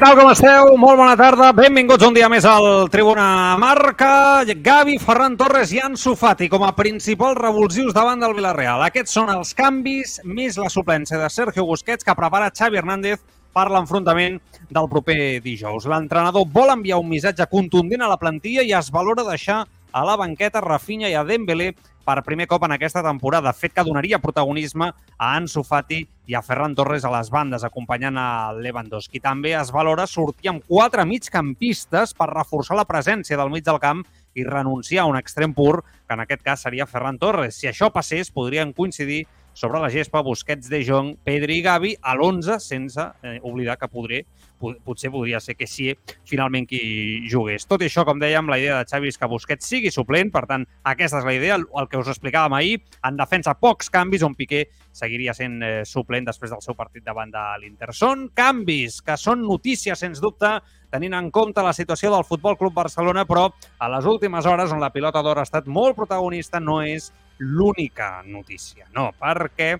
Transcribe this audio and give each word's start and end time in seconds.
Tal, 0.00 0.16
com 0.16 0.30
esteu? 0.32 0.70
Molt 0.80 0.96
bona 0.96 1.12
tarda. 1.18 1.50
Benvinguts 1.52 2.06
un 2.06 2.14
dia 2.16 2.28
més 2.32 2.46
al 2.48 2.88
Tribuna 2.88 3.58
Marca. 3.60 4.46
Gavi, 4.64 4.94
Ferran 5.02 5.34
Torres 5.36 5.74
i 5.76 5.80
Ansu 5.84 6.14
Fati 6.16 6.48
com 6.48 6.64
a 6.64 6.70
principals 6.76 7.36
revulsius 7.36 7.92
davant 7.92 8.22
del 8.22 8.32
Villarreal. 8.38 8.80
Aquests 8.86 9.12
són 9.18 9.28
els 9.34 9.52
canvis, 9.58 10.16
més 10.24 10.56
la 10.56 10.70
suplència 10.72 11.20
de 11.20 11.28
Sergio 11.28 11.66
Busquets 11.68 12.06
que 12.06 12.16
prepara 12.16 12.48
Xavi 12.48 12.80
Hernández 12.80 13.20
per 13.52 13.66
l'enfrontament 13.68 14.38
del 14.72 14.88
proper 14.88 15.18
dijous. 15.44 15.84
L'entrenador 15.90 16.48
vol 16.48 16.72
enviar 16.72 17.02
un 17.02 17.10
missatge 17.10 17.44
contundent 17.52 18.00
a 18.00 18.08
la 18.08 18.20
plantilla 18.20 18.64
i 18.64 18.72
es 18.72 18.88
valora 18.94 19.26
deixar 19.28 19.66
a 19.92 20.06
la 20.06 20.16
banqueta 20.16 20.64
Rafinha 20.64 21.12
i 21.12 21.18
a 21.18 21.26
Dembélé 21.28 21.74
per 22.10 22.24
primer 22.26 22.48
cop 22.50 22.64
en 22.66 22.72
aquesta 22.74 23.04
temporada, 23.06 23.52
fet 23.54 23.70
que 23.76 23.84
donaria 23.86 24.18
protagonisme 24.18 24.88
a 24.90 25.28
Ansu 25.36 25.62
Fati 25.62 26.00
i 26.26 26.34
a 26.34 26.42
Ferran 26.42 26.74
Torres 26.74 27.04
a 27.06 27.12
les 27.14 27.30
bandes, 27.30 27.62
acompanyant 27.62 28.18
a 28.18 28.50
Lewandowski. 28.56 29.22
També 29.22 29.52
es 29.54 29.70
valora 29.70 30.08
sortir 30.10 30.50
amb 30.50 30.64
quatre 30.66 31.04
migcampistes 31.06 32.16
per 32.18 32.32
reforçar 32.32 32.78
la 32.80 32.86
presència 32.88 33.38
del 33.38 33.52
mig 33.54 33.62
del 33.66 33.78
camp 33.78 34.02
i 34.34 34.46
renunciar 34.46 35.04
a 35.04 35.10
un 35.10 35.18
extrem 35.20 35.54
pur, 35.54 35.84
que 36.08 36.16
en 36.18 36.24
aquest 36.24 36.42
cas 36.42 36.66
seria 36.66 36.88
Ferran 36.90 37.18
Torres. 37.22 37.60
Si 37.60 37.70
això 37.70 37.92
passés, 37.94 38.32
podrien 38.34 38.74
coincidir 38.74 39.22
sobre 39.60 39.78
la 39.78 39.90
gespa 39.90 40.22
Busquets, 40.22 40.70
De 40.72 40.78
Jong, 40.80 41.18
Pedri 41.20 41.58
i 41.58 41.62
Gavi 41.62 41.90
a 42.00 42.14
l'11, 42.14 42.56
sense 42.64 43.04
eh, 43.20 43.34
oblidar 43.44 43.76
que 43.76 43.90
podré, 43.92 44.22
potser 44.56 45.10
podria 45.12 45.36
ser 45.40 45.52
que 45.58 45.68
sí 45.68 45.90
finalment 46.24 46.64
qui 46.68 47.28
jugués. 47.28 47.66
Tot 47.68 47.84
això, 47.84 48.06
com 48.08 48.16
dèiem, 48.22 48.48
la 48.48 48.56
idea 48.56 48.78
de 48.78 48.88
Xavi 48.88 49.12
és 49.12 49.20
que 49.20 49.28
Busquets 49.28 49.68
sigui 49.68 49.92
suplent, 49.92 50.32
per 50.32 50.46
tant, 50.48 50.64
aquesta 50.88 51.20
és 51.20 51.28
la 51.28 51.36
idea, 51.36 51.60
el 51.60 51.90
que 51.92 52.00
us 52.00 52.08
explicàvem 52.08 52.56
ahir. 52.56 52.80
En 53.04 53.20
defensa, 53.20 53.52
pocs 53.52 53.92
canvis, 53.92 54.24
on 54.24 54.38
Piqué 54.38 54.64
seguiria 54.96 55.36
sent 55.36 55.60
eh, 55.60 55.74
suplent 55.84 56.32
després 56.32 56.56
del 56.56 56.64
seu 56.64 56.76
partit 56.78 57.04
davant 57.04 57.28
de 57.28 57.46
l'Inter. 57.60 57.92
Són 57.92 58.30
canvis 58.32 59.02
que 59.04 59.20
són 59.20 59.44
notícies, 59.44 60.00
sens 60.00 60.24
dubte, 60.24 60.56
tenint 60.88 61.20
en 61.20 61.28
compte 61.28 61.60
la 61.60 61.76
situació 61.76 62.16
del 62.16 62.24
Futbol 62.24 62.56
Club 62.56 62.80
Barcelona, 62.80 63.28
però 63.28 63.50
a 63.76 63.92
les 63.92 64.08
últimes 64.08 64.48
hores, 64.48 64.72
on 64.72 64.80
la 64.80 64.94
pilota 64.94 65.20
d'or 65.20 65.44
ha 65.44 65.50
estat 65.50 65.68
molt 65.68 66.00
protagonista, 66.00 66.64
no 66.64 66.80
és 66.80 67.12
l'única 67.40 68.20
notícia. 68.26 68.86
No, 68.94 69.10
perquè 69.16 69.74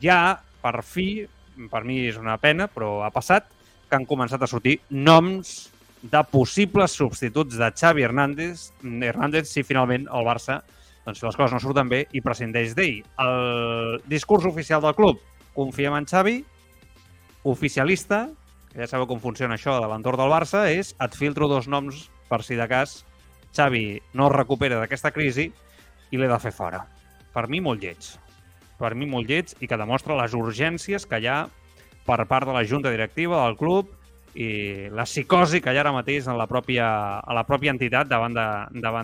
ja, 0.00 0.38
per 0.62 0.80
fi, 0.86 1.26
per 1.70 1.82
mi 1.86 2.00
és 2.06 2.18
una 2.20 2.38
pena, 2.42 2.70
però 2.70 3.02
ha 3.04 3.12
passat, 3.14 3.50
que 3.86 3.98
han 3.98 4.06
començat 4.06 4.42
a 4.42 4.50
sortir 4.50 4.78
noms 4.90 5.68
de 6.06 6.22
possibles 6.30 6.94
substituts 6.94 7.58
de 7.58 7.68
Xavi 7.74 8.06
Hernández, 8.06 8.70
Hernández 8.82 9.50
si 9.50 9.66
finalment 9.66 10.06
el 10.12 10.26
Barça, 10.26 10.60
doncs 11.06 11.22
les 11.22 11.38
coses 11.38 11.54
no 11.54 11.62
surten 11.62 11.90
bé, 11.90 12.04
i 12.14 12.22
prescindeix 12.22 12.74
d'ell. 12.78 13.02
El 13.22 14.00
discurs 14.10 14.46
oficial 14.46 14.82
del 14.82 14.96
club, 14.98 15.20
confiem 15.54 15.94
en 15.98 16.06
Xavi, 16.06 16.40
oficialista, 17.46 18.26
que 18.72 18.82
ja 18.82 18.90
sabeu 18.90 19.06
com 19.10 19.22
funciona 19.22 19.54
això 19.56 19.78
de 19.80 19.90
l'entorn 19.90 20.18
del 20.20 20.32
Barça, 20.34 20.66
és 20.70 20.94
et 21.02 21.18
filtro 21.18 21.48
dos 21.50 21.70
noms 21.70 22.08
per 22.30 22.42
si 22.42 22.58
de 22.58 22.66
cas 22.68 23.04
Xavi 23.54 24.02
no 24.18 24.26
es 24.26 24.34
recupera 24.34 24.80
d'aquesta 24.82 25.14
crisi 25.14 25.52
i 26.10 26.20
l'he 26.20 26.30
de 26.30 26.38
fer 26.42 26.52
fora. 26.54 26.84
Per 27.34 27.46
mi, 27.52 27.60
molt 27.60 27.82
lleig. 27.82 28.12
Per 28.78 28.92
mi, 28.94 29.08
molt 29.08 29.28
lleig 29.30 29.54
i 29.60 29.68
que 29.68 29.80
demostra 29.80 30.18
les 30.18 30.36
urgències 30.36 31.08
que 31.08 31.20
hi 31.20 31.28
ha 31.30 31.38
per 32.06 32.20
part 32.30 32.46
de 32.46 32.54
la 32.54 32.64
junta 32.64 32.92
directiva 32.92 33.42
del 33.44 33.56
club 33.58 33.95
i 34.36 34.88
la 34.92 35.06
psicosi 35.08 35.62
que 35.64 35.72
hi 35.72 35.78
ha 35.78 35.80
ara 35.80 35.94
mateix 35.94 36.26
en 36.28 36.36
la 36.36 36.44
pròpia, 36.46 36.84
a 37.24 37.34
la 37.36 37.44
pròpia 37.48 37.72
entitat 37.72 38.08
davant 38.10 38.36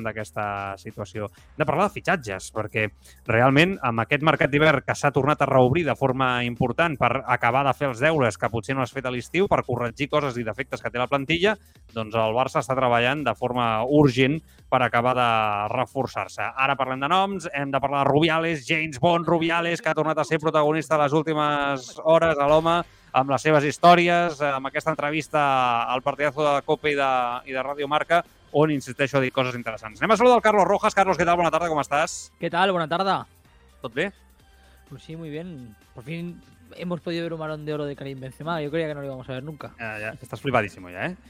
d'aquesta 0.05 0.77
situació. 0.77 1.31
Hem 1.33 1.63
de 1.63 1.67
parlar 1.69 1.89
de 1.89 1.95
fitxatges, 1.95 2.51
perquè 2.53 2.85
realment 3.31 3.79
amb 3.81 4.05
aquest 4.05 4.23
mercat 4.29 4.53
d'hivern 4.53 4.85
que 4.85 4.97
s'ha 4.99 5.13
tornat 5.15 5.41
a 5.41 5.49
reobrir 5.49 5.87
de 5.89 5.97
forma 5.97 6.45
important 6.45 6.99
per 7.01 7.23
acabar 7.25 7.65
de 7.65 7.73
fer 7.79 7.89
els 7.89 8.05
deures 8.05 8.37
que 8.37 8.53
potser 8.53 8.77
no 8.77 8.85
has 8.85 8.93
fet 8.93 9.09
a 9.09 9.15
l'estiu, 9.15 9.49
per 9.49 9.65
corregir 9.65 10.11
coses 10.13 10.37
i 10.37 10.45
defectes 10.45 10.85
que 10.85 10.93
té 10.93 11.01
la 11.01 11.09
plantilla, 11.09 11.57
doncs 11.97 12.15
el 12.15 12.37
Barça 12.37 12.61
està 12.61 12.77
treballant 12.77 13.25
de 13.25 13.35
forma 13.39 13.87
urgent 13.89 14.39
per 14.69 14.83
acabar 14.85 15.17
de 15.17 15.29
reforçar-se. 15.73 16.45
Ara 16.45 16.77
parlem 16.77 17.01
de 17.01 17.09
noms, 17.09 17.49
hem 17.57 17.73
de 17.73 17.81
parlar 17.81 18.05
de 18.05 18.13
Rubiales, 18.13 18.67
James 18.69 19.01
Bond 19.01 19.29
Rubiales, 19.29 19.81
que 19.81 19.89
ha 19.89 19.97
tornat 19.97 20.21
a 20.21 20.29
ser 20.29 20.41
protagonista 20.41 21.01
les 21.01 21.13
últimes 21.13 21.95
hores 22.05 22.37
a 22.37 22.49
l'home, 22.49 22.83
amb 23.13 23.31
les 23.31 23.45
seves 23.45 23.65
històries, 23.69 24.41
amb 24.41 24.69
aquesta 24.69 24.93
entrevista 24.93 25.43
al 25.93 26.03
partidazo 26.03 26.45
de 26.47 26.63
Copa 26.65 26.91
i 26.91 26.97
de, 26.97 27.11
i 27.51 27.57
de 27.57 27.63
Radio 27.63 27.89
Marca, 27.89 28.23
on 28.53 28.73
insisteixo 28.73 29.19
a 29.19 29.25
dir 29.25 29.33
coses 29.33 29.57
interessants. 29.57 30.01
Anem 30.01 30.13
a 30.13 30.17
saludar 30.21 30.41
al 30.41 30.45
Carlos 30.45 30.69
Rojas. 30.69 30.95
Carlos, 30.95 31.17
¿qué 31.17 31.25
tal? 31.25 31.37
Buena 31.37 31.51
tarde, 31.51 31.69
¿cómo 31.69 31.81
estás? 31.81 32.33
¿Qué 32.41 32.51
tal? 32.51 32.73
Buena 32.73 32.89
tarde. 32.89 33.25
¿Tot 33.81 33.93
bé? 33.95 34.13
Pues 34.89 35.03
sí, 35.03 35.17
muy 35.17 35.31
bien. 35.31 35.75
Por 35.95 36.05
fin 36.05 36.41
hemos 36.77 37.01
podido 37.01 37.23
ver 37.25 37.33
un 37.33 37.41
marón 37.41 37.65
de 37.65 37.75
oro 37.75 37.85
de 37.85 37.97
Karim 37.97 38.21
Benzema. 38.21 38.61
Yo 38.63 38.71
creía 38.71 38.89
que 38.89 38.95
no 38.95 39.01
lo 39.01 39.07
íbamos 39.07 39.29
a 39.29 39.33
ver 39.33 39.43
nunca. 39.43 39.73
Ya, 39.79 39.99
ya. 39.99 40.11
Estás 40.21 40.41
flipadísimo 40.41 40.91
ya, 40.91 41.07
¿eh? 41.07 41.17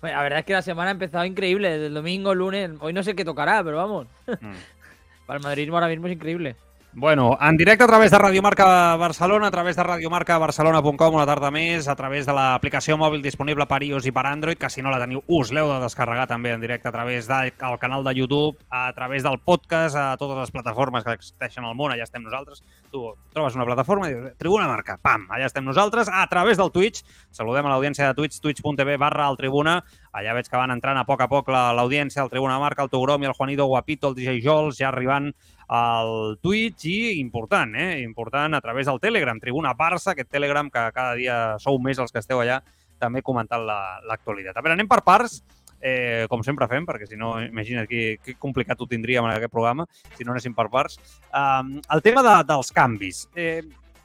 Bueno, 0.00 0.16
la 0.16 0.22
verdad 0.24 0.38
es 0.40 0.44
que 0.44 0.52
la 0.54 0.62
semana 0.62 0.88
ha 0.88 0.92
empezado 0.92 1.24
increíble. 1.24 1.70
Desde 1.70 1.86
el 1.86 1.94
domingo, 1.94 2.34
lunes. 2.34 2.70
Hoy 2.80 2.92
no 2.92 3.04
sé 3.04 3.14
qué 3.14 3.24
tocará, 3.24 3.62
pero 3.62 3.76
vamos. 3.76 4.08
Mm. 4.26 4.54
Para 5.26 5.36
el 5.36 5.42
madridismo 5.44 5.76
ahora 5.76 5.88
mismo 5.88 6.08
es 6.08 6.14
increíble. 6.14 6.56
Bueno, 7.00 7.38
en 7.40 7.56
directe 7.56 7.84
a 7.84 7.86
través 7.86 8.10
de 8.10 8.18
Radio 8.18 8.42
Marca 8.42 8.96
Barcelona, 8.96 9.46
a 9.46 9.50
través 9.52 9.76
de 9.76 9.84
radiomarcabarcelona.com 9.84 11.14
una 11.14 11.26
tarda 11.26 11.52
més, 11.54 11.86
a 11.86 11.94
través 11.94 12.26
de 12.26 12.34
l'aplicació 12.34 12.96
mòbil 12.98 13.22
disponible 13.22 13.68
per 13.70 13.84
iOS 13.86 14.08
i 14.10 14.12
per 14.16 14.24
Android, 14.26 14.58
que 14.58 14.66
si 14.66 14.82
no 14.82 14.90
la 14.90 14.98
teniu 14.98 15.22
us 15.30 15.52
l'heu 15.54 15.70
de 15.70 15.76
descarregar 15.84 16.26
també 16.26 16.50
en 16.50 16.58
directe 16.60 16.90
a 16.90 16.92
través 16.96 17.28
del 17.30 17.52
canal 17.78 18.02
de 18.02 18.16
YouTube, 18.18 18.58
a 18.68 18.90
través 18.96 19.22
del 19.22 19.38
podcast, 19.38 19.94
a 19.94 20.16
totes 20.18 20.40
les 20.42 20.50
plataformes 20.50 21.06
que 21.06 21.14
existeixen 21.14 21.68
al 21.70 21.78
món, 21.78 21.94
allà 21.94 22.02
estem 22.02 22.26
nosaltres. 22.26 22.64
Tu 22.90 23.04
trobes 23.30 23.54
una 23.54 23.68
plataforma 23.68 24.10
i 24.10 24.16
dius, 24.16 24.34
Tribuna 24.42 24.66
Marca, 24.66 24.98
pam, 24.98 25.28
allà 25.30 25.46
estem 25.46 25.62
nosaltres, 25.70 26.10
a 26.10 26.26
través 26.26 26.58
del 26.58 26.74
Twitch, 26.74 27.06
saludem 27.30 27.70
a 27.70 27.76
l'audiència 27.76 28.10
de 28.10 28.18
Twitch, 28.18 28.42
twitch.tv 28.42 28.98
barra 28.98 29.30
el 29.30 29.38
Tribuna, 29.38 29.84
allà 30.18 30.34
veig 30.36 30.48
que 30.50 30.58
van 30.58 30.72
entrant 30.74 30.98
a 30.98 31.06
poc 31.08 31.22
a 31.24 31.28
poc 31.30 31.50
l'audiència, 31.52 32.22
el 32.22 32.32
Tribuna 32.32 32.58
Marca, 32.60 32.84
el 32.84 32.90
Togrom 32.92 33.22
i 33.22 33.30
el 33.30 33.36
Juanito 33.36 33.66
Guapito, 33.70 34.10
el 34.10 34.18
DJ 34.18 34.40
Jols, 34.44 34.78
ja 34.80 34.88
arribant 34.90 35.30
al 35.68 36.38
Twitch 36.42 36.88
i 36.88 36.98
important, 37.20 37.74
eh? 37.76 38.00
important 38.02 38.56
a 38.56 38.62
través 38.64 38.88
del 38.88 39.00
Telegram, 39.00 39.38
Tribuna 39.40 39.74
Barça, 39.76 40.12
aquest 40.12 40.30
Telegram 40.32 40.70
que 40.72 40.88
cada 40.96 41.14
dia 41.18 41.38
sou 41.62 41.78
més 41.82 42.00
els 42.00 42.12
que 42.12 42.22
esteu 42.22 42.40
allà 42.40 42.62
també 42.98 43.22
comentant 43.22 43.62
l'actualitat. 43.64 44.56
La, 44.56 44.60
a 44.60 44.64
veure, 44.64 44.76
anem 44.78 44.88
per 44.90 45.02
parts, 45.06 45.42
eh, 45.80 46.26
com 46.30 46.42
sempre 46.42 46.66
fem, 46.70 46.86
perquè 46.88 47.06
si 47.06 47.18
no, 47.20 47.36
imagina't 47.44 47.88
que, 47.90 48.18
que 48.24 48.34
complicat 48.40 48.80
ho 48.80 48.88
tindríem 48.90 49.28
en 49.28 49.36
aquest 49.36 49.52
programa, 49.52 49.86
si 50.16 50.26
no 50.26 50.34
anéssim 50.34 50.56
per 50.56 50.66
parts. 50.72 50.98
Um, 51.30 51.76
el 51.94 52.02
tema 52.02 52.24
de, 52.26 52.34
dels 52.48 52.72
canvis. 52.74 53.26
Eh, 53.36 53.62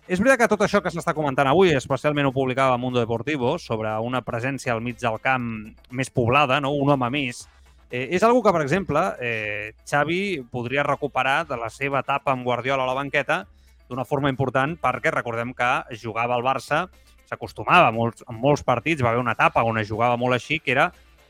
és 0.08 0.20
veritat 0.20 0.44
que 0.44 0.52
tot 0.52 0.64
això 0.66 0.82
que 0.84 0.92
s'està 0.92 1.14
comentant 1.16 1.48
avui, 1.48 1.72
especialment 1.78 2.28
ho 2.28 2.36
publicava 2.36 2.78
Mundo 2.78 3.00
Deportivo, 3.00 3.58
sobre 3.60 3.92
una 4.04 4.22
presència 4.22 4.74
al 4.74 4.82
mig 4.84 5.00
del 5.00 5.20
camp 5.24 5.50
més 5.92 6.12
poblada, 6.12 6.60
no? 6.60 6.74
un 6.76 6.92
home 6.96 7.10
més, 7.14 7.46
Eh, 7.94 8.16
és 8.18 8.24
algo 8.26 8.42
que, 8.42 8.50
per 8.50 8.64
exemple, 8.64 9.02
eh, 9.22 9.74
Xavi 9.86 10.42
podria 10.50 10.82
recuperar 10.82 11.44
de 11.46 11.60
la 11.62 11.68
seva 11.70 12.00
etapa 12.02 12.32
amb 12.34 12.42
Guardiola 12.42 12.88
a 12.88 12.90
la 12.90 12.96
banqueta 12.98 13.44
d'una 13.86 14.02
forma 14.04 14.32
important 14.34 14.74
perquè 14.82 15.12
recordem 15.14 15.52
que 15.54 15.68
jugava 16.02 16.34
al 16.34 16.42
Barça, 16.42 16.88
s'acostumava 17.30 17.92
molts, 17.94 18.26
en 18.26 18.40
molts 18.42 18.66
partits, 18.66 19.04
va 19.06 19.12
haver 19.12 19.22
una 19.22 19.36
etapa 19.38 19.62
on 19.62 19.78
es 19.78 19.86
jugava 19.92 20.18
molt 20.18 20.34
així, 20.34 20.58
que 20.58 20.74
era, 20.74 20.88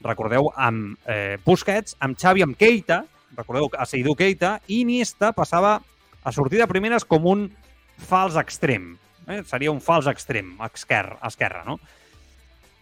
recordeu, 0.07 0.47
amb 0.55 0.95
eh, 1.03 1.35
Busquets, 1.43 1.97
amb 1.99 2.15
Xavi, 2.15 2.47
amb 2.47 2.55
Keita, 2.55 3.01
recordeu, 3.35 3.67
a 3.75 3.83
Seidou 3.83 4.15
Keita, 4.15 4.55
i 4.69 4.85
Iniesta 4.85 5.33
passava 5.35 5.81
a 6.23 6.31
sortir 6.31 6.63
de 6.63 6.69
primeres 6.71 7.03
com 7.03 7.27
un 7.27 7.49
fals 7.97 8.35
extrem. 8.35 8.97
Eh? 9.27 9.43
Seria 9.45 9.71
un 9.71 9.81
fals 9.81 10.07
extrem, 10.07 10.57
esquerra, 10.73 11.17
esquerra 11.25 11.63
no? 11.65 11.79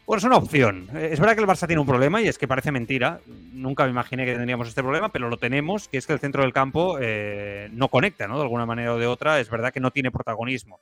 Bueno, 0.06 0.18
es 0.18 0.24
una 0.26 0.38
opción. 0.38 0.90
Es 0.94 1.20
verdad 1.20 1.36
que 1.36 1.42
el 1.42 1.48
Barça 1.48 1.68
tiene 1.68 1.80
un 1.80 1.88
problema 1.88 2.22
y 2.22 2.28
es 2.28 2.38
que 2.38 2.48
parece 2.48 2.72
mentira. 2.72 3.22
Nunca 3.54 3.86
me 3.86 3.92
imaginé 3.92 4.26
que 4.26 4.34
tendríamos 4.34 4.68
este 4.68 4.82
problema, 4.82 5.10
pero 5.10 5.30
lo 5.30 5.38
tenemos, 5.38 5.88
que 5.88 5.98
es 5.98 6.06
que 6.06 6.14
el 6.14 6.20
centro 6.20 6.42
del 6.42 6.52
campo 6.52 6.98
eh, 7.00 7.70
no 7.72 7.88
conecta, 7.88 8.28
¿no? 8.28 8.36
De 8.36 8.42
alguna 8.42 8.66
manera 8.66 8.94
o 8.94 8.98
de 8.98 9.08
otra. 9.08 9.40
Es 9.40 9.50
verdad 9.50 9.72
que 9.72 9.80
no 9.80 9.92
tiene 9.92 10.12
protagonismo. 10.12 10.80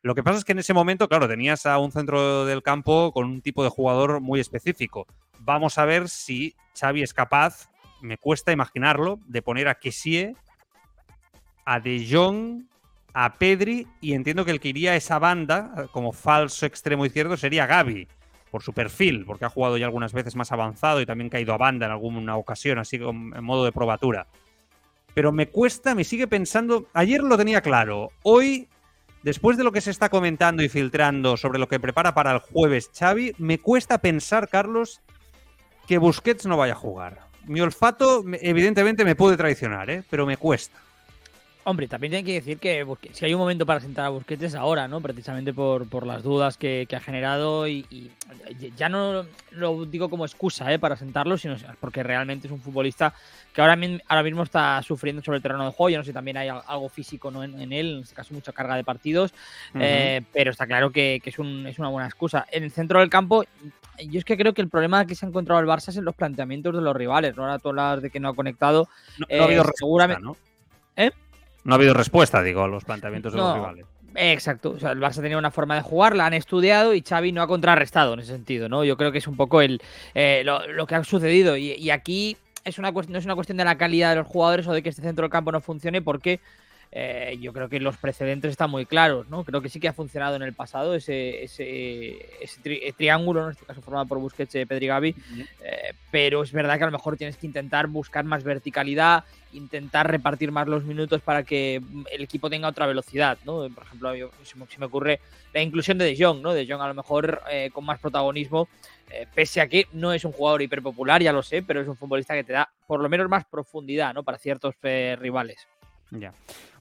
Lo 0.00 0.14
que 0.14 0.22
pasa 0.22 0.38
es 0.38 0.44
que 0.44 0.52
en 0.52 0.60
ese 0.60 0.72
momento, 0.72 1.08
claro, 1.08 1.28
tenías 1.28 1.66
a 1.66 1.78
un 1.78 1.90
centro 1.90 2.44
del 2.46 2.62
campo 2.62 3.12
con 3.12 3.26
un 3.26 3.42
tipo 3.42 3.64
de 3.64 3.70
jugador 3.70 4.20
muy 4.20 4.40
específico. 4.40 5.06
Vamos 5.40 5.76
a 5.76 5.84
ver 5.84 6.08
si 6.08 6.54
Xavi 6.78 7.02
es 7.02 7.12
capaz, 7.12 7.68
me 8.00 8.18
cuesta 8.18 8.52
imaginarlo, 8.52 9.18
de 9.26 9.42
poner 9.42 9.68
a 9.68 9.74
Kessie, 9.74 10.36
a 11.64 11.80
De 11.80 12.06
Jong, 12.10 12.64
a 13.14 13.34
Pedri 13.34 13.86
y 14.00 14.12
entiendo 14.12 14.44
que 14.44 14.50
el 14.50 14.60
que 14.60 14.68
iría 14.68 14.92
a 14.92 14.96
esa 14.96 15.18
banda 15.18 15.86
como 15.92 16.12
falso 16.12 16.66
extremo 16.66 17.06
izquierdo 17.06 17.36
sería 17.36 17.66
Gaby 17.66 18.08
por 18.50 18.62
su 18.62 18.72
perfil, 18.72 19.24
porque 19.24 19.44
ha 19.44 19.48
jugado 19.48 19.76
ya 19.78 19.86
algunas 19.86 20.12
veces 20.12 20.36
más 20.36 20.52
avanzado 20.52 21.00
y 21.00 21.06
también 21.06 21.30
caído 21.30 21.54
a 21.54 21.58
banda 21.58 21.86
en 21.86 21.92
alguna 21.92 22.36
ocasión, 22.36 22.78
así 22.78 22.98
como 22.98 23.34
en 23.34 23.42
modo 23.42 23.64
de 23.64 23.72
probatura. 23.72 24.26
Pero 25.14 25.32
me 25.32 25.48
cuesta, 25.48 25.94
me 25.94 26.04
sigue 26.04 26.26
pensando, 26.26 26.86
ayer 26.92 27.22
lo 27.22 27.36
tenía 27.36 27.62
claro, 27.62 28.10
hoy, 28.22 28.68
después 29.22 29.56
de 29.56 29.64
lo 29.64 29.72
que 29.72 29.80
se 29.80 29.90
está 29.90 30.08
comentando 30.08 30.62
y 30.62 30.68
filtrando 30.68 31.36
sobre 31.36 31.58
lo 31.58 31.68
que 31.68 31.80
prepara 31.80 32.14
para 32.14 32.32
el 32.32 32.38
jueves 32.38 32.90
Xavi, 32.96 33.34
me 33.38 33.58
cuesta 33.58 33.98
pensar, 33.98 34.48
Carlos, 34.48 35.00
que 35.86 35.98
Busquets 35.98 36.46
no 36.46 36.56
vaya 36.56 36.74
a 36.74 36.76
jugar. 36.76 37.20
Mi 37.46 37.60
olfato, 37.60 38.24
evidentemente, 38.40 39.04
me 39.04 39.16
puede 39.16 39.36
traicionar, 39.36 39.90
¿eh? 39.90 40.02
pero 40.08 40.26
me 40.26 40.36
cuesta. 40.36 40.78
Hombre, 41.66 41.88
también 41.88 42.12
hay 42.12 42.22
que 42.22 42.34
decir 42.34 42.58
que 42.58 42.86
si 43.12 43.24
hay 43.24 43.32
un 43.32 43.40
momento 43.40 43.64
para 43.64 43.80
sentar 43.80 44.04
a 44.04 44.08
Busquets 44.10 44.42
es 44.42 44.54
ahora, 44.54 44.86
¿no? 44.86 45.00
Precisamente 45.00 45.54
por, 45.54 45.88
por 45.88 46.06
las 46.06 46.22
dudas 46.22 46.58
que, 46.58 46.86
ha 46.94 47.00
generado 47.00 47.66
y, 47.66 48.10
ya 48.76 48.90
no 48.90 49.24
lo 49.52 49.86
digo 49.86 50.10
como 50.10 50.26
excusa 50.26 50.70
¿eh? 50.70 50.78
para 50.78 50.96
sentarlo, 50.96 51.38
sino 51.38 51.56
porque 51.80 52.02
realmente 52.02 52.48
es 52.48 52.52
un 52.52 52.60
futbolista 52.60 53.14
que 53.54 53.62
ahora, 53.62 53.78
ahora 54.08 54.22
mismo 54.22 54.42
está 54.42 54.82
sufriendo 54.82 55.22
sobre 55.22 55.36
el 55.36 55.42
terreno 55.42 55.64
de 55.64 55.70
juego. 55.70 55.88
Yo 55.88 55.96
no 55.96 56.04
sé 56.04 56.10
si 56.10 56.14
también 56.14 56.36
hay 56.36 56.48
algo 56.48 56.90
físico 56.90 57.30
¿no? 57.30 57.42
en, 57.42 57.72
él, 57.72 57.94
en 57.96 58.02
este 58.02 58.14
caso 58.14 58.34
mucha 58.34 58.52
carga 58.52 58.76
de 58.76 58.84
partidos, 58.84 59.32
eh, 59.74 60.20
pero 60.34 60.50
está 60.50 60.66
claro 60.66 60.90
que, 60.92 61.22
es, 61.24 61.38
un, 61.38 61.66
es 61.66 61.78
una 61.78 61.88
buena 61.88 62.06
excusa. 62.06 62.44
En 62.52 62.64
el 62.64 62.72
centro 62.72 63.00
del 63.00 63.08
campo, 63.08 63.44
yo 64.06 64.18
es 64.18 64.24
que 64.26 64.36
creo 64.36 64.52
que 64.52 64.60
el 64.60 64.68
problema 64.68 65.06
que 65.06 65.14
se 65.14 65.24
ha 65.24 65.30
encontrado 65.30 65.62
el 65.62 65.66
Barça 65.66 65.88
es 65.88 65.96
en 65.96 66.04
los 66.04 66.14
planteamientos 66.14 66.74
de 66.74 66.82
los 66.82 66.94
rivales, 66.94 67.34
¿no? 67.36 67.44
Ahora 67.44 67.58
tú 67.58 67.70
hablas 67.70 68.02
de 68.02 68.10
que 68.10 68.20
no 68.20 68.28
ha 68.28 68.34
conectado. 68.34 68.86
No, 69.18 69.26
ha 69.40 69.44
habido 69.44 69.62
eh, 69.62 69.72
seguramente, 69.76 70.22
¿no? 70.22 70.36
¿Eh? 70.96 71.10
No 71.64 71.74
ha 71.74 71.76
habido 71.76 71.94
respuesta, 71.94 72.42
digo, 72.42 72.62
a 72.62 72.68
los 72.68 72.84
planteamientos 72.84 73.32
de 73.32 73.38
los 73.38 73.54
rivales. 73.54 73.86
Exacto, 74.16 74.70
o 74.70 74.78
sea, 74.78 74.92
el 74.92 75.00
Barça 75.00 75.20
tenía 75.20 75.38
una 75.38 75.50
forma 75.50 75.74
de 75.74 75.82
jugar, 75.82 76.14
la 76.14 76.26
han 76.26 76.34
estudiado 76.34 76.94
y 76.94 77.02
Xavi 77.02 77.32
no 77.32 77.42
ha 77.42 77.48
contrarrestado 77.48 78.14
en 78.14 78.20
ese 78.20 78.32
sentido, 78.32 78.68
¿no? 78.68 78.84
Yo 78.84 78.96
creo 78.96 79.10
que 79.10 79.18
es 79.18 79.26
un 79.26 79.36
poco 79.36 79.60
el, 79.60 79.82
eh, 80.14 80.44
lo, 80.44 80.86
que 80.86 80.94
ha 80.94 81.02
sucedido 81.02 81.56
y, 81.56 81.90
aquí 81.90 82.36
es 82.64 82.78
una 82.78 82.92
no 82.92 83.18
es 83.18 83.24
una 83.24 83.34
cuestión 83.34 83.58
de 83.58 83.64
la 83.64 83.76
calidad 83.76 84.10
de 84.10 84.16
los 84.16 84.26
jugadores 84.26 84.68
o 84.68 84.72
de 84.72 84.82
que 84.82 84.88
este 84.88 85.02
centro 85.02 85.24
del 85.24 85.32
campo 85.32 85.50
no 85.50 85.60
funcione 85.60 86.00
porque 86.00 86.38
eh, 86.96 87.36
yo 87.40 87.52
creo 87.52 87.68
que 87.68 87.80
los 87.80 87.96
precedentes 87.96 88.52
están 88.52 88.70
muy 88.70 88.86
claros, 88.86 89.28
¿no? 89.28 89.42
Creo 89.42 89.60
que 89.60 89.68
sí 89.68 89.80
que 89.80 89.88
ha 89.88 89.92
funcionado 89.92 90.36
en 90.36 90.42
el 90.42 90.52
pasado 90.52 90.94
ese, 90.94 91.42
ese, 91.42 92.92
triángulo, 92.96 93.46
en 93.46 93.50
este 93.50 93.66
caso 93.66 93.82
formado 93.82 94.06
por 94.06 94.20
Busquets, 94.20 94.52
Pedri 94.52 94.86
Gavi, 94.86 95.08
eh, 95.60 95.92
pero 96.12 96.44
es 96.44 96.52
verdad 96.52 96.78
que 96.78 96.84
a 96.84 96.86
lo 96.86 96.92
mejor 96.92 97.16
tienes 97.16 97.36
que 97.36 97.48
intentar 97.48 97.88
buscar 97.88 98.24
más 98.24 98.44
verticalidad, 98.44 99.24
intentar 99.54 100.08
repartir 100.08 100.52
más 100.52 100.68
los 100.68 100.84
minutos 100.84 101.20
para 101.20 101.42
que 101.42 101.82
el 102.12 102.22
equipo 102.22 102.48
tenga 102.48 102.68
otra 102.68 102.86
velocidad, 102.86 103.38
¿no? 103.44 103.68
Por 103.70 103.82
ejemplo, 103.82 104.12
si 104.44 104.78
me 104.78 104.86
ocurre 104.86 105.18
la 105.52 105.62
inclusión 105.62 105.98
de 105.98 106.04
De 106.04 106.16
Jong, 106.16 106.42
¿no? 106.42 106.52
De 106.54 106.64
Jong 106.64 106.80
a 106.80 106.86
lo 106.86 106.94
mejor 106.94 107.42
eh, 107.50 107.70
con 107.72 107.84
más 107.84 107.98
protagonismo, 107.98 108.68
pese 109.34 109.60
a 109.60 109.66
que 109.66 109.88
no 109.92 110.12
es 110.12 110.24
un 110.24 110.32
jugador 110.32 110.62
hiperpopular, 110.62 111.22
ya 111.22 111.32
lo 111.32 111.42
sé, 111.42 111.62
pero 111.62 111.80
es 111.80 111.88
un 111.88 111.96
futbolista 111.96 112.34
que 112.34 112.44
te 112.44 112.52
da 112.52 112.70
por 112.86 113.00
lo 113.00 113.08
menos 113.08 113.28
más 113.28 113.44
profundidad, 113.44 114.14
¿no? 114.14 114.22
Para 114.22 114.38
ciertos 114.38 114.76
rivales. 114.80 115.66
Ya. 116.12 116.32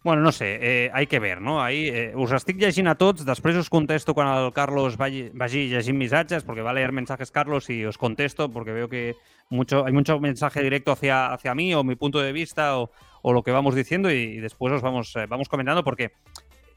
Bueno, 0.03 0.21
no 0.21 0.33
sé, 0.33 0.59
eh, 0.61 0.91
hay 0.93 1.07
que 1.07 1.19
ver, 1.19 1.39
no? 1.39 1.63
Ahí, 1.63 1.87
eh, 1.87 2.11
us 2.13 2.33
estic 2.35 2.57
llegint 2.59 2.89
a 2.91 2.95
tots, 2.99 3.23
després 3.23 3.55
us 3.55 3.69
contesto 3.71 4.11
quan 4.11 4.27
el 4.27 4.49
Carlos 4.51 4.97
vagi, 4.99 5.29
vagi 5.31 5.69
llegint 5.71 5.95
missatges, 5.95 6.43
porque 6.43 6.61
va 6.61 6.71
a 6.71 6.73
leer 6.75 6.91
mensajes 6.91 7.31
Carlos 7.31 7.69
y 7.69 7.85
os 7.85 7.97
contesto, 7.97 8.49
porque 8.51 8.73
veo 8.73 8.89
que 8.89 9.15
mucho, 9.49 9.85
hay 9.85 9.93
mucho 9.93 10.19
mensaje 10.19 10.61
directo 10.61 10.91
hacia, 10.91 11.31
hacia 11.31 11.55
mí 11.55 11.73
o 11.73 11.85
mi 11.85 11.95
punto 11.95 12.19
de 12.19 12.33
vista 12.33 12.77
o, 12.79 12.91
o 13.21 13.31
lo 13.31 13.43
que 13.43 13.51
vamos 13.51 13.75
diciendo 13.75 14.11
y, 14.11 14.15
y 14.15 14.39
después 14.41 14.73
os 14.73 14.81
vamos, 14.81 15.15
eh, 15.15 15.25
vamos 15.29 15.47
comentando, 15.47 15.85
porque 15.85 16.11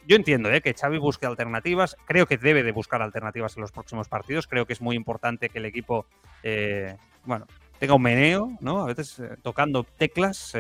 yo 0.07 0.15
entiendo 0.15 0.49
¿eh? 0.53 0.61
que 0.61 0.73
Xavi 0.75 0.99
busque 0.99 1.27
alternativas, 1.27 1.97
creo 2.07 2.27
que 2.27 2.39
debe 2.39 2.63
de 2.63 2.71
buscar 2.71 3.03
alternativas 3.03 3.57
en 3.57 3.63
los 3.63 3.73
próximos 3.73 4.09
partidos, 4.09 4.47
creo 4.47 4.67
que 4.67 4.73
es 4.73 4.81
muy 4.81 4.95
importante 4.95 5.49
que 5.49 5.59
el 5.59 5.65
equipo, 5.65 6.07
eh, 6.45 6.95
bueno, 7.25 7.47
tenga 7.81 7.95
un 7.95 8.03
meneo, 8.03 8.57
¿no? 8.61 8.83
A 8.83 8.87
veces 8.87 9.19
eh, 9.19 9.31
tocando 9.43 9.83
teclas 9.83 10.55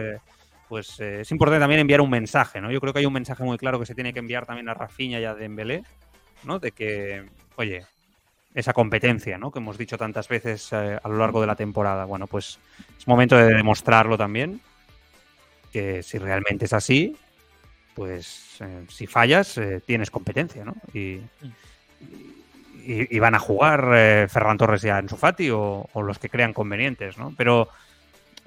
pues 0.68 0.98
eh, 1.00 1.20
es 1.20 1.30
importante 1.30 1.60
también 1.60 1.80
enviar 1.80 2.00
un 2.00 2.10
mensaje, 2.10 2.60
¿no? 2.60 2.70
Yo 2.70 2.80
creo 2.80 2.92
que 2.92 3.00
hay 3.00 3.06
un 3.06 3.12
mensaje 3.12 3.42
muy 3.44 3.58
claro 3.58 3.78
que 3.78 3.86
se 3.86 3.94
tiene 3.94 4.12
que 4.12 4.18
enviar 4.18 4.46
también 4.46 4.68
a 4.68 4.74
Rafinha 4.74 5.20
y 5.20 5.24
a 5.24 5.34
Dembélé, 5.34 5.82
¿no? 6.44 6.58
De 6.58 6.72
que, 6.72 7.24
oye, 7.56 7.84
esa 8.54 8.72
competencia, 8.72 9.38
¿no? 9.38 9.50
Que 9.50 9.58
hemos 9.58 9.78
dicho 9.78 9.96
tantas 9.96 10.28
veces 10.28 10.72
eh, 10.72 10.98
a 11.02 11.08
lo 11.08 11.18
largo 11.18 11.40
de 11.40 11.46
la 11.46 11.56
temporada. 11.56 12.04
Bueno, 12.04 12.26
pues 12.26 12.58
es 12.98 13.06
momento 13.06 13.36
de 13.36 13.54
demostrarlo 13.54 14.18
también, 14.18 14.60
que 15.72 16.02
si 16.02 16.18
realmente 16.18 16.64
es 16.64 16.72
así, 16.72 17.16
pues 17.94 18.56
eh, 18.60 18.84
si 18.88 19.06
fallas, 19.06 19.60
tienes 19.84 20.10
competencia, 20.10 20.64
¿no? 20.64 20.74
Y, 20.92 21.20
y, 22.84 23.18
van 23.18 23.34
a 23.34 23.38
jugar 23.40 24.28
Ferran 24.28 24.58
Torres 24.58 24.84
y 24.84 24.88
Ansu 24.90 25.16
Fati 25.16 25.50
o, 25.50 25.88
o 25.92 26.02
los 26.02 26.18
que 26.18 26.28
crean 26.28 26.52
convenientes, 26.52 27.18
¿no? 27.18 27.34
Pero 27.36 27.68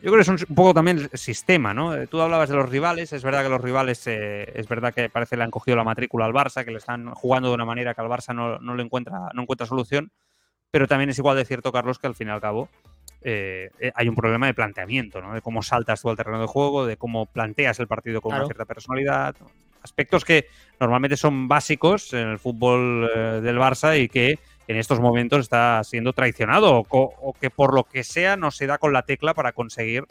yo 0.01 0.11
creo 0.11 0.15
que 0.15 0.21
es 0.21 0.27
un, 0.49 0.55
poco 0.55 0.73
también 0.73 1.09
el 1.11 1.17
sistema, 1.17 1.73
¿no? 1.73 1.95
Eh, 1.95 2.07
tú 2.07 2.21
hablabas 2.21 2.49
de 2.49 2.55
los 2.55 2.69
rivales, 2.69 3.13
es 3.13 3.23
verdad 3.23 3.43
que 3.43 3.49
los 3.49 3.61
rivales, 3.61 4.05
eh, 4.07 4.51
es 4.55 4.67
verdad 4.67 4.93
que 4.93 5.09
parece 5.09 5.37
le 5.37 5.43
han 5.43 5.51
cogido 5.51 5.77
la 5.77 5.83
matrícula 5.83 6.25
al 6.25 6.33
Barça, 6.33 6.63
que 6.63 6.71
le 6.71 6.77
están 6.77 7.13
jugando 7.13 7.49
de 7.49 7.55
una 7.55 7.65
manera 7.65 7.93
que 7.93 8.01
al 8.01 8.07
Barça 8.07 8.33
no, 8.33 8.59
no 8.59 8.75
le 8.75 8.83
encuentra, 8.83 9.29
no 9.33 9.41
encuentra 9.41 9.67
solución, 9.67 10.11
pero 10.71 10.87
también 10.87 11.09
es 11.09 11.17
igual 11.17 11.37
de 11.37 11.45
cierto, 11.45 11.71
Carlos, 11.71 11.99
que 11.99 12.07
al 12.07 12.15
fin 12.15 12.27
y 12.27 12.31
al 12.31 12.41
cabo 12.41 12.69
eh, 13.21 13.69
hay 13.95 14.07
un 14.07 14.15
problema 14.15 14.47
de 14.47 14.53
planteamiento, 14.53 15.21
¿no? 15.21 15.33
De 15.33 15.41
cómo 15.41 15.61
saltas 15.61 16.01
tú 16.01 16.09
al 16.09 16.17
terreno 16.17 16.39
de 16.39 16.47
juego, 16.47 16.85
de 16.85 16.97
cómo 16.97 17.25
planteas 17.25 17.79
el 17.79 17.87
partido 17.87 18.21
con 18.21 18.35
una 18.35 18.45
cierta 18.45 18.65
personalidad, 18.65 19.35
aspectos 19.83 20.23
que 20.23 20.47
normalmente 20.79 21.17
son 21.17 21.47
básicos 21.47 22.13
en 22.13 22.27
el 22.27 22.39
fútbol 22.39 23.09
del 23.43 23.57
Barça 23.57 23.99
y 23.99 24.07
que 24.09 24.39
en 24.69 24.77
estos 24.77 24.99
momentos 24.99 25.39
está 25.41 25.83
siendo 25.83 26.13
traicionado 26.13 26.85
o, 26.87 27.35
que 27.41 27.49
por 27.49 27.73
lo 27.73 27.85
que 27.85 28.03
sea 28.03 28.37
no 28.37 28.51
se 28.51 28.67
da 28.67 28.77
con 28.77 28.93
la 28.93 29.01
tecla 29.01 29.33
para 29.33 29.51
conseguir 29.51 30.05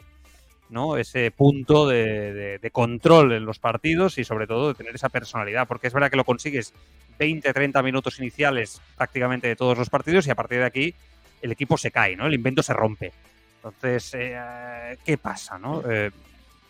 ese 0.97 1.31
punto 1.31 1.87
de, 1.87 2.69
control 2.73 3.31
en 3.31 3.45
los 3.45 3.57
partidos 3.57 4.17
y 4.17 4.25
sobre 4.25 4.47
todo 4.47 4.67
de 4.67 4.73
tener 4.75 4.93
esa 4.93 5.07
personalidad, 5.07 5.65
porque 5.65 5.87
es 5.87 5.93
verdad 5.93 6.11
que 6.11 6.17
lo 6.17 6.25
consigues 6.25 6.73
20, 7.17 7.53
30 7.53 7.81
minutos 7.81 8.19
iniciales 8.19 8.81
prácticamente 8.97 9.47
de 9.47 9.55
todos 9.55 9.77
los 9.77 9.89
partidos 9.89 10.27
y 10.27 10.31
a 10.31 10.35
partir 10.35 10.59
de 10.59 10.65
aquí 10.65 10.93
el 11.41 11.53
equipo 11.53 11.77
se 11.77 11.89
cae, 11.89 12.17
¿no? 12.17 12.27
el 12.27 12.33
invento 12.33 12.61
se 12.61 12.73
rompe. 12.73 13.13
Entonces, 13.55 14.13
eh, 14.13 14.97
¿qué 15.05 15.17
pasa? 15.17 15.57
¿no? 15.57 15.81
Eh, 15.89 16.11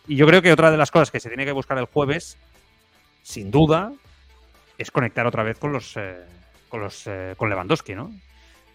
y 0.08 0.16
yo 0.16 0.28
creo 0.28 0.44
que 0.44 0.54
otra 0.54 0.70
de 0.70 0.78
las 0.78 0.92
cosas 0.92 1.10
que 1.10 1.20
se 1.20 1.30
tiene 1.30 1.44
que 1.44 1.52
buscar 1.54 1.78
el 1.80 1.86
jueves, 1.86 2.38
sin 3.24 3.50
duda, 3.50 3.92
es 4.78 4.92
conectar 4.92 5.26
otra 5.26 5.42
vez 5.42 5.58
con 5.58 5.74
los... 5.74 5.98
Eh, 5.98 6.39
con, 6.70 6.82
los, 6.82 7.06
eh, 7.08 7.34
con 7.38 7.50
Lewandowski, 7.50 7.96
¿no? 7.96 8.12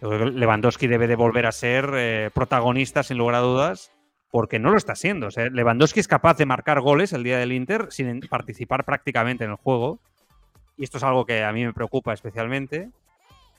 Lewandowski 0.01 0.87
debe 0.87 1.07
de 1.07 1.15
volver 1.15 1.45
a 1.45 1.51
ser 1.51 1.89
eh, 1.95 2.29
protagonista, 2.33 3.03
sin 3.03 3.17
lugar 3.17 3.35
a 3.35 3.39
dudas, 3.39 3.91
porque 4.29 4.59
no 4.59 4.69
lo 4.69 4.77
está 4.77 4.95
siendo. 4.95 5.29
Lewandowski 5.29 5.99
es 5.99 6.07
capaz 6.07 6.37
de 6.37 6.45
marcar 6.45 6.81
goles 6.81 7.13
el 7.13 7.23
día 7.23 7.37
del 7.37 7.53
Inter 7.53 7.87
sin 7.89 8.19
participar 8.21 8.83
prácticamente 8.83 9.45
en 9.45 9.51
el 9.51 9.55
juego. 9.55 9.99
Y 10.77 10.83
esto 10.83 10.97
es 10.97 11.03
algo 11.03 11.25
que 11.25 11.43
a 11.43 11.51
mí 11.53 11.65
me 11.65 11.73
preocupa 11.73 12.13
especialmente. 12.13 12.89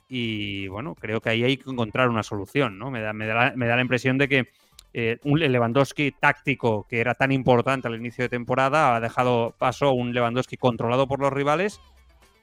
Y 0.07 0.67
bueno, 0.67 0.95
creo 0.95 1.19
que 1.19 1.29
ahí 1.29 1.43
hay 1.43 1.57
que 1.57 1.69
encontrar 1.69 2.09
una 2.09 2.23
solución, 2.23 2.77
¿no? 2.77 2.91
Me 2.91 3.01
da, 3.01 3.11
me 3.11 3.25
da, 3.25 3.53
la, 3.55 3.81
impresión 3.81 4.17
de 4.17 4.29
que 4.29 4.47
eh, 4.93 5.17
un 5.23 5.39
Lewandowski 5.39 6.11
táctico 6.11 6.85
que 6.87 6.99
era 6.99 7.13
tan 7.13 7.31
importante 7.31 7.87
al 7.87 7.95
inicio 7.95 8.23
de 8.23 8.29
temporada 8.29 8.95
ha 8.95 8.99
dejado 9.01 9.53
paso 9.57 9.87
a 9.87 9.91
un 9.91 10.13
Lewandowski 10.13 10.55
controlado 10.55 11.07
por 11.07 11.19
los 11.19 11.33
rivales 11.33 11.81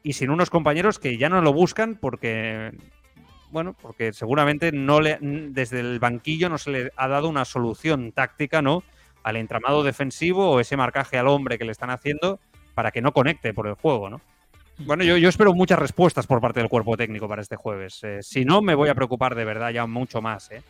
y 0.04 0.12
sin 0.12 0.30
unos 0.30 0.50
compañeros 0.50 1.00
que 1.00 1.18
ya 1.18 1.28
no 1.28 1.40
lo 1.40 1.52
buscan 1.52 1.96
porque 1.96 2.70
bueno, 3.50 3.74
porque 3.80 4.12
seguramente 4.12 4.70
no 4.70 5.00
desde 5.00 5.80
el 5.80 5.98
banquillo 5.98 6.48
no 6.48 6.58
se 6.58 6.70
le 6.70 6.92
ha 6.96 7.08
dado 7.08 7.28
una 7.28 7.44
solución 7.44 8.12
táctica, 8.12 8.62
¿no? 8.62 8.82
Al 9.22 9.36
entramado 9.36 9.82
defensivo 9.82 10.50
o 10.50 10.60
ese 10.60 10.76
marcaje 10.76 11.18
al 11.18 11.28
hombre 11.28 11.56
que 11.56 11.64
le 11.64 11.72
están 11.72 11.90
haciendo 11.90 12.38
para 12.74 12.90
que 12.90 13.00
no 13.00 13.12
conecte 13.12 13.54
por 13.54 13.66
el 13.66 13.74
juego, 13.74 14.10
¿no? 14.10 14.20
Bueno, 14.78 15.04
yo, 15.04 15.16
yo 15.16 15.28
espero 15.28 15.54
muchas 15.54 15.78
respuestas 15.78 16.26
por 16.26 16.40
parte 16.40 16.60
del 16.60 16.68
cuerpo 16.68 16.96
técnico 16.96 17.28
para 17.28 17.42
este 17.42 17.54
jueves. 17.54 18.00
Eh, 18.02 18.18
si 18.22 18.44
no, 18.44 18.60
me 18.60 18.74
voy 18.74 18.88
a 18.88 18.94
preocupar 18.94 19.36
de 19.36 19.44
verdad 19.44 19.70
ya 19.70 19.86
mucho 19.86 20.20
más, 20.20 20.50
¿eh? 20.50 20.62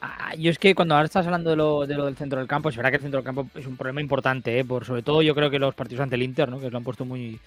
Ah, 0.00 0.34
yo 0.36 0.50
es 0.50 0.58
que 0.58 0.74
cuando 0.74 0.96
ahora 0.96 1.06
estás 1.06 1.24
hablando 1.24 1.50
de 1.50 1.56
lo, 1.56 1.86
de 1.86 1.94
lo, 1.94 2.04
del 2.04 2.16
centro 2.16 2.40
del 2.40 2.48
campo, 2.48 2.68
es 2.68 2.76
verdad 2.76 2.90
que 2.90 2.96
el 2.96 3.02
centro 3.02 3.18
del 3.18 3.24
campo 3.24 3.48
es 3.54 3.64
un 3.64 3.76
problema 3.76 4.02
importante, 4.02 4.58
¿eh? 4.58 4.64
por 4.64 4.84
sobre 4.84 5.02
todo 5.02 5.22
yo 5.22 5.34
creo 5.34 5.48
que 5.48 5.58
los 5.58 5.74
partidos 5.74 6.02
ante 6.02 6.16
el 6.16 6.24
Inter, 6.24 6.50
¿no? 6.50 6.60
que 6.60 6.68
lo 6.68 6.76
han 6.76 6.84
puesto 6.84 7.06
muy 7.06 7.40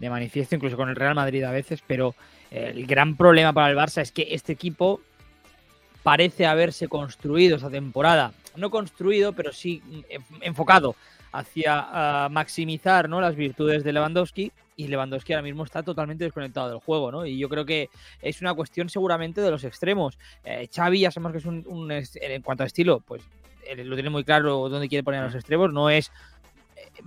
de 0.00 0.10
manifiesto, 0.10 0.56
incluso 0.56 0.76
con 0.76 0.88
el 0.88 0.96
Real 0.96 1.14
Madrid 1.14 1.44
a 1.44 1.52
veces, 1.52 1.82
pero 1.86 2.14
el 2.50 2.84
gran 2.86 3.16
problema 3.16 3.52
para 3.52 3.70
el 3.70 3.76
Barça 3.76 4.02
es 4.02 4.10
que 4.10 4.28
este 4.30 4.52
equipo 4.52 5.00
parece 6.02 6.46
haberse 6.46 6.88
construido 6.88 7.56
esta 7.56 7.70
temporada, 7.70 8.32
no 8.56 8.70
construido, 8.70 9.32
pero 9.34 9.52
sí 9.52 9.82
enfocado 10.40 10.96
hacia 11.32 12.26
uh, 12.26 12.30
maximizar 12.30 13.08
¿no? 13.08 13.20
las 13.20 13.36
virtudes 13.36 13.84
de 13.84 13.92
Lewandowski 13.92 14.52
y 14.76 14.88
Lewandowski 14.88 15.32
ahora 15.32 15.42
mismo 15.42 15.64
está 15.64 15.82
totalmente 15.82 16.24
desconectado 16.24 16.70
del 16.70 16.78
juego, 16.78 17.12
¿no? 17.12 17.26
Y 17.26 17.38
yo 17.38 17.48
creo 17.48 17.66
que 17.66 17.90
es 18.22 18.40
una 18.40 18.54
cuestión 18.54 18.88
seguramente 18.88 19.40
de 19.42 19.50
los 19.50 19.64
extremos. 19.64 20.18
Eh, 20.42 20.68
Xavi 20.74 21.00
ya 21.00 21.10
sabemos 21.10 21.32
que 21.32 21.38
es 21.38 21.44
un, 21.44 21.64
un, 21.66 21.92
en 21.92 22.42
cuanto 22.42 22.62
a 22.62 22.66
estilo, 22.66 23.00
pues 23.00 23.22
lo 23.76 23.94
tiene 23.94 24.10
muy 24.10 24.24
claro 24.24 24.68
dónde 24.68 24.88
quiere 24.88 25.04
poner 25.04 25.20
a 25.20 25.26
los 25.26 25.34
extremos, 25.34 25.72
no 25.72 25.90
es 25.90 26.10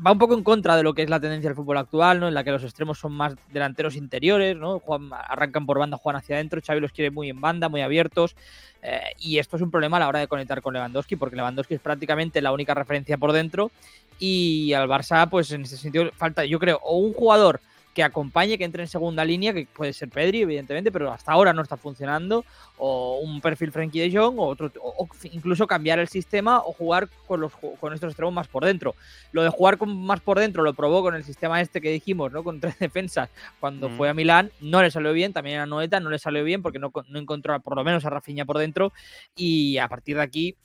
va 0.05 0.11
un 0.11 0.17
poco 0.17 0.33
en 0.33 0.43
contra 0.43 0.75
de 0.75 0.83
lo 0.83 0.93
que 0.93 1.03
es 1.03 1.09
la 1.09 1.19
tendencia 1.19 1.49
del 1.49 1.55
fútbol 1.55 1.77
actual, 1.77 2.19
¿no? 2.19 2.27
En 2.27 2.33
la 2.33 2.43
que 2.43 2.51
los 2.51 2.63
extremos 2.63 2.99
son 2.99 3.13
más 3.13 3.35
delanteros 3.51 3.95
interiores, 3.95 4.55
¿no? 4.55 4.81
arrancan 5.27 5.65
por 5.65 5.79
banda, 5.79 5.97
juegan 5.97 6.21
hacia 6.21 6.35
adentro. 6.35 6.61
Xavi 6.65 6.79
los 6.79 6.91
quiere 6.91 7.11
muy 7.11 7.29
en 7.29 7.41
banda, 7.41 7.69
muy 7.69 7.81
abiertos. 7.81 8.35
Eh, 8.81 8.99
y 9.19 9.39
esto 9.39 9.55
es 9.55 9.61
un 9.61 9.71
problema 9.71 9.97
a 9.97 10.01
la 10.01 10.07
hora 10.07 10.19
de 10.19 10.27
conectar 10.27 10.61
con 10.61 10.73
Lewandowski, 10.73 11.15
porque 11.15 11.35
Lewandowski 11.35 11.75
es 11.75 11.81
prácticamente 11.81 12.41
la 12.41 12.51
única 12.51 12.73
referencia 12.73 13.17
por 13.17 13.31
dentro. 13.31 13.71
Y 14.19 14.73
al 14.73 14.87
Barça, 14.87 15.29
pues 15.29 15.51
en 15.51 15.61
ese 15.61 15.77
sentido, 15.77 16.11
falta, 16.15 16.45
yo 16.45 16.59
creo, 16.59 16.79
o 16.83 16.97
un 16.97 17.13
jugador 17.13 17.61
que 17.93 18.03
acompañe, 18.03 18.57
que 18.57 18.63
entre 18.63 18.83
en 18.83 18.89
segunda 18.89 19.23
línea, 19.23 19.53
que 19.53 19.67
puede 19.67 19.93
ser 19.93 20.09
Pedri, 20.09 20.41
evidentemente, 20.41 20.91
pero 20.91 21.11
hasta 21.11 21.31
ahora 21.31 21.53
no 21.53 21.61
está 21.61 21.77
funcionando, 21.77 22.43
o 22.77 23.19
un 23.19 23.39
perfil 23.39 23.71
Frankie 23.71 23.99
de 23.99 24.17
Jong, 24.17 24.39
o, 24.39 24.47
otro, 24.47 24.71
o 24.81 25.07
incluso 25.31 25.67
cambiar 25.67 25.99
el 25.99 26.07
sistema 26.07 26.59
o 26.59 26.73
jugar 26.73 27.07
con, 27.27 27.41
los, 27.41 27.51
con 27.79 27.93
estos 27.93 28.09
extremos 28.09 28.33
más 28.33 28.47
por 28.47 28.65
dentro. 28.65 28.95
Lo 29.31 29.43
de 29.43 29.49
jugar 29.49 29.77
con, 29.77 29.95
más 30.05 30.21
por 30.21 30.39
dentro 30.39 30.63
lo 30.63 30.73
probó 30.73 31.01
con 31.03 31.15
el 31.15 31.23
sistema 31.23 31.61
este 31.61 31.81
que 31.81 31.91
dijimos, 31.91 32.31
¿no? 32.31 32.43
Con 32.43 32.59
tres 32.59 32.77
defensas 32.79 33.29
cuando 33.59 33.89
mm. 33.89 33.97
fue 33.97 34.09
a 34.09 34.13
Milán, 34.13 34.51
no 34.59 34.81
le 34.81 34.89
salió 34.89 35.13
bien, 35.13 35.33
también 35.33 35.59
a 35.59 35.65
Noeta 35.65 35.99
no 35.99 36.09
le 36.09 36.19
salió 36.19 36.43
bien 36.43 36.61
porque 36.63 36.79
no, 36.79 36.91
no 37.07 37.19
encontró 37.19 37.59
por 37.59 37.75
lo 37.75 37.83
menos 37.83 38.05
a 38.05 38.09
Rafinha 38.09 38.45
por 38.45 38.57
dentro, 38.57 38.91
y 39.35 39.77
a 39.77 39.87
partir 39.87 40.17
de 40.17 40.23
aquí 40.23 40.55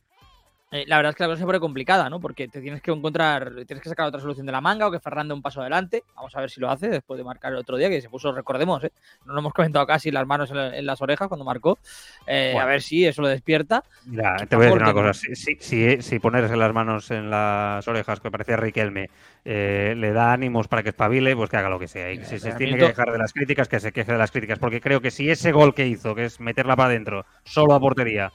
eh, 0.70 0.84
la 0.86 0.96
verdad 0.96 1.10
es 1.10 1.16
que 1.16 1.22
la 1.22 1.28
cosa 1.28 1.40
se 1.40 1.46
pone 1.46 1.60
complicada, 1.60 2.10
¿no? 2.10 2.20
Porque 2.20 2.46
te 2.46 2.60
tienes 2.60 2.82
que 2.82 2.90
encontrar, 2.90 3.64
tienes 3.66 3.82
que 3.82 3.88
sacar 3.88 4.06
otra 4.06 4.20
solución 4.20 4.44
de 4.44 4.52
la 4.52 4.60
manga 4.60 4.86
o 4.86 4.90
que 4.90 5.00
Ferrando 5.00 5.34
un 5.34 5.40
paso 5.40 5.60
adelante. 5.62 6.02
Vamos 6.14 6.36
a 6.36 6.40
ver 6.40 6.50
si 6.50 6.60
lo 6.60 6.70
hace 6.70 6.88
después 6.88 7.16
de 7.16 7.24
marcar 7.24 7.52
el 7.52 7.58
otro 7.58 7.76
día, 7.76 7.88
que 7.88 8.00
se 8.02 8.10
puso, 8.10 8.32
recordemos, 8.32 8.84
¿eh? 8.84 8.92
no 9.24 9.32
lo 9.32 9.38
hemos 9.38 9.54
comentado 9.54 9.86
casi 9.86 10.10
las 10.10 10.26
manos 10.26 10.50
en, 10.50 10.84
las 10.84 11.00
orejas 11.00 11.28
cuando 11.28 11.44
marcó. 11.44 11.78
Eh, 12.26 12.54
a 12.58 12.66
ver 12.66 12.82
si 12.82 13.06
eso 13.06 13.22
lo 13.22 13.28
despierta. 13.28 13.82
Mira, 14.04 14.36
te 14.36 14.56
voy 14.56 14.66
a 14.66 14.68
decir 14.68 14.82
una 14.82 14.92
cosa. 14.92 15.14
Si, 15.14 15.56
si, 15.58 16.02
si, 16.02 16.18
ponerse 16.18 16.56
las 16.56 16.74
manos 16.74 17.10
en 17.10 17.30
las 17.30 17.86
orejas, 17.88 18.20
que 18.20 18.30
parecía 18.30 18.56
Riquelme, 18.56 19.08
eh, 19.46 19.94
le 19.96 20.12
da 20.12 20.32
ánimos 20.32 20.68
para 20.68 20.82
que 20.82 20.90
espabile, 20.90 21.34
pues 21.34 21.48
que 21.48 21.56
haga 21.56 21.70
lo 21.70 21.78
que 21.78 21.88
sea. 21.88 22.12
Y 22.12 22.22
si 22.24 22.38
se 22.38 22.52
tiene 22.52 22.76
que 22.76 22.88
quejar 22.88 23.10
de 23.10 23.18
las 23.18 23.32
críticas, 23.32 23.68
que 23.68 23.80
se 23.80 23.92
queje 23.92 24.12
de 24.12 24.18
las 24.18 24.30
críticas. 24.30 24.58
Porque 24.58 24.82
creo 24.82 25.00
que 25.00 25.10
si 25.10 25.30
ese 25.30 25.52
gol 25.52 25.74
que 25.74 25.86
hizo, 25.86 26.14
que 26.14 26.26
es 26.26 26.40
meterla 26.40 26.76
para 26.76 26.90
adentro, 26.90 27.24
solo 27.44 27.72
a 27.72 27.80
portería, 27.80 28.30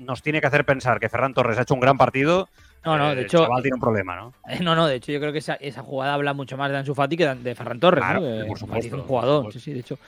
nos 0.00 0.22
tiene 0.22 0.40
que 0.40 0.46
hacer 0.46 0.64
pensar 0.64 0.98
que 0.98 1.08
Ferran 1.08 1.34
Torres 1.34 1.58
ha 1.58 1.62
hecho 1.62 1.74
un 1.74 1.80
gran 1.80 1.96
partido. 1.96 2.48
No, 2.84 2.96
no, 2.96 3.14
de 3.14 3.22
hecho. 3.22 3.46
El 3.56 3.62
tiene 3.62 3.74
un 3.74 3.80
problema, 3.80 4.16
¿no? 4.16 4.32
No, 4.62 4.74
no, 4.74 4.86
de 4.86 4.96
hecho, 4.96 5.12
yo 5.12 5.20
creo 5.20 5.32
que 5.32 5.38
esa, 5.38 5.82
jugada 5.82 6.14
habla 6.14 6.32
mucho 6.32 6.56
más 6.56 6.70
de 6.70 6.78
Ansu 6.78 6.94
Fati 6.94 7.16
que 7.16 7.26
de 7.26 7.54
Ferran 7.54 7.78
Torres. 7.78 8.02
Claro, 8.02 8.20
¿no? 8.20 8.46
por 8.46 8.58
supuesto. 8.58 8.86
Es 8.86 8.92
un 8.92 9.02
jugador, 9.02 9.52
sí, 9.52 9.60
sí, 9.60 9.72
de 9.72 9.80
hecho. 9.80 9.98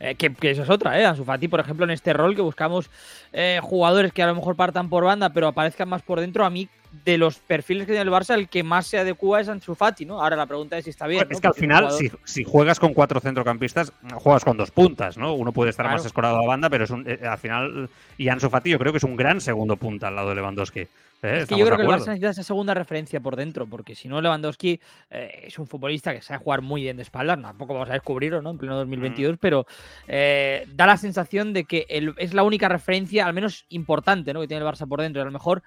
Eh, 0.00 0.14
que, 0.16 0.34
que, 0.34 0.50
eso 0.50 0.62
es 0.62 0.70
otra, 0.70 0.98
¿eh? 0.98 1.04
Ansu 1.04 1.24
Fati, 1.24 1.48
por 1.48 1.60
ejemplo, 1.60 1.84
en 1.84 1.90
este 1.90 2.12
rol 2.12 2.34
que 2.34 2.42
buscamos 2.42 2.90
eh, 3.32 3.60
jugadores 3.62 4.12
que 4.12 4.22
a 4.22 4.26
lo 4.26 4.34
mejor 4.34 4.56
partan 4.56 4.88
por 4.88 5.04
banda, 5.04 5.30
pero 5.30 5.46
aparezcan 5.46 5.88
más 5.88 6.02
por 6.02 6.20
dentro, 6.20 6.44
a 6.44 6.50
mí 6.50 6.68
de 7.04 7.18
los 7.18 7.38
perfiles 7.38 7.86
que 7.86 7.92
tiene 7.92 8.02
el 8.02 8.14
Barça, 8.14 8.34
el 8.34 8.48
que 8.48 8.62
más 8.62 8.86
se 8.86 8.98
adecua 8.98 9.40
es 9.40 9.48
Ansu 9.48 9.74
Fati, 9.74 10.04
¿no? 10.04 10.22
Ahora 10.22 10.36
la 10.36 10.46
pregunta 10.46 10.76
es 10.78 10.84
si 10.84 10.90
está 10.90 11.06
bien. 11.06 11.26
Es 11.30 11.40
que 11.40 11.46
al 11.46 11.54
final, 11.54 11.88
si, 12.24 12.44
juegas 12.44 12.78
con 12.78 12.92
cuatro 12.92 13.20
centrocampistas, 13.20 13.92
juegas 14.14 14.44
con 14.44 14.56
dos 14.56 14.70
puntas, 14.70 15.16
¿no? 15.16 15.34
Uno 15.34 15.52
puede 15.52 15.70
estar 15.70 15.86
más 15.86 16.04
escorado 16.04 16.38
a 16.38 16.46
banda, 16.46 16.68
pero 16.70 16.84
es 16.84 16.90
un, 16.90 17.08
eh, 17.08 17.20
al 17.26 17.38
final. 17.38 17.88
Y 18.18 18.28
Ansu 18.28 18.50
Fati 18.50 18.70
yo 18.70 18.78
creo 18.78 18.92
que 18.92 18.98
es 18.98 19.04
un 19.04 19.16
gran 19.16 19.40
segundo 19.40 19.76
punta 19.76 20.08
al 20.08 20.16
lado 20.16 20.28
de 20.28 20.34
Lewandowski. 20.36 20.86
¿Eh? 21.22 21.38
Es 21.42 21.46
que 21.46 21.56
yo 21.56 21.64
creo 21.64 21.76
que 21.76 21.84
el 21.84 21.88
Barça 21.88 22.06
necesita 22.06 22.30
esa 22.30 22.42
segunda 22.42 22.74
referencia 22.74 23.20
por 23.20 23.36
dentro, 23.36 23.66
porque 23.66 23.94
si 23.94 24.08
no, 24.08 24.20
Lewandowski 24.20 24.80
eh, 25.10 25.44
es 25.44 25.58
un 25.58 25.68
futbolista 25.68 26.12
que 26.12 26.20
sabe 26.20 26.42
jugar 26.42 26.62
muy 26.62 26.82
bien 26.82 26.96
de 26.96 27.04
espaldas, 27.04 27.40
tampoco 27.40 27.74
vamos 27.74 27.90
a 27.90 27.92
descubrirlo 27.92 28.42
¿no? 28.42 28.50
en 28.50 28.58
pleno 28.58 28.76
2022, 28.76 29.36
pero 29.40 29.64
eh, 30.08 30.66
da 30.74 30.86
la 30.86 30.96
sensación 30.96 31.52
de 31.52 31.64
que 31.64 31.86
es 31.88 32.34
la 32.34 32.42
única 32.42 32.68
referencia, 32.68 33.24
al 33.24 33.34
menos 33.34 33.66
importante, 33.68 34.34
¿no? 34.34 34.40
que 34.40 34.48
tiene 34.48 34.64
el 34.64 34.68
Barça 34.68 34.88
por 34.88 35.00
dentro. 35.00 35.20
Y 35.20 35.22
a 35.22 35.26
lo 35.26 35.30
mejor 35.30 35.62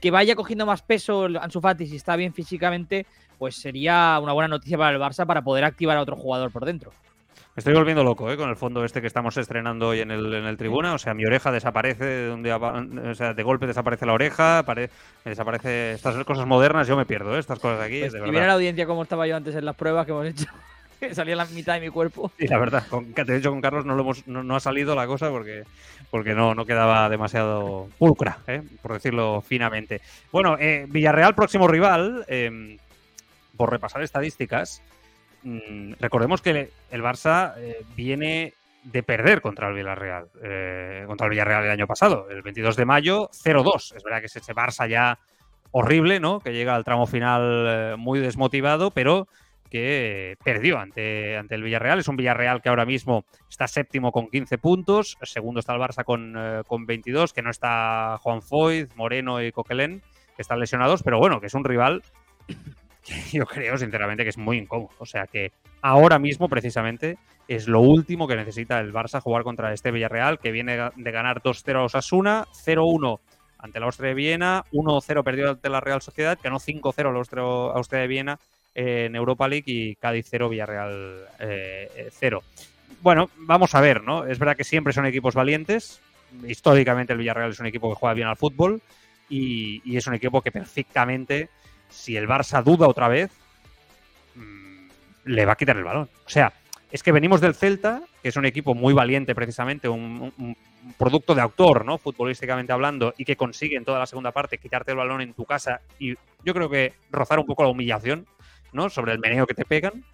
que 0.00 0.12
vaya 0.12 0.36
cogiendo 0.36 0.64
más 0.64 0.82
peso 0.82 1.26
Ansu 1.40 1.60
Fati 1.60 1.86
si 1.86 1.96
está 1.96 2.14
bien 2.14 2.32
físicamente, 2.32 3.04
pues 3.36 3.56
sería 3.56 4.18
una 4.22 4.32
buena 4.32 4.48
noticia 4.48 4.78
para 4.78 4.94
el 4.94 5.02
Barça 5.02 5.26
para 5.26 5.42
poder 5.42 5.64
activar 5.64 5.96
a 5.96 6.02
otro 6.02 6.14
jugador 6.14 6.52
por 6.52 6.64
dentro. 6.64 6.92
Me 7.56 7.60
estoy 7.60 7.74
volviendo 7.74 8.04
loco 8.04 8.30
¿eh? 8.30 8.36
con 8.36 8.48
el 8.48 8.54
fondo 8.54 8.84
este 8.84 9.00
que 9.00 9.08
estamos 9.08 9.36
estrenando 9.36 9.88
hoy 9.88 10.00
en 10.00 10.12
el, 10.12 10.32
en 10.32 10.44
el 10.44 10.56
tribuna. 10.56 10.94
O 10.94 10.98
sea, 10.98 11.14
mi 11.14 11.24
oreja 11.24 11.50
desaparece 11.50 12.04
de 12.04 12.30
un 12.32 12.44
día, 12.44 12.56
o 12.56 13.14
sea, 13.14 13.34
de 13.34 13.42
golpe 13.42 13.66
desaparece 13.66 14.06
la 14.06 14.12
oreja, 14.12 14.64
me 14.76 14.88
desaparece 15.24 15.92
estas 15.92 16.24
cosas 16.24 16.46
modernas. 16.46 16.86
Yo 16.86 16.96
me 16.96 17.06
pierdo 17.06 17.34
¿eh? 17.34 17.40
estas 17.40 17.58
cosas 17.58 17.84
aquí. 17.84 18.00
Pues 18.00 18.12
de 18.12 18.20
y 18.20 18.30
mira 18.30 18.46
la 18.46 18.52
audiencia 18.52 18.86
cómo 18.86 19.02
estaba 19.02 19.26
yo 19.26 19.34
antes 19.34 19.56
en 19.56 19.64
las 19.64 19.74
pruebas 19.74 20.06
que 20.06 20.12
hemos 20.12 20.26
hecho. 20.26 20.46
Salía 21.12 21.34
la 21.34 21.44
mitad 21.46 21.74
de 21.74 21.80
mi 21.80 21.88
cuerpo. 21.88 22.30
Y 22.38 22.46
la 22.46 22.58
verdad, 22.58 22.86
con, 22.88 23.12
de 23.12 23.36
hecho 23.36 23.50
con 23.50 23.60
Carlos 23.60 23.84
no, 23.84 23.96
lo 23.96 24.02
hemos, 24.02 24.28
no, 24.28 24.54
ha 24.54 24.60
salido 24.60 24.94
la 24.94 25.08
cosa 25.08 25.30
porque, 25.30 25.64
porque 26.10 26.34
no, 26.34 26.54
no 26.54 26.64
quedaba 26.66 27.08
demasiado 27.08 27.88
pulcra, 27.98 28.38
¿eh? 28.46 28.62
por 28.80 28.92
decirlo 28.92 29.40
finamente. 29.40 30.00
Bueno, 30.30 30.56
eh, 30.60 30.86
Villarreal, 30.88 31.34
próximo 31.34 31.66
rival, 31.66 32.24
em, 32.28 32.76
por 33.56 33.70
repasar 33.70 34.02
estadísticas, 34.02 34.82
Mm, 35.42 35.92
recordemos 35.98 36.42
que 36.42 36.70
el 36.90 37.02
Barça 37.02 37.54
eh, 37.56 37.84
viene 37.96 38.54
de 38.84 39.02
perder 39.02 39.40
contra 39.40 39.68
el 39.68 39.74
Villarreal, 39.74 40.28
eh, 40.42 41.04
contra 41.06 41.26
el 41.26 41.30
Villarreal 41.30 41.64
el 41.64 41.70
año 41.70 41.86
pasado, 41.86 42.28
el 42.30 42.42
22 42.42 42.76
de 42.76 42.84
mayo, 42.84 43.30
0-2. 43.32 43.96
Es 43.96 44.02
verdad 44.02 44.20
que 44.20 44.26
es 44.26 44.36
ese 44.36 44.54
Barça 44.54 44.88
ya 44.88 45.18
horrible, 45.70 46.20
¿no? 46.20 46.40
Que 46.40 46.52
llega 46.52 46.74
al 46.74 46.84
tramo 46.84 47.06
final 47.06 47.66
eh, 47.68 47.96
muy 47.96 48.20
desmotivado, 48.20 48.90
pero 48.90 49.28
que 49.70 50.36
perdió 50.42 50.78
ante, 50.78 51.36
ante 51.36 51.54
el 51.54 51.62
Villarreal. 51.62 52.00
Es 52.00 52.08
un 52.08 52.16
Villarreal 52.16 52.60
que 52.60 52.68
ahora 52.68 52.84
mismo 52.84 53.24
está 53.48 53.68
séptimo 53.68 54.10
con 54.10 54.28
15 54.28 54.58
puntos, 54.58 55.16
segundo 55.22 55.60
está 55.60 55.74
el 55.74 55.80
Barça 55.80 56.04
con, 56.04 56.34
con 56.66 56.86
22, 56.86 57.32
que 57.32 57.42
no 57.42 57.50
está 57.50 58.18
Juan 58.20 58.42
Foyt, 58.42 58.92
Moreno 58.96 59.40
y 59.40 59.52
Coquelén, 59.52 60.02
que 60.34 60.42
están 60.42 60.58
lesionados, 60.58 61.04
pero 61.04 61.20
bueno, 61.20 61.40
que 61.40 61.46
es 61.46 61.54
un 61.54 61.64
rival 61.64 62.02
yo 63.32 63.46
creo 63.46 63.76
sinceramente 63.78 64.24
que 64.24 64.30
es 64.30 64.38
muy 64.38 64.58
incómodo. 64.58 64.90
O 64.98 65.06
sea 65.06 65.26
que 65.26 65.52
ahora 65.82 66.18
mismo 66.18 66.48
precisamente 66.48 67.18
es 67.48 67.68
lo 67.68 67.80
último 67.80 68.28
que 68.28 68.36
necesita 68.36 68.78
el 68.80 68.92
Barça 68.92 69.20
jugar 69.20 69.42
contra 69.42 69.72
este 69.72 69.90
Villarreal 69.90 70.38
que 70.38 70.52
viene 70.52 70.90
de 70.94 71.10
ganar 71.10 71.42
2-0 71.42 71.76
a 71.76 71.84
Osasuna, 71.84 72.46
0-1 72.52 73.18
ante 73.58 73.80
la 73.80 73.86
Austria 73.86 74.10
de 74.10 74.14
Viena, 74.14 74.64
1-0 74.72 75.22
perdió 75.22 75.50
ante 75.50 75.68
la 75.68 75.80
Real 75.80 76.00
Sociedad, 76.00 76.38
ganó 76.42 76.58
5-0 76.58 77.12
la 77.12 77.72
Austria 77.74 78.00
de 78.00 78.06
Viena 78.06 78.38
en 78.74 79.14
Europa 79.14 79.48
League 79.48 79.64
y 79.66 79.96
Cádiz 79.96 80.28
0, 80.30 80.48
Villarreal 80.48 81.26
0. 81.38 82.42
Eh, 82.42 82.64
bueno, 83.02 83.28
vamos 83.36 83.74
a 83.74 83.80
ver, 83.80 84.02
¿no? 84.02 84.24
Es 84.24 84.38
verdad 84.38 84.56
que 84.56 84.64
siempre 84.64 84.92
son 84.92 85.04
equipos 85.06 85.34
valientes. 85.34 86.00
Históricamente 86.46 87.12
el 87.12 87.18
Villarreal 87.18 87.50
es 87.50 87.60
un 87.60 87.66
equipo 87.66 87.90
que 87.90 87.98
juega 87.98 88.14
bien 88.14 88.28
al 88.28 88.36
fútbol 88.36 88.80
y, 89.28 89.82
y 89.84 89.96
es 89.96 90.06
un 90.06 90.14
equipo 90.14 90.40
que 90.40 90.52
perfectamente 90.52 91.50
si 91.90 92.16
el 92.16 92.28
Barça 92.28 92.62
duda 92.62 92.88
otra 92.88 93.08
vez, 93.08 93.30
mm, 94.34 94.88
le 95.24 95.44
va 95.44 95.52
a 95.52 95.56
quitar 95.56 95.76
el 95.76 95.84
balón. 95.84 96.08
O 96.24 96.30
sea, 96.30 96.52
es 96.90 97.02
que 97.02 97.12
venimos 97.12 97.40
del 97.40 97.54
Celta, 97.54 98.02
que 98.22 98.28
es 98.28 98.36
un 98.36 98.46
equipo 98.46 98.74
muy 98.74 98.92
valiente 98.92 99.34
precisamente, 99.34 99.88
un, 99.88 100.56
producto 100.96 101.34
de 101.34 101.42
autor, 101.42 101.84
¿no? 101.84 101.98
Futbolísticamente 101.98 102.72
hablando, 102.72 103.14
y 103.18 103.24
que 103.24 103.36
consigue 103.36 103.76
en 103.76 103.84
toda 103.84 103.98
la 103.98 104.06
segunda 104.06 104.32
parte 104.32 104.58
quitarte 104.58 104.92
el 104.92 104.96
balón 104.96 105.20
en 105.20 105.34
tu 105.34 105.44
casa 105.44 105.82
y 105.98 106.14
yo 106.42 106.54
creo 106.54 106.70
que 106.70 106.94
rozar 107.10 107.38
un 107.38 107.46
poco 107.46 107.62
la 107.62 107.68
humillación, 107.68 108.26
¿no? 108.72 108.88
Sobre 108.88 109.12
el 109.12 109.18
meneo 109.18 109.46
que 109.46 109.54
te 109.54 109.64
pegan. 109.64 110.04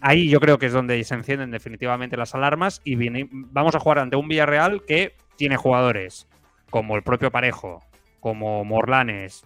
Ahí 0.00 0.30
yo 0.30 0.40
creo 0.40 0.58
que 0.58 0.66
es 0.66 0.72
donde 0.72 1.04
se 1.04 1.14
encienden 1.14 1.50
definitivamente 1.50 2.16
las 2.16 2.34
alarmas 2.34 2.80
y 2.82 2.96
vamos 3.30 3.74
a 3.74 3.78
jugar 3.78 3.98
ante 3.98 4.16
un 4.16 4.26
Villarreal 4.26 4.82
que 4.86 5.14
tiene 5.36 5.56
jugadores 5.56 6.26
como 6.70 6.96
el 6.96 7.02
propio 7.02 7.30
Parejo, 7.30 7.84
como 8.20 8.64
Morlanes, 8.64 9.44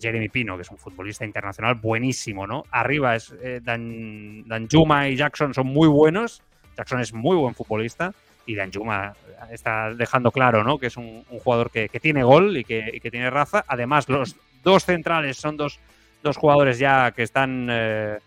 Jeremy 0.00 0.28
Pino, 0.28 0.56
que 0.56 0.62
es 0.62 0.70
un 0.70 0.78
futbolista 0.78 1.24
internacional 1.24 1.74
buenísimo, 1.76 2.46
¿no? 2.46 2.64
Arriba 2.70 3.16
es 3.16 3.34
eh, 3.42 3.60
Dan, 3.62 4.44
Juma 4.70 5.08
y 5.08 5.16
Jackson 5.16 5.54
son 5.54 5.66
muy 5.66 5.88
buenos. 5.88 6.42
Jackson 6.76 7.00
es 7.00 7.12
muy 7.12 7.36
buen 7.36 7.54
futbolista. 7.54 8.12
y 8.46 8.54
Danjuma 8.54 9.14
está 9.50 9.92
dejando 9.94 10.30
claro 10.30 10.64
¿no? 10.64 10.78
que 10.78 10.86
es 10.86 10.96
un, 10.96 11.24
jugador 11.42 11.70
que, 11.70 11.88
tiene 12.00 12.22
gol 12.22 12.56
y 12.56 12.64
que, 12.64 13.08
tiene 13.10 13.30
raza. 13.30 13.64
Además, 13.66 14.08
los 14.08 14.36
dos 14.62 14.84
centrales 14.84 15.36
son 15.36 15.56
dos, 15.56 15.78
dos 16.22 16.36
jugadores 16.36 16.78
ya 16.78 17.12
que 17.12 17.22
están, 17.22 17.68
eh, 17.70 18.18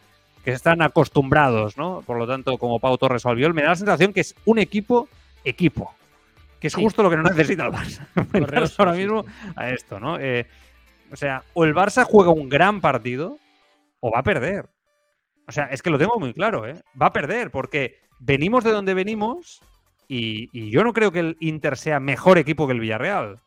que 0.43 0.51
están 0.51 0.81
acostumbrados, 0.81 1.77
¿no? 1.77 2.01
Por 2.05 2.17
lo 2.17 2.27
tanto, 2.27 2.57
como 2.57 2.79
Pau 2.79 2.97
Torres 2.97 3.25
o 3.25 3.29
Albiol, 3.29 3.53
me 3.53 3.63
da 3.63 3.69
la 3.69 3.75
sensación 3.75 4.13
que 4.13 4.21
es 4.21 4.35
un 4.45 4.59
equipo, 4.59 5.07
equipo. 5.43 5.93
Que 6.59 6.67
es 6.67 6.75
justo 6.75 7.03
lo 7.03 7.09
que 7.09 7.17
no 7.17 7.23
necesita 7.23 7.65
el 7.65 7.71
Barça. 7.71 8.07
ahora 8.77 8.93
mismo 8.93 9.25
a 9.55 9.69
esto, 9.69 9.99
¿no? 9.99 10.17
Eh, 10.17 10.45
o 11.13 11.15
sea, 11.15 11.43
o 11.53 11.63
el 11.63 11.75
Barça 11.75 12.03
juega 12.03 12.31
un 12.31 12.49
gran 12.49 12.81
partido 12.81 13.37
o 13.99 14.11
va 14.11 14.19
a 14.19 14.23
perder. 14.23 14.67
O 15.47 15.51
sea, 15.51 15.65
es 15.65 15.83
que 15.83 15.91
lo 15.91 15.99
tengo 15.99 16.19
muy 16.19 16.33
claro, 16.33 16.67
¿eh? 16.67 16.81
Va 16.99 17.07
a 17.07 17.13
perder 17.13 17.51
porque 17.51 17.99
venimos 18.19 18.63
de 18.63 18.71
donde 18.71 18.95
venimos 18.95 19.61
y, 20.07 20.71
yo 20.71 20.83
no 20.83 20.91
creo 20.91 21.11
que 21.11 21.19
el 21.19 21.37
Inter 21.39 21.77
sea 21.77 21.99
mejor 21.99 22.39
equipo 22.39 22.65
que 22.65 22.73
el 22.73 22.79
Villarreal. 22.79 23.39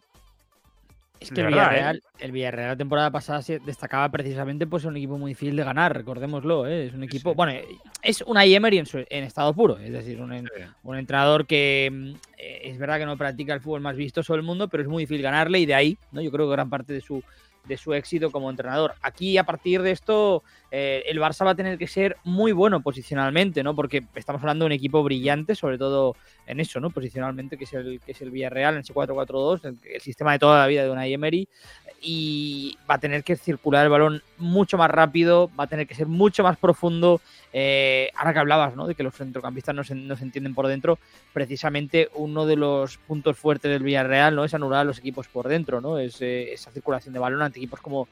Es 1.19 1.31
que 1.31 1.41
el, 1.41 1.49
Villarreal, 1.49 1.97
¿eh? 1.97 2.01
el 2.21 2.33
Villarreal 2.33 2.69
la 2.69 2.77
temporada 2.77 3.11
pasada 3.11 3.43
se 3.43 3.59
destacaba 3.59 4.11
precisamente 4.11 4.67
pues 4.67 4.85
un 4.85 4.97
equipo 4.97 5.19
muy 5.19 5.33
difícil 5.33 5.57
de 5.57 5.65
ganar, 5.65 5.97
recordémoslo, 5.97 6.67
¿eh? 6.67 6.87
es 6.87 6.95
un 6.95 7.03
equipo, 7.03 7.35
bueno, 7.35 7.59
es 8.03 8.21
una 8.23 8.45
Emery 8.45 8.79
en, 8.79 8.87
en, 8.93 9.25
estado 9.25 9.55
puro, 9.55 9.79
es 9.79 9.93
decir, 9.93 10.21
un, 10.21 10.49
un, 10.83 10.97
entrenador 10.97 11.47
que 11.47 11.89
mm, 11.91 12.11
eh, 12.37 12.61
es 12.65 12.79
verdad 12.79 12.99
que 12.99 13.07
no 13.07 13.17
practica 13.17 13.55
el 13.55 13.61
fútbol 13.61 13.81
más 13.81 13.97
vistoso 13.97 14.35
del 14.35 14.43
mundo, 14.43 14.69
pero 14.69 14.83
es 14.83 14.89
muy 14.89 15.05
difícil 15.05 15.23
ganarle 15.23 15.59
y 15.61 15.67
de 15.67 15.75
ahí, 15.75 15.99
¿no? 16.13 16.21
Yo 16.21 16.31
creo 16.31 16.47
que 16.47 16.53
gran 16.53 16.69
parte 16.69 16.93
de 16.93 17.01
su 17.01 17.23
de 17.67 17.77
su 17.77 17.95
éxito 17.95 18.31
como 18.31 18.51
entrenador. 18.51 18.95
Aquí, 19.03 19.39
a 19.39 19.45
partir 19.45 19.83
de 19.83 19.91
esto, 19.91 20.43
eh, 20.71 21.05
el 21.07 21.19
Barça 21.21 21.45
va 21.45 21.53
a 21.53 21.55
tener 21.55 21.79
que 21.79 21.87
ser 21.87 22.17
muy 22.25 22.53
bueno 22.53 22.81
posicionalmente, 22.81 23.63
¿no? 23.63 23.75
Porque 23.75 24.05
estamos 24.15 24.43
hablando 24.43 24.65
de 24.65 24.67
un 24.67 24.73
equipo 24.73 25.03
brillante, 25.03 25.55
sobre 25.55 25.79
todo 25.79 26.17
en 26.47 26.61
eso, 26.61 26.81
¿no? 26.81 26.91
Posicionalmente, 26.91 27.57
que 27.57 27.65
es 27.65 27.73
el, 27.73 28.01
que 28.05 28.13
es 28.13 28.23
el 28.23 28.31
Villarreal, 28.31 28.75
en 28.75 28.81
ese 28.81 28.93
4-4-2, 28.93 29.79
el, 29.85 30.01
sistema 30.01 30.33
de 30.33 30.39
toda 30.39 30.61
la 30.61 30.67
vida 30.67 30.83
de 30.83 30.91
una 30.91 31.07
Emery, 31.07 31.49
y 32.03 32.77
va 32.89 32.97
a 32.97 32.99
tener 32.99 33.23
que 33.25 33.37
circular 33.37 33.85
el 33.85 33.91
balón 33.91 34.23
mucho 34.39 34.77
más 34.77 34.91
rápido, 34.91 35.51
va 35.59 35.65
a 35.65 35.67
tener 35.67 35.87
que 35.87 35.95
ser 35.95 36.07
mucho 36.07 36.43
más 36.43 36.57
profundo. 36.57 37.21
Eh, 37.53 38.11
ahora 38.17 38.33
que 38.35 38.39
hablabas, 38.41 38.77
¿no? 38.77 38.87
De 38.87 38.95
que 38.95 39.03
los 39.03 39.15
centrocampistas 39.15 39.75
no 39.75 39.83
se, 39.83 39.95
no 39.95 40.15
se, 40.17 40.25
entienden 40.25 40.55
por 40.55 40.67
dentro, 40.67 40.99
precisamente 41.33 42.11
uno 42.15 42.45
de 42.45 42.57
los 42.57 42.99
puntos 42.99 43.39
fuertes 43.39 43.71
del 43.71 43.83
Villarreal, 43.83 44.35
¿no? 44.35 44.45
Es 44.45 44.53
anular 44.53 44.81
a 44.81 44.85
los 44.85 44.99
equipos 44.99 45.29
por 45.29 45.49
dentro, 45.49 45.81
¿no? 45.81 45.99
Es 45.99 46.21
eh, 46.21 46.53
esa 46.53 46.71
circulación 46.71 47.15
de 47.15 47.21
balón 47.21 47.41
ante 47.41 47.59
equipos 47.59 47.81
como 47.81 48.09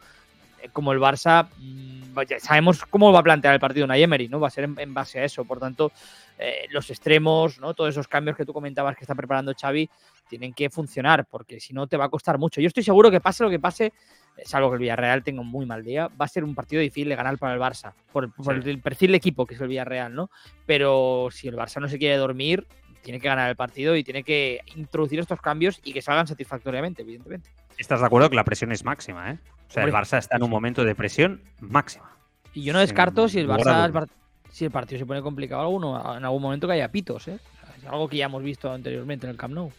como 0.73 0.93
el 0.93 0.99
Barça, 0.99 1.49
mm, 1.59 1.95
sabemos 2.39 2.85
cómo 2.87 3.13
va 3.13 3.21
a 3.21 3.23
plantear 3.23 3.55
el 3.55 3.61
partido 3.61 3.85
una 3.85 3.97
Emery, 3.97 4.29
¿no? 4.29 4.41
Va 4.41 4.49
a 4.49 4.51
ser 4.51 4.65
en, 4.65 4.95
base 4.95 5.21
a 5.21 5.25
eso. 5.25 5.45
Por 5.45 5.59
tanto, 5.59 5.93
eh, 6.39 6.67
los 6.71 6.91
extremos, 6.91 7.59
¿no? 7.61 7.75
Todos 7.75 7.91
esos 7.91 8.09
cambios 8.09 8.37
que 8.37 8.45
tú 8.45 8.53
comentabas 8.53 8.97
que 8.97 9.05
está 9.05 9.15
preparando 9.15 9.53
Xavi 9.59 9.89
tienen 10.29 10.53
que 10.53 10.71
funcionar, 10.71 11.27
porque 11.27 11.61
si 11.61 11.75
no 11.75 11.87
te 11.87 11.97
va 11.97 12.07
a 12.07 12.09
costar 12.09 12.39
mucho. 12.39 12.61
Yo 12.61 12.69
estoy 12.69 12.83
seguro 12.83 13.11
que 13.11 13.21
pase 13.21 13.45
lo 13.45 13.51
que 13.51 13.59
pase, 13.59 13.87
eh, 13.87 14.43
salvo 14.45 14.71
que 14.71 14.75
el 14.75 14.81
Villarreal 14.81 15.23
tenga 15.23 15.41
un 15.41 15.49
muy 15.49 15.67
mal 15.67 15.85
día, 15.85 16.09
va 16.09 16.25
a 16.25 16.29
ser 16.29 16.45
un 16.45 16.55
partido 16.55 16.81
difícil 16.81 17.09
de 17.09 17.17
ganar 17.17 17.39
para 17.39 17.55
el 17.55 17.61
Barça, 17.61 17.93
por, 18.13 18.31
el 18.65 18.81
perfil 18.81 19.13
de 19.13 19.17
equipo 19.17 19.47
que 19.47 19.55
es 19.55 19.61
el 19.61 19.69
Villarreal, 19.69 20.15
¿no? 20.15 20.31
Pero 20.67 21.29
si 21.31 21.49
el 21.49 21.57
Barça 21.57 21.81
no 21.81 21.89
se 21.89 21.99
quiere 21.99 22.17
dormir, 22.17 22.67
tiene 23.03 23.21
que 23.21 23.29
ganar 23.29 23.51
el 23.51 23.57
partido 23.57 23.97
y 23.97 24.03
tiene 24.03 24.23
que 24.23 24.61
introducir 24.77 25.21
estos 25.21 25.41
cambios 25.41 25.81
y 25.85 25.93
que 25.93 26.01
salgan 26.01 26.27
satisfactoriamente, 26.27 27.03
evidentemente. 27.03 27.51
¿Estás 27.77 28.01
de 28.01 28.07
acuerdo 28.07 28.31
que 28.31 28.37
la 28.37 28.45
presión 28.45 28.73
es 28.73 28.85
máxima, 28.85 29.33
eh? 29.33 29.39
O 29.75 29.81
sea, 29.81 29.83
el 29.83 29.93
Barça 29.93 30.19
está 30.19 30.37
en 30.37 30.45
un 30.45 30.51
momento 30.51 30.85
de 30.85 30.95
presión 30.95 31.43
máxima. 31.59 32.09
Y 32.53 32.63
yo 32.63 32.73
no 32.73 32.79
descarto 32.79 33.29
si 33.29 33.41
el 33.41 33.49
Barça, 33.49 34.07
si 34.53 34.65
el 34.65 34.71
partido 34.71 35.01
se 35.01 35.07
pone 35.07 35.21
complicado 35.21 35.63
alguno, 35.63 36.17
en 36.17 36.25
algún 36.25 36.41
momento 36.41 36.69
que 36.69 36.75
haya 36.75 36.93
pitos, 36.93 37.27
¿eh? 37.27 37.41
Es 37.77 37.85
algo 37.85 38.09
que 38.09 38.19
ya 38.19 38.27
hemos 38.27 38.41
visto 38.41 38.71
anteriormente 38.71 39.27
en 39.27 39.33
el 39.33 39.37
Camp 39.37 39.53
Nou. 39.53 39.73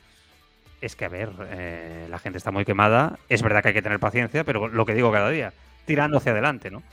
Es 0.81 0.97
que, 0.97 1.05
a 1.05 1.07
ver, 1.07 1.31
eh, 1.47 2.07
la 2.09 2.19
gente 2.19 2.37
está 2.37 2.51
muy 2.51 2.65
quemada. 2.65 3.17
Es 3.29 3.41
verdad 3.41 3.61
que 3.61 3.69
hay 3.69 3.73
que 3.73 3.81
tener 3.81 4.01
paciencia, 4.01 4.43
pero 4.43 4.67
lo 4.67 4.85
que 4.85 4.93
digo 4.93 5.13
cada 5.13 5.29
día, 5.29 5.53
tirando 5.85 6.17
hacia 6.17 6.33
adelante, 6.33 6.69
¿no? 6.69 6.83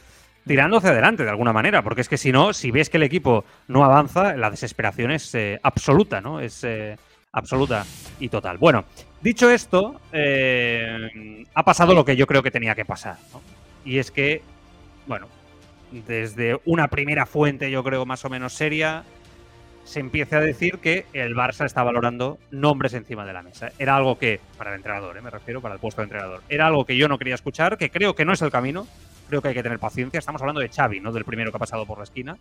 Tirando 0.46 0.76
hacia 0.76 0.90
adelante 0.90 1.24
de 1.24 1.30
alguna 1.30 1.52
manera, 1.52 1.82
porque 1.82 2.02
es 2.02 2.08
que 2.08 2.16
si 2.16 2.30
no, 2.30 2.52
si 2.52 2.70
ves 2.70 2.88
que 2.88 2.98
el 2.98 3.02
equipo 3.02 3.44
no 3.66 3.84
avanza, 3.84 4.36
la 4.36 4.48
desesperación 4.48 5.10
es 5.10 5.34
eh, 5.34 5.58
absoluta, 5.64 6.20
¿no? 6.20 6.38
Es 6.38 6.62
eh, 6.62 6.96
absoluta 7.32 7.84
y 8.20 8.28
total. 8.28 8.58
Bueno, 8.58 8.84
dicho 9.22 9.50
esto, 9.50 10.00
ha 10.12 11.62
pasado 11.64 11.94
lo 11.94 12.04
que 12.04 12.16
yo 12.16 12.26
creo 12.26 12.42
que 12.42 12.50
tenía 12.50 12.74
que 12.74 12.84
pasar, 12.84 13.16
¿no? 13.32 13.40
Y 13.84 13.98
es 13.98 14.10
que, 14.10 14.42
bueno, 15.06 15.26
desde 16.06 16.60
una 16.64 16.88
primera 16.88 17.26
fuente, 17.26 17.70
yo 17.70 17.82
creo 17.84 18.06
más 18.06 18.24
o 18.24 18.30
menos 18.30 18.52
seria, 18.52 19.04
se 19.84 20.00
empieza 20.00 20.36
a 20.36 20.40
decir 20.40 20.78
que 20.78 21.06
el 21.12 21.34
Barça 21.34 21.66
está 21.66 21.82
valorando 21.82 22.38
nombres 22.50 22.94
encima 22.94 23.26
de 23.26 23.32
la 23.32 23.42
mesa. 23.42 23.72
Era 23.78 23.96
algo 23.96 24.18
que, 24.18 24.40
para 24.56 24.70
el 24.70 24.76
entrenador, 24.76 25.16
¿eh? 25.16 25.20
me 25.20 25.30
refiero, 25.30 25.60
para 25.60 25.74
el 25.74 25.80
puesto 25.80 26.00
de 26.00 26.04
entrenador, 26.04 26.42
era 26.48 26.66
algo 26.66 26.84
que 26.84 26.96
yo 26.96 27.08
no 27.08 27.18
quería 27.18 27.34
escuchar, 27.34 27.76
que 27.76 27.90
creo 27.90 28.14
que 28.14 28.24
no 28.24 28.32
es 28.32 28.42
el 28.42 28.50
camino, 28.50 28.86
creo 29.28 29.42
que 29.42 29.48
hay 29.48 29.54
que 29.54 29.62
tener 29.62 29.78
paciencia. 29.78 30.18
Estamos 30.18 30.40
hablando 30.40 30.60
de 30.60 30.68
Xavi, 30.68 31.00
no 31.00 31.10
del 31.12 31.24
primero 31.24 31.50
que 31.50 31.56
ha 31.56 31.60
pasado 31.60 31.84
por 31.86 31.98
la 31.98 32.04
esquina. 32.04 32.36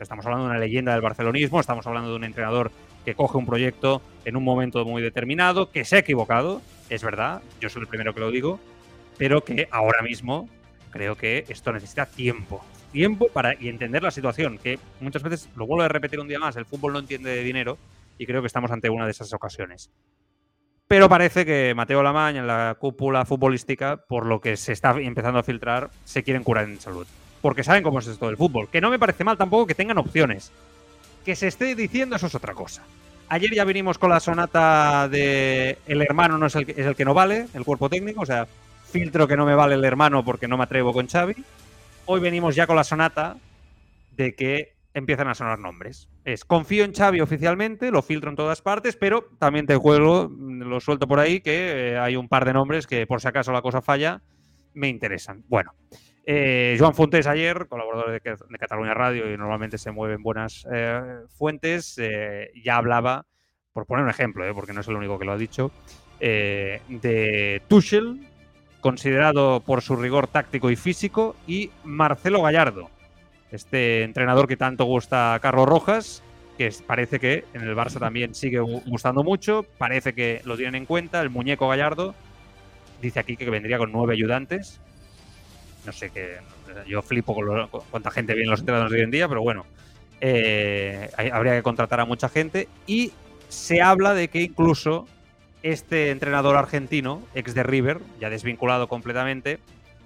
Estamos 0.00 0.24
hablando 0.24 0.46
de 0.46 0.50
una 0.52 0.58
leyenda 0.58 0.92
del 0.92 1.02
barcelonismo, 1.02 1.60
estamos 1.60 1.86
hablando 1.86 2.10
de 2.10 2.16
un 2.16 2.24
entrenador 2.24 2.70
que 3.06 3.14
coge 3.14 3.38
un 3.38 3.46
proyecto 3.46 4.02
en 4.26 4.36
un 4.36 4.44
momento 4.44 4.84
muy 4.84 5.00
determinado, 5.00 5.70
que 5.70 5.86
se 5.86 5.96
ha 5.96 6.00
equivocado, 6.00 6.60
es 6.90 7.02
verdad, 7.02 7.40
yo 7.60 7.70
soy 7.70 7.80
el 7.82 7.88
primero 7.88 8.12
que 8.12 8.20
lo 8.20 8.30
digo, 8.30 8.60
pero 9.16 9.42
que 9.42 9.68
ahora 9.70 10.02
mismo 10.02 10.50
creo 10.90 11.16
que 11.16 11.46
esto 11.48 11.72
necesita 11.72 12.04
tiempo 12.04 12.62
tiempo 12.96 13.28
para 13.28 13.54
y 13.60 13.68
entender 13.68 14.02
la 14.02 14.10
situación, 14.10 14.56
que 14.56 14.78
muchas 15.00 15.22
veces, 15.22 15.50
lo 15.54 15.66
vuelvo 15.66 15.82
a 15.82 15.88
repetir 15.88 16.18
un 16.18 16.28
día 16.28 16.38
más, 16.38 16.56
el 16.56 16.64
fútbol 16.64 16.94
no 16.94 16.98
entiende 16.98 17.28
de 17.28 17.42
dinero 17.42 17.76
y 18.16 18.24
creo 18.24 18.40
que 18.40 18.46
estamos 18.46 18.70
ante 18.70 18.88
una 18.88 19.04
de 19.04 19.10
esas 19.10 19.32
ocasiones. 19.34 19.90
Pero 20.88 21.08
parece 21.08 21.44
que 21.44 21.74
Mateo 21.74 22.02
Lamañ 22.02 22.36
en 22.36 22.46
la 22.46 22.76
cúpula 22.78 23.26
futbolística, 23.26 23.98
por 23.98 24.24
lo 24.24 24.40
que 24.40 24.56
se 24.56 24.72
está 24.72 24.92
empezando 24.98 25.38
a 25.38 25.42
filtrar, 25.42 25.90
se 26.04 26.22
quieren 26.22 26.42
curar 26.42 26.64
en 26.64 26.80
salud. 26.80 27.06
Porque 27.42 27.64
saben 27.64 27.82
cómo 27.82 27.98
es 27.98 28.06
esto 28.06 28.26
del 28.26 28.36
fútbol. 28.36 28.68
Que 28.70 28.80
no 28.80 28.88
me 28.88 28.98
parece 28.98 29.24
mal 29.24 29.36
tampoco 29.36 29.66
que 29.66 29.74
tengan 29.74 29.98
opciones. 29.98 30.52
Que 31.26 31.36
se 31.36 31.48
esté 31.48 31.74
diciendo 31.74 32.16
eso 32.16 32.28
es 32.28 32.34
otra 32.34 32.54
cosa. 32.54 32.82
Ayer 33.28 33.52
ya 33.54 33.64
vinimos 33.64 33.98
con 33.98 34.08
la 34.08 34.20
sonata 34.20 35.08
de 35.08 35.76
el 35.86 36.00
hermano 36.00 36.38
no 36.38 36.46
es 36.46 36.54
el, 36.54 36.70
es 36.70 36.86
el 36.86 36.96
que 36.96 37.04
no 37.04 37.12
vale, 37.12 37.48
el 37.52 37.64
cuerpo 37.64 37.90
técnico, 37.90 38.22
o 38.22 38.26
sea, 38.26 38.46
filtro 38.90 39.28
que 39.28 39.36
no 39.36 39.44
me 39.44 39.54
vale 39.54 39.74
el 39.74 39.84
hermano 39.84 40.24
porque 40.24 40.48
no 40.48 40.56
me 40.56 40.64
atrevo 40.64 40.94
con 40.94 41.08
Xavi 41.08 41.34
hoy 42.06 42.20
venimos 42.20 42.54
ya 42.54 42.66
con 42.66 42.76
la 42.76 42.84
sonata 42.84 43.36
de 44.12 44.34
que 44.34 44.76
empiezan 44.94 45.28
a 45.28 45.34
sonar 45.34 45.58
nombres. 45.58 46.08
Es 46.24 46.44
confío 46.44 46.84
en 46.84 46.94
Xavi 46.94 47.20
oficialmente, 47.20 47.90
lo 47.90 48.00
filtro 48.00 48.30
en 48.30 48.36
todas 48.36 48.62
partes, 48.62 48.96
pero 48.96 49.28
también 49.38 49.66
te 49.66 49.76
juego, 49.76 50.30
lo 50.30 50.80
suelto 50.80 51.06
por 51.06 51.20
ahí, 51.20 51.40
que 51.40 51.90
eh, 51.92 51.98
hay 51.98 52.16
un 52.16 52.28
par 52.28 52.46
de 52.46 52.54
nombres 52.54 52.86
que 52.86 53.06
por 53.06 53.20
si 53.20 53.28
acaso 53.28 53.52
la 53.52 53.60
cosa 53.60 53.82
falla, 53.82 54.22
me 54.72 54.88
interesan. 54.88 55.44
Bueno, 55.48 55.72
eh, 56.26 56.76
Joan 56.78 56.94
Fontes 56.94 57.26
ayer, 57.26 57.66
colaborador 57.68 58.10
de, 58.10 58.20
Cataluña 58.58 58.92
Radio 58.92 59.32
y 59.32 59.38
normalmente 59.38 59.78
se 59.78 59.92
mueven 59.92 60.22
buenas 60.22 60.66
eh, 60.70 61.20
fuentes, 61.38 61.96
ya 62.62 62.76
hablaba, 62.76 63.24
por 63.72 63.86
poner 63.86 64.04
un 64.04 64.10
ejemplo, 64.10 64.44
porque 64.54 64.72
no 64.72 64.80
es 64.80 64.88
el 64.88 64.96
único 64.96 65.18
que 65.18 65.24
lo 65.24 65.32
ha 65.32 65.38
dicho, 65.38 65.70
de 66.20 67.62
Tuchel, 67.68 68.26
considerado 68.80 69.60
por 69.60 69.82
su 69.82 69.96
rigor 69.96 70.26
táctico 70.26 70.70
y 70.70 70.76
físico, 70.76 71.36
y 71.46 71.70
Marcelo 71.84 72.42
Gallardo, 72.42 72.90
este 73.50 74.02
entrenador 74.02 74.48
que 74.48 74.56
tanto 74.56 74.84
gusta 74.84 75.34
a 75.34 75.40
Carlos 75.40 75.68
Rojas, 75.68 76.22
que 76.56 76.70
parece 76.86 77.20
que 77.20 77.44
en 77.52 77.62
el 77.62 77.76
Barça 77.76 77.98
también 77.98 78.34
sigue 78.34 78.60
gustando 78.60 79.22
mucho, 79.22 79.64
parece 79.78 80.14
que 80.14 80.40
lo 80.44 80.56
tienen 80.56 80.74
en 80.74 80.86
cuenta, 80.86 81.20
el 81.20 81.30
muñeco 81.30 81.68
Gallardo, 81.68 82.14
dice 83.02 83.20
aquí 83.20 83.36
que 83.36 83.48
vendría 83.50 83.78
con 83.78 83.92
nueve 83.92 84.14
ayudantes, 84.14 84.80
no 85.86 85.92
sé 85.92 86.10
qué, 86.10 86.38
yo 86.86 87.00
flipo 87.00 87.34
con, 87.34 87.68
cuánta 87.90 88.10
gente 88.10 88.34
viene 88.34 88.50
los 88.50 88.60
entrenadores 88.60 88.92
de 88.92 88.98
hoy 88.98 89.04
en 89.04 89.10
día, 89.10 89.28
pero 89.28 89.42
bueno, 89.42 89.64
eh, 90.20 91.10
habría 91.32 91.54
que 91.54 91.62
contratar 91.62 92.00
a 92.00 92.04
mucha 92.04 92.28
gente 92.28 92.68
y 92.86 93.12
se 93.48 93.80
habla 93.80 94.14
de 94.14 94.28
que 94.28 94.42
incluso 94.42 95.06
este 95.62 96.10
entrenador 96.10 96.56
argentino, 96.56 97.22
ex 97.34 97.54
de 97.54 97.62
River, 97.62 98.00
ya 98.20 98.30
desvinculado 98.30 98.88
completamente, 98.88 99.58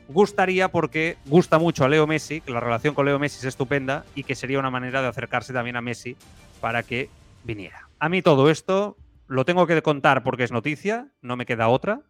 gustaría 0.08 0.68
porque 0.68 1.16
gusta 1.26 1.58
mucho 1.58 1.84
a 1.84 1.88
Leo 1.88 2.06
Messi, 2.06 2.40
que 2.40 2.52
la 2.52 2.60
relación 2.60 2.94
con 2.94 3.06
Leo 3.06 3.18
Messi 3.18 3.38
es 3.38 3.44
estupenda 3.44 4.04
y 4.14 4.24
que 4.24 4.34
sería 4.34 4.58
una 4.58 4.70
manera 4.70 5.02
de 5.02 5.08
acercarse 5.08 5.52
también 5.52 5.76
a 5.76 5.80
Messi 5.80 6.16
para 6.60 6.82
que 6.82 7.08
viniera. 7.44 7.88
A 7.98 8.08
mí 8.08 8.22
todo 8.22 8.50
esto 8.50 8.96
lo 9.28 9.44
tengo 9.44 9.66
que 9.66 9.80
contar 9.82 10.22
porque 10.22 10.44
es 10.44 10.52
noticia, 10.52 11.08
no 11.22 11.36
me 11.36 11.46
queda 11.46 11.68
otra, 11.68 12.00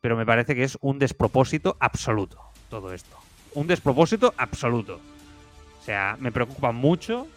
pero 0.00 0.16
me 0.16 0.26
parece 0.26 0.54
que 0.54 0.64
es 0.64 0.78
un 0.80 0.98
despropósito 0.98 1.76
absoluto 1.80 2.51
todo 2.72 2.94
esto. 2.94 3.18
Un 3.52 3.66
despropósito 3.66 4.32
absoluto. 4.38 4.98
O 5.78 5.84
sea, 5.84 6.16
me 6.18 6.32
preocupa 6.32 6.72
mucho 6.72 7.28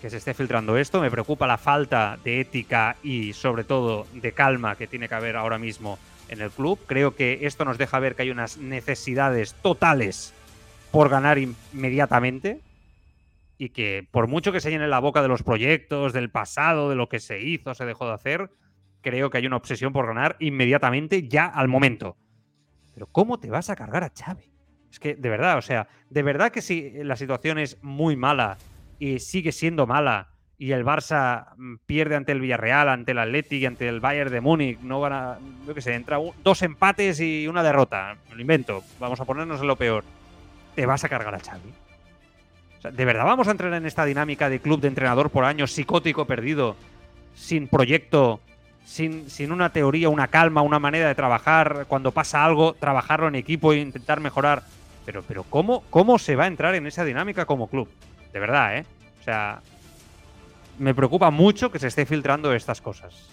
que 0.00 0.10
se 0.10 0.16
esté 0.16 0.34
filtrando 0.34 0.76
esto. 0.76 1.00
Me 1.00 1.10
preocupa 1.10 1.46
la 1.46 1.56
falta 1.56 2.18
de 2.24 2.40
ética 2.40 2.96
y 3.00 3.32
sobre 3.32 3.62
todo 3.62 4.08
de 4.12 4.32
calma 4.32 4.74
que 4.74 4.88
tiene 4.88 5.08
que 5.08 5.14
haber 5.14 5.36
ahora 5.36 5.56
mismo 5.56 6.00
en 6.28 6.40
el 6.40 6.50
club. 6.50 6.80
Creo 6.86 7.14
que 7.14 7.38
esto 7.42 7.64
nos 7.64 7.78
deja 7.78 8.00
ver 8.00 8.16
que 8.16 8.22
hay 8.22 8.30
unas 8.30 8.58
necesidades 8.58 9.54
totales 9.54 10.34
por 10.90 11.08
ganar 11.08 11.38
inmediatamente 11.38 12.60
y 13.58 13.68
que 13.68 14.04
por 14.10 14.26
mucho 14.26 14.50
que 14.50 14.60
se 14.60 14.70
llene 14.70 14.88
la 14.88 14.98
boca 14.98 15.22
de 15.22 15.28
los 15.28 15.44
proyectos, 15.44 16.12
del 16.12 16.28
pasado, 16.28 16.90
de 16.90 16.96
lo 16.96 17.08
que 17.08 17.20
se 17.20 17.40
hizo, 17.40 17.72
se 17.76 17.84
dejó 17.84 18.08
de 18.08 18.14
hacer, 18.14 18.50
creo 19.00 19.30
que 19.30 19.38
hay 19.38 19.46
una 19.46 19.58
obsesión 19.58 19.92
por 19.92 20.08
ganar 20.08 20.34
inmediatamente, 20.40 21.28
ya 21.28 21.46
al 21.46 21.68
momento. 21.68 22.16
Pero 22.94 23.06
¿cómo 23.06 23.38
te 23.38 23.48
vas 23.48 23.70
a 23.70 23.76
cargar 23.76 24.02
a 24.02 24.10
Xavi? 24.10 24.51
Es 24.92 25.00
que, 25.00 25.14
de 25.14 25.28
verdad, 25.30 25.56
o 25.56 25.62
sea, 25.62 25.88
de 26.10 26.22
verdad 26.22 26.52
que 26.52 26.60
si 26.60 26.90
la 27.02 27.16
situación 27.16 27.58
es 27.58 27.82
muy 27.82 28.14
mala 28.14 28.58
y 28.98 29.20
sigue 29.20 29.50
siendo 29.50 29.86
mala 29.86 30.28
y 30.58 30.72
el 30.72 30.84
Barça 30.84 31.46
mm, 31.56 31.76
pierde 31.86 32.14
ante 32.14 32.32
el 32.32 32.40
Villarreal, 32.40 32.90
ante 32.90 33.12
el 33.12 33.18
Athletic, 33.18 33.64
ante 33.64 33.88
el 33.88 34.00
Bayern 34.00 34.30
de 34.30 34.42
Múnich, 34.42 34.78
no 34.80 35.00
van 35.00 35.12
a, 35.14 35.38
yo 35.66 35.74
qué 35.74 35.80
sé, 35.80 35.94
entra 35.94 36.18
dos 36.44 36.60
empates 36.60 37.20
y 37.20 37.48
una 37.48 37.62
derrota, 37.62 38.16
lo 38.34 38.40
invento, 38.40 38.84
vamos 39.00 39.18
a 39.18 39.24
ponernos 39.24 39.62
en 39.62 39.66
lo 39.66 39.76
peor, 39.76 40.04
te 40.74 40.84
vas 40.84 41.02
a 41.04 41.08
cargar 41.08 41.34
a 41.34 41.40
Xavi. 41.40 41.72
O 42.76 42.80
sea, 42.82 42.90
¿De 42.90 43.04
verdad 43.06 43.24
vamos 43.24 43.48
a 43.48 43.52
entrar 43.52 43.72
en 43.72 43.86
esta 43.86 44.04
dinámica 44.04 44.50
de 44.50 44.60
club 44.60 44.82
de 44.82 44.88
entrenador 44.88 45.30
por 45.30 45.46
año 45.46 45.66
psicótico 45.66 46.26
perdido, 46.26 46.76
sin 47.34 47.66
proyecto, 47.66 48.40
sin, 48.84 49.30
sin, 49.30 49.52
una 49.52 49.70
teoría, 49.70 50.10
una 50.10 50.28
calma, 50.28 50.60
una 50.60 50.78
manera 50.78 51.08
de 51.08 51.14
trabajar, 51.14 51.86
cuando 51.88 52.12
pasa 52.12 52.44
algo, 52.44 52.74
trabajarlo 52.74 53.28
en 53.28 53.36
equipo 53.36 53.72
e 53.72 53.78
intentar 53.78 54.20
mejorar? 54.20 54.62
Pero, 55.04 55.22
pero 55.26 55.42
¿cómo, 55.44 55.82
¿cómo 55.90 56.18
se 56.18 56.36
va 56.36 56.44
a 56.44 56.46
entrar 56.46 56.74
en 56.74 56.86
esa 56.86 57.04
dinámica 57.04 57.44
como 57.44 57.68
club? 57.68 57.88
De 58.32 58.38
verdad, 58.38 58.78
¿eh? 58.78 58.84
O 59.20 59.24
sea, 59.24 59.60
me 60.78 60.94
preocupa 60.94 61.30
mucho 61.30 61.70
que 61.70 61.78
se 61.78 61.88
esté 61.88 62.06
filtrando 62.06 62.52
estas 62.54 62.80
cosas. 62.80 63.28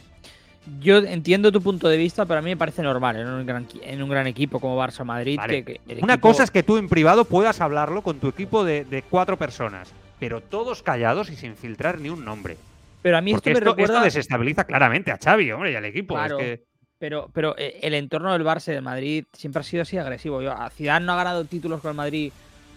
Yo 0.79 0.97
entiendo 0.97 1.51
tu 1.51 1.61
punto 1.61 1.87
de 1.87 1.97
vista, 1.97 2.25
pero 2.25 2.39
a 2.39 2.41
mí 2.41 2.49
me 2.51 2.57
parece 2.57 2.83
normal 2.83 3.15
en 3.15 3.27
un 3.27 3.45
gran, 3.45 3.67
en 3.81 4.03
un 4.03 4.09
gran 4.09 4.27
equipo 4.27 4.59
como 4.59 4.79
Barça 4.79 5.03
Madrid. 5.03 5.37
Vale. 5.37 5.63
Que, 5.63 5.75
que 5.75 6.03
Una 6.03 6.13
equipo... 6.13 6.27
cosa 6.27 6.43
es 6.43 6.51
que 6.51 6.63
tú 6.63 6.77
en 6.77 6.89
privado 6.89 7.25
puedas 7.25 7.61
hablarlo 7.61 8.01
con 8.01 8.19
tu 8.19 8.27
equipo 8.27 8.63
de, 8.63 8.85
de, 8.85 9.01
cuatro 9.01 9.37
personas, 9.37 9.91
pero 10.19 10.41
todos 10.41 10.83
callados 10.83 11.31
y 11.31 11.35
sin 11.35 11.55
filtrar 11.55 11.99
ni 11.99 12.09
un 12.09 12.23
nombre. 12.23 12.57
Pero 13.01 13.17
a 13.17 13.21
mí 13.21 13.31
Porque 13.31 13.51
esto 13.51 13.59
me 13.61 13.63
esto, 13.63 13.71
recuerda... 13.71 13.93
esto 13.95 14.03
desestabiliza 14.05 14.65
claramente 14.65 15.11
a 15.11 15.17
Xavi, 15.17 15.51
hombre, 15.51 15.71
y 15.71 15.75
al 15.75 15.85
equipo. 15.85 16.15
Claro. 16.15 16.37
Es 16.39 16.59
que... 16.59 16.68
Pero, 16.99 17.29
pero 17.33 17.55
eh, 17.57 17.79
el 17.81 17.93
entorno 17.93 18.33
del 18.33 18.43
Barça 18.43 18.69
y 18.69 18.73
del 18.73 18.81
Madrid 18.81 19.23
siempre 19.33 19.61
ha 19.61 19.63
sido 19.63 19.83
así 19.83 19.97
agresivo. 19.97 20.41
Yo, 20.41 20.53
Zidane 20.75 21.05
no 21.05 21.13
ha 21.13 21.17
ganado 21.17 21.45
títulos 21.45 21.81
con 21.81 21.91
el 21.91 21.97
Madrid 21.97 22.31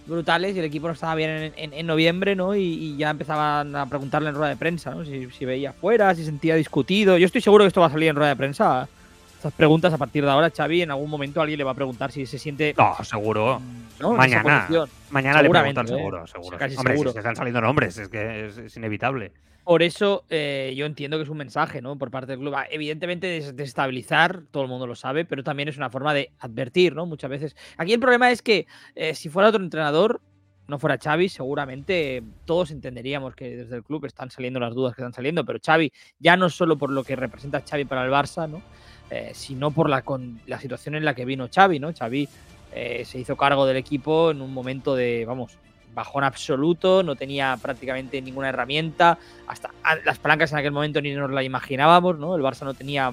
brutales 0.06 0.56
y 0.56 0.58
el 0.58 0.64
equipo 0.64 0.87
no 0.87 0.94
estaba 0.94 1.14
bien 1.14 1.30
en, 1.30 1.52
en, 1.56 1.72
en 1.72 1.87
noviembre, 1.87 2.35
¿no? 2.35 2.54
Y, 2.54 2.62
y, 2.62 2.96
ya 2.96 3.11
empezaban 3.11 3.74
a 3.76 3.87
preguntarle 3.87 4.30
en 4.30 4.35
rueda 4.35 4.50
de 4.50 4.56
prensa, 4.56 4.90
¿no? 4.92 5.04
Si, 5.04 5.28
si, 5.30 5.44
veía 5.44 5.72
fuera, 5.72 6.14
si 6.14 6.24
sentía 6.24 6.54
discutido. 6.54 7.18
Yo 7.18 7.26
estoy 7.26 7.40
seguro 7.40 7.64
que 7.64 7.68
esto 7.68 7.80
va 7.80 7.88
a 7.88 7.90
salir 7.90 8.08
en 8.08 8.16
rueda 8.16 8.30
de 8.30 8.37
prensa. 8.37 8.88
Estas 9.37 9.52
preguntas 9.54 9.92
a 9.92 9.98
partir 9.98 10.24
de 10.24 10.30
ahora, 10.30 10.50
Xavi, 10.50 10.82
en 10.82 10.92
algún 10.92 11.11
momento 11.11 11.40
alguien 11.40 11.58
le 11.58 11.64
va 11.64 11.72
a 11.72 11.74
preguntar 11.74 12.12
si 12.12 12.26
se 12.26 12.38
siente. 12.38 12.74
No, 12.78 12.96
seguro. 13.02 13.61
¿no? 13.98 14.12
Mañana. 14.12 14.68
Mañana 15.11 15.42
le 15.42 15.50
preguntan, 15.50 15.87
¿eh? 15.87 15.88
seguro, 15.88 16.26
seguro. 16.28 16.58
Casi 16.58 16.76
Hombre, 16.76 16.94
seguro. 16.94 17.12
si 17.12 17.18
están 17.18 17.35
saliendo 17.35 17.61
nombres, 17.61 17.98
es 17.98 18.08
que 18.08 18.46
es, 18.46 18.56
es 18.56 18.76
inevitable. 18.76 19.32
Por 19.64 19.83
eso 19.83 20.25
eh, 20.29 20.75
yo 20.77 20.87
entiendo 20.87 21.16
que 21.16 21.22
es 21.22 21.29
un 21.29 21.37
mensaje, 21.37 21.81
¿no? 21.81 21.96
Por 21.96 22.11
parte 22.11 22.33
del 22.33 22.40
club. 22.40 22.55
Ah, 22.57 22.66
Evidentemente 22.70 23.53
desestabilizar, 23.53 24.42
todo 24.51 24.64
el 24.64 24.68
mundo 24.68 24.87
lo 24.87 24.96
sabe, 24.96 25.25
pero 25.25 25.44
también 25.44 25.68
es 25.68 25.77
una 25.77 25.90
forma 25.90 26.12
de 26.14 26.33
advertir, 26.40 26.94
¿no? 26.94 27.07
Muchas 27.07 27.31
veces. 27.31 27.57
Aquí 27.77 27.92
el 27.92 28.01
problema 28.01 28.31
es 28.31 28.42
que 28.42 28.66
eh, 28.96 29.14
si 29.14 29.29
fuera 29.29 29.51
otro 29.51 29.62
entrenador, 29.62 30.20
no 30.66 30.79
fuera 30.79 30.98
Xavi, 30.98 31.29
seguramente 31.29 32.22
todos 32.44 32.70
entenderíamos 32.70 33.35
que 33.35 33.57
desde 33.57 33.77
el 33.77 33.85
club 33.85 34.05
están 34.07 34.31
saliendo 34.31 34.59
las 34.59 34.75
dudas 34.75 34.94
que 34.94 35.03
están 35.03 35.12
saliendo, 35.12 35.44
pero 35.44 35.59
Xavi, 35.64 35.92
ya 36.18 36.37
no 36.37 36.48
solo 36.48 36.77
por 36.79 36.90
lo 36.90 37.05
que 37.05 37.14
representa 37.14 37.62
Xavi 37.62 37.85
para 37.85 38.05
el 38.05 38.11
Barça, 38.11 38.48
¿no? 38.48 38.62
Eh, 39.11 39.33
sino 39.35 39.70
por 39.70 39.90
la, 39.90 40.03
con, 40.03 40.40
la 40.46 40.59
situación 40.59 40.94
en 40.94 41.05
la 41.05 41.14
que 41.14 41.25
vino 41.25 41.48
Xavi, 41.53 41.79
¿no? 41.79 41.92
Xavi 41.92 42.29
eh, 42.75 43.05
se 43.05 43.18
hizo 43.18 43.37
cargo 43.37 43.66
del 43.66 43.77
equipo 43.77 44.31
en 44.31 44.40
un 44.40 44.53
momento 44.55 44.94
de, 44.94 45.25
vamos, 45.27 45.59
bajón 45.94 46.24
absoluto, 46.24 47.02
no 47.02 47.16
tenía 47.16 47.57
prácticamente 47.61 48.20
ninguna 48.22 48.48
herramienta, 48.48 49.18
hasta 49.46 49.70
las 50.05 50.18
palancas 50.18 50.52
en 50.52 50.59
aquel 50.59 50.72
momento 50.72 51.00
ni 51.00 51.12
nos 51.12 51.31
la 51.31 51.42
imaginábamos, 51.42 52.18
¿no? 52.18 52.35
El 52.35 52.42
Barça 52.42 52.64
no 52.64 52.74
tenía 52.74 53.12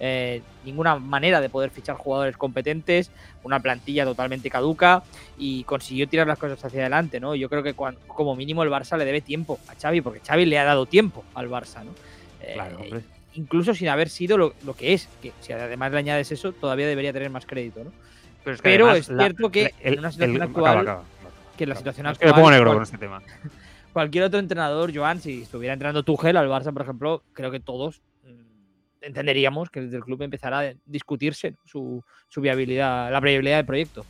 eh, 0.00 0.42
ninguna 0.64 0.96
manera 0.96 1.40
de 1.40 1.48
poder 1.48 1.70
fichar 1.70 1.96
jugadores 1.96 2.36
competentes, 2.36 3.10
una 3.42 3.60
plantilla 3.60 4.04
totalmente 4.04 4.50
caduca 4.50 5.02
y 5.38 5.64
consiguió 5.64 6.08
tirar 6.08 6.26
las 6.26 6.38
cosas 6.38 6.62
hacia 6.64 6.80
adelante, 6.80 7.20
¿no? 7.20 7.34
Yo 7.34 7.48
creo 7.48 7.62
que 7.62 7.74
cuando, 7.74 8.00
como 8.06 8.36
mínimo 8.36 8.62
el 8.62 8.70
Barça 8.70 8.96
le 8.96 9.04
debe 9.04 9.20
tiempo 9.20 9.58
a 9.68 9.74
Xavi, 9.74 10.00
porque 10.00 10.20
Xavi 10.20 10.44
le 10.46 10.58
ha 10.58 10.64
dado 10.64 10.86
tiempo 10.86 11.24
al 11.34 11.48
Barça, 11.48 11.84
¿no? 11.84 11.92
Eh, 12.40 12.52
claro, 12.54 12.78
hombre. 12.80 13.02
Incluso 13.34 13.74
sin 13.74 13.88
haber 13.88 14.08
sido 14.08 14.38
lo, 14.38 14.54
lo, 14.64 14.74
que 14.74 14.94
es, 14.94 15.10
que 15.20 15.32
si 15.40 15.52
además 15.52 15.92
le 15.92 15.98
añades 15.98 16.32
eso, 16.32 16.52
todavía 16.52 16.86
debería 16.86 17.12
tener 17.12 17.28
más 17.28 17.44
crédito, 17.44 17.84
¿no? 17.84 17.92
Pero 18.42 18.54
es, 18.54 18.62
que 18.62 18.68
Pero 18.68 18.88
además, 18.88 19.10
es 19.10 19.16
cierto 19.16 19.42
la, 19.42 19.50
que 19.50 19.74
el, 19.80 19.92
en 19.94 19.98
una 19.98 20.12
situación 20.12 20.36
el, 20.36 20.42
actual... 20.42 20.78
acaba, 20.78 20.80
acaba 20.80 21.15
que 21.56 21.66
la 21.66 21.74
situación 21.74 22.06
es 22.06 22.12
actual. 22.12 22.30
Que 22.30 22.36
me 22.36 22.42
pongo 22.42 22.50
negro 22.50 22.74
con 22.74 22.82
este 22.82 22.98
tema. 22.98 23.22
Cualquier 23.92 24.24
otro 24.24 24.38
entrenador, 24.38 24.94
Joan, 24.94 25.20
si 25.20 25.42
estuviera 25.42 25.72
entrenando 25.72 26.02
Tuchel 26.02 26.36
al 26.36 26.48
Barça, 26.48 26.72
por 26.72 26.82
ejemplo, 26.82 27.22
creo 27.32 27.50
que 27.50 27.60
todos 27.60 28.02
mm, 28.24 29.02
entenderíamos 29.02 29.70
que 29.70 29.80
desde 29.80 29.96
el 29.96 30.04
club 30.04 30.20
empezará 30.22 30.60
a 30.60 30.72
discutirse 30.84 31.54
su, 31.64 32.04
su 32.28 32.40
viabilidad, 32.42 33.10
la 33.10 33.20
viabilidad 33.20 33.56
del 33.56 33.66
proyecto. 33.66 34.04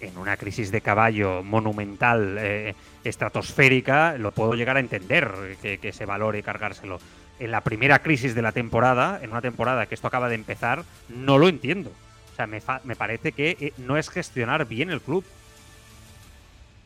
En 0.00 0.16
una 0.18 0.36
crisis 0.36 0.70
de 0.70 0.80
caballo 0.80 1.42
monumental, 1.42 2.36
eh, 2.38 2.74
estratosférica, 3.04 4.18
lo 4.18 4.32
puedo 4.32 4.54
llegar 4.54 4.76
a 4.76 4.80
entender 4.80 5.30
que, 5.60 5.78
que, 5.78 5.92
se 5.92 6.04
valore 6.04 6.42
cargárselo. 6.42 6.98
En 7.38 7.50
la 7.50 7.62
primera 7.62 8.00
crisis 8.00 8.34
de 8.34 8.42
la 8.42 8.52
temporada, 8.52 9.20
en 9.22 9.30
una 9.30 9.40
temporada 9.40 9.86
que 9.86 9.94
esto 9.94 10.06
acaba 10.06 10.28
de 10.28 10.34
empezar, 10.34 10.84
no 11.08 11.38
lo 11.38 11.48
entiendo. 11.48 11.90
O 12.32 12.36
sea, 12.36 12.46
me, 12.46 12.60
me 12.84 12.96
parece 12.96 13.32
que 13.32 13.56
eh, 13.60 13.72
no 13.78 13.96
es 13.96 14.10
gestionar 14.10 14.66
bien 14.66 14.90
el 14.90 15.00
club. 15.00 15.24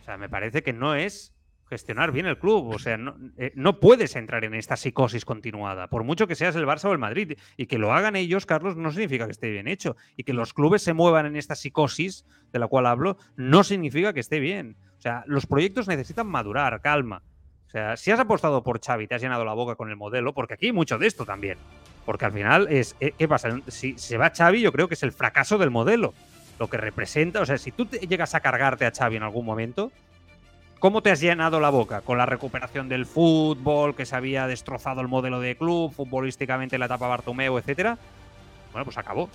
O 0.04 0.06
sea, 0.06 0.18
me 0.18 0.28
parece 0.28 0.62
que 0.62 0.74
no 0.74 0.94
es 0.94 1.34
gestionar 1.70 2.12
bien 2.12 2.26
el 2.26 2.38
club. 2.38 2.68
O 2.74 2.78
sea, 2.78 2.98
no, 2.98 3.16
eh, 3.38 3.52
no, 3.54 3.80
puedes 3.80 4.16
entrar 4.16 4.44
en 4.44 4.52
esta 4.52 4.76
psicosis 4.76 5.24
continuada. 5.24 5.88
Por 5.88 6.04
mucho 6.04 6.26
que 6.26 6.34
seas 6.34 6.54
el 6.56 6.66
Barça 6.66 6.90
o 6.90 6.92
el 6.92 6.98
Madrid. 6.98 7.38
Y 7.56 7.64
que 7.64 7.78
lo 7.78 7.94
hagan 7.94 8.14
ellos, 8.14 8.44
Carlos, 8.44 8.76
no 8.76 8.90
significa 8.90 9.24
que 9.24 9.32
esté 9.32 9.48
bien 9.48 9.66
hecho. 9.66 9.96
Y 10.18 10.24
que 10.24 10.34
los 10.34 10.52
clubes 10.52 10.82
se 10.82 10.92
muevan 10.92 11.24
en 11.24 11.36
esta 11.36 11.54
psicosis 11.54 12.26
de 12.52 12.58
la 12.58 12.66
cual 12.66 12.84
hablo, 12.84 13.16
no 13.36 13.64
significa 13.64 14.12
que 14.12 14.20
esté 14.20 14.40
bien. 14.40 14.76
O 14.98 15.00
sea, 15.00 15.24
los 15.26 15.46
proyectos 15.46 15.88
necesitan 15.88 16.26
madurar, 16.26 16.82
calma. 16.82 17.22
O 17.66 17.70
sea, 17.70 17.96
si 17.96 18.10
has 18.10 18.20
apostado 18.20 18.62
por 18.62 18.84
Xavi, 18.84 19.06
te 19.06 19.14
has 19.14 19.22
llenado 19.22 19.46
la 19.46 19.54
boca 19.54 19.74
con 19.74 19.88
el 19.88 19.96
modelo, 19.96 20.34
porque 20.34 20.52
aquí 20.52 20.66
hay 20.66 20.72
mucho 20.72 20.98
de 20.98 21.06
esto 21.06 21.24
también. 21.24 21.56
Porque 22.04 22.26
al 22.26 22.32
final 22.32 22.68
es, 22.70 22.94
eh, 23.00 23.14
¿qué 23.16 23.26
pasa? 23.26 23.58
Si 23.68 23.96
se 23.96 24.18
va 24.18 24.34
Xavi, 24.36 24.60
yo 24.60 24.70
creo 24.70 24.86
que 24.86 24.94
es 24.94 25.02
el 25.02 25.12
fracaso 25.12 25.56
del 25.56 25.70
modelo. 25.70 26.12
Lo 26.58 26.68
que 26.68 26.76
representa, 26.76 27.40
o 27.40 27.46
sea, 27.46 27.58
si 27.58 27.72
tú 27.72 27.86
llegas 27.88 28.34
a 28.34 28.40
cargarte 28.40 28.86
a 28.86 28.92
Xavi 28.92 29.16
en 29.16 29.22
algún 29.24 29.44
momento, 29.44 29.90
¿Cómo 30.84 31.00
te 31.00 31.10
has 31.10 31.18
llenado 31.18 31.60
la 31.60 31.70
boca? 31.70 32.02
Con 32.02 32.18
la 32.18 32.26
recuperación 32.26 32.90
del 32.90 33.06
fútbol, 33.06 33.94
que 33.94 34.04
se 34.04 34.16
había 34.16 34.46
destrozado 34.46 35.00
el 35.00 35.08
modelo 35.08 35.40
de 35.40 35.56
club, 35.56 35.94
futbolísticamente 35.94 36.76
la 36.76 36.84
etapa 36.84 37.08
Bartomeu, 37.08 37.56
etcétera. 37.56 37.96
Bueno, 38.70 38.84
pues 38.84 38.98
acabó. 38.98 39.30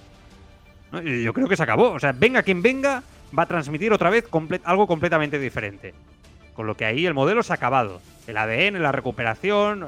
Yo 0.92 1.34
creo 1.34 1.48
que 1.48 1.58
se 1.58 1.64
acabó. 1.64 1.90
O 1.90 2.00
sea, 2.00 2.12
venga 2.12 2.44
quien 2.44 2.62
venga, 2.62 3.02
va 3.36 3.44
a 3.44 3.48
transmitir 3.48 3.92
otra 3.92 4.12
vez 4.12 4.26
algo 4.64 4.86
completamente 4.86 5.40
diferente. 5.40 5.96
Con 6.54 6.68
lo 6.68 6.78
que 6.78 6.86
ahí 6.86 7.08
el 7.08 7.16
modelo 7.16 7.42
se 7.42 7.52
ha 7.52 7.56
acabado. 7.56 8.00
El 8.28 8.38
ADN, 8.38 8.80
la 8.80 8.92
recuperación, 8.92 9.88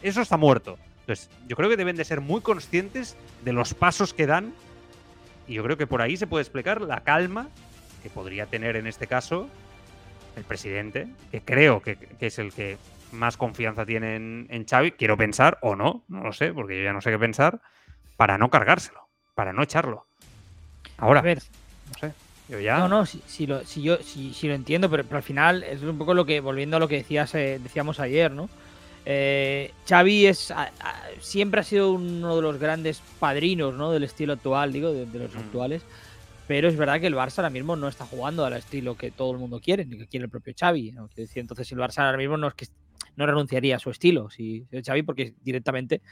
eso 0.00 0.20
está 0.20 0.36
muerto. 0.36 0.78
Entonces, 1.00 1.28
yo 1.48 1.56
creo 1.56 1.70
que 1.70 1.76
deben 1.76 1.96
de 1.96 2.04
ser 2.04 2.20
muy 2.20 2.40
conscientes 2.40 3.16
de 3.44 3.52
los 3.52 3.74
pasos 3.74 4.14
que 4.14 4.28
dan. 4.28 4.52
Y 5.52 5.56
yo 5.56 5.62
creo 5.62 5.76
que 5.76 5.86
por 5.86 6.00
ahí 6.00 6.16
se 6.16 6.26
puede 6.26 6.40
explicar 6.40 6.80
la 6.80 7.00
calma 7.00 7.50
que 8.02 8.08
podría 8.08 8.46
tener 8.46 8.74
en 8.76 8.86
este 8.86 9.06
caso 9.06 9.50
el 10.34 10.44
presidente, 10.44 11.08
que 11.30 11.42
creo 11.42 11.82
que, 11.82 11.96
que, 11.96 12.26
es 12.26 12.38
el 12.38 12.54
que 12.54 12.78
más 13.12 13.36
confianza 13.36 13.84
tiene 13.84 14.16
en, 14.16 14.46
en, 14.48 14.64
Xavi, 14.64 14.92
quiero 14.92 15.18
pensar, 15.18 15.58
o 15.60 15.76
no, 15.76 16.04
no 16.08 16.22
lo 16.22 16.32
sé, 16.32 16.54
porque 16.54 16.78
yo 16.78 16.84
ya 16.84 16.94
no 16.94 17.02
sé 17.02 17.10
qué 17.10 17.18
pensar, 17.18 17.60
para 18.16 18.38
no 18.38 18.48
cargárselo, 18.48 19.06
para 19.34 19.52
no 19.52 19.62
echarlo. 19.62 20.06
Ahora, 20.96 21.20
a 21.20 21.22
ver, 21.22 21.42
no 21.88 21.98
sé, 21.98 22.14
yo 22.48 22.58
ya... 22.58 22.78
No, 22.78 22.88
no, 22.88 23.04
si, 23.04 23.22
si 23.26 23.46
lo, 23.46 23.62
si 23.62 23.82
yo 23.82 23.98
si, 23.98 24.32
si, 24.32 24.48
lo 24.48 24.54
entiendo, 24.54 24.88
pero, 24.88 25.04
pero, 25.04 25.18
al 25.18 25.22
final 25.22 25.64
es 25.64 25.82
un 25.82 25.98
poco 25.98 26.14
lo 26.14 26.24
que, 26.24 26.40
volviendo 26.40 26.78
a 26.78 26.80
lo 26.80 26.88
que 26.88 26.96
decías, 26.96 27.34
eh, 27.34 27.60
decíamos 27.62 28.00
ayer, 28.00 28.30
¿no? 28.30 28.48
Eh, 29.04 29.72
Xavi 29.88 30.26
es, 30.26 30.50
a, 30.50 30.64
a, 30.80 31.02
siempre 31.20 31.60
ha 31.60 31.64
sido 31.64 31.92
uno 31.92 32.36
de 32.36 32.42
los 32.42 32.58
grandes 32.58 33.02
padrinos 33.18 33.74
¿no? 33.74 33.90
del 33.90 34.04
estilo 34.04 34.34
actual, 34.34 34.72
digo, 34.72 34.92
de, 34.92 35.06
de 35.06 35.18
los 35.18 35.34
mm. 35.34 35.38
actuales. 35.38 35.82
Pero 36.46 36.68
es 36.68 36.76
verdad 36.76 37.00
que 37.00 37.06
el 37.06 37.14
Barça 37.14 37.38
ahora 37.38 37.50
mismo 37.50 37.76
no 37.76 37.88
está 37.88 38.04
jugando 38.04 38.44
al 38.44 38.52
estilo 38.54 38.96
que 38.96 39.10
todo 39.10 39.32
el 39.32 39.38
mundo 39.38 39.60
quiere, 39.60 39.84
ni 39.84 39.96
que 39.96 40.06
quiere 40.06 40.24
el 40.24 40.30
propio 40.30 40.54
Xavi. 40.58 40.92
¿no? 40.92 41.08
Quiero 41.08 41.28
decir, 41.28 41.40
entonces 41.40 41.70
el 41.72 41.78
Barça 41.78 42.04
ahora 42.04 42.18
mismo 42.18 42.36
no 42.36 42.48
es 42.48 42.54
que 42.54 42.66
no 43.16 43.26
renunciaría 43.26 43.76
a 43.76 43.78
su 43.78 43.90
estilo, 43.90 44.30
si, 44.30 44.66
si 44.70 44.82
Xavi, 44.82 45.02
porque 45.02 45.34
directamente 45.42 46.02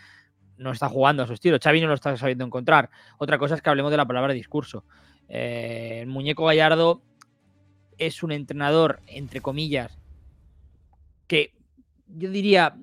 no 0.56 0.72
está 0.72 0.88
jugando 0.88 1.22
a 1.22 1.26
su 1.26 1.32
estilo. 1.32 1.58
Xavi 1.62 1.80
no 1.80 1.88
lo 1.88 1.94
está 1.94 2.16
sabiendo 2.16 2.44
encontrar. 2.44 2.90
Otra 3.18 3.38
cosa 3.38 3.54
es 3.54 3.62
que 3.62 3.70
hablemos 3.70 3.90
de 3.90 3.96
la 3.96 4.06
palabra 4.06 4.32
discurso. 4.32 4.84
Eh, 5.28 6.00
el 6.02 6.06
muñeco 6.06 6.44
Gallardo 6.44 7.02
es 7.98 8.22
un 8.22 8.32
entrenador, 8.32 9.00
entre 9.06 9.40
comillas, 9.40 9.98
que 11.26 11.54
yo 12.16 12.30
diría 12.30 12.74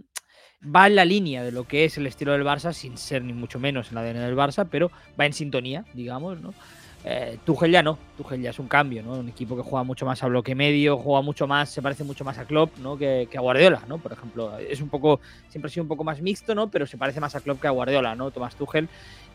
va 0.63 0.87
en 0.87 0.95
la 0.95 1.05
línea 1.05 1.43
de 1.43 1.51
lo 1.51 1.67
que 1.67 1.85
es 1.85 1.97
el 1.97 2.07
estilo 2.07 2.31
del 2.31 2.43
Barça, 2.43 2.73
sin 2.73 2.97
ser 2.97 3.23
ni 3.23 3.33
mucho 3.33 3.59
menos 3.59 3.89
en 3.89 3.95
la 3.95 4.01
ADN 4.01 4.19
del 4.19 4.35
Barça, 4.35 4.67
pero 4.69 4.91
va 5.19 5.25
en 5.25 5.33
sintonía, 5.33 5.85
digamos, 5.93 6.39
¿no? 6.41 6.53
Eh, 7.03 7.37
Tuchel 7.45 7.71
ya 7.71 7.83
no, 7.83 7.97
Tuchel 8.17 8.41
ya 8.41 8.49
es 8.49 8.59
un 8.59 8.67
cambio, 8.67 9.03
¿no? 9.03 9.13
Un 9.13 9.29
equipo 9.29 9.55
que 9.55 9.61
juega 9.61 9.83
mucho 9.83 10.05
más 10.05 10.23
a 10.23 10.27
bloque 10.27 10.55
medio, 10.55 10.97
juega 10.97 11.21
mucho 11.21 11.47
más, 11.47 11.69
se 11.69 11.81
parece 11.81 12.03
mucho 12.03 12.25
más 12.25 12.37
a 12.37 12.45
Klopp, 12.45 12.77
¿no? 12.79 12.97
Que, 12.97 13.29
a 13.33 13.39
Guardiola, 13.39 13.83
¿no? 13.87 13.99
Por 13.99 14.11
ejemplo, 14.11 14.57
es 14.57 14.81
un 14.81 14.89
poco, 14.89 15.21
siempre 15.47 15.69
ha 15.69 15.71
sido 15.71 15.83
un 15.83 15.87
poco 15.87 16.03
más 16.03 16.21
mixto, 16.21 16.55
¿no? 16.55 16.69
Pero 16.69 16.85
se 16.87 16.97
parece 16.97 17.21
más 17.21 17.35
a 17.35 17.41
Klopp 17.41 17.61
que 17.61 17.67
a 17.67 17.71
Guardiola, 17.71 18.15
¿no? 18.15 18.31
Tomás 18.31 18.55
Tuchel. 18.55 18.89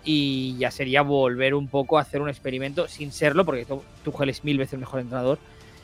Y 0.05 0.57
ya 0.59 0.73
sería 0.73 1.03
volver 1.03 1.55
un 1.55 1.69
poco 1.69 1.97
a 1.97 2.03
hacer 2.03 2.21
un 2.21 2.29
experimento, 2.29 2.89
sin 2.89 3.13
serlo, 3.13 3.45
porque 3.45 3.67
Tuchel 4.05 4.29
es 4.29 4.43
mil 4.43 4.59
veces 4.59 4.79
mejor 4.79 5.01
entrenador 5.01 5.39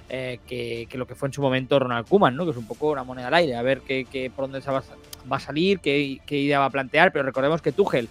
eh, 0.09 0.41
que, 0.47 0.87
que, 0.89 0.97
lo 0.97 1.07
que 1.07 1.15
fue 1.15 1.29
en 1.29 1.33
su 1.33 1.43
momento 1.43 1.79
Ronald 1.79 2.09
Koeman, 2.09 2.35
¿no? 2.35 2.45
Que 2.45 2.53
es 2.53 2.57
un 2.57 2.67
poco 2.67 2.91
una 2.91 3.05
moneda 3.05 3.29
al 3.29 3.35
aire, 3.35 3.57
a 3.57 3.63
ver 3.63 3.81
qué, 3.83 4.07
qué 4.11 4.31
por 4.35 4.45
dónde 4.45 4.63
se 4.63 4.71
va, 4.71 4.83
va 5.31 5.37
a 5.37 5.41
salir, 5.41 5.81
qué, 5.81 6.19
qué 6.27 6.39
idea 6.39 6.59
va 6.59 6.67
a 6.67 6.71
plantear, 6.71 7.13
pero 7.13 7.25
recordemos 7.25 7.61
que 7.61 7.73
Tuchel, 7.73 8.09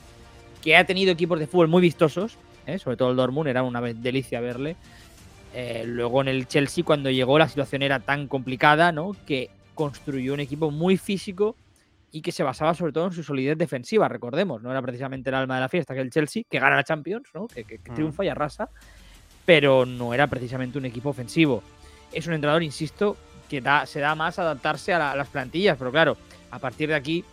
que 0.62 0.76
ha 0.76 0.86
tenido 0.86 1.12
equipos 1.12 1.40
de 1.40 1.48
fútbol 1.48 1.68
muy 1.68 1.82
vistosos, 1.82 2.38
¿eh? 2.68 2.78
sobre 2.78 2.98
todo 2.98 3.12
el 3.12 3.18
Dortmund, 3.18 3.50
era 3.50 3.64
una 3.64 3.82
delicia 3.82 4.40
verle. 4.42 4.76
Eh, 5.54 5.86
luego 5.88 6.22
en 6.22 6.28
el 6.28 6.48
Chelsea, 6.48 6.84
cuando 6.84 7.10
llegó, 7.10 7.40
la 7.40 7.48
situación 7.48 7.82
era 7.82 8.00
tan 8.00 8.28
complicada, 8.28 8.92
¿no? 8.92 9.16
Que 9.26 9.50
construyó 9.74 10.34
un 10.34 10.40
equipo 10.40 10.70
muy 10.70 10.98
físico 10.98 11.56
y 12.12 12.22
que 12.22 12.32
se 12.32 12.44
basaba 12.44 12.74
sobre 12.74 12.92
todo 12.92 13.08
en 13.08 13.14
su 13.14 13.24
solidez 13.24 13.58
defensiva, 13.58 14.08
recordemos, 14.08 14.62
no 14.62 14.72
era 14.72 14.82
precisamente 14.82 15.30
el 15.30 15.36
alma 15.36 15.56
de 15.56 15.62
la 15.62 15.70
fiesta 15.70 15.94
que 15.94 16.02
el 16.02 16.10
Chelsea, 16.10 16.44
que 16.50 16.60
gana 16.60 16.76
la 16.76 16.84
Champions, 16.84 17.28
¿no? 17.34 17.48
que, 17.48 17.64
que, 17.64 17.80
que 17.80 17.92
triunfa 17.92 18.24
y 18.24 18.30
arrasa, 18.30 18.70
pero 19.46 19.86
no 19.86 20.14
era 20.14 20.28
precisamente 20.28 20.78
un 20.78 20.86
equipo 20.86 21.10
ofensivo. 21.10 21.64
Es 22.12 22.28
un 22.28 22.34
entrenador, 22.34 22.63
insisto, 22.63 23.17
que 23.50 23.62
da, 23.62 23.86
se 23.86 24.00
da 24.00 24.15
más 24.15 24.39
a 24.39 24.43
adaptarse 24.43 24.93
a, 24.93 25.00
la, 25.00 25.12
a 25.12 25.15
las 25.15 25.28
plantillas, 25.28 25.78
pero 25.78 25.91
claro, 25.91 26.17
a 26.52 26.60
partir 26.60 26.89
de 26.89 26.96
aquí 26.96 27.24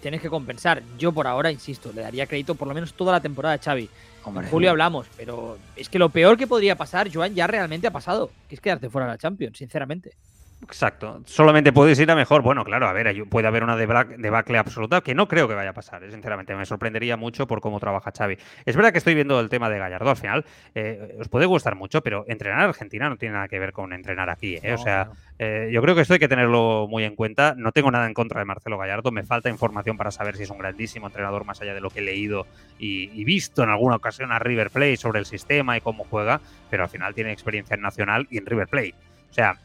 tienes 0.00 0.20
que 0.20 0.30
compensar. 0.30 0.82
Yo 0.98 1.12
por 1.12 1.26
ahora, 1.26 1.50
insisto, 1.50 1.92
le 1.92 2.02
daría 2.02 2.26
crédito 2.26 2.54
por 2.54 2.68
lo 2.68 2.74
menos 2.74 2.94
toda 2.94 3.12
la 3.12 3.20
temporada 3.20 3.54
a 3.54 3.58
Xavi. 3.58 3.88
Hombre, 4.24 4.44
en 4.44 4.50
julio 4.50 4.70
hablamos, 4.70 5.06
pero 5.16 5.58
es 5.76 5.88
que 5.88 5.98
lo 5.98 6.10
peor 6.10 6.36
que 6.36 6.46
podría 6.46 6.76
pasar, 6.76 7.10
Joan, 7.12 7.34
ya 7.34 7.46
realmente 7.46 7.86
ha 7.86 7.90
pasado, 7.90 8.30
que 8.48 8.56
es 8.56 8.60
quedarte 8.60 8.90
fuera 8.90 9.06
de 9.06 9.12
la 9.12 9.18
Champions, 9.18 9.56
sinceramente. 9.56 10.12
Exacto. 10.60 11.22
Solamente 11.24 11.72
puedes 11.72 11.98
ir 12.00 12.10
a 12.10 12.16
mejor. 12.16 12.42
Bueno, 12.42 12.64
claro, 12.64 12.88
a 12.88 12.92
ver, 12.92 13.24
puede 13.28 13.46
haber 13.46 13.62
una 13.62 13.76
debacle 13.76 14.58
absoluta 14.58 15.00
que 15.02 15.14
no 15.14 15.28
creo 15.28 15.46
que 15.46 15.54
vaya 15.54 15.70
a 15.70 15.72
pasar, 15.72 16.02
¿eh? 16.02 16.10
sinceramente. 16.10 16.54
Me 16.56 16.66
sorprendería 16.66 17.16
mucho 17.16 17.46
por 17.46 17.60
cómo 17.60 17.78
trabaja 17.78 18.10
Xavi. 18.16 18.36
Es 18.66 18.74
verdad 18.74 18.90
que 18.90 18.98
estoy 18.98 19.14
viendo 19.14 19.38
el 19.38 19.48
tema 19.50 19.70
de 19.70 19.78
Gallardo. 19.78 20.10
Al 20.10 20.16
final, 20.16 20.44
eh, 20.74 21.16
os 21.20 21.28
puede 21.28 21.46
gustar 21.46 21.76
mucho, 21.76 22.02
pero 22.02 22.24
entrenar 22.26 22.60
a 22.60 22.64
Argentina 22.64 23.08
no 23.08 23.16
tiene 23.16 23.34
nada 23.34 23.46
que 23.48 23.58
ver 23.60 23.72
con 23.72 23.92
entrenar 23.92 24.30
aquí. 24.30 24.56
¿eh? 24.56 24.70
No, 24.70 24.74
o 24.74 24.78
sea, 24.78 25.04
no. 25.04 25.12
eh, 25.38 25.70
yo 25.72 25.80
creo 25.80 25.94
que 25.94 26.00
esto 26.00 26.14
hay 26.14 26.20
que 26.20 26.28
tenerlo 26.28 26.86
muy 26.88 27.04
en 27.04 27.14
cuenta. 27.14 27.54
No 27.56 27.70
tengo 27.70 27.90
nada 27.92 28.06
en 28.06 28.14
contra 28.14 28.40
de 28.40 28.44
Marcelo 28.44 28.78
Gallardo. 28.78 29.12
Me 29.12 29.22
falta 29.22 29.48
información 29.48 29.96
para 29.96 30.10
saber 30.10 30.36
si 30.36 30.42
es 30.42 30.50
un 30.50 30.58
grandísimo 30.58 31.06
entrenador 31.06 31.44
más 31.44 31.62
allá 31.62 31.72
de 31.72 31.80
lo 31.80 31.90
que 31.90 32.00
he 32.00 32.02
leído 32.02 32.46
y, 32.80 33.10
y 33.18 33.24
visto 33.24 33.62
en 33.62 33.70
alguna 33.70 33.94
ocasión 33.96 34.32
a 34.32 34.40
River 34.40 34.70
Plate 34.70 34.96
sobre 34.96 35.20
el 35.20 35.26
sistema 35.26 35.76
y 35.76 35.80
cómo 35.80 36.04
juega, 36.04 36.40
pero 36.68 36.82
al 36.82 36.88
final 36.88 37.14
tiene 37.14 37.30
experiencia 37.30 37.74
en 37.74 37.80
Nacional 37.82 38.26
y 38.28 38.38
en 38.38 38.46
River 38.46 38.66
Plate. 38.66 38.94
O 39.30 39.32
sea, 39.32 39.56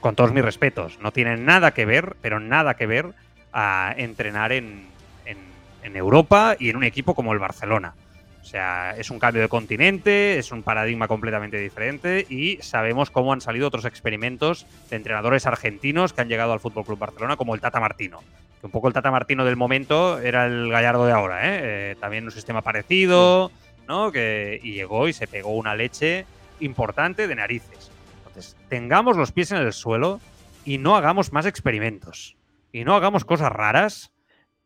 con 0.00 0.14
todos 0.14 0.32
mis 0.32 0.44
respetos, 0.44 0.98
no 1.00 1.12
tiene 1.12 1.36
nada 1.36 1.72
que 1.72 1.84
ver, 1.84 2.16
pero 2.20 2.40
nada 2.40 2.74
que 2.74 2.86
ver 2.86 3.06
a 3.52 3.94
entrenar 3.96 4.52
en, 4.52 4.86
en, 5.26 5.38
en, 5.82 5.96
Europa 5.96 6.56
y 6.58 6.70
en 6.70 6.76
un 6.76 6.84
equipo 6.84 7.14
como 7.14 7.32
el 7.32 7.38
Barcelona. 7.38 7.94
O 8.42 8.44
sea, 8.44 8.96
es 8.96 9.10
un 9.10 9.18
cambio 9.18 9.42
de 9.42 9.48
continente, 9.48 10.38
es 10.38 10.50
un 10.50 10.62
paradigma 10.62 11.06
completamente 11.06 11.58
diferente 11.58 12.26
y 12.28 12.56
sabemos 12.62 13.10
cómo 13.10 13.32
han 13.32 13.40
salido 13.40 13.68
otros 13.68 13.84
experimentos 13.84 14.66
de 14.88 14.96
entrenadores 14.96 15.46
argentinos 15.46 16.12
que 16.12 16.22
han 16.22 16.28
llegado 16.28 16.52
al 16.52 16.60
Fútbol 16.60 16.84
Club 16.84 16.98
Barcelona, 16.98 17.36
como 17.36 17.54
el 17.54 17.60
Tata 17.60 17.78
Martino. 17.78 18.20
Que 18.60 18.66
un 18.66 18.72
poco 18.72 18.88
el 18.88 18.94
Tata 18.94 19.10
Martino 19.10 19.44
del 19.44 19.56
momento 19.56 20.18
era 20.18 20.46
el 20.46 20.70
Gallardo 20.70 21.06
de 21.06 21.12
ahora, 21.12 21.46
¿eh? 21.46 21.60
Eh, 21.62 21.96
también 22.00 22.24
un 22.24 22.30
sistema 22.30 22.62
parecido, 22.62 23.52
¿no? 23.86 24.10
Que, 24.10 24.58
y 24.62 24.72
llegó 24.72 25.06
y 25.06 25.12
se 25.12 25.26
pegó 25.26 25.50
una 25.50 25.74
leche 25.74 26.24
importante 26.60 27.28
de 27.28 27.34
narices. 27.34 27.89
Entonces, 28.30 28.56
tengamos 28.68 29.16
los 29.16 29.32
pies 29.32 29.50
en 29.50 29.58
el 29.58 29.72
suelo 29.72 30.20
y 30.64 30.78
no 30.78 30.96
hagamos 30.96 31.32
más 31.32 31.46
experimentos. 31.46 32.36
Y 32.72 32.84
no 32.84 32.94
hagamos 32.94 33.24
cosas 33.24 33.50
raras. 33.50 34.12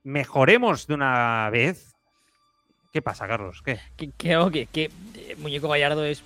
Mejoremos 0.02 0.86
de 0.86 0.94
una 0.94 1.48
vez. 1.50 1.94
¿Qué 2.92 3.00
pasa, 3.00 3.26
Carlos? 3.26 3.62
¿Qué? 3.64 3.80
Que, 3.96 4.10
que, 4.10 4.50
que, 4.52 4.66
que 4.66 4.84
eh, 5.14 5.36
Muñeco 5.38 5.68
Gallardo 5.68 6.04
es 6.04 6.22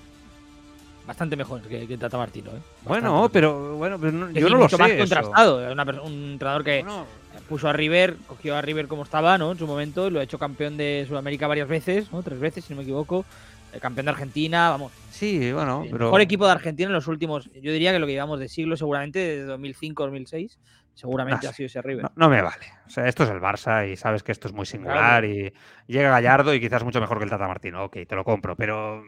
bastante 1.06 1.36
mejor 1.36 1.62
que, 1.62 1.86
que 1.86 1.96
Tata 1.96 2.18
Martino. 2.18 2.50
¿eh? 2.50 2.60
Bueno, 2.82 3.30
pero 3.32 3.76
bueno, 3.76 3.98
pero 3.98 4.12
no, 4.12 4.30
yo 4.30 4.48
no 4.50 4.58
lo 4.58 4.68
sé. 4.68 4.76
más 4.76 4.92
contrastado. 4.92 5.72
Una, 5.72 5.84
un 6.02 6.32
entrenador 6.32 6.64
que 6.64 6.82
bueno. 6.82 7.06
puso 7.48 7.68
a 7.68 7.72
River, 7.72 8.16
cogió 8.26 8.56
a 8.56 8.62
River 8.62 8.88
como 8.88 9.04
estaba, 9.04 9.38
¿no? 9.38 9.52
En 9.52 9.58
su 9.58 9.66
momento, 9.66 10.10
lo 10.10 10.20
ha 10.20 10.24
hecho 10.24 10.38
campeón 10.38 10.76
de 10.76 11.06
Sudamérica 11.08 11.46
varias 11.46 11.68
veces, 11.68 12.12
¿no? 12.12 12.22
Tres 12.22 12.38
veces, 12.40 12.64
si 12.64 12.74
no 12.74 12.78
me 12.78 12.82
equivoco. 12.82 13.24
El 13.72 13.80
campeón 13.80 14.06
de 14.06 14.10
Argentina, 14.12 14.70
vamos. 14.70 14.92
Sí, 15.10 15.52
bueno, 15.52 15.82
el 15.84 15.90
pero... 15.90 16.06
mejor 16.06 16.20
equipo 16.20 16.46
de 16.46 16.52
Argentina 16.52 16.88
en 16.88 16.94
los 16.94 17.06
últimos, 17.06 17.50
yo 17.52 17.72
diría 17.72 17.92
que 17.92 17.98
lo 17.98 18.06
que 18.06 18.12
llevamos 18.12 18.40
de 18.40 18.48
siglo, 18.48 18.76
seguramente 18.76 19.18
desde 19.18 19.52
2005-2006, 19.56 20.56
seguramente 20.94 21.46
no, 21.46 21.50
ha 21.50 21.52
sido 21.52 21.66
ese 21.66 21.82
River. 21.82 22.04
No, 22.04 22.12
no, 22.16 22.28
me 22.28 22.42
vale. 22.42 22.66
O 22.86 22.90
sea, 22.90 23.06
esto 23.06 23.24
es 23.24 23.30
el 23.30 23.40
Barça 23.40 23.90
y 23.90 23.96
sabes 23.96 24.22
que 24.22 24.32
esto 24.32 24.48
es 24.48 24.54
muy 24.54 24.66
singular 24.66 25.22
claro. 25.22 25.26
y 25.26 25.52
llega 25.86 26.10
Gallardo 26.10 26.54
y 26.54 26.60
quizás 26.60 26.82
mucho 26.82 27.00
mejor 27.00 27.18
que 27.18 27.24
el 27.24 27.30
Tata 27.30 27.46
Martino. 27.46 27.84
Ok, 27.84 27.98
te 28.08 28.16
lo 28.16 28.24
compro, 28.24 28.56
pero 28.56 29.02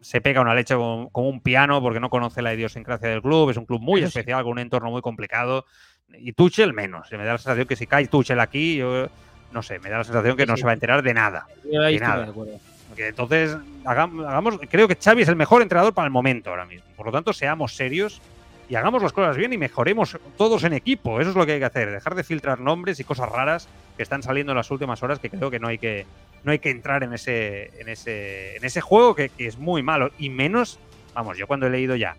se 0.00 0.20
pega 0.20 0.40
una 0.40 0.54
leche 0.54 0.74
como, 0.74 1.10
como 1.10 1.28
un 1.28 1.40
piano 1.40 1.80
porque 1.80 2.00
no 2.00 2.10
conoce 2.10 2.42
la 2.42 2.54
idiosincrasia 2.54 3.08
del 3.08 3.22
club. 3.22 3.50
Es 3.50 3.56
un 3.56 3.66
club 3.66 3.80
muy 3.80 4.00
Eso 4.00 4.08
especial, 4.08 4.40
sí. 4.40 4.44
con 4.44 4.52
un 4.52 4.58
entorno 4.58 4.90
muy 4.90 5.02
complicado. 5.02 5.64
Y 6.18 6.32
Tuchel 6.32 6.72
menos. 6.72 7.08
Me 7.12 7.18
da 7.18 7.32
la 7.32 7.38
sensación 7.38 7.66
que 7.66 7.76
si 7.76 7.86
cae 7.86 8.06
Tuchel 8.06 8.40
aquí, 8.40 8.76
yo 8.76 9.08
no 9.52 9.62
sé, 9.62 9.78
me 9.78 9.90
da 9.90 9.98
la 9.98 10.04
sensación 10.04 10.36
que 10.36 10.44
sí, 10.44 10.48
no 10.48 10.56
sí. 10.56 10.60
se 10.60 10.66
va 10.66 10.72
a 10.72 10.74
enterar 10.74 11.02
de 11.02 11.14
nada. 11.14 11.46
Yo 11.70 11.82
de 11.82 11.98
nada. 11.98 12.26
De 12.26 12.58
entonces, 13.06 13.56
hagamos, 13.84 14.60
creo 14.68 14.88
que 14.88 14.96
Xavi 14.96 15.22
es 15.22 15.28
el 15.28 15.36
mejor 15.36 15.62
entrenador 15.62 15.92
para 15.92 16.06
el 16.06 16.12
momento 16.12 16.50
ahora 16.50 16.64
mismo. 16.64 16.86
Por 16.96 17.06
lo 17.06 17.12
tanto, 17.12 17.32
seamos 17.32 17.74
serios 17.74 18.20
y 18.68 18.74
hagamos 18.74 19.02
las 19.02 19.12
cosas 19.12 19.36
bien 19.36 19.52
y 19.52 19.58
mejoremos 19.58 20.18
todos 20.36 20.64
en 20.64 20.72
equipo. 20.72 21.20
Eso 21.20 21.30
es 21.30 21.36
lo 21.36 21.46
que 21.46 21.52
hay 21.52 21.58
que 21.58 21.64
hacer, 21.64 21.90
dejar 21.90 22.14
de 22.14 22.24
filtrar 22.24 22.60
nombres 22.60 23.00
y 23.00 23.04
cosas 23.04 23.28
raras 23.28 23.68
que 23.96 24.02
están 24.02 24.22
saliendo 24.22 24.52
en 24.52 24.56
las 24.56 24.70
últimas 24.70 25.02
horas 25.02 25.18
que 25.18 25.30
creo 25.30 25.50
que 25.50 25.58
no 25.58 25.68
hay 25.68 25.78
que, 25.78 26.06
no 26.44 26.52
hay 26.52 26.58
que 26.58 26.70
entrar 26.70 27.02
en 27.02 27.12
ese, 27.14 27.80
en 27.80 27.88
ese, 27.88 28.56
en 28.56 28.64
ese 28.64 28.80
juego 28.80 29.14
que, 29.14 29.30
que 29.30 29.46
es 29.46 29.58
muy 29.58 29.82
malo. 29.82 30.10
Y 30.18 30.28
menos, 30.28 30.78
vamos, 31.14 31.38
yo 31.38 31.46
cuando 31.46 31.66
he 31.66 31.70
leído 31.70 31.96
ya 31.96 32.16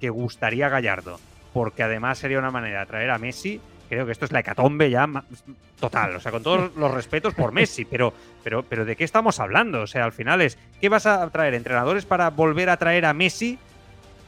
que 0.00 0.10
gustaría 0.10 0.68
Gallardo, 0.68 1.18
porque 1.52 1.82
además 1.82 2.18
sería 2.18 2.38
una 2.38 2.50
manera 2.50 2.78
de 2.78 2.82
atraer 2.82 3.10
a 3.10 3.18
Messi, 3.18 3.60
creo 3.88 4.06
que 4.06 4.12
esto 4.12 4.24
es 4.24 4.32
la 4.32 4.40
hecatombe 4.40 4.90
ya 4.90 5.08
total, 5.78 6.16
o 6.16 6.20
sea, 6.20 6.32
con 6.32 6.42
todos 6.42 6.74
los 6.76 6.92
respetos 6.92 7.34
por 7.34 7.52
Messi, 7.52 7.84
pero, 7.84 8.12
pero, 8.42 8.62
pero 8.62 8.84
¿de 8.84 8.96
qué 8.96 9.04
estamos 9.04 9.40
hablando? 9.40 9.82
O 9.82 9.86
sea, 9.86 10.04
al 10.04 10.12
final 10.12 10.40
es, 10.40 10.58
¿qué 10.80 10.88
vas 10.88 11.06
a 11.06 11.28
traer? 11.30 11.54
¿Entrenadores 11.54 12.06
para 12.06 12.30
volver 12.30 12.70
a 12.70 12.76
traer 12.76 13.04
a 13.04 13.12
Messi? 13.12 13.58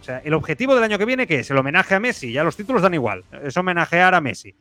O 0.00 0.04
sea, 0.04 0.18
el 0.24 0.34
objetivo 0.34 0.74
del 0.74 0.84
año 0.84 0.98
que 0.98 1.04
viene, 1.04 1.26
¿qué 1.26 1.40
es? 1.40 1.50
El 1.50 1.58
homenaje 1.58 1.94
a 1.94 2.00
Messi, 2.00 2.32
ya 2.32 2.44
los 2.44 2.56
títulos 2.56 2.82
dan 2.82 2.94
igual, 2.94 3.24
es 3.42 3.56
homenajear 3.56 4.14
a 4.14 4.20
Messi. 4.20 4.54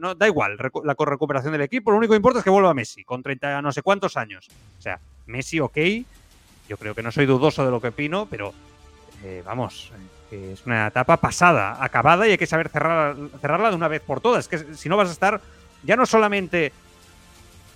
No, 0.00 0.16
da 0.16 0.26
igual 0.26 0.56
la 0.82 0.96
recuperación 0.98 1.52
del 1.52 1.62
equipo, 1.62 1.92
lo 1.92 1.98
único 1.98 2.12
que 2.12 2.16
importa 2.16 2.40
es 2.40 2.44
que 2.44 2.50
vuelva 2.50 2.74
Messi, 2.74 3.04
con 3.04 3.22
30 3.22 3.62
no 3.62 3.70
sé 3.70 3.82
cuántos 3.82 4.16
años. 4.16 4.48
O 4.78 4.82
sea, 4.82 4.98
Messi, 5.26 5.60
ok, 5.60 5.78
yo 6.68 6.76
creo 6.76 6.94
que 6.94 7.02
no 7.02 7.12
soy 7.12 7.26
dudoso 7.26 7.64
de 7.64 7.70
lo 7.70 7.80
que 7.80 7.88
opino, 7.88 8.26
pero 8.26 8.52
eh, 9.22 9.42
vamos, 9.44 9.92
que 10.32 10.52
es 10.54 10.64
una 10.64 10.86
etapa 10.86 11.18
pasada, 11.18 11.76
acabada 11.78 12.26
y 12.26 12.30
hay 12.30 12.38
que 12.38 12.46
saber 12.46 12.70
cerrar, 12.70 13.14
cerrarla 13.38 13.68
de 13.68 13.76
una 13.76 13.86
vez 13.86 14.00
por 14.00 14.22
todas. 14.22 14.48
Que 14.48 14.56
si 14.74 14.88
no 14.88 14.96
vas 14.96 15.10
a 15.10 15.12
estar 15.12 15.42
ya 15.82 15.94
no 15.94 16.06
solamente 16.06 16.72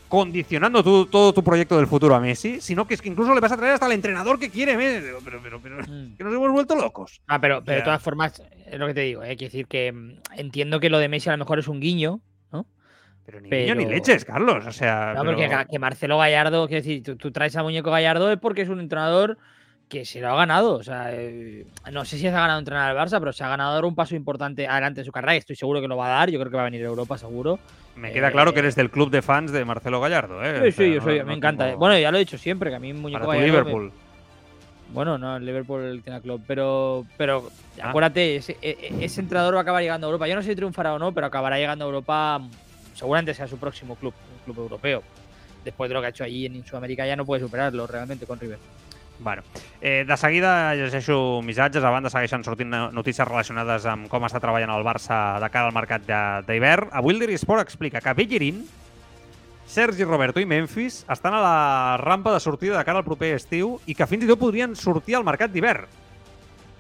condicionando 0.09 0.83
tu, 0.83 1.05
todo 1.05 1.35
tu 1.35 1.45
proyecto 1.45 1.77
del 1.77 1.87
futuro 1.87 2.15
a 2.15 2.21
Messi, 2.21 2.63
sino 2.63 2.87
que 2.87 2.95
es 2.95 3.03
que 3.03 3.11
incluso 3.11 3.35
le 3.35 3.41
vas 3.41 3.53
a 3.53 3.59
traer 3.59 3.75
hasta 3.75 3.85
al 3.85 3.93
entrenador 3.93 4.39
que 4.39 4.49
quiere 4.49 4.75
Messi. 4.75 5.07
Pero, 5.23 5.41
pero, 5.43 5.61
pero 5.61 5.81
mm. 5.81 6.17
que 6.17 6.25
nos 6.25 6.33
hemos 6.33 6.51
vuelto 6.51 6.77
locos. 6.77 7.21
Ah, 7.27 7.39
pero, 7.39 7.63
pero 7.63 7.77
de 7.77 7.85
todas 7.85 8.03
formas, 8.03 8.43
es 8.65 8.79
lo 8.79 8.87
que 8.87 8.95
te 8.95 9.03
digo, 9.03 9.23
¿eh? 9.23 9.37
quiero 9.37 9.53
decir 9.53 9.67
que 9.67 9.93
mm, 9.93 10.21
entiendo 10.39 10.81
que 10.81 10.89
lo 10.89 10.99
de 10.99 11.11
Messi 11.11 11.29
a 11.29 11.33
lo 11.33 11.39
mejor 11.39 11.59
es 11.59 11.69
un 11.69 11.79
guiño, 11.79 12.21
¿no? 12.53 12.65
Pero 13.27 13.43
ni 13.43 13.51
pero... 13.51 13.75
ni 13.75 13.85
leches, 13.85 14.25
Carlos. 14.25 14.65
O 14.65 14.73
sea. 14.73 15.13
No, 15.15 15.25
porque 15.27 15.51
que 15.71 15.79
Marcelo 15.79 16.17
Gallardo, 16.17 16.67
quiero 16.69 16.83
decir, 16.83 17.03
tú, 17.03 17.17
tú, 17.17 17.33
traes 17.33 17.55
a 17.55 17.63
Muñeco 17.63 17.91
Gallardo 17.91 18.33
es 18.33 18.39
porque 18.39 18.63
es 18.63 18.71
un 18.71 18.81
entrenador 18.81 19.37
que 19.89 20.05
se 20.05 20.21
lo 20.21 20.31
ha 20.31 20.37
ganado. 20.37 20.75
O 20.75 20.83
sea, 20.83 21.13
eh, 21.13 21.67
no 21.93 22.05
sé 22.05 22.17
si 22.17 22.23
se 22.23 22.29
ha 22.29 22.33
ganado 22.33 22.59
entrenar 22.59 22.91
al 22.91 22.97
Barça, 22.97 23.19
pero 23.19 23.33
se 23.33 23.45
ha 23.45 23.49
ganado 23.49 23.75
dar 23.75 23.85
un 23.85 23.95
paso 23.95 24.15
importante 24.15 24.67
adelante 24.67 25.01
de 25.01 25.05
su 25.05 25.13
carrera 25.13 25.35
y 25.35 25.39
estoy 25.39 25.57
seguro 25.57 25.81
que 25.81 25.89
lo 25.89 25.97
va 25.97 26.07
a 26.07 26.19
dar. 26.19 26.31
Yo 26.31 26.39
creo 26.39 26.51
que 26.51 26.57
va 26.57 26.63
a 26.63 26.67
venir 26.67 26.83
a 26.83 26.89
Europa, 26.89 27.19
seguro. 27.19 27.59
Me 27.95 28.13
queda 28.13 28.29
eh, 28.29 28.33
claro 28.33 28.53
que 28.53 28.61
eres 28.61 28.75
del 28.75 28.91
club 28.91 29.11
de 29.11 29.23
fans 29.23 29.53
de 29.53 29.65
Marcelo 29.65 30.01
Gallardo, 30.01 30.43
¿eh? 30.45 30.71
Sí, 30.71 30.73
sí, 30.73 30.83
o 30.83 30.87
sea, 30.87 30.87
yo 30.95 31.01
soy, 31.03 31.19
no, 31.19 31.25
me 31.25 31.31
no 31.31 31.37
encanta. 31.37 31.67
Tengo... 31.67 31.79
Bueno, 31.79 31.99
ya 31.99 32.11
lo 32.11 32.17
he 32.17 32.21
dicho 32.21 32.39
siempre, 32.39 32.71
que 32.71 32.77
a 32.77 32.81
mí 32.81 32.93
Muñeco 32.93 33.27
Para 33.27 33.39
Gallardo. 33.39 33.61
Liverpool. 33.61 33.85
Me... 33.85 34.07
Bueno, 34.93 35.19
no, 35.19 35.37
el 35.37 35.45
Liverpool 35.45 36.01
tiene 36.03 36.21
club, 36.21 36.43
pero, 36.47 37.05
pero 37.17 37.51
ah. 37.81 37.91
acuérdate, 37.91 38.37
ese, 38.37 38.57
e, 38.63 38.95
e, 39.01 39.05
ese, 39.05 39.21
entrenador 39.21 39.55
va 39.55 39.59
a 39.59 39.63
acabar 39.63 39.83
llegando 39.83 40.07
a 40.07 40.09
Europa. 40.09 40.29
Yo 40.29 40.37
no 40.37 40.43
sé 40.43 40.51
si 40.51 40.57
triunfará 40.57 40.95
o 40.95 40.99
no, 40.99 41.13
pero 41.13 41.27
acabará 41.27 41.59
llegando 41.59 41.85
a 41.85 41.89
Europa, 41.89 42.41
seguramente 42.95 43.35
sea 43.35 43.49
su 43.49 43.59
próximo 43.59 43.97
club, 43.97 44.15
un 44.33 44.45
club 44.45 44.63
europeo. 44.63 45.03
Después 45.65 45.89
de 45.91 45.95
lo 45.95 46.01
que 46.01 46.07
ha 46.07 46.11
hecho 46.11 46.23
allí 46.23 46.47
en 46.47 46.65
Sudamérica, 46.65 47.05
ya 47.05 47.17
no 47.17 47.25
puede 47.25 47.43
superarlo 47.43 47.87
realmente 47.87 48.27
con 48.27 48.39
River. 48.39 48.59
Bueno, 49.19 49.43
eh, 49.81 50.05
de 50.07 50.17
seguida 50.17 50.75
llegeixo 50.77 51.41
missatges, 51.43 51.85
a 51.85 51.91
banda 51.91 52.13
segueixen 52.13 52.45
sortint 52.45 52.75
notícies 52.93 53.27
relacionades 53.27 53.87
amb 53.89 54.11
com 54.13 54.27
està 54.29 54.43
treballant 54.43 54.75
el 54.75 54.85
Barça 54.85 55.39
de 55.41 55.49
cara 55.51 55.71
al 55.71 55.77
mercat 55.77 56.05
d'hivern. 56.47 56.91
Avui 56.93 57.17
el 57.17 57.23
Diri 57.25 57.39
Sport 57.41 57.65
explica 57.65 58.03
que 58.05 58.15
Bellerín 58.15 58.67
Sergi 59.67 60.05
Roberto 60.05 60.39
i 60.39 60.47
Memphis 60.47 61.05
estan 61.11 61.35
a 61.35 61.41
la 61.43 61.97
rampa 61.99 62.33
de 62.33 62.41
sortida 62.41 62.79
de 62.79 62.85
cara 62.85 63.01
al 63.03 63.09
proper 63.09 63.33
estiu 63.35 63.81
i 63.87 63.97
que 63.99 64.07
fins 64.07 64.25
i 64.25 64.29
tot 64.31 64.39
podrien 64.39 64.77
sortir 64.79 65.17
al 65.19 65.27
mercat 65.27 65.51
d'hivern 65.51 65.89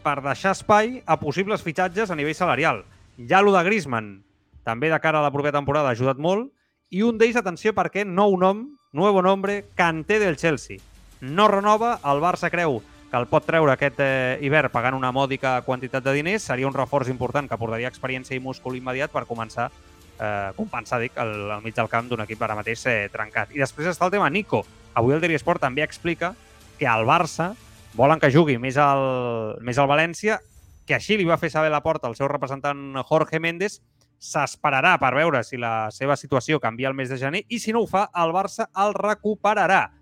per 0.07 0.21
deixar 0.23 0.53
espai 0.55 1.01
a 1.05 1.17
possibles 1.19 1.65
fitxatges 1.67 2.13
a 2.13 2.17
nivell 2.17 2.37
salarial. 2.39 2.85
Ja 3.19 3.41
lo 3.43 3.51
de 3.51 3.65
Griezmann, 3.67 4.21
també 4.63 4.87
de 4.93 5.01
cara 5.03 5.19
a 5.19 5.25
la 5.25 5.33
propera 5.35 5.59
temporada, 5.59 5.91
ha 5.91 5.99
ajudat 5.99 6.21
molt. 6.23 6.53
I 6.95 7.03
un 7.03 7.19
d'ells, 7.19 7.41
atenció, 7.41 7.75
perquè 7.75 8.07
nou 8.07 8.37
nom, 8.39 8.69
nuevo 8.95 9.23
nombre, 9.23 9.65
Kanté 9.75 10.21
del 10.23 10.39
Chelsea. 10.39 10.79
No 11.21 11.49
renova, 11.49 11.97
el 12.05 12.21
Barça 12.21 12.51
creu 12.53 12.81
que 13.11 13.17
el 13.17 13.29
pot 13.31 13.47
treure 13.47 13.73
aquest 13.73 14.01
eh, 14.03 14.39
hivern 14.43 14.73
pagant 14.73 14.97
una 14.97 15.13
mòdica 15.15 15.61
quantitat 15.67 16.05
de 16.05 16.15
diners, 16.17 16.49
seria 16.49 16.67
un 16.67 16.75
reforç 16.75 17.09
important 17.13 17.49
que 17.49 17.59
portaria 17.59 17.89
experiència 17.89 18.37
i 18.37 18.43
múscul 18.43 18.77
immediat 18.77 19.13
per 19.15 19.25
començar 19.29 19.71
eh, 20.21 20.51
compensar, 20.57 21.01
dic, 21.01 21.17
al, 21.19 21.51
al 21.51 21.63
mig 21.63 21.75
del 21.77 21.89
camp 21.93 22.09
d'un 22.11 22.25
equip 22.25 22.43
ara 22.43 22.57
mateix 22.59 22.85
eh, 22.91 22.99
trencat. 23.13 23.55
I 23.55 23.63
després 23.63 23.89
està 23.93 24.09
el 24.09 24.15
tema 24.17 24.31
Nico. 24.31 24.65
Avui 24.97 25.15
el 25.15 25.23
Diari 25.23 25.39
Sport 25.41 25.63
també 25.63 25.85
explica 25.85 26.35
que 26.79 26.89
al 26.89 27.07
Barça 27.09 27.55
volen 27.97 28.21
que 28.21 28.33
jugui 28.33 28.59
més 28.61 28.77
al, 28.77 29.57
més 29.65 29.79
al 29.79 29.89
València, 29.89 30.41
que 30.87 30.97
així 30.97 31.17
li 31.17 31.27
va 31.27 31.41
fer 31.41 31.51
saber 31.51 31.71
la 31.73 31.83
porta 31.83 32.09
al 32.09 32.17
seu 32.17 32.29
representant 32.29 33.01
Jorge 33.09 33.41
Méndez, 33.41 33.81
s'esperarà 34.17 34.95
per 35.01 35.13
veure 35.17 35.43
si 35.45 35.59
la 35.61 35.91
seva 35.93 36.17
situació 36.17 36.61
canvia 36.61 36.89
el 36.89 36.97
mes 36.97 37.11
de 37.13 37.19
gener 37.21 37.43
i 37.49 37.59
si 37.61 37.73
no 37.73 37.85
ho 37.85 37.89
fa, 37.91 38.07
el 38.17 38.33
Barça 38.37 38.69
el 38.85 38.95
recuperarà. 38.97 39.96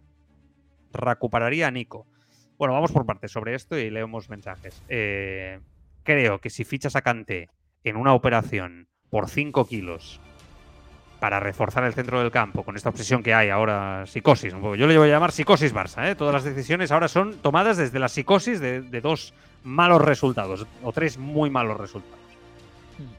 Recuperaría 0.94 1.66
a 1.66 1.70
Nico. 1.70 2.06
Bueno, 2.56 2.74
vamos 2.74 2.92
por 2.92 3.04
partes 3.04 3.32
sobre 3.32 3.54
esto 3.54 3.76
y 3.76 3.90
leemos 3.90 4.30
mensajes. 4.30 4.82
Eh, 4.88 5.60
creo 6.02 6.38
que 6.38 6.50
si 6.50 6.64
fichas 6.64 6.96
a 6.96 7.02
Kanté 7.02 7.50
en 7.82 7.96
una 7.96 8.14
operación 8.14 8.88
por 9.10 9.28
5 9.28 9.66
kilos 9.66 10.20
para 11.20 11.40
reforzar 11.40 11.84
el 11.84 11.94
centro 11.94 12.20
del 12.20 12.30
campo, 12.30 12.64
con 12.64 12.76
esta 12.76 12.90
obsesión 12.90 13.22
que 13.22 13.34
hay 13.34 13.48
ahora, 13.48 14.04
psicosis, 14.06 14.52
yo 14.52 14.86
le 14.86 14.98
voy 14.98 15.08
a 15.08 15.12
llamar 15.12 15.32
psicosis 15.32 15.74
Barça, 15.74 16.10
¿eh? 16.10 16.14
todas 16.14 16.34
las 16.34 16.44
decisiones 16.44 16.92
ahora 16.92 17.08
son 17.08 17.38
tomadas 17.38 17.78
desde 17.78 17.98
la 17.98 18.08
psicosis 18.08 18.60
de, 18.60 18.82
de 18.82 19.00
dos 19.00 19.32
malos 19.62 20.02
resultados, 20.02 20.66
o 20.82 20.92
tres 20.92 21.16
muy 21.16 21.48
malos 21.48 21.78
resultados. 21.78 22.24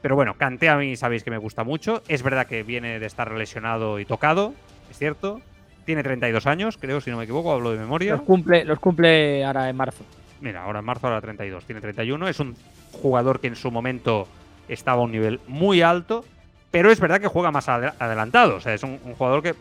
Pero 0.00 0.14
bueno, 0.14 0.34
Kanté 0.34 0.68
a 0.68 0.76
mí 0.76 0.96
sabéis 0.96 1.24
que 1.24 1.30
me 1.30 1.38
gusta 1.38 1.64
mucho. 1.64 2.02
Es 2.08 2.22
verdad 2.22 2.46
que 2.46 2.62
viene 2.62 2.98
de 2.98 3.06
estar 3.06 3.30
lesionado 3.32 3.98
y 4.00 4.04
tocado, 4.04 4.54
es 4.90 4.98
cierto. 4.98 5.40
Tiene 5.86 6.02
32 6.02 6.46
años, 6.46 6.76
creo, 6.78 7.00
si 7.00 7.10
no 7.10 7.16
me 7.16 7.24
equivoco, 7.24 7.50
hablo 7.52 7.70
de 7.70 7.78
memoria. 7.78 8.12
Los 8.12 8.22
cumple, 8.22 8.64
los 8.64 8.78
cumple 8.78 9.42
ahora 9.44 9.70
en 9.70 9.76
marzo. 9.76 10.04
Mira, 10.42 10.64
ahora 10.64 10.80
en 10.80 10.84
marzo, 10.84 11.06
ahora 11.06 11.22
32. 11.22 11.64
Tiene 11.64 11.80
31. 11.80 12.28
Es 12.28 12.40
un 12.40 12.54
jugador 12.92 13.40
que 13.40 13.46
en 13.46 13.56
su 13.56 13.70
momento 13.70 14.26
estaba 14.68 15.00
a 15.00 15.04
un 15.04 15.12
nivel 15.12 15.40
muy 15.46 15.80
alto, 15.82 16.24
pero 16.70 16.90
es 16.90 17.00
verdad 17.00 17.20
que 17.20 17.28
juega 17.28 17.50
más 17.52 17.68
adel- 17.68 17.94
adelantado. 17.98 18.56
O 18.56 18.60
sea, 18.60 18.74
es 18.74 18.82
un, 18.82 18.98
un 19.04 19.14
jugador 19.14 19.42
que. 19.42 19.54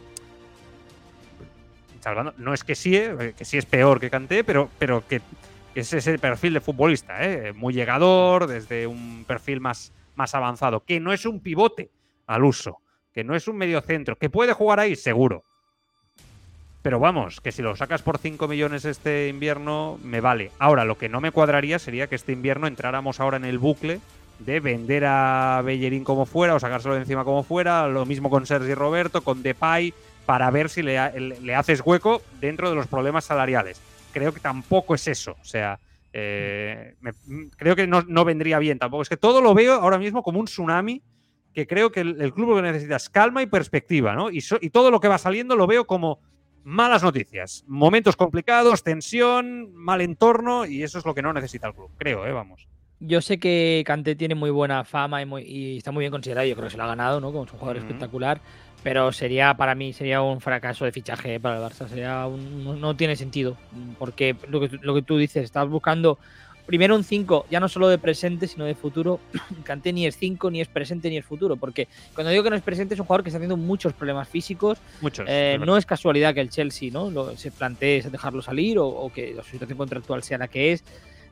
salvando- 2.02 2.34
no 2.38 2.54
es 2.54 2.64
que 2.64 2.76
sí, 2.76 2.96
eh, 2.96 3.34
que 3.38 3.46
sí 3.46 3.58
es 3.58 3.66
peor 3.66 4.00
que 4.00 4.10
Kanté, 4.10 4.44
pero, 4.44 4.70
pero 4.78 5.08
que 5.08 5.22
es 5.76 5.92
ese 5.94 6.18
perfil 6.20 6.54
de 6.54 6.62
futbolista, 6.62 7.24
¿eh? 7.24 7.54
muy 7.54 7.74
llegador, 7.74 8.48
desde 8.48 8.88
un 8.88 9.26
perfil 9.28 9.60
más, 9.62 9.92
más 10.16 10.34
avanzado, 10.36 10.82
que 10.84 11.00
no 11.00 11.14
es 11.14 11.26
un 11.26 11.40
pivote 11.40 11.90
al 12.28 12.44
uso, 12.44 12.80
que 13.14 13.24
no 13.24 13.36
es 13.36 13.48
un 13.48 13.58
mediocentro, 13.58 14.16
que 14.16 14.30
puede 14.30 14.54
jugar 14.54 14.80
ahí, 14.80 14.96
seguro. 14.96 15.44
Pero 16.86 17.00
vamos, 17.00 17.42
que 17.42 17.52
si 17.52 17.64
lo 17.64 17.76
sacas 17.76 18.04
por 18.04 18.20
5 18.20 18.48
millones 18.48 18.86
este 18.86 19.28
invierno, 19.28 19.98
me 20.04 20.22
vale. 20.22 20.52
Ahora, 20.60 20.86
lo 20.86 21.00
que 21.00 21.10
no 21.10 21.20
me 21.20 21.32
cuadraría 21.32 21.80
sería 21.80 22.06
que 22.06 22.14
este 22.14 22.32
invierno 22.32 22.68
entráramos 22.68 23.20
ahora 23.20 23.38
en 23.38 23.46
el 23.46 23.58
bucle 23.58 24.02
de 24.38 24.60
vender 24.60 25.04
a 25.08 25.64
Bellerín 25.66 26.04
como 26.04 26.28
fuera 26.28 26.54
o 26.54 26.60
sacárselo 26.60 26.94
de 26.94 27.00
encima 27.00 27.24
como 27.24 27.42
fuera. 27.42 27.88
Lo 27.88 28.06
mismo 28.06 28.30
con 28.30 28.46
Sergi 28.46 28.76
Roberto, 28.76 29.22
con 29.24 29.42
Depay, 29.42 29.96
para 30.28 30.52
ver 30.52 30.70
si 30.70 30.84
le, 30.84 31.00
le- 31.20 31.56
haces 31.56 31.82
hueco 31.84 32.22
dentro 32.40 32.70
de 32.70 32.76
los 32.76 32.86
problemas 32.86 33.26
salariales. 33.26 33.82
Creo 34.14 34.32
que 34.32 34.40
tampoco 34.40 34.94
es 34.94 35.08
eso. 35.08 35.36
O 35.42 35.46
sea, 35.46 35.80
eh, 36.14 36.94
creo 37.58 37.76
que 37.76 37.88
no, 37.88 38.04
no 38.04 38.26
vendría 38.26 38.60
bien 38.60 38.78
tampoco. 38.78 39.02
Es 39.02 39.10
que 39.10 39.18
todo 39.18 39.42
lo 39.42 39.56
veo 39.56 39.74
ahora 39.74 39.98
mismo 39.98 40.22
como 40.22 40.40
un 40.40 40.46
tsunami 40.46 41.02
que 41.52 41.66
creo 41.66 41.92
que 41.92 42.02
el, 42.02 42.32
club 42.32 42.50
lo 42.50 42.56
que 42.58 42.62
necesita 42.62 42.98
es 42.98 43.10
calma 43.10 43.42
y 43.42 43.48
perspectiva, 43.48 44.14
¿no? 44.14 44.30
Y 44.30 44.70
todo 44.70 44.92
lo 44.92 45.00
que 45.00 45.08
va 45.08 45.18
saliendo 45.18 45.56
lo 45.56 45.66
veo 45.66 45.88
como 45.88 46.20
malas 46.66 47.04
noticias, 47.04 47.64
momentos 47.68 48.16
complicados, 48.16 48.84
tensión, 48.84 49.72
mal 49.74 50.02
entorno 50.02 50.66
y 50.66 50.82
eso 50.84 50.98
es 50.98 51.06
lo 51.06 51.14
que 51.14 51.22
no 51.22 51.32
necesita 51.32 51.68
el 51.68 51.74
club, 51.76 51.92
creo, 51.98 52.26
¿eh? 52.26 52.32
Vamos. 52.32 52.68
Yo 53.00 53.22
sé 53.22 53.40
que 53.40 53.84
Kanté 53.86 54.16
tiene 54.16 54.36
muy 54.36 54.50
buena 54.50 54.84
fama 54.84 55.22
y, 55.22 55.26
muy- 55.26 55.44
y 55.44 55.78
está 55.78 55.92
muy 55.92 56.02
bien 56.02 56.12
considerado. 56.12 56.48
Yo 56.48 56.56
creo 56.56 56.68
que 56.68 56.72
se 56.72 56.78
lo 56.78 56.84
ha 56.84 56.88
ganado, 56.88 57.20
¿no? 57.22 57.32
Como 57.32 57.44
es 57.44 57.52
un 57.54 57.60
jugador 57.60 57.78
espectacular. 57.78 58.42
Pero 58.84 59.12
sería, 59.12 59.54
para 59.58 59.76
mí, 59.76 59.94
sería 59.94 60.22
un 60.22 60.40
fracaso 60.42 60.86
de 60.86 60.92
fichaje 60.92 61.40
para 61.40 61.58
el 61.58 61.62
Barça. 61.64 61.88
Sería 61.90 62.26
un- 62.26 62.64
no, 62.64 62.74
no 62.76 62.96
tiene 62.96 63.16
sentido. 63.16 63.58
Porque 64.00 64.36
lo 64.48 64.62
que, 64.62 64.70
lo 64.82 64.96
que 64.96 65.02
tú 65.02 65.18
dices, 65.18 65.44
estás 65.44 65.68
buscando 65.68 66.20
primero 66.66 66.96
un 66.96 67.04
5, 67.04 67.46
ya 67.50 67.60
no 67.60 67.68
solo 67.70 67.88
de 67.88 67.98
presente, 67.98 68.48
sino 68.48 68.66
de 68.66 68.76
futuro. 68.76 69.20
Kanté 69.64 69.94
ni 69.94 70.06
es 70.06 70.18
5, 70.18 70.50
ni 70.52 70.62
es 70.62 70.68
presente, 70.68 71.10
ni 71.10 71.18
es 71.18 71.26
futuro. 71.26 71.56
Porque 71.58 71.88
cuando 72.14 72.32
digo 72.32 72.44
que 72.44 72.50
no 72.50 72.56
es 72.56 72.62
presente, 72.62 72.94
es 72.94 73.00
un 73.00 73.06
jugador 73.06 73.24
que 73.24 73.30
está 73.30 73.40
teniendo 73.40 73.58
muchos 73.58 73.94
problemas 73.94 74.28
físicos. 74.28 74.80
Muchos. 75.02 75.26
Eh, 75.30 75.58
no 75.64 75.78
es 75.78 75.86
casualidad 75.86 76.34
que 76.34 76.42
el 76.42 76.50
Chelsea 76.50 76.90
¿no? 76.92 77.10
Lo- 77.12 77.36
se 77.38 77.52
plantee 77.52 78.02
dejarlo 78.02 78.42
salir 78.42 78.78
o, 78.80 78.88
o 78.88 79.12
que 79.12 79.34
la 79.34 79.44
situación 79.44 79.78
contractual 79.78 80.24
sea 80.24 80.38
la 80.38 80.48
que 80.48 80.72
es. 80.74 80.84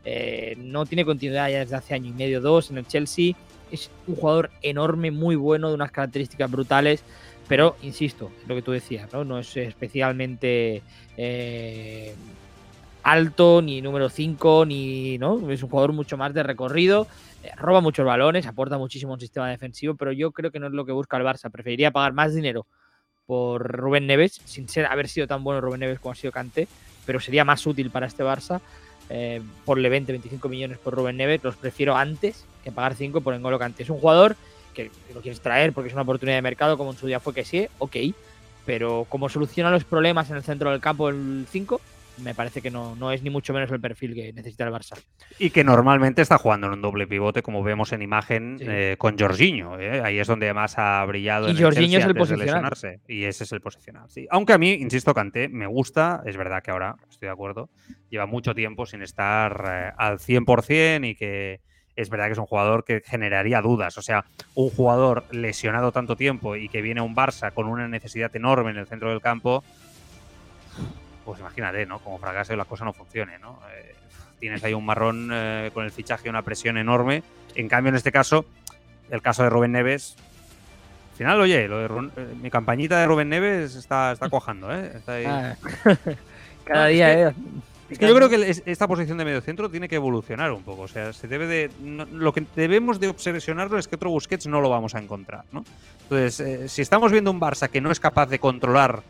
Eh, 0.05 0.55
no 0.57 0.85
tiene 0.85 1.05
continuidad 1.05 1.49
ya 1.49 1.59
desde 1.59 1.75
hace 1.77 1.93
año 1.93 2.09
y 2.09 2.13
medio, 2.13 2.41
dos 2.41 2.69
en 2.71 2.77
el 2.77 2.87
Chelsea. 2.87 3.33
Es 3.71 3.89
un 4.05 4.15
jugador 4.15 4.51
enorme, 4.61 5.09
muy 5.11 5.35
bueno, 5.35 5.69
de 5.69 5.75
unas 5.75 5.91
características 5.91 6.51
brutales. 6.51 7.03
Pero, 7.47 7.75
insisto, 7.81 8.31
lo 8.47 8.55
que 8.55 8.61
tú 8.61 8.71
decías, 8.71 9.11
¿no? 9.11 9.23
No 9.25 9.37
es 9.39 9.55
especialmente 9.57 10.81
eh, 11.17 12.13
alto, 13.03 13.61
ni 13.61 13.81
número 13.81 14.09
5, 14.09 14.65
ni. 14.65 15.17
¿no? 15.17 15.49
Es 15.51 15.61
un 15.61 15.69
jugador 15.69 15.93
mucho 15.93 16.17
más 16.17 16.33
de 16.33 16.43
recorrido. 16.43 17.07
eh, 17.43 17.51
roba 17.57 17.81
muchos 17.81 18.05
balones, 18.05 18.47
aporta 18.47 18.77
muchísimo 18.77 19.13
un 19.13 19.19
sistema 19.19 19.49
defensivo, 19.49 19.95
pero 19.95 20.11
yo 20.11 20.31
creo 20.31 20.51
que 20.51 20.59
no 20.59 20.67
es 20.67 20.73
lo 20.73 20.85
que 20.85 20.91
busca 20.93 21.17
el 21.17 21.23
Barça. 21.23 21.51
Preferiría 21.51 21.91
pagar 21.91 22.13
más 22.13 22.33
dinero 22.33 22.65
por 23.25 23.65
Rubén 23.71 24.07
Neves, 24.07 24.41
sin 24.45 24.67
ser 24.67 24.85
haber 24.85 25.07
sido 25.07 25.27
tan 25.27 25.43
bueno 25.43 25.61
Rubén 25.61 25.81
Neves 25.81 25.99
como 25.99 26.11
ha 26.11 26.15
sido 26.15 26.31
Kanté, 26.31 26.67
pero 27.05 27.19
sería 27.19 27.45
más 27.45 27.65
útil 27.65 27.89
para 27.89 28.07
este 28.07 28.23
Barça. 28.23 28.61
Eh, 29.09 29.41
porle 29.65 29.89
20, 29.89 30.13
25 30.13 30.49
millones 30.49 30.77
por 30.77 30.95
Rubén 30.95 31.17
Neves, 31.17 31.43
los 31.43 31.55
prefiero 31.57 31.95
antes 31.95 32.45
que 32.63 32.71
pagar 32.71 32.95
5 32.95 33.21
por 33.21 33.33
Engolo 33.33 33.59
Kanté. 33.59 33.83
Es 33.83 33.89
un 33.89 33.99
jugador 33.99 34.35
que 34.73 34.89
lo 35.13 35.21
quieres 35.21 35.41
traer 35.41 35.73
porque 35.73 35.89
es 35.89 35.93
una 35.93 36.03
oportunidad 36.03 36.37
de 36.37 36.41
mercado, 36.41 36.77
como 36.77 36.91
en 36.91 36.97
su 36.97 37.05
día 37.05 37.19
fue 37.19 37.33
que 37.33 37.45
sí, 37.45 37.67
ok, 37.79 37.95
pero 38.65 39.05
como 39.09 39.29
soluciona 39.29 39.69
los 39.69 39.83
problemas 39.83 40.29
en 40.29 40.37
el 40.37 40.43
centro 40.43 40.71
del 40.71 40.79
campo 40.79 41.09
el 41.09 41.45
5, 41.49 41.79
me 42.17 42.35
parece 42.35 42.61
que 42.61 42.69
no, 42.69 42.95
no 42.95 43.11
es 43.11 43.23
ni 43.23 43.29
mucho 43.29 43.53
menos 43.53 43.71
el 43.71 43.79
perfil 43.81 44.13
que 44.13 44.31
necesita 44.33 44.63
el 44.65 44.71
Barça. 44.71 44.97
Y 45.39 45.49
que 45.49 45.63
normalmente 45.63 46.21
está 46.21 46.37
jugando 46.37 46.67
en 46.67 46.73
un 46.73 46.81
doble 46.81 47.07
pivote, 47.07 47.41
como 47.41 47.63
vemos 47.63 47.91
en 47.91 48.01
imagen 48.01 48.57
Sí. 48.59 48.65
eh, 48.67 48.95
con 48.97 49.17
Jorginho. 49.17 49.79
¿eh? 49.79 50.01
Ahí 50.01 50.19
es 50.19 50.27
donde 50.27 50.53
más 50.53 50.77
ha 50.77 51.03
brillado. 51.05 51.47
Y 51.47 51.51
en 51.51 51.57
el 51.57 51.63
Jorginho 51.63 51.99
Chelsea 51.99 52.23
es 52.23 52.31
el 52.31 52.39
lesionarse. 52.39 52.99
Y 53.07 53.23
ese 53.23 53.43
es 53.45 53.51
el 53.51 53.61
posicional. 53.61 54.09
Sí. 54.09 54.27
Aunque 54.29 54.53
a 54.53 54.57
mí, 54.57 54.73
insisto, 54.73 55.13
Kanté 55.13 55.49
me 55.49 55.65
gusta. 55.67 56.21
Es 56.25 56.37
verdad 56.37 56.61
que 56.61 56.71
ahora 56.71 56.95
estoy 57.09 57.27
de 57.27 57.33
acuerdo. 57.33 57.69
Lleva 58.09 58.25
mucho 58.25 58.53
tiempo 58.53 58.85
sin 58.85 59.01
estar 59.01 59.63
eh, 59.67 59.91
al 59.97 60.19
100% 60.19 61.09
y 61.09 61.15
que 61.15 61.61
es 61.95 62.09
verdad 62.09 62.25
que 62.25 62.31
es 62.33 62.37
un 62.39 62.45
jugador 62.47 62.83
que 62.83 63.01
generaría 63.05 63.61
dudas. 63.61 63.97
O 63.97 64.01
sea, 64.01 64.25
un 64.55 64.69
jugador 64.69 65.25
lesionado 65.31 65.91
tanto 65.91 66.15
tiempo 66.15 66.55
y 66.55 66.67
que 66.69 66.81
viene 66.81 66.99
a 66.99 67.03
un 67.03 67.15
Barça 67.15 67.53
con 67.53 67.67
una 67.67 67.87
necesidad 67.87 68.35
enorme 68.35 68.71
en 68.71 68.77
el 68.77 68.87
centro 68.87 69.09
del 69.09 69.21
campo. 69.21 69.63
Pues 71.25 71.39
imagínate, 71.39 71.85
¿no? 71.85 71.99
Como 71.99 72.17
fracase 72.19 72.55
la 72.55 72.65
cosa 72.65 72.85
no 72.85 72.93
funcione, 72.93 73.39
¿no? 73.39 73.59
Eh, 73.75 73.95
tienes 74.39 74.63
ahí 74.63 74.73
un 74.73 74.85
marrón 74.85 75.29
eh, 75.31 75.71
con 75.73 75.85
el 75.85 75.91
fichaje 75.91 76.23
y 76.27 76.29
una 76.29 76.41
presión 76.41 76.77
enorme. 76.77 77.23
En 77.55 77.67
cambio, 77.69 77.89
en 77.89 77.95
este 77.95 78.11
caso, 78.11 78.45
el 79.09 79.21
caso 79.21 79.43
de 79.43 79.49
Rubén 79.49 79.71
Neves. 79.71 80.15
Al 81.11 81.17
final, 81.17 81.39
oye, 81.41 81.67
lo 81.67 81.77
de 81.79 81.87
Ru- 81.87 82.11
eh, 82.17 82.33
mi 82.41 82.49
campañita 82.49 82.99
de 82.99 83.05
Rubén 83.05 83.29
Neves 83.29 83.75
está, 83.75 84.11
está 84.11 84.29
cuajando, 84.29 84.73
¿eh? 84.75 84.91
Está 84.95 85.13
ahí. 85.13 85.25
Ah, 85.27 85.55
cada 86.65 86.81
No, 86.81 86.87
es 86.87 86.93
día, 86.93 87.13
que- 87.15 87.33
Es 87.93 87.99
que 87.99 88.07
yo 88.07 88.15
creo 88.15 88.27
que 88.29 88.49
es- 88.49 88.63
esta 88.65 88.87
posición 88.87 89.17
de 89.19 89.25
mediocentro 89.25 89.69
tiene 89.69 89.87
que 89.87 89.95
evolucionar 89.95 90.51
un 90.51 90.63
poco. 90.63 90.81
O 90.83 90.87
sea, 90.87 91.13
se 91.13 91.27
debe 91.27 91.45
de. 91.47 91.69
no- 91.81 92.05
lo 92.05 92.33
que 92.33 92.43
debemos 92.55 92.99
de 92.99 93.09
obsesionarnos 93.09 93.79
es 93.79 93.87
que 93.87 93.95
otro 93.95 94.09
Busquets 94.09 94.47
no 94.47 94.59
lo 94.61 94.69
vamos 94.69 94.95
a 94.95 94.99
encontrar, 94.99 95.43
¿no? 95.51 95.63
Entonces, 96.09 96.71
si 96.71 96.81
estamos 96.81 97.11
viendo 97.11 97.29
un 97.31 97.39
Barça 97.39 97.69
que 97.69 97.79
no 97.79 97.91
es 97.91 97.99
capaz 97.99 98.25
de 98.25 98.39
controlar 98.39 99.03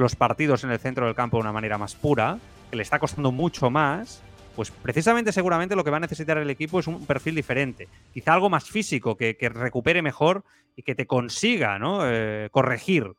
los 0.00 0.16
partidos 0.16 0.64
en 0.64 0.70
el 0.70 0.78
centro 0.78 1.06
del 1.06 1.14
campo 1.14 1.36
de 1.36 1.42
una 1.42 1.52
manera 1.52 1.78
más 1.78 1.94
pura, 1.94 2.38
que 2.70 2.76
le 2.76 2.82
está 2.82 2.98
costando 2.98 3.32
mucho 3.32 3.70
más, 3.70 4.22
pues 4.56 4.70
precisamente 4.70 5.32
seguramente 5.32 5.76
lo 5.76 5.84
que 5.84 5.90
va 5.90 5.98
a 5.98 6.00
necesitar 6.00 6.38
el 6.38 6.50
equipo 6.50 6.80
es 6.80 6.86
un 6.86 7.06
perfil 7.06 7.34
diferente. 7.34 7.88
Quizá 8.12 8.34
algo 8.34 8.50
más 8.50 8.64
físico, 8.64 9.16
que, 9.16 9.36
que 9.36 9.48
recupere 9.48 10.02
mejor 10.02 10.44
y 10.76 10.82
que 10.82 10.94
te 10.94 11.06
consiga 11.06 11.78
¿no? 11.78 12.00
Eh, 12.04 12.48
corregir 12.50 13.12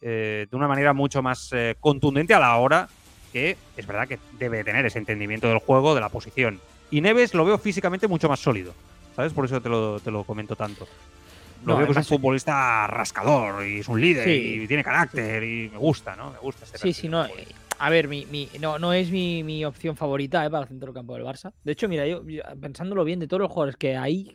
eh, 0.00 0.46
de 0.50 0.56
una 0.56 0.68
manera 0.68 0.92
mucho 0.92 1.22
más 1.22 1.50
eh, 1.52 1.76
contundente 1.80 2.34
a 2.34 2.40
la 2.40 2.56
hora 2.56 2.88
que 3.32 3.56
es 3.76 3.86
verdad 3.86 4.08
que 4.08 4.18
debe 4.38 4.64
tener 4.64 4.86
ese 4.86 4.98
entendimiento 4.98 5.48
del 5.48 5.58
juego, 5.58 5.94
de 5.94 6.00
la 6.00 6.08
posición. 6.08 6.60
Y 6.90 7.00
Neves 7.00 7.34
lo 7.34 7.44
veo 7.44 7.58
físicamente 7.58 8.06
mucho 8.06 8.28
más 8.28 8.40
sólido, 8.40 8.72
¿sabes? 9.14 9.32
Por 9.32 9.44
eso 9.44 9.60
te 9.60 9.68
lo, 9.68 10.00
te 10.00 10.10
lo 10.10 10.24
comento 10.24 10.56
tanto. 10.56 10.86
Lo 11.66 11.72
No, 11.74 11.78
veo 11.78 11.86
que 11.86 11.92
es 11.92 11.96
un 11.96 12.00
además- 12.02 12.08
futbolista 12.08 12.86
rascador 12.86 13.66
y 13.66 13.80
es 13.80 13.88
un 13.88 14.00
líder 14.00 14.24
Sí. 14.24 14.60
y 14.62 14.66
tiene 14.66 14.82
carácter 14.84 15.42
y 15.44 15.68
me 15.68 15.78
gusta, 15.78 16.16
¿no? 16.16 16.30
Me 16.32 16.38
gusta 16.38 16.64
este 16.64 16.78
Sí, 16.78 16.92
sí, 16.92 17.08
no. 17.08 17.24
futbolista. 17.24 17.52
eh, 17.52 17.54
A 17.78 17.90
ver, 17.90 18.08
mi, 18.08 18.24
mi- 18.26 18.48
no, 18.58 18.78
no 18.78 18.94
es 18.94 19.10
mi, 19.10 19.42
mi 19.44 19.62
opción 19.66 19.96
favorita 19.96 20.46
eh, 20.46 20.48
para 20.50 20.62
el 20.62 20.68
centro 20.68 20.86
del 20.86 20.94
campo 20.94 21.14
del 21.14 21.24
Barça. 21.24 21.52
De 21.62 21.72
hecho, 21.72 21.88
mira, 21.90 22.06
yo, 22.06 22.26
yo, 22.26 22.42
pensándolo 22.58 23.04
bien, 23.04 23.18
de 23.20 23.28
todos 23.28 23.42
los 23.42 23.50
jugadores 23.50 23.76
que 23.76 23.94
hay, 23.96 24.34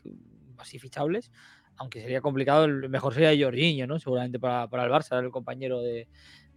así 0.59 0.77
fichables, 0.77 1.32
aunque 1.77 2.01
sería 2.01 2.21
complicado, 2.21 2.65
el 2.65 2.88
mejor 2.88 3.15
sería 3.15 3.34
Jorginho, 3.43 3.88
¿no? 3.88 3.97
Seguramente 3.97 4.38
para, 4.38 4.67
para 4.67 4.84
el 4.84 4.91
Barça, 4.91 5.13
era 5.17 5.21
el 5.25 5.32
compañero 5.32 5.82
de, 5.82 6.07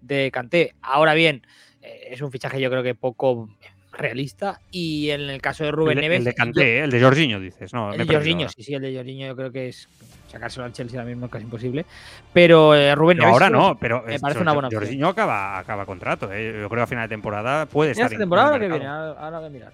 de 0.03 0.31
Kanté. 0.31 0.75
Ahora 0.83 1.15
bien, 1.15 1.47
eh, 1.81 2.09
es 2.11 2.21
un 2.21 2.31
fichaje 2.31 2.61
yo 2.61 2.69
creo 2.69 2.83
que 2.83 2.95
poco 2.95 3.49
realista. 3.91 4.61
Y 4.71 5.09
en 5.09 5.23
el 5.23 5.41
caso 5.41 5.65
de 5.65 5.71
Rubén 5.71 5.97
el, 5.97 6.03
Neves. 6.03 6.19
el 6.19 6.25
de 6.25 6.31
yo- 6.33 6.37
Kanté, 6.37 6.79
¿eh? 6.81 6.85
el 6.85 6.91
de 6.91 7.01
Jorginho, 7.01 7.41
dices. 7.41 7.73
No, 7.73 7.95
el 7.95 8.07
de 8.07 8.13
Jorginho, 8.15 8.49
sí, 8.51 8.63
sí, 8.63 8.75
el 8.75 8.83
de 8.83 8.95
Jorginho 8.95 9.27
yo 9.29 9.37
creo 9.37 9.51
que 9.53 9.69
es 9.69 9.89
sacárselo 10.35 10.67
al 10.67 10.73
Chelsea 10.73 11.01
ahora 11.01 11.11
mismo 11.11 11.27
es 11.27 11.33
casi 11.33 11.45
imposible. 11.45 11.87
Pero 12.33 12.75
eh, 12.75 12.95
Rubén 12.95 13.19
Neves. 13.19 13.33
ahora 13.33 13.47
sí, 13.47 13.53
no, 13.53 13.79
pero 13.79 14.03
me 14.07 14.19
parece 14.19 14.41
una 14.41 14.53
buena 14.53 14.69
opción. 14.69 14.83
Jorginho 14.83 15.09
acaba, 15.09 15.59
acaba 15.59 15.87
contrato. 15.87 16.31
¿eh? 16.33 16.47
Yo 16.61 16.69
creo 16.69 16.81
que 16.81 16.83
a 16.83 16.87
final 16.87 17.09
de 17.09 17.15
temporada 17.15 17.67
puede 17.67 17.89
¿Ya 17.91 17.93
estar. 17.93 18.07
esta 18.07 18.19
temporada 18.19 18.57
el 18.57 18.61
que 18.63 18.69
viene? 18.69 18.87
Ahora, 18.87 19.21
ahora 19.21 19.47
a 19.47 19.51
mirar. 19.51 19.73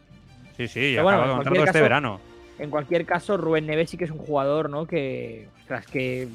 Sí, 0.57 0.69
sí, 0.69 0.95
bueno, 1.03 1.19
acaba 1.19 1.33
en 1.33 1.37
contrato 1.39 1.65
este 1.65 1.81
verano. 1.81 2.21
En 2.59 2.69
cualquier 2.71 3.07
caso, 3.07 3.37
Rubén 3.39 3.67
Neves 3.67 3.89
sí 3.91 3.97
que 3.97 4.05
es 4.05 4.11
un 4.11 4.19
jugador, 4.19 4.69
¿no? 4.69 4.85
Que, 4.87 5.49
ostras, 5.63 5.87
que 5.87 6.25
eh, 6.25 6.29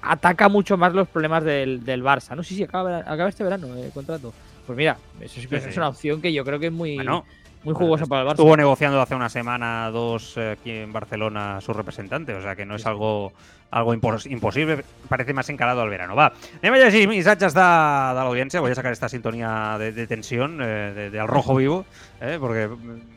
ataca 0.00 0.48
mucho 0.48 0.78
más 0.78 0.94
los 0.94 1.06
problemas 1.08 1.44
del, 1.44 1.84
del 1.84 2.02
Barça. 2.02 2.34
No 2.34 2.42
sé 2.42 2.54
si 2.54 2.62
acaba, 2.62 2.98
acaba 3.00 3.28
este 3.28 3.44
verano 3.44 3.66
el 3.76 3.90
contrato. 3.92 4.32
Pues 4.66 4.76
mira, 4.76 4.96
eso 5.20 5.40
sí 5.40 5.46
que 5.46 5.60
Sí, 5.60 5.68
es 5.68 5.74
sí. 5.74 5.78
una 5.78 5.88
opción 5.88 6.20
que 6.22 6.32
yo 6.32 6.44
creo 6.44 6.58
que 6.58 6.66
es 6.66 6.72
muy, 6.72 6.94
Bueno, 6.96 7.24
muy 7.64 7.74
jugosa 7.74 8.06
para 8.06 8.22
el 8.22 8.28
Barça. 8.28 8.32
Estuvo 8.32 8.56
negociando 8.56 9.00
hace 9.00 9.14
una 9.14 9.28
semana 9.28 9.90
dos 9.90 10.36
eh, 10.36 10.52
aquí 10.52 10.70
en 10.70 10.92
Barcelona 10.92 11.60
su 11.60 11.72
representante, 11.72 12.34
o 12.34 12.42
sea 12.42 12.56
que 12.56 12.64
no 12.64 12.76
es 12.76 12.86
algo, 12.86 13.32
algo 13.70 13.92
impos- 13.94 14.24
imposible, 14.30 14.82
parece 15.08 15.34
más 15.34 15.48
encarado 15.50 15.82
al 15.82 15.90
verano. 15.90 16.16
Va, 16.16 16.32
anem 16.62 16.72
a 16.74 16.78
llegir 16.78 17.06
missatges 17.08 17.52
de, 17.52 17.60
de 17.60 18.22
l'audiència, 18.24 18.60
voy 18.60 18.72
a 18.72 18.74
sacar 18.74 18.92
esta 18.92 19.08
sintonía 19.08 19.76
de, 19.78 19.92
de 19.92 20.06
tensión, 20.06 20.62
eh, 20.62 20.92
de, 20.94 21.10
de 21.10 21.20
al 21.20 21.28
rojo 21.28 21.54
vivo, 21.54 21.84
eh, 22.20 22.38
porque 22.40 22.70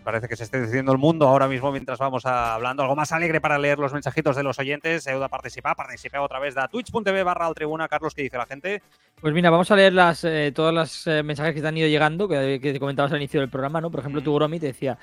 parece 0.03 0.27
que 0.27 0.35
se 0.35 0.43
esté 0.43 0.61
diciendo 0.61 0.91
el 0.91 0.97
mundo 0.97 1.27
ahora 1.27 1.47
mismo 1.47 1.71
mientras 1.71 1.99
vamos 1.99 2.25
a- 2.25 2.53
hablando. 2.55 2.83
Algo 2.83 2.95
más 2.95 3.11
alegre 3.13 3.39
para 3.39 3.57
leer 3.57 3.79
los 3.79 3.93
mensajitos 3.93 4.35
de 4.35 4.43
los 4.43 4.59
oyentes, 4.59 5.07
heu 5.07 5.19
de 5.21 5.29
participar, 5.29 5.75
participeu 5.75 6.23
a 6.23 6.27
través 6.27 6.53
de 6.55 6.61
twitch.tv 6.69 7.23
barra 7.23 7.47
al 7.47 7.53
tribuna. 7.55 7.87
Carlos, 7.87 8.13
¿qué 8.13 8.23
dice 8.23 8.37
la 8.37 8.45
gente? 8.45 8.81
Pues 9.21 9.33
mira, 9.33 9.49
vamos 9.51 9.71
a 9.71 9.75
leer 9.75 9.93
las, 9.93 10.23
eh, 10.25 10.51
todos 10.53 10.73
los 10.73 11.07
eh, 11.07 11.23
mensajes 11.23 11.53
que 11.53 11.61
te 11.61 11.67
han 11.67 11.77
ido 11.77 11.87
llegando, 11.87 12.27
que, 12.27 12.59
que 12.61 12.73
te 12.73 12.79
comentabas 12.79 13.11
al 13.13 13.19
inicio 13.19 13.39
del 13.39 13.49
programa, 13.49 13.79
¿no? 13.79 13.89
Por 13.89 14.01
ejemplo, 14.01 14.19
Mm. 14.19 14.23
tu 14.23 14.35
Gromi 14.35 14.59
te 14.59 14.65
decía, 14.67 14.97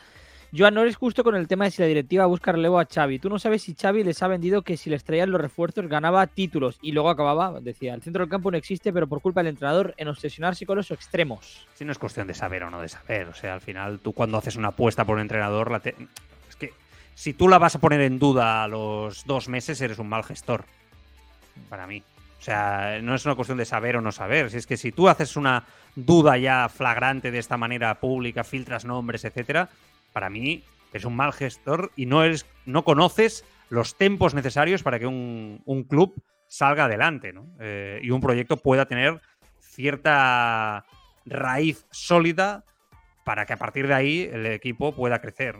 Joan, 0.57 0.72
no 0.72 0.80
eres 0.80 0.96
justo 0.96 1.22
con 1.24 1.36
el 1.36 1.46
tema 1.46 1.66
de 1.66 1.70
si 1.70 1.82
la 1.82 1.88
directiva 1.88 2.24
busca 2.24 2.53
relevo 2.53 2.80
a 2.80 2.86
Xavi. 2.86 3.18
Tú 3.18 3.28
no 3.28 3.38
sabes 3.38 3.62
si 3.62 3.74
Xavi 3.74 4.03
les 4.03 4.22
ha 4.22 4.28
vendido 4.28 4.62
que 4.62 4.78
si 4.78 4.88
les 4.88 5.05
traían 5.05 5.30
los 5.30 5.40
refuerzos 5.40 5.86
ganaba 5.88 6.26
títulos. 6.26 6.78
Y 6.80 6.92
luego 6.92 7.11
acababa, 7.11 7.61
decía, 7.61 7.92
el 7.92 8.01
centro 8.03 8.22
del 8.22 8.30
campo 8.30 8.51
no 8.51 8.57
existe, 8.57 8.90
pero 8.90 9.07
por 9.07 9.20
culpa 9.20 9.40
del 9.40 9.49
entrenador 9.49 9.92
en 9.99 10.09
obsesionarse 10.09 10.64
con 10.64 10.76
los 10.76 10.90
extremos. 10.90 11.66
Si 11.74 11.84
no 11.84 11.92
es 11.92 11.99
cuestión 11.99 12.26
de 12.26 12.32
saber 12.34 12.62
o 12.62 12.70
no 12.70 12.80
de 12.80 12.88
saber. 12.88 13.28
O 13.28 13.34
sea, 13.34 13.53
al 13.55 13.61
final, 13.61 13.99
tú 13.99 14.14
cuando 14.14 14.38
haces 14.38 14.57
una 14.57 14.68
apuesta 14.68 15.05
por 15.05 15.16
un 15.16 15.20
entrenador, 15.20 15.70
la 15.70 15.80
te- 15.80 15.94
es 16.49 16.57
que 16.57 16.72
si 17.14 17.34
tú 17.34 17.46
la 17.46 17.59
vas 17.59 17.74
a 17.74 17.78
poner 17.80 18.01
en 18.01 18.18
duda 18.18 18.64
a 18.64 18.68
los 18.68 19.26
dos 19.26 19.49
meses, 19.51 19.78
eres 19.82 19.99
un 19.99 20.09
mal 20.09 20.24
gestor. 20.24 20.64
Para 21.68 21.86
mí. 21.86 22.03
O 22.38 22.42
sea, 22.42 23.01
no 23.03 23.14
es 23.14 23.26
una 23.26 23.34
cuestión 23.34 23.59
de 23.59 23.64
saber 23.66 23.96
o 23.96 24.01
no 24.01 24.12
saber. 24.12 24.51
Si 24.51 24.57
es 24.57 24.66
que 24.66 24.76
si 24.78 24.92
tú 24.92 25.09
haces 25.11 25.36
una 25.36 25.64
duda 25.94 26.38
ya 26.38 26.68
flagrante 26.70 27.30
de 27.30 27.38
esta 27.38 27.57
manera 27.59 27.94
pública, 27.96 28.44
filtras 28.44 28.84
nombres, 28.84 29.24
etcétera, 29.24 29.68
para 30.18 30.30
mí 30.30 30.64
es 30.92 31.04
un 31.04 31.14
mal 31.14 31.32
gestor 31.32 31.92
y 31.94 32.06
no 32.06 32.24
eres, 32.24 32.44
no 32.66 32.82
conoces 32.82 33.44
los 33.68 33.96
tempos 33.96 34.34
necesarios 34.34 34.82
para 34.82 34.98
que 34.98 35.06
un, 35.06 35.62
un 35.64 35.84
club 35.84 36.20
salga 36.48 36.86
adelante. 36.86 37.32
Eh, 37.60 38.00
y 38.02 38.10
un 38.10 38.20
proyecto 38.20 38.56
pueda 38.56 38.86
tener 38.86 39.20
cierta 39.60 40.84
raíz 41.24 41.86
sólida 41.92 42.64
para 43.24 43.46
que 43.46 43.52
a 43.52 43.58
partir 43.58 43.86
de 43.86 43.94
ahí 43.94 44.22
el 44.32 44.46
equipo 44.46 44.92
pueda 44.92 45.20
crecer. 45.20 45.54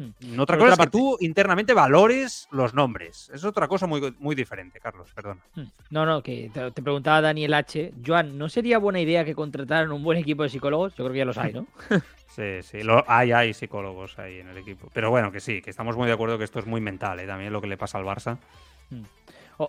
Hmm. 0.00 0.40
Otra 0.40 0.56
cosa 0.56 0.72
otra 0.72 0.84
es 0.84 0.90
que 0.90 0.90
tú 0.98 1.16
internamente 1.20 1.74
valores 1.74 2.48
los 2.52 2.72
nombres. 2.72 3.30
Es 3.34 3.44
otra 3.44 3.68
cosa 3.68 3.86
muy, 3.86 4.14
muy 4.18 4.34
diferente, 4.34 4.80
Carlos, 4.80 5.10
perdona. 5.14 5.40
Hmm. 5.54 5.64
No, 5.90 6.06
no, 6.06 6.22
que 6.22 6.50
te, 6.54 6.70
te 6.70 6.82
preguntaba 6.82 7.20
Daniel 7.20 7.52
H. 7.54 7.92
Joan, 8.06 8.38
¿no 8.38 8.48
sería 8.48 8.78
buena 8.78 9.00
idea 9.00 9.24
que 9.24 9.34
contrataran 9.34 9.92
un 9.92 10.02
buen 10.02 10.16
equipo 10.18 10.42
de 10.42 10.48
psicólogos? 10.48 10.92
Yo 10.96 11.04
creo 11.04 11.12
que 11.12 11.18
ya 11.18 11.24
los 11.24 11.38
hay, 11.38 11.52
¿no? 11.52 11.66
Sí, 12.30 12.62
sí, 12.62 12.84
lo- 12.84 13.04
hay, 13.08 13.32
hay 13.32 13.52
psicólogos 13.52 14.16
ahí 14.20 14.38
en 14.38 14.48
el 14.48 14.56
equipo. 14.56 14.88
Pero 14.94 15.10
bueno, 15.10 15.32
que 15.32 15.40
sí, 15.40 15.60
que 15.60 15.68
estamos 15.70 15.96
muy 15.96 16.06
de 16.06 16.12
acuerdo 16.12 16.38
que 16.38 16.44
esto 16.44 16.60
es 16.60 16.64
muy 16.66 16.80
mental, 16.80 17.18
¿eh? 17.18 17.26
también 17.26 17.52
lo 17.52 17.60
que 17.60 17.66
le 17.66 17.76
pasa 17.76 17.98
al 17.98 18.04
Barça. 18.04 18.38
Y 18.92 19.02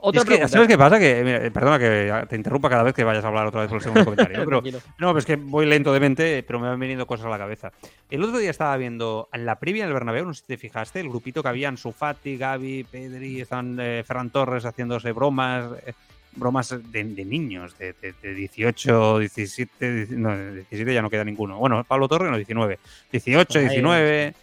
otra 0.02 0.22
es 0.22 0.28
que. 0.28 0.48
¿Sabes 0.48 0.68
qué 0.68 0.78
pasa? 0.78 1.00
Que, 1.00 1.22
mira, 1.24 1.46
eh, 1.46 1.52
perdona 1.52 1.78
que 1.80 2.26
te 2.30 2.36
interrumpa 2.36 2.70
cada 2.70 2.84
vez 2.84 2.94
que 2.94 3.04
vayas 3.04 3.24
a 3.26 3.28
hablar 3.28 3.48
otra 3.48 3.62
vez 3.62 3.70
por 3.70 3.78
el 3.78 3.84
segundo 3.84 4.06
comentario. 4.06 4.38
¿no? 4.46 4.46
Pero, 4.46 4.80
no, 5.00 5.08
pero 5.10 5.18
es 5.20 5.26
que 5.26 5.36
voy 5.36 5.66
lento 5.66 5.92
de 5.94 6.00
mente, 6.00 6.44
pero 6.44 6.60
me 6.60 6.68
van 6.68 6.80
viniendo 6.80 7.06
cosas 7.06 7.26
a 7.26 7.30
la 7.30 7.38
cabeza. 7.38 7.72
El 8.10 8.24
otro 8.24 8.38
día 8.38 8.50
estaba 8.50 8.76
viendo 8.78 9.30
en 9.34 9.46
la 9.46 9.60
previa 9.60 9.86
del 9.86 9.94
Bernabéu, 9.94 10.26
no 10.26 10.34
sé 10.34 10.42
si 10.42 10.48
te 10.48 10.58
fijaste, 10.58 11.00
el 11.00 11.10
grupito 11.10 11.42
que 11.44 11.50
había 11.50 11.70
en 11.70 11.78
Sufati, 11.78 12.38
Gaby, 12.38 12.86
Pedri, 12.90 13.42
estaban 13.42 13.78
eh, 13.80 14.04
Ferran 14.06 14.30
Torres 14.30 14.66
haciéndose 14.66 15.12
bromas, 15.12 15.72
eh, 15.86 15.94
bromas 16.36 16.70
de, 16.70 17.04
de 17.04 17.26
niños, 17.26 17.78
de, 17.78 17.94
de- 18.02 18.14
de 18.22 18.34
18, 18.34 19.20
17, 19.20 19.94
10 20.06 20.12
no, 20.12 20.30
de 20.38 20.54
17 20.54 20.94
ya 20.94 21.02
no 21.02 21.10
queda 21.10 21.24
ninguno. 21.26 21.58
Bueno, 21.58 21.84
Pablo 21.84 22.08
Torres 22.08 22.32
no, 22.32 22.38
19. 22.38 22.80
18, 23.12 23.48
Por 23.48 23.58
ahí, 23.58 23.64
19, 23.68 24.34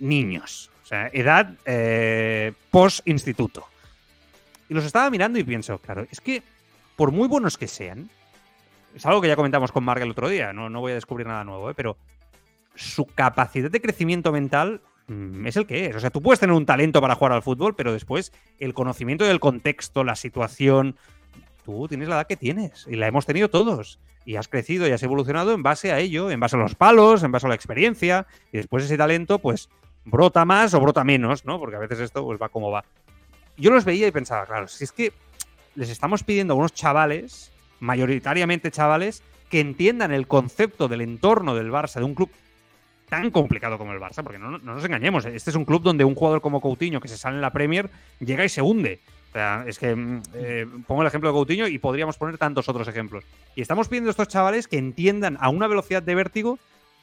niños. 0.00 0.70
O 0.82 0.86
sea, 0.86 1.08
edad 1.12 1.52
eh, 1.66 2.52
post-instituto. 2.70 3.64
Y 4.70 4.74
los 4.74 4.84
estaba 4.84 5.10
mirando 5.10 5.36
y 5.36 5.42
pienso, 5.42 5.78
claro, 5.78 6.06
es 6.10 6.20
que 6.20 6.44
por 6.94 7.10
muy 7.10 7.26
buenos 7.26 7.58
que 7.58 7.66
sean, 7.66 8.08
es 8.94 9.04
algo 9.04 9.20
que 9.20 9.26
ya 9.26 9.34
comentamos 9.34 9.72
con 9.72 9.82
Mark 9.82 10.00
el 10.00 10.12
otro 10.12 10.28
día, 10.28 10.52
no, 10.52 10.70
no 10.70 10.80
voy 10.80 10.92
a 10.92 10.94
descubrir 10.94 11.26
nada 11.26 11.42
nuevo, 11.42 11.70
¿eh? 11.70 11.74
pero 11.74 11.96
su 12.76 13.04
capacidad 13.04 13.68
de 13.68 13.80
crecimiento 13.80 14.30
mental 14.30 14.80
mm, 15.08 15.44
es 15.48 15.56
el 15.56 15.66
que 15.66 15.86
es. 15.86 15.96
O 15.96 16.00
sea, 16.00 16.10
tú 16.10 16.22
puedes 16.22 16.38
tener 16.38 16.54
un 16.54 16.66
talento 16.66 17.00
para 17.00 17.16
jugar 17.16 17.32
al 17.32 17.42
fútbol, 17.42 17.74
pero 17.74 17.92
después 17.92 18.32
el 18.60 18.72
conocimiento 18.72 19.24
del 19.24 19.40
contexto, 19.40 20.04
la 20.04 20.14
situación, 20.14 20.96
tú 21.64 21.88
tienes 21.88 22.08
la 22.08 22.14
edad 22.14 22.26
que 22.28 22.36
tienes 22.36 22.86
y 22.88 22.94
la 22.94 23.08
hemos 23.08 23.26
tenido 23.26 23.50
todos. 23.50 23.98
Y 24.24 24.36
has 24.36 24.46
crecido 24.46 24.86
y 24.86 24.92
has 24.92 25.02
evolucionado 25.02 25.52
en 25.52 25.64
base 25.64 25.90
a 25.90 25.98
ello, 25.98 26.30
en 26.30 26.38
base 26.38 26.54
a 26.54 26.60
los 26.60 26.76
palos, 26.76 27.24
en 27.24 27.32
base 27.32 27.46
a 27.46 27.48
la 27.48 27.56
experiencia, 27.56 28.28
y 28.52 28.58
después 28.58 28.84
ese 28.84 28.96
talento, 28.96 29.40
pues, 29.40 29.68
brota 30.04 30.44
más 30.44 30.74
o 30.74 30.80
brota 30.80 31.04
menos, 31.04 31.44
¿no? 31.44 31.58
Porque 31.58 31.76
a 31.76 31.80
veces 31.80 32.00
esto 32.00 32.24
pues 32.24 32.40
va 32.40 32.48
como 32.48 32.70
va. 32.70 32.84
Yo 33.60 33.70
los 33.70 33.84
veía 33.84 34.08
y 34.08 34.10
pensaba, 34.10 34.46
claro, 34.46 34.68
si 34.68 34.84
es 34.84 34.92
que 34.92 35.12
les 35.74 35.90
estamos 35.90 36.24
pidiendo 36.24 36.54
a 36.54 36.56
unos 36.56 36.72
chavales, 36.72 37.52
mayoritariamente 37.78 38.70
chavales, 38.70 39.22
que 39.50 39.60
entiendan 39.60 40.12
el 40.12 40.26
concepto 40.26 40.88
del 40.88 41.02
entorno 41.02 41.54
del 41.54 41.70
Barça, 41.70 41.98
de 41.98 42.04
un 42.04 42.14
club 42.14 42.30
tan 43.08 43.30
complicado 43.30 43.76
como 43.76 43.92
el 43.92 44.00
Barça, 44.00 44.22
porque 44.22 44.38
no, 44.38 44.52
no 44.52 44.74
nos 44.74 44.84
engañemos, 44.84 45.26
este 45.26 45.50
es 45.50 45.56
un 45.56 45.64
club 45.64 45.82
donde 45.82 46.04
un 46.04 46.14
jugador 46.14 46.40
como 46.40 46.60
Coutinho, 46.60 47.00
que 47.00 47.08
se 47.08 47.18
sale 47.18 47.36
en 47.36 47.42
la 47.42 47.52
Premier, 47.52 47.90
llega 48.20 48.44
y 48.44 48.48
se 48.48 48.62
hunde. 48.62 49.00
O 49.28 49.32
sea, 49.32 49.64
es 49.66 49.78
que 49.78 49.94
mm, 49.94 50.22
eh, 50.34 50.66
pongo 50.86 51.02
el 51.02 51.08
ejemplo 51.08 51.28
de 51.28 51.34
Coutinho 51.34 51.66
y 51.66 51.78
podríamos 51.78 52.16
poner 52.16 52.38
tantos 52.38 52.68
otros 52.68 52.88
ejemplos. 52.88 53.24
Y 53.54 53.60
estamos 53.60 53.88
pidiendo 53.88 54.08
a 54.08 54.12
estos 54.12 54.28
chavales 54.28 54.68
que 54.68 54.78
entiendan 54.78 55.36
a 55.40 55.50
una 55.50 55.66
velocidad 55.66 56.02
de 56.02 56.14
vértigo 56.14 56.58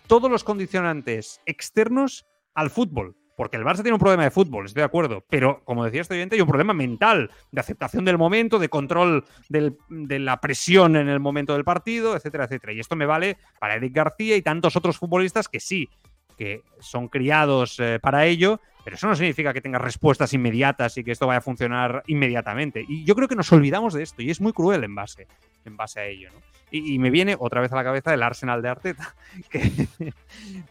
todos 0.07 0.31
los 0.31 0.43
condicionantes 0.43 1.39
externos 1.45 2.25
al 2.53 2.69
fútbol. 2.69 3.15
Porque 3.37 3.55
el 3.55 3.63
Barça 3.63 3.83
tiene 3.83 3.93
un 3.93 3.99
problema 3.99 4.23
de 4.23 4.31
fútbol, 4.31 4.65
estoy 4.65 4.81
de 4.81 4.85
acuerdo. 4.85 5.23
Pero, 5.29 5.61
como 5.63 5.85
decía 5.85 6.01
este 6.01 6.15
oyente, 6.15 6.35
hay 6.35 6.41
un 6.41 6.47
problema 6.47 6.73
mental, 6.73 7.29
de 7.51 7.61
aceptación 7.61 8.03
del 8.03 8.17
momento, 8.17 8.57
de 8.57 8.67
control 8.67 9.25
de 9.47 10.19
la 10.19 10.41
presión 10.41 10.95
en 10.95 11.07
el 11.07 11.19
momento 11.19 11.53
del 11.53 11.63
partido, 11.63 12.15
etcétera, 12.15 12.45
etcétera. 12.45 12.73
Y 12.73 12.79
esto 12.79 12.95
me 12.95 13.05
vale 13.05 13.37
para 13.59 13.75
Eric 13.75 13.93
García 13.93 14.35
y 14.35 14.41
tantos 14.41 14.75
otros 14.75 14.97
futbolistas 14.97 15.47
que 15.47 15.59
sí, 15.59 15.87
que 16.35 16.63
son 16.79 17.09
criados 17.09 17.79
eh, 17.79 17.99
para 18.01 18.25
ello, 18.25 18.59
pero 18.87 18.95
eso 18.95 19.05
no 19.05 19.17
significa 19.17 19.51
que 19.51 19.59
tenga 19.59 19.79
respuestas 19.79 20.31
inmediatas 20.31 20.97
y 20.97 21.03
que 21.03 21.11
esto 21.11 21.27
vaya 21.27 21.39
a 21.39 21.41
funcionar 21.41 22.03
inmediatamente. 22.07 22.85
Y 22.87 23.03
yo 23.03 23.15
creo 23.15 23.27
que 23.27 23.35
nos 23.35 23.51
olvidamos 23.51 23.93
de 23.93 24.01
esto 24.01 24.21
y 24.21 24.29
es 24.29 24.39
muy 24.39 24.53
cruel 24.53 24.85
en 24.85 24.95
base, 24.95 25.27
en 25.65 25.75
base 25.75 25.99
a 25.99 26.05
ello. 26.05 26.29
¿no? 26.33 26.39
Y, 26.71 26.93
y 26.93 26.97
me 26.97 27.09
viene 27.09 27.35
otra 27.37 27.59
vez 27.59 27.69
a 27.73 27.75
la 27.75 27.83
cabeza 27.83 28.13
el 28.13 28.23
Arsenal 28.23 28.61
de 28.61 28.69
Arteta. 28.69 29.13
que- 29.49 29.89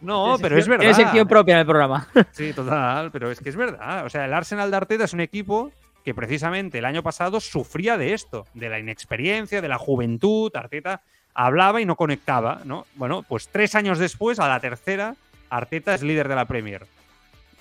no, 0.01 0.39
pero 0.41 0.57
es 0.57 0.67
verdad. 0.67 0.85
Tiene 0.85 0.95
sección 0.95 1.29
propia 1.29 1.53
en 1.57 1.59
el 1.61 1.67
programa. 1.67 2.09
Sí, 2.33 2.55
total, 2.55 3.11
pero 3.11 3.31
es 3.31 3.39
que 3.39 3.51
es 3.51 3.57
verdad. 3.57 4.07
O 4.07 4.09
sea, 4.09 4.25
el 4.25 4.33
Arsenal 4.33 4.71
de 4.71 4.79
Arteta 4.79 5.05
es 5.05 5.12
un 5.12 5.21
equipo 5.21 5.71
que 6.03 6.14
precisamente 6.14 6.79
el 6.79 6.87
año 6.87 7.03
pasado 7.03 7.39
sufría 7.39 7.99
de 7.99 8.14
esto, 8.14 8.47
de 8.55 8.71
la 8.71 8.79
inexperiencia, 8.79 9.61
de 9.61 9.69
la 9.69 9.77
juventud. 9.77 10.51
Arteta 10.57 11.03
hablaba 11.35 11.83
y 11.83 11.85
no 11.85 11.97
conectaba, 11.97 12.62
¿no? 12.64 12.87
Bueno, 12.95 13.25
pues 13.29 13.49
tres 13.49 13.75
años 13.75 13.99
después, 13.99 14.41
a 14.41 14.49
la 14.49 14.59
tercera, 14.59 15.17
Arteta 15.51 15.95
es 15.95 16.03
líder 16.03 16.29
de 16.29 16.35
la 16.35 16.47
Premier. 16.47 16.87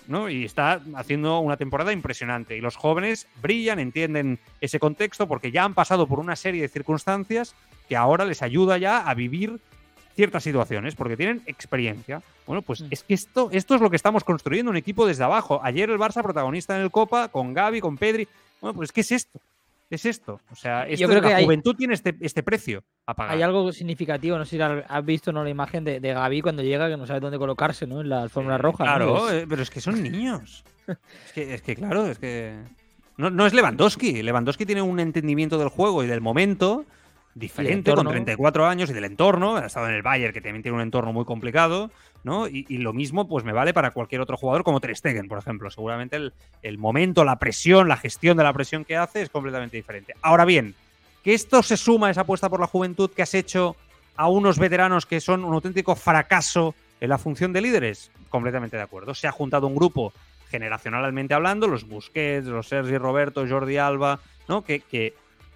¿No? 0.07 0.29
Y 0.29 0.45
está 0.45 0.81
haciendo 0.95 1.39
una 1.39 1.57
temporada 1.57 1.91
impresionante. 1.93 2.55
Y 2.57 2.61
los 2.61 2.75
jóvenes 2.75 3.27
brillan, 3.41 3.79
entienden 3.79 4.39
ese 4.61 4.79
contexto 4.79 5.27
porque 5.27 5.51
ya 5.51 5.63
han 5.63 5.73
pasado 5.73 6.07
por 6.07 6.19
una 6.19 6.35
serie 6.35 6.61
de 6.61 6.67
circunstancias 6.69 7.55
que 7.89 7.95
ahora 7.95 8.25
les 8.25 8.41
ayuda 8.41 8.77
ya 8.77 8.99
a 9.07 9.13
vivir 9.13 9.59
ciertas 10.15 10.43
situaciones 10.43 10.95
porque 10.95 11.17
tienen 11.17 11.41
experiencia. 11.45 12.21
Bueno, 12.47 12.61
pues 12.61 12.81
Mm. 12.81 12.87
es 12.91 13.03
que 13.03 13.13
esto, 13.13 13.49
esto 13.51 13.75
es 13.75 13.81
lo 13.81 13.89
que 13.89 13.97
estamos 13.97 14.23
construyendo, 14.23 14.71
un 14.71 14.77
equipo 14.77 15.05
desde 15.05 15.23
abajo. 15.23 15.59
Ayer 15.63 15.89
el 15.89 15.97
Barça 15.99 16.23
protagonista 16.23 16.75
en 16.75 16.83
el 16.83 16.91
Copa, 16.91 17.27
con 17.27 17.53
Gaby, 17.53 17.81
con 17.81 17.97
Pedri. 17.97 18.27
Bueno, 18.61 18.75
pues 18.75 18.91
¿qué 18.91 19.01
es 19.01 19.11
esto? 19.11 19.39
Es 19.89 20.05
esto. 20.05 20.39
O 20.51 20.55
sea, 20.55 20.83
esto 20.87 21.01
Yo 21.01 21.07
creo 21.07 21.19
es- 21.19 21.23
la 21.23 21.29
que 21.29 21.35
hay- 21.35 21.43
juventud 21.45 21.75
tiene 21.75 21.93
este, 21.93 22.15
este 22.19 22.41
precio 22.43 22.83
a 23.05 23.13
pagar. 23.13 23.35
Hay 23.35 23.43
algo 23.43 23.71
significativo, 23.71 24.37
no 24.37 24.45
sé 24.45 24.57
si 24.57 24.61
has 24.61 25.05
visto 25.05 25.31
¿no? 25.31 25.43
la 25.43 25.49
imagen 25.49 25.83
de, 25.83 25.99
de 25.99 26.13
Gaby 26.13 26.41
cuando 26.41 26.63
llega, 26.63 26.89
que 26.89 26.97
no 26.97 27.05
sabe 27.05 27.19
dónde 27.19 27.37
colocarse, 27.37 27.85
¿no? 27.85 28.01
En 28.01 28.09
la 28.09 28.23
alfombra 28.23 28.57
roja. 28.57 28.83
¿no? 28.83 28.89
Claro, 28.89 29.31
eh, 29.31 29.45
pero 29.47 29.61
es 29.61 29.69
que 29.69 29.81
son 29.81 30.01
niños. 30.01 30.63
es, 30.87 31.33
que, 31.33 31.53
es 31.53 31.61
que, 31.61 31.75
claro, 31.75 32.07
es 32.07 32.17
que. 32.17 32.55
No, 33.17 33.29
no 33.29 33.45
es 33.45 33.53
Lewandowski. 33.53 34.23
Lewandowski 34.23 34.65
tiene 34.65 34.81
un 34.81 34.99
entendimiento 34.99 35.57
del 35.57 35.69
juego 35.69 36.03
y 36.03 36.07
del 36.07 36.19
momento 36.19 36.85
diferente, 37.35 37.91
con 37.91 37.99
entorno. 37.99 38.11
34 38.11 38.65
años 38.65 38.89
y 38.89 38.93
del 38.93 39.05
entorno. 39.05 39.57
Ha 39.57 39.67
estado 39.67 39.87
en 39.89 39.93
el 39.93 40.01
Bayern, 40.01 40.33
que 40.33 40.41
también 40.41 40.63
tiene 40.63 40.77
un 40.77 40.81
entorno 40.81 41.13
muy 41.13 41.25
complicado, 41.25 41.91
¿no? 42.23 42.47
Y, 42.47 42.65
y 42.67 42.79
lo 42.79 42.93
mismo, 42.93 43.27
pues 43.27 43.45
me 43.45 43.53
vale 43.53 43.73
para 43.73 43.91
cualquier 43.91 44.21
otro 44.21 44.37
jugador 44.37 44.63
como 44.63 44.79
Ter 44.79 44.95
Stegen, 44.95 45.27
por 45.27 45.37
ejemplo. 45.37 45.69
Seguramente 45.69 46.15
el, 46.15 46.33
el 46.63 46.77
momento, 46.77 47.23
la 47.23 47.37
presión, 47.37 47.87
la 47.87 47.97
gestión 47.97 48.37
de 48.37 48.43
la 48.43 48.53
presión 48.53 48.85
que 48.85 48.97
hace 48.97 49.21
es 49.21 49.29
completamente 49.29 49.77
diferente. 49.77 50.15
Ahora 50.21 50.45
bien, 50.45 50.73
que 51.23 51.33
esto 51.33 51.61
se 51.61 51.77
suma 51.77 52.07
a 52.07 52.11
esa 52.11 52.21
apuesta 52.21 52.49
por 52.49 52.59
la 52.59 52.67
juventud 52.67 53.11
que 53.11 53.21
has 53.21 53.33
hecho 53.33 53.75
a 54.15 54.29
unos 54.29 54.57
veteranos 54.57 55.05
que 55.05 55.19
son 55.19 55.43
un 55.43 55.53
auténtico 55.53 55.95
fracaso 55.95 56.73
en 57.01 57.09
la 57.09 57.17
función 57.17 57.51
de 57.51 57.61
líderes, 57.61 58.11
completamente 58.29 58.77
de 58.77 58.83
acuerdo. 58.83 59.13
Se 59.13 59.27
ha 59.27 59.31
juntado 59.31 59.67
un 59.67 59.75
grupo 59.75 60.13
generacionalmente 60.49 61.33
hablando, 61.33 61.67
los 61.67 61.87
Busquets, 61.87 62.47
los 62.47 62.67
Sergi 62.67 62.97
Roberto, 62.97 63.45
Jordi 63.47 63.77
Alba, 63.77 64.19
¿no? 64.47 64.63
Que, 64.63 64.79
que, 64.79 65.13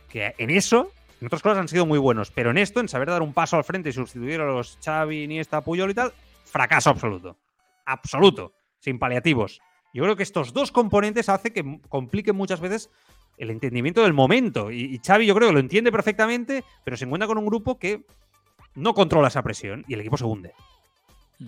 que 0.09 0.33
en 0.37 0.49
eso, 0.49 0.91
en 1.19 1.27
otras 1.27 1.41
cosas 1.41 1.57
han 1.57 1.67
sido 1.67 1.85
muy 1.85 1.99
buenos, 1.99 2.31
pero 2.31 2.51
en 2.51 2.57
esto, 2.57 2.79
en 2.79 2.87
saber 2.87 3.09
dar 3.09 3.21
un 3.21 3.33
paso 3.33 3.57
al 3.57 3.63
frente 3.63 3.89
y 3.89 3.93
sustituir 3.93 4.39
a 4.41 4.45
los 4.45 4.77
Xavi, 4.83 5.23
Iniesta, 5.23 5.61
Puyol 5.61 5.91
y 5.91 5.93
tal, 5.93 6.13
fracaso 6.45 6.89
absoluto. 6.89 7.37
Absoluto. 7.85 8.53
Sin 8.79 8.99
paliativos. 8.99 9.59
Yo 9.93 10.03
creo 10.03 10.15
que 10.15 10.23
estos 10.23 10.53
dos 10.53 10.71
componentes 10.71 11.27
hace 11.27 11.51
que 11.51 11.79
compliquen 11.89 12.35
muchas 12.35 12.61
veces 12.61 12.89
el 13.37 13.49
entendimiento 13.49 14.03
del 14.03 14.13
momento. 14.13 14.71
Y, 14.71 14.95
y 14.95 14.99
Xavi 14.99 15.25
yo 15.25 15.35
creo 15.35 15.49
que 15.49 15.53
lo 15.53 15.59
entiende 15.59 15.91
perfectamente, 15.91 16.63
pero 16.85 16.95
se 16.95 17.05
encuentra 17.05 17.27
con 17.27 17.37
un 17.37 17.45
grupo 17.45 17.77
que 17.77 18.05
no 18.75 18.93
controla 18.93 19.27
esa 19.27 19.43
presión 19.43 19.83
y 19.87 19.95
el 19.95 20.01
equipo 20.01 20.17
se 20.17 20.25
hunde. 20.25 20.53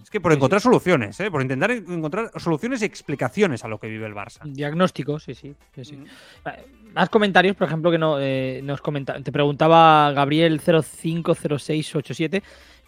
Es 0.01 0.09
que 0.09 0.21
por 0.21 0.31
Sí, 0.31 0.35
sí. 0.35 0.37
encontrar 0.37 0.61
soluciones, 0.61 1.19
¿eh? 1.19 1.29
por 1.29 1.41
intentar 1.41 1.71
en- 1.71 1.91
encontrar 1.91 2.31
soluciones 2.37 2.81
y 2.81 2.85
explicaciones 2.85 3.65
a 3.65 3.67
lo 3.67 3.77
que 3.79 3.87
vive 3.87 4.05
el 4.07 4.13
Barça. 4.15 4.39
Diagnóstico, 4.45 5.19
sí, 5.19 5.33
sí. 5.35 5.53
sí. 5.83 5.97
Mm. 5.97 6.05
Más 6.93 7.09
comentarios, 7.09 7.55
por 7.57 7.67
ejemplo, 7.67 7.91
que 7.91 7.97
no 7.97 8.17
eh, 8.19 8.61
nos 8.63 8.79
comenta. 8.81 9.21
Te 9.21 9.31
preguntaba 9.31 10.11
Gabriel 10.13 10.59
050687. 10.61 12.43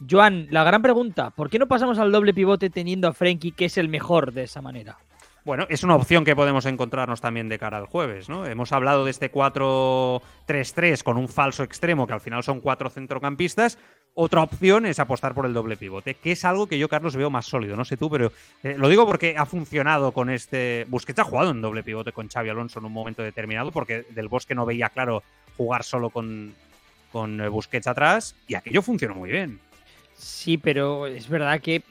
Joan, 0.10 0.48
la 0.50 0.64
gran 0.64 0.82
pregunta, 0.82 1.30
¿por 1.32 1.50
qué 1.50 1.60
no 1.60 1.68
pasamos 1.68 2.00
al 2.00 2.12
doble 2.12 2.34
pivote 2.34 2.70
teniendo 2.70 3.08
a 3.08 3.14
Frenkie, 3.14 3.52
que 3.52 3.66
es 3.66 3.78
el 3.78 3.90
mejor 3.90 4.34
de 4.34 4.44
esa 4.44 4.62
manera? 4.62 4.98
Bueno, 5.46 5.66
es 5.70 5.84
una 5.84 5.96
opción 5.96 6.24
que 6.24 6.38
podemos 6.38 6.66
encontrarnos 6.66 7.20
también 7.20 7.50
de 7.50 7.60
cara 7.60 7.78
al 7.78 7.86
jueves, 7.86 8.30
¿no? 8.30 8.46
Hemos 8.46 8.72
hablado 8.72 9.04
de 9.04 9.12
este 9.12 9.30
4-3-3 9.30 11.04
con 11.04 11.18
un 11.18 11.28
falso 11.28 11.64
extremo, 11.64 12.08
que 12.08 12.14
al 12.14 12.22
final 12.22 12.44
son 12.44 12.62
cuatro 12.62 12.90
centrocampistas. 12.90 13.78
Otra 14.16 14.44
opción 14.44 14.86
es 14.86 15.00
apostar 15.00 15.34
por 15.34 15.48
el 15.48 15.54
doble 15.54 15.76
pivote, 15.76 16.14
que 16.14 16.34
es 16.34 16.46
algo 16.46 16.68
que 16.68 16.78
yo, 16.78 16.88
Carlos, 16.88 17.16
veo 17.16 17.32
más 17.32 17.48
sólido. 17.48 17.76
No 17.76 17.84
sé 17.84 17.98
tú, 17.98 18.12
pero 18.12 18.32
eh, 18.62 18.76
lo 18.78 18.88
digo 18.88 19.08
porque 19.08 19.36
ha 19.36 19.46
funcionado 19.48 20.12
con 20.12 20.30
este. 20.30 20.86
Busquets 20.88 21.18
ha 21.18 21.24
jugado 21.24 21.50
en 21.50 21.62
doble 21.62 21.82
pivote 21.82 22.12
con 22.12 22.30
Xavi 22.30 22.50
Alonso 22.50 22.78
en 22.78 22.86
un 22.86 22.94
momento 22.94 23.24
determinado, 23.24 23.72
porque 23.72 24.06
Del 24.12 24.28
Bosque 24.28 24.54
no 24.54 24.68
veía 24.68 24.90
claro 24.90 25.24
jugar 25.58 25.84
solo 25.84 26.12
con, 26.12 26.54
con 27.12 27.42
eh, 27.42 27.48
Busquets 27.48 27.88
atrás, 27.88 28.36
y 28.48 28.54
aquello 28.54 28.84
funcionó 28.84 29.16
muy 29.16 29.32
bien. 29.32 29.60
Sí, 30.16 30.60
pero 30.60 31.08
es 31.08 31.28
verdad 31.28 31.60
que 31.60 31.82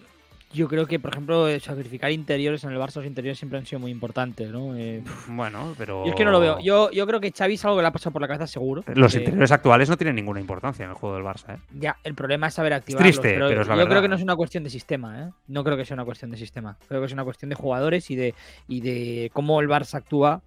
yo 0.53 0.69
creo 0.69 0.87
que, 0.87 0.99
por 1.01 1.13
ejemplo, 1.13 1.49
eh, 1.49 1.59
sacrificar 1.61 2.11
interiores 2.13 2.63
en 2.65 2.71
el 2.71 2.79
Barça, 2.79 2.97
los 2.97 3.07
interiores 3.07 3.39
siempre 3.39 3.59
han 3.59 3.67
sido 3.67 3.81
muy 3.81 3.91
importantes, 3.91 4.51
¿no? 4.51 4.77
Eh, 4.77 5.03
Bueno, 5.29 5.75
pero. 5.79 6.05
Yo 6.05 6.11
es 6.11 6.17
que 6.17 6.25
no 6.25 6.31
lo 6.31 6.41
veo. 6.41 6.59
Yo, 6.61 6.91
yo 6.91 7.07
creo 7.07 7.21
que 7.21 7.33
Xavi 7.33 7.55
es 7.55 7.65
algo 7.65 7.77
que 7.77 7.83
le 7.83 7.89
ha 7.89 7.93
pasado 7.93 8.13
por 8.13 8.23
la 8.23 8.29
cabeza 8.29 8.47
seguro. 8.47 8.85
Los 8.95 9.15
Eh, 9.15 9.19
interiores 9.19 9.51
actuales 9.53 9.89
no 9.89 9.97
tienen 9.97 10.15
ninguna 10.17 10.41
importancia 10.41 10.85
en 10.85 10.91
el 10.91 10.97
juego 10.97 11.17
del 11.17 11.25
Barça, 11.25 11.55
¿eh? 11.57 11.59
Ya, 11.79 11.97
el 12.05 12.15
problema 12.15 12.49
es 12.49 12.55
saber 12.55 12.73
activarlos. 12.73 13.11
triste, 13.21 13.35
pero 13.35 13.49
es 13.49 13.57
la 13.57 13.63
yo 13.63 13.69
verdad. 13.79 13.89
creo 13.91 14.03
que 14.03 14.09
no 14.09 14.17
es 14.17 14.23
una 14.23 14.37
cuestión 14.37 14.65
de 14.65 14.71
sistema, 14.71 15.23
¿eh? 15.23 15.31
No 15.49 15.65
creo 15.65 15.77
que 15.77 15.85
sea 15.85 15.95
una 15.95 16.05
cuestión 16.05 16.31
de 16.31 16.37
sistema. 16.37 16.77
Creo 16.89 17.01
que 17.01 17.07
es 17.07 17.13
una 17.13 17.25
cuestión 17.25 17.49
de 17.49 17.55
jugadores 17.55 18.11
y 18.11 18.17
de, 18.17 18.35
y 18.69 18.81
de 18.81 19.31
cómo 19.33 19.61
el 19.61 19.69
Barça 19.69 19.95
actúa 19.95 20.43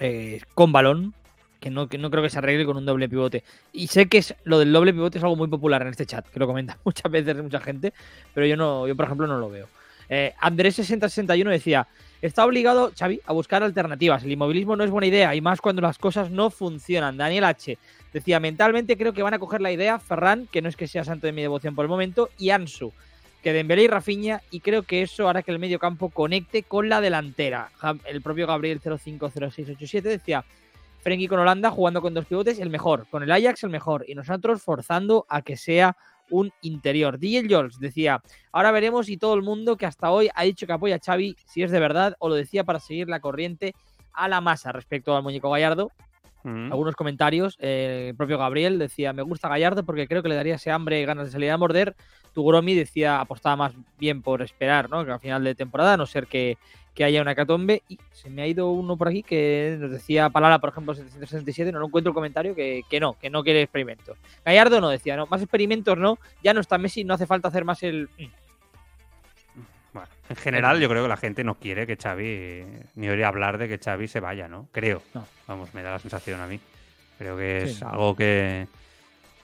eh, 0.00 0.40
con 0.54 0.72
balón, 0.72 1.14
que 1.60 1.70
no, 1.70 1.88
que 1.88 1.98
no 1.98 2.10
creo 2.10 2.22
que 2.22 2.30
se 2.30 2.38
arregle 2.38 2.64
con 2.64 2.76
un 2.76 2.86
doble 2.86 3.08
pivote. 3.08 3.44
Y 3.72 3.88
sé 3.88 4.06
que 4.06 4.18
es, 4.18 4.34
lo 4.44 4.58
del 4.58 4.72
doble 4.72 4.92
pivote 4.92 5.18
es 5.18 5.24
algo 5.24 5.36
muy 5.36 5.48
popular 5.48 5.82
en 5.82 5.88
este 5.88 6.06
chat, 6.06 6.26
que 6.28 6.38
lo 6.38 6.46
comenta 6.46 6.78
muchas 6.84 7.10
veces 7.10 7.36
mucha 7.42 7.60
gente, 7.60 7.92
pero 8.34 8.46
yo 8.46 8.56
no, 8.56 8.86
yo 8.86 8.96
por 8.96 9.06
ejemplo 9.06 9.26
no 9.26 9.38
lo 9.38 9.50
veo. 9.50 9.68
Eh, 10.08 10.34
Andrés6061 10.40 11.50
decía, 11.50 11.88
está 12.22 12.44
obligado 12.44 12.92
Xavi 12.96 13.20
a 13.26 13.32
buscar 13.32 13.62
alternativas. 13.62 14.22
El 14.24 14.32
inmovilismo 14.32 14.76
no 14.76 14.84
es 14.84 14.90
buena 14.90 15.06
idea 15.06 15.34
y 15.34 15.40
más 15.40 15.60
cuando 15.60 15.82
las 15.82 15.98
cosas 15.98 16.30
no 16.30 16.50
funcionan. 16.50 17.16
Daniel 17.16 17.44
H. 17.44 17.78
decía, 18.12 18.40
mentalmente 18.40 18.96
creo 18.96 19.12
que 19.12 19.22
van 19.22 19.34
a 19.34 19.38
coger 19.38 19.60
la 19.60 19.72
idea 19.72 19.98
Ferran, 19.98 20.46
que 20.46 20.62
no 20.62 20.68
es 20.68 20.76
que 20.76 20.86
sea 20.86 21.04
santo 21.04 21.26
de 21.26 21.32
mi 21.32 21.42
devoción 21.42 21.74
por 21.74 21.84
el 21.84 21.88
momento, 21.88 22.30
y 22.38 22.50
Ansu, 22.50 22.92
que 23.42 23.52
Dembélé 23.52 23.84
y 23.84 23.88
Rafinha, 23.88 24.42
y 24.50 24.60
creo 24.60 24.82
que 24.82 25.02
eso 25.02 25.28
hará 25.28 25.42
que 25.42 25.50
el 25.50 25.58
medio 25.58 25.78
campo 25.78 26.10
conecte 26.10 26.62
con 26.62 26.88
la 26.88 27.00
delantera. 27.00 27.70
El 28.04 28.22
propio 28.22 28.46
Gabriel 28.46 28.80
050687 28.80 30.08
decía, 30.08 30.44
Frenkie 31.00 31.28
con 31.28 31.38
Holanda 31.38 31.70
jugando 31.70 32.02
con 32.02 32.14
dos 32.14 32.26
pivotes, 32.26 32.58
el 32.58 32.70
mejor. 32.70 33.06
Con 33.08 33.22
el 33.22 33.30
Ajax, 33.30 33.64
el 33.64 33.70
mejor. 33.70 34.04
Y 34.08 34.14
nosotros 34.14 34.62
forzando 34.62 35.26
a 35.28 35.42
que 35.42 35.56
sea 35.56 35.96
un 36.30 36.52
interior. 36.62 37.18
DJ 37.18 37.46
Jols 37.48 37.78
decía, 37.78 38.22
ahora 38.52 38.72
veremos 38.72 39.06
si 39.06 39.16
todo 39.16 39.34
el 39.34 39.42
mundo 39.42 39.76
que 39.76 39.86
hasta 39.86 40.10
hoy 40.10 40.28
ha 40.34 40.42
dicho 40.42 40.66
que 40.66 40.72
apoya 40.72 40.96
a 40.96 41.00
Xavi, 41.00 41.36
si 41.46 41.62
es 41.62 41.70
de 41.70 41.80
verdad 41.80 42.16
o 42.18 42.28
lo 42.28 42.34
decía 42.34 42.64
para 42.64 42.80
seguir 42.80 43.08
la 43.08 43.20
corriente 43.20 43.74
a 44.12 44.28
la 44.28 44.40
masa 44.40 44.72
respecto 44.72 45.16
al 45.16 45.22
muñeco 45.22 45.50
Gallardo. 45.50 45.90
Mm. 46.46 46.70
Algunos 46.70 46.94
comentarios, 46.94 47.56
eh, 47.58 48.06
el 48.10 48.14
propio 48.14 48.38
Gabriel 48.38 48.78
decía, 48.78 49.12
me 49.12 49.22
gusta 49.22 49.48
Gallardo 49.48 49.84
porque 49.84 50.06
creo 50.06 50.22
que 50.22 50.28
le 50.28 50.36
daría 50.36 50.54
ese 50.54 50.70
hambre 50.70 51.00
y 51.00 51.04
ganas 51.04 51.26
de 51.26 51.32
salir 51.32 51.50
a 51.50 51.56
morder. 51.56 51.96
Tugromi 52.34 52.74
decía, 52.74 53.20
apostaba 53.20 53.56
más 53.56 53.72
bien 53.98 54.22
por 54.22 54.42
esperar, 54.42 54.88
¿no? 54.88 55.04
Que 55.04 55.10
al 55.10 55.18
final 55.18 55.42
de 55.42 55.56
temporada, 55.56 55.94
a 55.94 55.96
no 55.96 56.06
ser 56.06 56.28
que, 56.28 56.56
que 56.94 57.02
haya 57.02 57.20
una 57.20 57.34
catombe. 57.34 57.82
Y 57.88 57.98
se 58.12 58.30
me 58.30 58.42
ha 58.42 58.46
ido 58.46 58.70
uno 58.70 58.96
por 58.96 59.08
aquí 59.08 59.24
que 59.24 59.76
nos 59.80 59.90
decía 59.90 60.30
Palala, 60.30 60.60
por 60.60 60.70
ejemplo, 60.70 60.94
767, 60.94 61.72
no 61.72 61.80
lo 61.80 61.86
encuentro 61.86 62.10
el 62.10 62.14
comentario, 62.14 62.54
que, 62.54 62.82
que 62.88 63.00
no, 63.00 63.14
que 63.14 63.28
no 63.28 63.42
quiere 63.42 63.62
experimentos. 63.62 64.16
Gallardo 64.44 64.80
no 64.80 64.88
decía, 64.88 65.16
no, 65.16 65.26
más 65.26 65.42
experimentos 65.42 65.98
no, 65.98 66.16
ya 66.44 66.54
no 66.54 66.60
está 66.60 66.78
Messi, 66.78 67.02
no 67.02 67.14
hace 67.14 67.26
falta 67.26 67.48
hacer 67.48 67.64
más 67.64 67.82
el... 67.82 68.08
En 70.28 70.36
general 70.36 70.80
yo 70.80 70.88
creo 70.88 71.02
que 71.02 71.08
la 71.08 71.16
gente 71.16 71.44
no 71.44 71.54
quiere 71.56 71.86
que 71.86 71.96
Xavi, 71.96 72.64
ni 72.96 73.08
oye 73.08 73.24
hablar 73.24 73.58
de 73.58 73.68
que 73.68 73.78
Xavi 73.78 74.08
se 74.08 74.20
vaya, 74.20 74.48
¿no? 74.48 74.68
Creo. 74.72 75.02
No. 75.14 75.26
Vamos, 75.46 75.72
me 75.74 75.82
da 75.82 75.92
la 75.92 75.98
sensación 75.98 76.40
a 76.40 76.46
mí. 76.46 76.58
Creo 77.18 77.36
que 77.36 77.62
es 77.64 77.76
Sí. 77.76 77.84
algo 77.84 78.14
que, 78.16 78.66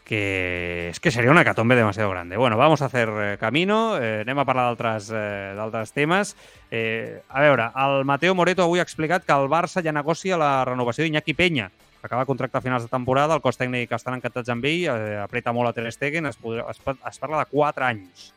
que 0.04 0.88
es 0.90 1.00
que 1.00 1.10
sería 1.10 1.30
una 1.30 1.42
hecatombe 1.42 1.76
demasiado 1.76 2.10
grande. 2.10 2.36
Bueno, 2.36 2.56
vamos 2.56 2.82
a 2.82 2.86
hacer 2.86 3.08
eh, 3.14 3.36
camino, 3.38 3.96
eh, 4.02 4.20
anem 4.26 4.38
a 4.38 4.44
parlar 4.44 4.66
d'altres 4.72 5.08
eh, 5.14 5.54
d'altres 5.56 5.92
temes. 5.94 6.34
Eh, 6.70 7.22
a 7.30 7.40
veure, 7.40 7.70
el 7.76 8.04
Mateo 8.04 8.34
Moreto 8.34 8.64
avui 8.66 8.80
ha 8.82 8.86
explicat 8.86 9.24
que 9.24 9.32
el 9.32 9.48
Barça 9.48 9.80
ja 9.84 9.92
negocia 9.94 10.36
la 10.36 10.64
renovació 10.66 11.04
d'Iñaki 11.06 11.32
Peña, 11.38 11.70
que 12.00 12.06
acaba 12.10 12.26
contracte 12.26 12.58
a 12.58 12.60
finals 12.60 12.82
de 12.82 12.90
temporada, 12.90 13.36
el 13.38 13.40
cos 13.40 13.56
tècnic 13.56 13.92
estan 13.94 14.18
encantats 14.18 14.50
amb 14.50 14.64
ell, 14.66 14.88
eh, 14.90 15.16
apreta 15.22 15.54
molt 15.54 15.70
a 15.70 15.72
Ter 15.72 15.86
Stegen, 15.94 16.26
es, 16.26 16.36
podrà, 16.36 16.66
es, 16.74 16.82
es 16.82 17.18
parla 17.22 17.38
de 17.44 17.46
4 17.54 17.84
anys. 17.86 18.32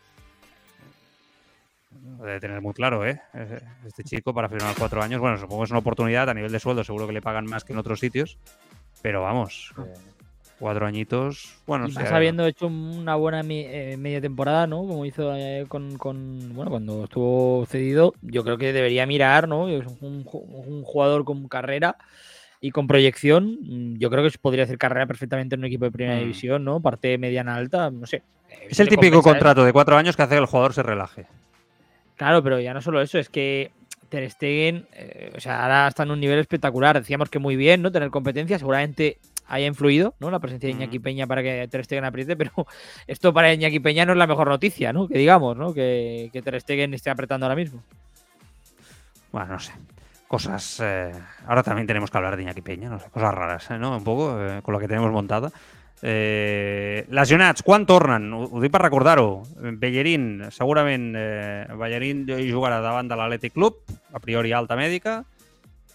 Lo 2.17 2.25
debe 2.25 2.39
tener 2.39 2.61
muy 2.61 2.73
claro, 2.73 3.05
¿eh? 3.05 3.19
Eh, 3.33 3.59
Este 3.85 4.03
chico 4.03 4.33
para 4.33 4.49
firmar 4.49 4.75
cuatro 4.77 5.01
años, 5.01 5.19
bueno, 5.19 5.37
supongo 5.37 5.61
que 5.61 5.65
es 5.65 5.71
una 5.71 5.79
oportunidad 5.79 6.29
a 6.29 6.33
nivel 6.33 6.51
de 6.51 6.59
sueldo, 6.59 6.83
seguro 6.83 7.07
que 7.07 7.13
le 7.13 7.21
pagan 7.21 7.45
más 7.45 7.63
que 7.63 7.73
en 7.73 7.79
otros 7.79 7.99
sitios, 7.99 8.37
pero 9.01 9.21
vamos, 9.21 9.73
eh, 9.77 9.83
cuatro 10.59 10.85
añitos, 10.85 11.61
bueno, 11.67 11.87
Y 11.87 11.91
sí, 11.91 11.95
más 11.99 12.11
a- 12.11 12.15
habiendo 12.15 12.45
hecho 12.45 12.67
una 12.67 13.15
buena 13.15 13.41
eh, 13.41 13.95
media 13.97 14.21
temporada, 14.21 14.65
¿no? 14.67 14.77
Como 14.79 15.05
hizo 15.05 15.35
eh, 15.35 15.65
con, 15.67 15.97
con- 15.97 16.53
Bueno, 16.55 16.71
cuando 16.71 17.03
estuvo 17.03 17.65
cedido, 17.65 18.13
yo 18.21 18.43
creo 18.43 18.57
que 18.57 18.71
debería 18.73 19.05
mirar, 19.05 19.47
¿no? 19.47 19.67
Es 19.67 19.85
un, 19.85 20.25
un 20.31 20.83
jugador 20.83 21.25
con 21.25 21.47
carrera 21.47 21.97
y 22.61 22.71
con 22.71 22.87
proyección. 22.87 23.57
mm, 23.61 23.97
Yo 23.97 24.09
creo 24.09 24.23
que 24.23 24.37
podría 24.39 24.63
hacer 24.63 24.77
carrera 24.77 25.05
perfectamente 25.05 25.55
en 25.55 25.59
un 25.61 25.65
equipo 25.65 25.85
de 25.85 25.91
primera 25.91 26.15
Mm. 26.15 26.21
división, 26.21 26.63
¿no? 26.63 26.79
Parte 26.81 27.17
mediana 27.17 27.55
alta, 27.55 27.91
no 27.91 28.05
sé. 28.07 28.23
Es 28.69 28.79
el 28.79 28.87
típico 28.87 29.17
compensa, 29.17 29.29
¿eh? 29.29 29.33
contrato 29.33 29.65
de 29.65 29.73
cuatro 29.73 29.97
años 29.97 30.15
que 30.15 30.23
hace 30.23 30.35
que 30.35 30.39
el 30.41 30.45
jugador 30.45 30.73
se 30.73 30.81
relaje. 30.83 31.27
Claro, 32.15 32.43
pero 32.43 32.59
ya 32.59 32.73
no 32.73 32.81
solo 32.81 33.01
eso, 33.01 33.17
es 33.19 33.29
que 33.29 33.71
Ter 34.09 34.29
Stegen, 34.29 34.87
eh, 34.93 35.33
o 35.35 35.39
sea, 35.39 35.63
ahora 35.63 35.87
está 35.87 36.03
en 36.03 36.11
un 36.11 36.19
nivel 36.19 36.39
espectacular. 36.39 36.97
Decíamos 36.99 37.29
que 37.29 37.39
muy 37.39 37.55
bien, 37.55 37.81
¿no? 37.81 37.91
Tener 37.91 38.09
competencia, 38.09 38.57
seguramente 38.57 39.19
haya 39.47 39.67
influido, 39.67 40.15
¿no? 40.19 40.31
La 40.31 40.39
presencia 40.39 40.67
de 40.67 40.73
Iñaki. 40.73 40.99
Peña 40.99 41.27
para 41.27 41.43
que 41.43 41.67
Ter 41.67 41.83
Stegen 41.85 42.05
apriete, 42.05 42.35
pero 42.35 42.51
esto 43.07 43.33
para 43.33 43.53
Iñaki 43.53 43.79
Peña 43.79 44.05
no 44.05 44.13
es 44.13 44.17
la 44.17 44.27
mejor 44.27 44.47
noticia, 44.47 44.93
¿no? 44.93 45.07
Que 45.07 45.17
digamos, 45.17 45.57
¿no? 45.57 45.73
Que, 45.73 46.29
que 46.31 46.41
Ter 46.41 46.59
Stegen 46.61 46.93
esté 46.93 47.09
apretando 47.09 47.45
ahora 47.45 47.55
mismo. 47.55 47.83
Bueno, 49.31 49.53
no 49.53 49.59
sé. 49.59 49.73
Cosas. 50.27 50.79
eh, 50.81 51.11
ahora 51.45 51.61
también 51.61 51.85
tenemos 51.85 52.09
que 52.09 52.17
hablar 52.17 52.35
de 52.35 52.43
Iñaki 52.43 52.61
Peña, 52.61 52.89
no 52.89 52.99
sé, 52.99 53.09
cosas 53.09 53.33
raras, 53.33 53.69
eh, 53.69 53.77
¿no? 53.77 53.95
Un 53.95 54.03
poco, 54.03 54.41
eh, 54.41 54.61
con 54.63 54.73
lo 54.73 54.79
que 54.79 54.87
tenemos 54.87 55.11
montada. 55.11 55.51
Eh, 56.01 57.05
lesionats, 57.09 57.63
quan 57.63 57.85
tornen? 57.87 58.27
Ho, 58.35 58.43
ho 58.51 58.61
dic 58.61 58.73
per 58.73 58.81
recordar-ho. 58.83 59.43
Bellerín, 59.79 60.49
segurament 60.51 61.13
eh, 61.17 61.65
Bellerín 61.79 62.25
jugarà 62.27 62.81
davant 62.83 63.07
de 63.09 63.17
l'Atlètic 63.17 63.55
Club, 63.55 63.79
a 64.13 64.19
priori 64.19 64.51
alta 64.53 64.77
mèdica. 64.79 65.21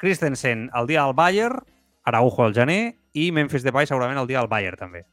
Christensen 0.00 0.70
el 0.74 0.88
dia 0.88 1.04
del 1.04 1.14
Bayern, 1.14 1.60
Araujo 2.08 2.46
al 2.46 2.54
gener 2.56 2.96
i 3.12 3.28
Memphis 3.36 3.62
Depay 3.66 3.86
segurament 3.86 4.18
el 4.18 4.30
dia 4.30 4.40
del 4.40 4.48
Bayern 4.48 4.80
també. 4.80 5.04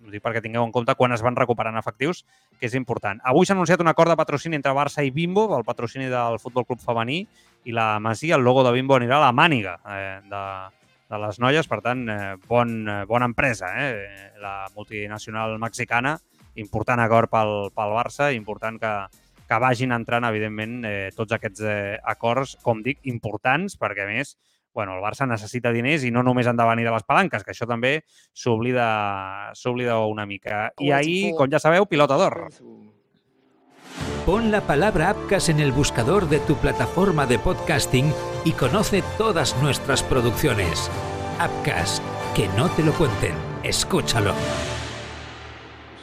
Ho 0.00 0.10
dic 0.10 0.24
perquè 0.24 0.40
tingueu 0.42 0.64
en 0.64 0.72
compte 0.72 0.94
quan 0.96 1.12
es 1.12 1.22
van 1.22 1.36
recuperant 1.36 1.76
efectius, 1.76 2.24
que 2.58 2.66
és 2.66 2.74
important. 2.74 3.20
Avui 3.28 3.46
s'ha 3.46 3.54
anunciat 3.54 3.84
un 3.84 3.92
acord 3.92 4.10
de 4.10 4.16
patrocini 4.18 4.56
entre 4.56 4.72
Barça 4.74 5.04
i 5.04 5.12
Bimbo, 5.14 5.44
el 5.58 5.66
patrocini 5.68 6.08
del 6.10 6.40
Futbol 6.40 6.66
Club 6.66 6.80
Femení, 6.82 7.20
i 7.68 7.76
la 7.76 8.00
Masia, 8.00 8.40
el 8.40 8.42
logo 8.42 8.64
de 8.64 8.72
Bimbo 8.72 8.96
anirà 8.96 9.20
a 9.20 9.26
la 9.28 9.34
màniga 9.36 9.76
eh, 9.84 10.18
de, 10.24 10.42
de 11.10 11.18
les 11.18 11.40
noies, 11.42 11.66
per 11.66 11.80
tant, 11.82 12.04
eh, 12.08 12.36
bon, 12.48 12.76
eh, 12.88 13.00
bona 13.10 13.26
empresa, 13.26 13.72
eh? 13.76 14.30
la 14.40 14.68
multinacional 14.76 15.58
mexicana, 15.58 16.14
important 16.54 17.02
acord 17.02 17.30
pel, 17.32 17.54
pel 17.74 17.96
Barça, 17.96 18.30
important 18.34 18.78
que, 18.78 18.92
que 19.48 19.58
vagin 19.58 19.92
entrant, 19.96 20.28
evidentment, 20.28 20.84
eh, 20.86 21.10
tots 21.16 21.34
aquests 21.34 21.66
eh, 21.66 21.98
acords, 22.14 22.54
com 22.62 22.84
dic, 22.86 23.02
importants, 23.10 23.76
perquè 23.80 24.06
a 24.06 24.10
més 24.12 24.36
bueno, 24.72 24.94
el 24.94 25.02
Barça 25.02 25.26
necessita 25.26 25.72
diners 25.74 26.04
i 26.06 26.12
no 26.14 26.22
només 26.22 26.46
han 26.46 26.58
de 26.58 26.66
venir 26.68 26.84
de 26.86 26.94
les 26.94 27.02
palanques, 27.02 27.42
que 27.42 27.50
això 27.50 27.66
també 27.66 28.04
s'oblida 28.32 29.98
una 30.06 30.26
mica. 30.30 30.68
I 30.78 30.92
ahir, 30.94 31.34
com 31.34 31.50
ja 31.50 31.58
sabeu, 31.58 31.88
pilota 31.90 32.14
d'or. 32.20 32.38
Pon 34.30 34.52
la 34.52 34.60
palabra 34.60 35.10
Apcas 35.10 35.48
en 35.48 35.58
el 35.58 35.72
buscador 35.72 36.28
de 36.28 36.38
tu 36.38 36.54
plataforma 36.54 37.26
de 37.26 37.40
podcasting 37.40 38.12
y 38.44 38.52
conoce 38.52 39.02
todas 39.18 39.60
nuestras 39.60 40.04
producciones. 40.04 40.88
Apcas, 41.40 42.00
que 42.36 42.46
no 42.56 42.68
te 42.68 42.84
lo 42.84 42.92
cuenten. 42.92 43.34
Escúchalo. 43.64 44.32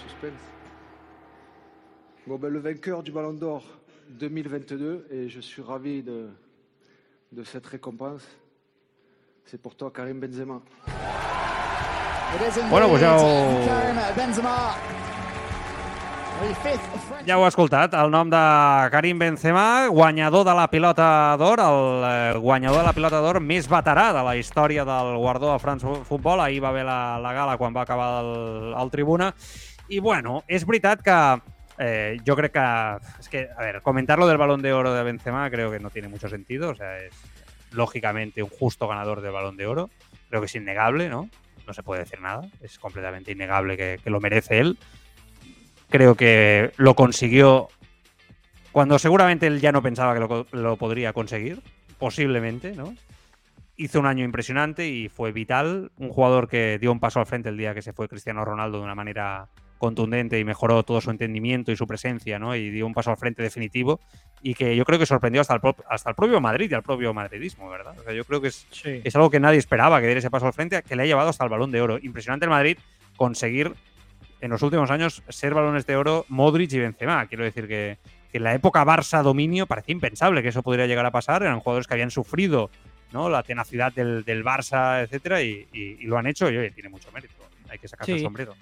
Suspense. 0.03 0.43
Bon, 2.25 2.37
ben, 2.37 2.51
le 2.51 2.59
vainqueur 2.59 3.01
du 3.01 3.13
Ballon 3.13 3.31
d'Or 3.31 3.63
2022, 4.09 5.07
et 5.09 5.29
je 5.29 5.39
suis 5.39 5.61
ravi 5.61 6.03
de, 6.03 6.27
de 7.31 7.43
cette 7.45 7.65
récompense, 7.65 8.27
c'est 9.45 9.61
pour 9.61 9.73
toi, 9.77 9.89
Karim 9.89 10.19
Benzema. 10.19 10.61
Bueno, 12.69 12.89
pues 12.89 13.03
ho, 13.03 13.17
ja 17.27 17.35
ho 17.37 17.41
heu 17.41 17.47
escoltat. 17.49 17.95
El 17.97 18.11
nom 18.13 18.29
de 18.31 18.39
Karim 18.93 19.19
Benzema, 19.19 19.87
guanyador 19.91 20.45
de 20.47 20.53
la 20.55 20.67
pilota 20.71 21.35
d'or, 21.39 21.61
el 21.63 22.05
eh, 22.07 22.37
guanyador 22.39 22.81
de 22.81 22.87
la 22.87 22.93
pilota 22.95 23.21
d'or 23.23 23.39
més 23.43 23.67
veterà 23.69 24.11
de 24.15 24.23
la 24.23 24.35
història 24.39 24.85
del 24.87 25.17
guardó 25.17 25.51
de 25.51 25.59
France 25.59 25.85
Football. 26.07 26.45
Ahir 26.45 26.61
va 26.63 26.69
haver 26.69 26.85
la, 26.87 27.17
la 27.23 27.33
gala 27.33 27.57
quan 27.57 27.75
va 27.75 27.83
acabar 27.83 28.23
el, 28.23 28.73
el 28.79 28.91
tribuna. 28.93 29.33
I 29.89 29.99
bueno, 30.03 30.41
és 30.47 30.65
veritat 30.67 31.01
que 31.03 31.17
eh, 31.79 32.17
creo 32.23 32.51
que, 32.51 32.65
es 33.19 33.29
que, 33.29 33.47
a 33.49 33.61
ver, 33.61 33.81
comentar 33.81 34.19
lo 34.19 34.27
del 34.27 34.37
balón 34.37 34.61
de 34.61 34.73
oro 34.73 34.93
de 34.93 35.03
Benzema 35.03 35.49
creo 35.49 35.71
que 35.71 35.79
no 35.79 35.89
tiene 35.89 36.07
mucho 36.07 36.29
sentido. 36.29 36.69
O 36.69 36.75
sea, 36.75 36.99
es 36.99 37.13
lógicamente 37.71 38.43
un 38.43 38.49
justo 38.49 38.87
ganador 38.87 39.21
del 39.21 39.31
balón 39.31 39.57
de 39.57 39.67
oro. 39.67 39.89
Creo 40.29 40.41
que 40.41 40.47
es 40.47 40.55
innegable, 40.55 41.09
¿no? 41.09 41.29
No 41.65 41.73
se 41.73 41.83
puede 41.83 42.03
decir 42.03 42.21
nada. 42.21 42.47
Es 42.61 42.79
completamente 42.79 43.31
innegable 43.31 43.75
que, 43.75 43.99
que 44.03 44.09
lo 44.09 44.21
merece 44.21 44.59
él. 44.59 44.77
Creo 45.89 46.15
que 46.15 46.71
lo 46.77 46.95
consiguió 46.95 47.69
cuando 48.71 48.99
seguramente 48.99 49.47
él 49.47 49.59
ya 49.61 49.71
no 49.71 49.81
pensaba 49.81 50.13
que 50.13 50.19
lo, 50.19 50.47
lo 50.51 50.77
podría 50.77 51.13
conseguir. 51.13 51.61
Posiblemente, 51.97 52.73
¿no? 52.73 52.93
hizo 53.77 53.99
un 53.99 54.07
año 54.07 54.25
impresionante 54.25 54.87
y 54.87 55.07
fue 55.07 55.31
vital. 55.31 55.91
Un 55.97 56.09
jugador 56.09 56.47
que 56.49 56.77
dio 56.79 56.91
un 56.91 56.99
paso 56.99 57.19
al 57.19 57.25
frente 57.27 57.49
el 57.49 57.57
día 57.57 57.73
que 57.73 57.81
se 57.81 57.93
fue 57.93 58.07
Cristiano 58.07 58.43
Ronaldo 58.43 58.79
de 58.79 58.83
una 58.83 58.95
manera 58.95 59.47
contundente 59.77 60.39
y 60.39 60.43
mejoró 60.43 60.81
todo 60.81 60.99
su 61.01 61.11
entendimiento 61.11 61.71
y 61.71 61.75
su 61.75 61.85
presencia, 61.85 62.39
¿no? 62.39 62.55
Y 62.55 62.71
dio 62.71 62.87
un 62.87 62.95
paso 62.95 63.11
al 63.11 63.17
frente 63.17 63.43
definitivo 63.43 63.99
y 64.41 64.55
que 64.55 64.75
yo 64.75 64.83
creo 64.83 64.97
que 64.97 65.05
sorprendió 65.05 65.41
hasta 65.41 65.53
el, 65.53 65.61
hasta 65.87 66.09
el 66.09 66.15
propio 66.15 66.41
Madrid 66.41 66.69
y 66.71 66.73
al 66.73 66.81
propio 66.81 67.13
madridismo, 67.13 67.69
¿verdad? 67.69 67.95
O 67.99 68.03
sea, 68.03 68.13
yo 68.13 68.25
creo 68.25 68.41
que 68.41 68.47
es, 68.47 68.65
Sí. 68.71 69.01
es 69.03 69.15
algo 69.15 69.29
que 69.29 69.39
nadie 69.39 69.59
esperaba, 69.59 69.99
que 69.99 70.07
diera 70.07 70.17
ese 70.19 70.31
paso 70.31 70.47
al 70.47 70.53
frente, 70.53 70.81
que 70.81 70.95
le 70.95 71.03
ha 71.03 71.05
llevado 71.05 71.29
hasta 71.29 71.43
el 71.43 71.51
balón 71.51 71.71
de 71.71 71.79
oro. 71.81 71.99
Impresionante 72.01 72.45
el 72.45 72.49
Madrid 72.49 72.79
conseguir 73.17 73.73
en 74.41 74.49
los 74.51 74.61
últimos 74.61 74.89
años 74.91 75.23
ser 75.29 75.53
balones 75.53 75.85
de 75.85 75.95
oro 75.95 76.25
Modric 76.29 76.71
y 76.73 76.79
Benzema. 76.79 77.25
Quiero 77.27 77.43
decir 77.43 77.67
que, 77.67 77.97
que 78.31 78.37
en 78.37 78.43
la 78.43 78.53
época 78.53 78.85
Barça 78.85 79.21
dominio 79.23 79.65
parecía 79.67 79.93
impensable 79.93 80.41
que 80.43 80.49
eso 80.49 80.61
podría 80.63 80.85
llegar 80.87 81.05
a 81.05 81.11
pasar. 81.11 81.41
Eran 81.43 81.59
jugadores 81.59 81.87
que 81.87 81.93
habían 81.93 82.11
sufrido 82.11 82.69
¿no? 83.11 83.29
la 83.29 83.43
tenacidad 83.43 83.91
del, 83.93 84.23
del 84.23 84.43
Barça, 84.43 85.01
etcétera, 85.03 85.41
y, 85.41 85.65
y- 85.73 85.97
y 85.99 86.03
lo 86.05 86.17
han 86.17 86.27
hecho 86.27 86.49
y 86.51 86.57
oye, 86.57 86.71
tiene 86.71 86.89
mucho 86.89 87.11
mérito. 87.11 87.33
Hay 87.69 87.79
que 87.79 87.87
sacarse 87.87 88.13
el 88.13 88.21
sombrero. 88.21 88.55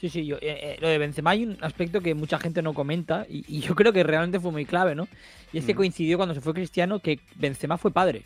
Sí, 0.00 0.08
sí, 0.08 0.26
yo, 0.26 0.36
eh, 0.36 0.40
eh, 0.42 0.76
lo 0.80 0.88
de 0.88 0.98
Benzema 0.98 1.30
hay 1.30 1.44
un 1.44 1.56
aspecto 1.60 2.00
que 2.00 2.12
mucha 2.14 2.36
gente 2.40 2.60
no 2.60 2.74
comenta 2.74 3.24
y, 3.28 3.44
y 3.46 3.60
yo 3.60 3.76
creo 3.76 3.92
que 3.92 4.02
realmente 4.02 4.40
fue 4.40 4.50
muy 4.50 4.64
clave, 4.64 4.96
¿no? 4.96 5.06
Y 5.52 5.58
es 5.58 5.64
que 5.64 5.74
Mm. 5.74 5.76
coincidió 5.76 6.16
cuando 6.16 6.34
se 6.34 6.40
fue 6.40 6.54
Cristiano 6.54 6.98
que 6.98 7.20
Benzema 7.36 7.78
fue 7.78 7.92
padre. 7.92 8.22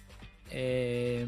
Eh, 0.51 1.27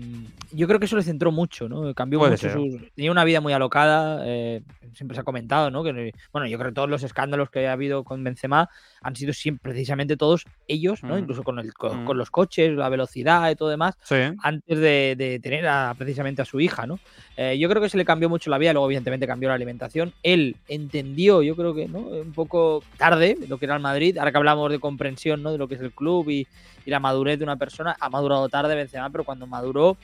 yo 0.53 0.67
creo 0.67 0.79
que 0.79 0.87
eso 0.87 0.97
le 0.97 1.03
centró 1.03 1.33
mucho, 1.33 1.69
¿no? 1.69 1.95
Cambió 1.95 2.19
Puede 2.19 2.33
mucho 2.33 2.51
sus... 2.51 2.93
Tenía 2.95 3.11
una 3.11 3.25
vida 3.25 3.41
muy 3.41 3.53
alocada, 3.53 4.23
eh, 4.25 4.63
siempre 4.95 5.15
se 5.15 5.21
ha 5.21 5.25
comentado, 5.25 5.71
¿no? 5.71 5.83
Que, 5.83 6.13
bueno, 6.33 6.47
yo 6.47 6.59
creo 6.59 6.71
que 6.71 6.75
todos 6.75 6.89
los 6.89 7.03
escándalos 7.03 7.51
que 7.51 7.67
ha 7.67 7.73
habido 7.73 8.05
con 8.05 8.23
Benzema 8.25 8.71
han 9.03 9.15
sido 9.17 9.33
siempre, 9.33 9.71
precisamente 9.73 10.17
todos 10.17 10.45
ellos, 10.67 11.03
¿no? 11.03 11.15
Mm. 11.15 11.19
Incluso 11.19 11.43
con, 11.43 11.59
el, 11.59 11.73
con, 11.75 12.03
Mm. 12.03 12.05
con 12.05 12.19
los 12.19 12.31
coches, 12.31 12.73
la 12.77 12.89
velocidad 12.89 13.51
y 13.51 13.57
todo 13.57 13.69
demás 13.69 13.95
Sí. 14.05 14.17
antes 14.43 14.79
de, 14.79 15.15
de 15.17 15.39
tener 15.41 15.67
a- 15.67 15.95
precisamente 15.97 16.43
a 16.43 16.45
su 16.45 16.61
hija, 16.61 16.87
¿no? 16.87 16.99
Eh, 17.37 17.57
yo 17.59 17.69
creo 17.69 17.81
que 17.83 17.89
se 17.89 17.97
le 17.97 18.05
cambió 18.05 18.29
mucho 18.29 18.51
la 18.51 18.59
vida, 18.59 18.73
luego 18.73 18.87
evidentemente 18.89 19.27
cambió 19.27 19.49
la 19.49 19.55
alimentación. 19.55 20.13
Él 20.23 20.57
entendió, 20.69 21.43
yo 21.43 21.55
creo 21.57 21.75
que, 21.75 21.87
¿no? 21.89 22.01
Un 22.01 22.33
poco 22.33 22.83
tarde 22.97 23.37
lo 23.49 23.59
que 23.59 23.67
era 23.67 23.75
el 23.77 23.83
Madrid, 23.83 24.19
ahora 24.19 24.33
que 24.33 24.39
hablamos 24.39 24.71
de 24.71 24.79
comprensión, 24.79 25.43
¿no? 25.43 25.53
De 25.53 25.59
lo 25.59 25.69
que 25.69 25.77
es 25.77 25.81
el 25.81 25.93
club 25.93 26.29
y, 26.31 26.47
y 26.85 26.91
la 26.91 27.01
madurez 27.01 27.39
de 27.39 27.45
una 27.45 27.57
persona, 27.57 27.97
ha 28.01 28.09
madurado 28.11 28.49
tarde 28.49 28.75
Benzema, 28.75 29.11
pero 29.11 29.25
cuando 29.25 29.47
maduró 29.47 29.97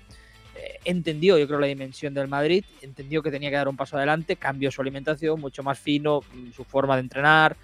eh, 0.57 0.79
entendió, 0.85 1.37
yo 1.37 1.47
creo, 1.49 1.59
la 1.59 1.67
dimensión 1.67 2.15
del 2.15 2.29
Madrid, 2.29 2.65
entendió 2.81 3.23
que 3.25 3.31
tenía 3.33 3.51
que 3.51 3.57
dar 3.57 3.67
un 3.69 3.77
paso 3.77 3.97
adelante, 3.97 4.37
cambió 4.37 4.71
su 4.71 4.81
alimentación, 4.83 5.41
mucho 5.41 5.65
más 5.65 5.79
fino, 5.81 6.21
mm, 6.33 6.53
su 6.53 6.63
forma 6.63 6.95
de 6.95 7.01
entrenar, 7.01 7.57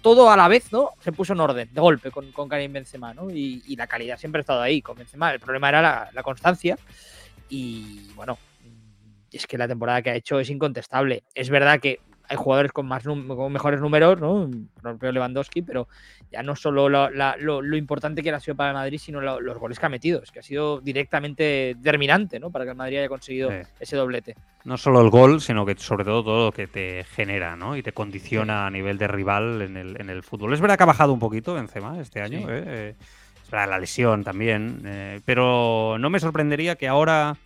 todo 0.00 0.30
a 0.30 0.36
la 0.36 0.48
vez, 0.48 0.72
¿no? 0.72 0.90
Se 1.00 1.12
puso 1.12 1.32
en 1.32 1.40
orden, 1.40 1.68
de 1.72 1.80
golpe, 1.80 2.10
con, 2.10 2.32
con 2.32 2.48
Karim 2.48 2.72
Benzema, 2.72 3.14
¿no? 3.14 3.30
Y, 3.30 3.62
y 3.66 3.76
la 3.76 3.86
calidad 3.86 4.18
siempre 4.18 4.40
ha 4.40 4.42
estado 4.42 4.62
ahí 4.62 4.82
con 4.82 4.96
Benzema. 4.96 5.32
El 5.32 5.40
problema 5.40 5.68
era 5.68 5.82
la, 5.82 6.10
la 6.12 6.22
constancia 6.22 6.78
y, 7.48 8.10
bueno, 8.14 8.38
es 9.30 9.46
que 9.46 9.58
la 9.58 9.68
temporada 9.68 10.02
que 10.02 10.10
ha 10.10 10.14
hecho 10.14 10.40
es 10.40 10.50
incontestable. 10.50 11.24
Es 11.34 11.50
verdad 11.50 11.78
que 11.80 12.00
hay 12.28 12.36
jugadores 12.36 12.72
con, 12.72 12.86
más 12.86 13.02
con 13.04 13.52
mejores 13.52 13.80
números, 13.80 14.20
¿no? 14.20 14.50
Propio 14.82 15.12
Lewandowski, 15.12 15.62
pero 15.62 15.88
ya 16.30 16.42
no 16.42 16.56
solo 16.56 16.88
lo, 16.88 17.08
la- 17.10 17.36
lo- 17.38 17.62
lo 17.62 17.76
importante 17.76 18.22
que 18.22 18.30
ha 18.30 18.40
sido 18.40 18.56
para 18.56 18.70
el 18.70 18.74
Madrid, 18.74 18.98
sino 18.98 19.20
lo- 19.20 19.40
los 19.40 19.58
goles 19.58 19.78
que 19.78 19.86
ha 19.86 19.88
metido. 19.88 20.22
Es 20.22 20.30
que 20.32 20.40
ha 20.40 20.42
sido 20.42 20.80
directamente 20.80 21.74
determinante, 21.76 22.38
¿no? 22.40 22.50
Para 22.50 22.64
que 22.64 22.70
el 22.72 22.76
Madrid 22.76 22.98
haya 22.98 23.08
conseguido 23.08 23.50
Sí. 23.50 23.56
ese 23.80 23.96
doblete. 23.96 24.34
No 24.64 24.76
solo 24.76 25.00
el 25.00 25.10
gol, 25.10 25.40
sino 25.40 25.64
que 25.64 25.76
sobre 25.76 26.04
todo 26.04 26.24
todo 26.24 26.44
lo 26.46 26.52
que 26.52 26.66
te 26.66 27.04
genera, 27.04 27.54
¿no? 27.56 27.76
Y 27.76 27.82
te 27.82 27.92
condiciona 27.92 28.66
a 28.66 28.70
nivel 28.70 28.98
de 28.98 29.06
rival 29.08 29.62
en 29.62 29.76
el, 29.76 30.00
en 30.00 30.10
el 30.10 30.22
fútbol. 30.22 30.52
Es 30.52 30.60
verdad 30.60 30.76
que 30.76 30.82
ha 30.82 30.86
bajado 30.86 31.12
un 31.12 31.20
poquito 31.20 31.54
Benzema 31.54 32.00
este 32.00 32.20
año, 32.20 32.38
Sí. 32.40 32.44
¿eh? 32.48 32.64
Eh, 32.66 32.94
es 33.44 33.50
verdad, 33.50 33.68
la 33.70 33.78
lesión 33.78 34.24
también, 34.24 34.82
eh, 34.84 35.20
pero 35.24 35.96
no 36.00 36.10
me 36.10 36.18
sorprendería 36.18 36.74
que 36.74 36.88
ahora 36.88 37.36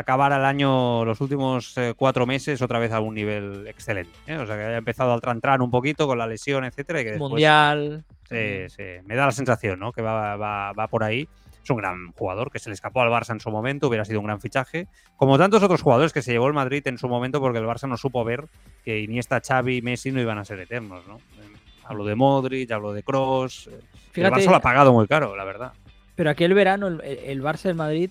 acabara 0.00 0.36
el 0.36 0.44
año, 0.44 1.04
los 1.04 1.20
últimos 1.20 1.76
eh, 1.78 1.94
cuatro 1.96 2.26
meses, 2.26 2.60
otra 2.60 2.78
vez 2.78 2.92
a 2.92 3.00
un 3.00 3.14
nivel 3.14 3.66
excelente. 3.66 4.12
¿eh? 4.26 4.36
O 4.36 4.46
sea, 4.46 4.56
que 4.56 4.64
haya 4.64 4.76
empezado 4.76 5.12
a 5.12 5.20
trantrar 5.20 5.62
un 5.62 5.70
poquito 5.70 6.06
con 6.06 6.18
la 6.18 6.26
lesión, 6.26 6.64
etcétera, 6.64 7.00
y 7.00 7.04
que 7.04 7.10
después 7.12 7.30
Mundial. 7.30 8.04
Sí, 8.28 8.68
sí. 8.68 8.82
Me 9.04 9.14
da 9.16 9.26
la 9.26 9.32
sensación, 9.32 9.78
¿no? 9.78 9.92
Que 9.92 10.02
va, 10.02 10.36
va, 10.36 10.72
va 10.72 10.88
por 10.88 11.04
ahí. 11.04 11.28
Es 11.62 11.68
un 11.70 11.76
gran 11.76 12.12
jugador 12.12 12.50
que 12.50 12.58
se 12.58 12.70
le 12.70 12.74
escapó 12.74 13.02
al 13.02 13.10
Barça 13.10 13.32
en 13.32 13.40
su 13.40 13.50
momento, 13.50 13.88
hubiera 13.88 14.04
sido 14.04 14.20
un 14.20 14.26
gran 14.26 14.40
fichaje. 14.40 14.88
Como 15.16 15.36
tantos 15.38 15.62
otros 15.62 15.82
jugadores 15.82 16.12
que 16.12 16.22
se 16.22 16.32
llevó 16.32 16.46
el 16.46 16.54
Madrid 16.54 16.86
en 16.86 16.96
su 16.96 17.06
momento 17.06 17.40
porque 17.40 17.58
el 17.58 17.66
Barça 17.66 17.88
no 17.88 17.96
supo 17.96 18.24
ver 18.24 18.46
que 18.84 19.00
Iniesta, 19.00 19.40
Xavi 19.46 19.76
y 19.76 19.82
Messi 19.82 20.10
no 20.10 20.20
iban 20.20 20.38
a 20.38 20.44
ser 20.44 20.58
eternos, 20.60 21.06
¿no? 21.06 21.16
Eh, 21.16 21.56
Hablo 21.84 22.04
de 22.04 22.14
Modric, 22.14 22.70
hablo 22.70 22.92
de 22.92 23.02
Cross. 23.02 23.68
El 24.14 24.24
Barça 24.30 24.48
lo 24.48 24.56
ha 24.56 24.60
pagado 24.60 24.92
muy 24.92 25.08
caro, 25.08 25.34
la 25.34 25.44
verdad. 25.44 25.72
Pero 26.14 26.30
aquel 26.30 26.54
verano 26.54 26.86
el, 26.86 27.00
el 27.00 27.42
Barça 27.42 27.66
y 27.66 27.68
el 27.68 27.74
Madrid 27.74 28.10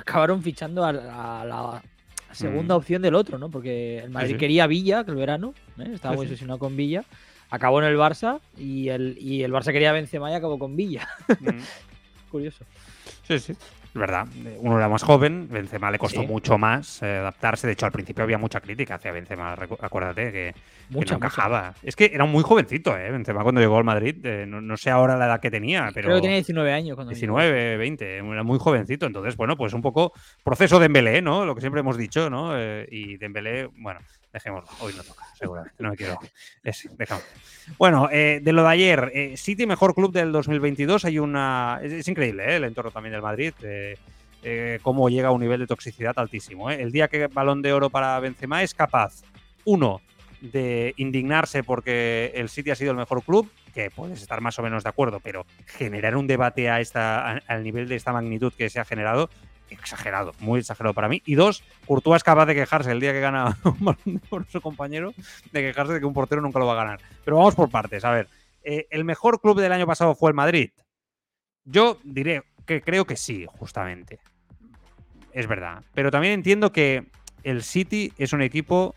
acabaron 0.00 0.42
fichando 0.42 0.84
a, 0.84 0.92
la- 0.92 1.40
a 1.42 1.44
la 1.44 1.82
segunda 2.32 2.74
Mm. 2.74 2.78
opción 2.78 3.02
del 3.02 3.14
otro, 3.14 3.38
¿no? 3.38 3.50
Porque 3.50 3.98
el 3.98 4.10
Madrid 4.10 4.32
sí. 4.32 4.38
quería 4.38 4.66
Villa 4.66 5.00
aquel 5.00 5.14
verano, 5.16 5.54
¿eh? 5.78 5.90
estaba 5.92 6.14
muy 6.14 6.26
sí. 6.26 6.32
obsesionado 6.32 6.58
con 6.58 6.76
Villa. 6.76 7.04
Acabó 7.50 7.80
en 7.80 7.86
el 7.88 7.96
Barça 7.96 8.40
y 8.58 8.88
el, 8.90 9.16
y 9.18 9.42
el 9.42 9.52
Barça 9.52 9.72
quería 9.72 9.92
Benzema 9.92 10.30
y 10.30 10.34
acabó 10.34 10.58
con 10.58 10.76
Villa. 10.76 11.08
Mm. 11.40 11.58
Curioso. 12.30 12.64
Sí, 13.26 13.38
sí. 13.38 13.54
Es 13.88 13.94
verdad. 14.00 14.26
Uno 14.58 14.76
era 14.76 14.88
más 14.88 15.02
joven, 15.02 15.48
Benzema 15.50 15.90
le 15.90 15.98
costó 15.98 16.20
Sí. 16.20 16.26
mucho 16.26 16.58
más 16.58 17.02
eh, 17.02 17.16
adaptarse. 17.18 17.66
De 17.66 17.72
hecho, 17.72 17.86
al 17.86 17.92
principio 17.92 18.22
había 18.22 18.36
mucha 18.38 18.60
crítica 18.60 18.96
hacia 18.96 19.12
Benzema, 19.12 19.54
acuérdate, 19.80 20.24
que, 20.24 20.30
que 20.32 20.54
Mucha, 20.90 21.14
mucha. 21.14 21.14
encajaba. 21.16 21.74
Es 21.82 21.96
que 21.96 22.10
era 22.12 22.24
muy 22.26 22.42
jovencito, 22.42 22.96
¿eh? 22.96 23.10
Benzema 23.10 23.42
cuando 23.42 23.60
llegó 23.60 23.78
al 23.78 23.84
Madrid. 23.84 24.16
eh, 24.24 24.44
no, 24.46 24.60
no 24.60 24.76
sé 24.76 24.90
ahora 24.90 25.16
la 25.16 25.26
edad 25.26 25.40
que 25.40 25.50
tenía, 25.50 25.90
pero... 25.94 26.06
Creo 26.08 26.16
que 26.18 26.22
tenía 26.22 26.36
19 26.36 26.72
años 26.72 26.94
cuando 26.96 27.12
llegó. 27.12 27.38
19, 27.38 27.76
20, 27.78 28.16
era 28.18 28.42
muy 28.42 28.58
jovencito. 28.58 29.06
Entonces, 29.06 29.36
bueno, 29.36 29.56
pues 29.56 29.72
un 29.72 29.82
poco 29.82 30.12
proceso 30.44 30.78
de 30.78 30.84
Dembélé, 30.84 31.22
¿no? 31.22 31.44
Lo 31.46 31.54
que 31.54 31.60
siempre 31.62 31.80
hemos 31.80 31.96
dicho, 31.96 32.28
¿no? 32.30 32.58
Eh, 32.58 32.86
y 32.90 33.16
Dembélé, 33.16 33.68
bueno, 33.78 34.00
dejémoslo. 34.38 34.68
Hoy 34.80 34.92
no 34.96 35.02
toca, 35.02 35.24
seguramente. 35.38 35.76
No 35.82 35.90
me 35.90 35.96
quiero... 35.96 36.18
Es. 36.62 36.88
Bueno, 37.76 38.08
eh, 38.10 38.40
de 38.42 38.52
lo 38.52 38.62
de 38.62 38.68
ayer, 38.68 39.10
eh, 39.14 39.36
City, 39.36 39.66
mejor 39.66 39.94
club 39.94 40.12
del 40.12 40.32
2022. 40.32 41.04
Hay 41.04 41.18
una... 41.18 41.80
Es, 41.82 42.08
increíble, 42.08 42.44
¿eh? 42.52 42.56
El 42.56 42.64
entorno 42.64 42.90
también 42.90 43.12
del 43.12 43.22
Madrid. 43.22 43.52
eh, 43.62 44.78
cómo 44.82 45.08
llega 45.08 45.28
a 45.28 45.32
un 45.32 45.40
nivel 45.40 45.60
de 45.60 45.66
toxicidad 45.66 46.14
altísimo. 46.16 46.70
El 46.70 46.92
día 46.92 47.08
que 47.08 47.26
Balón 47.26 47.60
de 47.62 47.72
Oro 47.72 47.90
para 47.90 48.18
Benzema 48.20 48.62
es 48.62 48.72
capaz, 48.74 49.22
uno, 49.64 50.00
de 50.40 50.94
indignarse 50.96 51.64
porque 51.64 52.30
el 52.36 52.48
City 52.48 52.70
ha 52.70 52.76
sido 52.76 52.92
el 52.92 52.96
mejor 52.96 53.22
club, 53.24 53.50
que 53.74 53.90
puedes 53.90 54.22
estar 54.22 54.40
más 54.40 54.56
o 54.58 54.62
menos 54.62 54.84
de 54.84 54.88
acuerdo, 54.90 55.18
pero 55.20 55.44
generar 55.66 56.16
un 56.16 56.28
debate 56.28 56.70
a 56.70 56.80
esta, 56.80 57.32
a- 57.32 57.42
al 57.48 57.64
nivel 57.64 57.88
de 57.88 57.96
esta 57.96 58.12
magnitud 58.12 58.52
que 58.56 58.70
se 58.70 58.78
ha 58.78 58.84
generado, 58.84 59.28
exagerado, 59.70 60.32
muy 60.40 60.60
exagerado 60.60 60.94
para 60.94 61.08
mí. 61.08 61.22
Y 61.26 61.34
dos, 61.34 61.62
Courtois 61.86 62.18
es 62.18 62.24
capaz 62.24 62.46
de 62.46 62.54
quejarse 62.54 62.92
el 62.92 63.00
día 63.00 63.12
que 63.12 63.20
gana 63.20 63.56
un 64.04 64.20
oro 64.30 64.44
su 64.48 64.60
compañero, 64.60 65.14
de 65.52 65.60
quejarse 65.60 65.94
de 65.94 66.00
que 66.00 66.06
un 66.06 66.14
portero 66.14 66.40
nunca 66.40 66.58
lo 66.58 66.66
va 66.66 66.72
a 66.72 66.84
ganar. 66.84 67.00
Pero 67.24 67.36
vamos 67.36 67.54
por 67.54 67.70
partes, 67.70 68.04
a 68.04 68.10
ver. 68.10 68.28
eh, 68.62 68.86
¿El 68.90 69.04
mejor 69.04 69.40
club 69.40 69.60
del 69.60 69.72
año 69.72 69.86
pasado 69.86 70.14
fue 70.14 70.30
el 70.30 70.34
Madrid? 70.34 70.70
Yo 71.64 71.98
diré 72.02 72.42
que 72.66 72.80
creo 72.80 73.04
que 73.04 73.16
sí, 73.16 73.46
justamente. 73.58 74.20
Es 75.32 75.46
verdad. 75.46 75.82
Pero 75.94 76.10
también 76.10 76.34
entiendo 76.34 76.72
que 76.72 77.06
el 77.42 77.62
City 77.62 78.12
es 78.18 78.32
un 78.32 78.42
equipo 78.42 78.94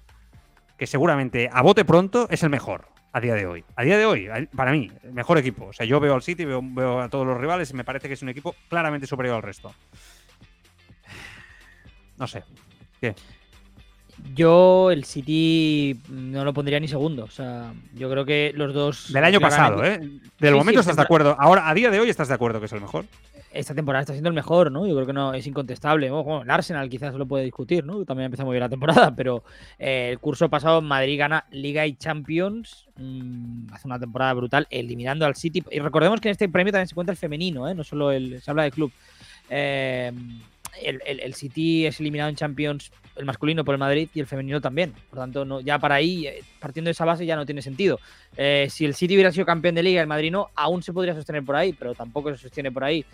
que 0.77 0.87
seguramente 0.87 1.49
a 1.51 1.61
bote 1.61 1.85
pronto 1.85 2.27
es 2.29 2.43
el 2.43 2.49
mejor 2.49 2.87
a 3.13 3.19
día 3.19 3.35
de 3.35 3.45
hoy. 3.45 3.63
A 3.75 3.83
día 3.83 3.97
de 3.97 4.05
hoy, 4.05 4.29
para 4.55 4.71
mí, 4.71 4.89
el 5.03 5.13
mejor 5.13 5.37
equipo. 5.37 5.67
O 5.67 5.73
sea, 5.73 5.85
yo 5.85 5.99
veo 5.99 6.15
al 6.15 6.21
City, 6.21 6.45
veo 6.45 7.01
a 7.01 7.09
todos 7.09 7.27
los 7.27 7.37
rivales 7.37 7.69
y 7.71 7.73
me 7.73 7.83
parece 7.83 8.07
que 8.07 8.13
es 8.13 8.21
un 8.21 8.29
equipo 8.29 8.55
claramente 8.69 9.05
superior 9.05 9.35
al 9.35 9.43
resto. 9.43 9.73
No 12.21 12.27
sé. 12.27 12.43
Yo 14.35 14.91
el 14.91 15.03
City 15.05 15.99
no 16.09 16.45
lo 16.45 16.53
pondría 16.53 16.79
ni 16.79 16.87
segundo. 16.87 17.23
O 17.23 17.29
sea, 17.31 17.73
yo 17.95 18.09
creo 18.11 18.23
que 18.23 18.53
los 18.55 18.73
dos. 18.75 19.11
Del 19.11 19.23
año 19.23 19.39
pasado, 19.39 19.83
¿eh? 19.83 19.97
Del 20.39 20.51
Sí, 20.53 20.57
momento 20.57 20.83
sí, 20.83 20.89
estás 20.89 20.97
de 20.97 21.01
acuerdo. 21.01 21.35
Ahora, 21.39 21.67
a 21.67 21.73
día 21.73 21.89
de 21.89 21.99
hoy 21.99 22.09
estás 22.09 22.27
de 22.27 22.35
acuerdo 22.35 22.59
que 22.59 22.67
es 22.67 22.73
el 22.73 22.81
mejor. 22.81 23.05
Esta 23.51 23.73
temporada 23.73 24.01
está 24.01 24.13
siendo 24.13 24.29
el 24.29 24.35
mejor, 24.35 24.71
¿no? 24.71 24.85
Yo 24.87 24.93
creo 24.93 25.07
que 25.07 25.13
no 25.13 25.33
es 25.33 25.47
incontestable. 25.47 26.11
Bueno, 26.11 26.43
el 26.43 26.49
Arsenal 26.51 26.87
quizás 26.87 27.15
lo 27.15 27.25
puede 27.25 27.43
discutir, 27.43 27.83
¿no? 27.83 28.05
También 28.05 28.25
empezó 28.27 28.45
muy 28.45 28.53
bien 28.53 28.61
la 28.61 28.69
temporada, 28.69 29.11
pero 29.15 29.43
eh, 29.79 30.09
el 30.11 30.19
curso 30.19 30.47
pasado 30.49 30.83
Madrid 30.83 31.17
gana 31.17 31.45
Liga 31.49 31.87
y 31.87 31.95
Champions. 31.95 32.87
mm, 32.97 33.73
hace 33.73 33.87
una 33.87 33.99
temporada 33.99 34.33
brutal, 34.35 34.67
eliminando 34.69 35.25
al 35.25 35.35
City. 35.35 35.63
Y 35.71 35.79
recordemos 35.79 36.21
que 36.21 36.29
en 36.29 36.33
este 36.33 36.47
premio 36.47 36.71
también 36.71 36.87
se 36.87 36.93
cuenta 36.95 37.11
el 37.11 37.17
femenino, 37.17 37.67
¿eh? 37.67 37.73
No 37.73 37.83
solo 37.83 38.11
el. 38.11 38.39
Se 38.39 38.51
habla 38.51 38.63
de 38.63 38.71
club. 38.71 38.91
Eh, 39.49 40.11
el, 40.81 41.33
City 41.33 41.85
es 41.85 41.99
eliminado 41.99 42.29
en 42.29 42.35
Champions, 42.35 42.91
el 43.15 43.25
masculino 43.25 43.63
por 43.65 43.75
el 43.75 43.79
Madrid 43.79 44.09
y 44.13 44.19
el 44.19 44.27
femenino 44.27 44.61
también. 44.61 44.93
Por 45.09 45.19
tanto, 45.19 45.59
ya 45.61 45.79
para 45.79 45.95
ahí, 45.95 46.27
eh, 46.27 46.43
partiendo 46.59 46.89
de 46.89 46.93
esa 46.93 47.05
base, 47.05 47.25
ya 47.25 47.35
no 47.35 47.45
tiene 47.45 47.61
sentido. 47.61 47.99
Eh, 48.37 48.67
si 48.69 48.85
el 48.85 48.95
City 48.95 49.15
hubiera 49.15 49.31
sido 49.31 49.45
campeón 49.45 49.75
de 49.75 49.83
liga 49.83 50.01
el 50.01 50.07
Madrid 50.07 50.31
no, 50.31 50.49
aún 50.55 50.83
se 50.83 50.93
podría 50.93 51.13
sostener 51.13 51.43
por 51.43 51.55
ahí, 51.55 51.73
pero 51.73 51.93
tampoco 51.93 52.31
se 52.31 52.37
sostiene 52.37 52.71
por 52.71 52.83
ahí. 52.83 53.05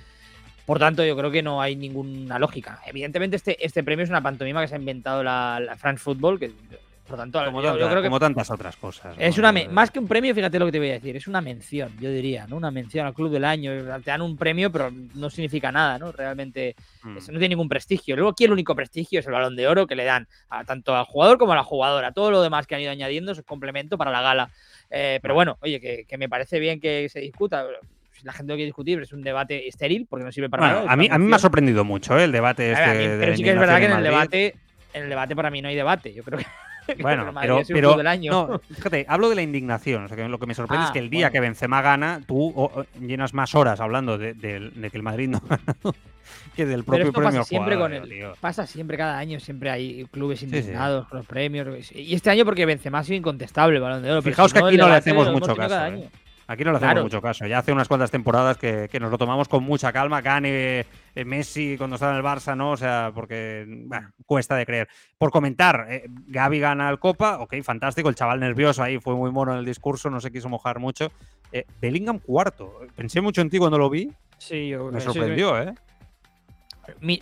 Por 0.65 0.79
tanto, 0.79 1.05
yo 1.05 1.15
creo 1.15 1.31
que 1.31 1.41
no 1.41 1.61
hay 1.61 1.77
ninguna 1.77 2.37
lógica. 2.39 2.81
Evidentemente, 2.85 3.37
este, 3.37 3.65
este 3.65 3.83
premio 3.85 4.03
es 4.03 4.09
una 4.09 4.21
pantomima 4.21 4.61
que 4.61 4.67
se 4.67 4.75
ha 4.75 4.77
inventado 4.77 5.23
la, 5.23 5.75
France 5.77 6.03
Football, 6.03 6.39
por 7.07 7.17
tanto, 7.17 7.43
Como, 7.45 7.61
yo, 7.61 7.69
yo 7.69 7.71
tanta- 7.79 7.89
creo 7.89 8.01
que 8.01 8.07
como 8.07 8.19
tantas 8.19 8.51
otras 8.51 8.75
cosas. 8.75 9.15
es 9.17 9.37
¿no? 9.37 9.49
una 9.49 9.59
Eh, 9.59 9.67
más 9.69 9.89
que 9.91 9.99
un 9.99 10.07
premio, 10.07 10.35
fíjate 10.35 10.59
lo 10.59 10.65
que 10.65 10.71
te 10.73 10.79
voy 10.79 10.89
a 10.89 10.93
decir, 10.93 11.15
es 11.15 11.27
una 11.27 11.41
mención, 11.41 11.91
yo 11.99 12.11
diría, 12.11 12.45
¿no? 12.47 12.57
Una 12.57 12.69
mención 12.71 13.05
al 13.07 13.13
club 13.13 13.31
del 13.31 13.45
año. 13.45 13.71
Te 14.03 14.11
dan 14.11 14.21
un 14.21 14.37
premio, 14.37 14.71
pero 14.71 14.91
no 15.15 15.29
significa 15.29 15.71
nada, 15.71 15.97
¿no? 15.97 16.11
Realmente 16.11 16.75
mm. 17.03 17.17
eso 17.17 17.31
no 17.31 17.39
tiene 17.39 17.53
ningún 17.55 17.69
prestigio. 17.69 18.15
Luego 18.15 18.31
aquí 18.31 18.43
el 18.43 18.51
único 18.51 18.75
prestigio 18.75 19.19
es 19.19 19.25
el 19.25 19.31
balón 19.33 19.55
de 19.55 19.67
oro 19.67 19.87
que 19.87 19.95
le 19.95 20.03
dan 20.03 20.27
a, 20.49 20.63
tanto 20.65 20.95
al 20.95 21.05
jugador 21.05 21.37
como 21.37 21.53
a 21.53 21.55
la 21.55 21.63
jugadora. 21.63 22.11
Todo 22.11 22.29
lo 22.31 22.41
demás 22.41 22.67
que 22.67 22.75
han 22.75 22.81
ido 22.81 22.91
añadiendo 22.91 23.31
es 23.31 23.37
un 23.39 23.43
complemento 23.45 23.97
para 23.97 24.11
la 24.11 24.21
gala. 24.21 24.49
Eh, 24.89 25.19
pero 25.21 25.33
bueno, 25.33 25.57
oye, 25.61 25.79
que, 25.81 26.05
que 26.07 26.17
me 26.17 26.29
parece 26.29 26.59
bien 26.59 26.79
que 26.79 27.09
se 27.09 27.19
discuta. 27.19 27.65
La 28.23 28.33
gente 28.33 28.51
lo 28.51 28.55
quiere 28.57 28.65
discutir, 28.65 28.99
es 28.99 29.13
un 29.13 29.21
debate 29.21 29.67
estéril 29.67 30.07
porque 30.09 30.25
no 30.25 30.31
sirve 30.31 30.49
para 30.49 30.63
Bueno, 30.63 30.79
nada. 30.79 30.91
a 30.91 30.95
mí, 30.95 31.07
a 31.09 31.17
mí 31.19 31.25
me 31.25 31.35
ha 31.35 31.39
sorprendido 31.39 31.83
mucho 31.85 32.17
¿eh? 32.17 32.23
el 32.23 32.31
debate 32.31 32.73
A 32.75 32.79
ver, 32.79 32.89
este 32.89 32.97
mí- 32.97 33.07
de 33.13 33.17
pero 33.19 33.35
sí 33.37 33.43
que 33.43 33.49
es 33.51 33.59
verdad 33.59 33.77
que 33.79 33.85
en 33.85 33.91
el 33.91 34.03
debate, 34.03 34.55
en 34.93 35.03
el 35.03 35.09
debate 35.09 35.35
para 35.35 35.51
mí 35.51 35.61
no 35.61 35.67
hay 35.69 35.75
debate. 35.75 36.13
Yo 36.15 36.23
creo 36.23 36.39
que. 36.39 36.45
Bueno, 37.01 37.33
pero, 37.67 38.07
año. 38.07 38.31
no, 38.31 38.59
fíjate, 38.75 39.05
hablo 39.09 39.29
de 39.29 39.35
la 39.35 39.41
indignación. 39.41 40.05
O 40.05 40.07
sea, 40.07 40.17
que 40.17 40.27
lo 40.27 40.39
que 40.39 40.45
me 40.45 40.53
sorprende 40.55 40.85
es 40.85 40.89
Ah, 40.89 40.93
que 40.93 40.99
el 40.99 41.09
día 41.09 41.27
bueno. 41.27 41.31
que 41.33 41.39
Benzema 41.41 41.81
gana, 41.81 42.21
tú 42.25 42.53
llenas 42.99 43.33
más 43.33 43.53
horas 43.55 43.79
hablando 43.79 44.17
de, 44.17 44.33
de- 44.33 44.71
de 44.73 44.89
que 44.89 44.97
el 44.97 45.03
Madrid 45.03 45.27
no 45.29 45.37
ha 45.49 45.57
ganado 45.57 45.95
que 46.55 46.65
del 46.65 46.83
Pero 46.83 46.85
propio 46.85 47.05
esto 47.07 47.13
premio 47.21 47.39
pasa 47.39 47.43
siempre 47.49 47.75
con 47.75 47.85
jugador, 47.91 48.07
el, 48.07 48.09
tío. 48.17 48.33
pasa 48.41 48.65
siempre 48.65 48.97
cada 48.97 49.17
año, 49.17 49.39
siempre 49.39 49.69
hay 49.69 50.05
clubes 50.11 50.39
sí. 50.39 50.45
indignados 50.45 51.07
con 51.07 51.19
los 51.19 51.27
premios. 51.27 51.91
Y 51.93 52.15
este 52.15 52.29
año 52.31 52.45
porque 52.45 52.65
Benzema 52.65 52.99
ha 52.99 53.03
sido 53.03 53.17
incontestable 53.17 53.75
el 53.77 53.81
balón 53.83 54.01
de 54.01 54.11
oro. 54.11 54.21
Fijaos 54.21 54.49
si 54.51 54.55
que 54.55 54.61
no, 54.61 54.67
aquí 54.67 54.77
no 54.77 54.87
le 54.89 54.95
hacemos 54.95 55.31
mucho 55.31 55.55
caso, 55.55 55.85
¿eh? 55.87 56.09
Aquí 56.49 56.63
no 56.63 56.71
le 56.71 56.77
hacemos 56.77 56.93
Claro. 56.93 57.03
mucho 57.03 57.21
caso. 57.21 57.45
Ya 57.45 57.59
hace 57.59 57.73
unas 57.73 57.87
cuantas 57.89 58.09
temporadas 58.09 58.57
que, 58.57 58.87
que 58.89 58.99
nos 58.99 59.11
lo 59.11 59.17
tomamos 59.17 59.47
con 59.49 59.63
mucha 59.63 59.91
calma. 59.91 60.21
Gane 60.21 60.85
eh, 61.13 61.25
Messi 61.25 61.75
cuando 61.77 61.95
estaba 61.97 62.13
en 62.13 62.17
el 62.19 62.23
Barça, 62.23 62.55
¿no? 62.55 62.71
O 62.71 62.77
sea, 62.77 63.11
porque 63.13 63.65
bueno, 63.67 64.11
cuesta 64.25 64.55
de 64.55 64.65
creer. 64.65 64.87
Por 65.17 65.29
comentar, 65.31 65.87
eh, 65.89 66.05
Gaby 66.27 66.59
gana 66.59 66.89
el 66.89 66.99
Copa, 66.99 67.39
ok, 67.39 67.55
fantástico. 67.63 68.07
El 68.07 68.15
chaval 68.15 68.39
nervioso 68.39 68.81
ahí 68.81 68.97
fue 68.99 69.13
muy 69.15 69.31
mono 69.31 69.51
en 69.53 69.59
el 69.59 69.65
discurso, 69.65 70.09
no 70.09 70.21
se 70.21 70.31
quiso 70.31 70.47
mojar 70.47 70.79
mucho. 70.79 71.11
Eh, 71.51 71.65
Bellingham 71.81 72.19
cuarto. 72.19 72.79
Pensé 72.95 73.19
mucho 73.19 73.41
en 73.41 73.49
ti 73.49 73.57
cuando 73.57 73.77
lo 73.77 73.89
vi, 73.89 74.09
Sí, 74.37 74.69
yo- 74.69 74.91
me 74.91 75.01
sorprendió, 75.01 75.59
¿eh? 75.61 75.73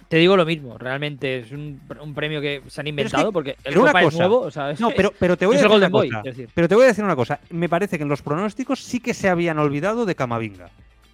Te 0.07 0.17
digo 0.17 0.37
lo 0.37 0.45
mismo, 0.45 0.77
realmente 0.77 1.39
es 1.39 1.51
un, 1.51 1.81
un 2.01 2.13
premio 2.13 2.39
que 2.41 2.61
se 2.67 2.81
han 2.81 2.87
inventado 2.87 3.31
porque 3.31 3.51
el 3.51 3.57
pero 3.63 3.81
una 3.81 3.91
Copa 3.91 3.99
es 4.01 4.05
cosa- 4.05 4.17
nuevo, 4.19 4.39
o 4.41 4.51
sea, 4.51 4.71
es- 4.71 4.79
No, 4.79 4.91
pero, 4.91 5.11
pero 5.19 5.37
te 5.37 5.45
voy 5.45 5.55
a 5.55 5.59
es 5.59 5.63
el 5.65 5.69
decir 5.69 5.77
una 5.77 5.87
Golden 5.87 5.91
Boy, 5.91 6.09
cosa. 6.09 6.21
quiero 6.21 6.37
decir. 6.37 6.49
Pero 6.53 6.67
te 6.67 6.75
voy 6.75 6.83
a 6.83 6.87
decir 6.87 7.03
una 7.03 7.15
cosa. 7.15 7.39
Me 7.49 7.69
parece 7.69 7.97
que 7.97 8.03
en 8.03 8.09
los 8.09 8.21
pronósticos 8.21 8.79
sí 8.83 8.99
que 8.99 9.13
se 9.13 9.29
habían 9.29 9.59
olvidado 9.59 10.05
de 10.05 10.15
Camavinga. 10.15 10.69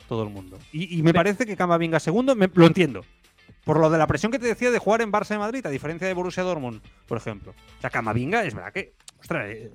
Todo 0.08 0.24
el 0.24 0.30
mundo. 0.30 0.58
Y, 0.74 0.98
y 1.00 1.04
me 1.04 1.14
parece 1.14 1.46
que 1.46 1.56
Camavinga 1.56 2.00
segundo, 2.00 2.36
me- 2.36 2.50
lo 2.54 2.66
entiendo. 2.68 3.06
Por 3.64 3.80
lo 3.80 3.90
de 3.90 3.98
la 3.98 4.08
presión 4.08 4.32
que 4.32 4.40
te 4.40 4.48
decía 4.48 4.72
de 4.72 4.80
jugar 4.80 5.02
en 5.02 5.12
Barça 5.12 5.30
de 5.30 5.38
Madrid, 5.38 5.66
a 5.66 5.70
diferencia 5.70 6.08
de 6.08 6.14
Borussia 6.14 6.44
Dortmund, 6.44 6.82
por 7.08 7.18
ejemplo. 7.18 7.52
O 7.78 7.82
sea, 7.82 7.90
Camavinga 7.90 8.44
es 8.44 8.54
verdad 8.56 8.74
que, 8.74 8.94
ostras, 9.20 9.46
eh, 9.50 9.70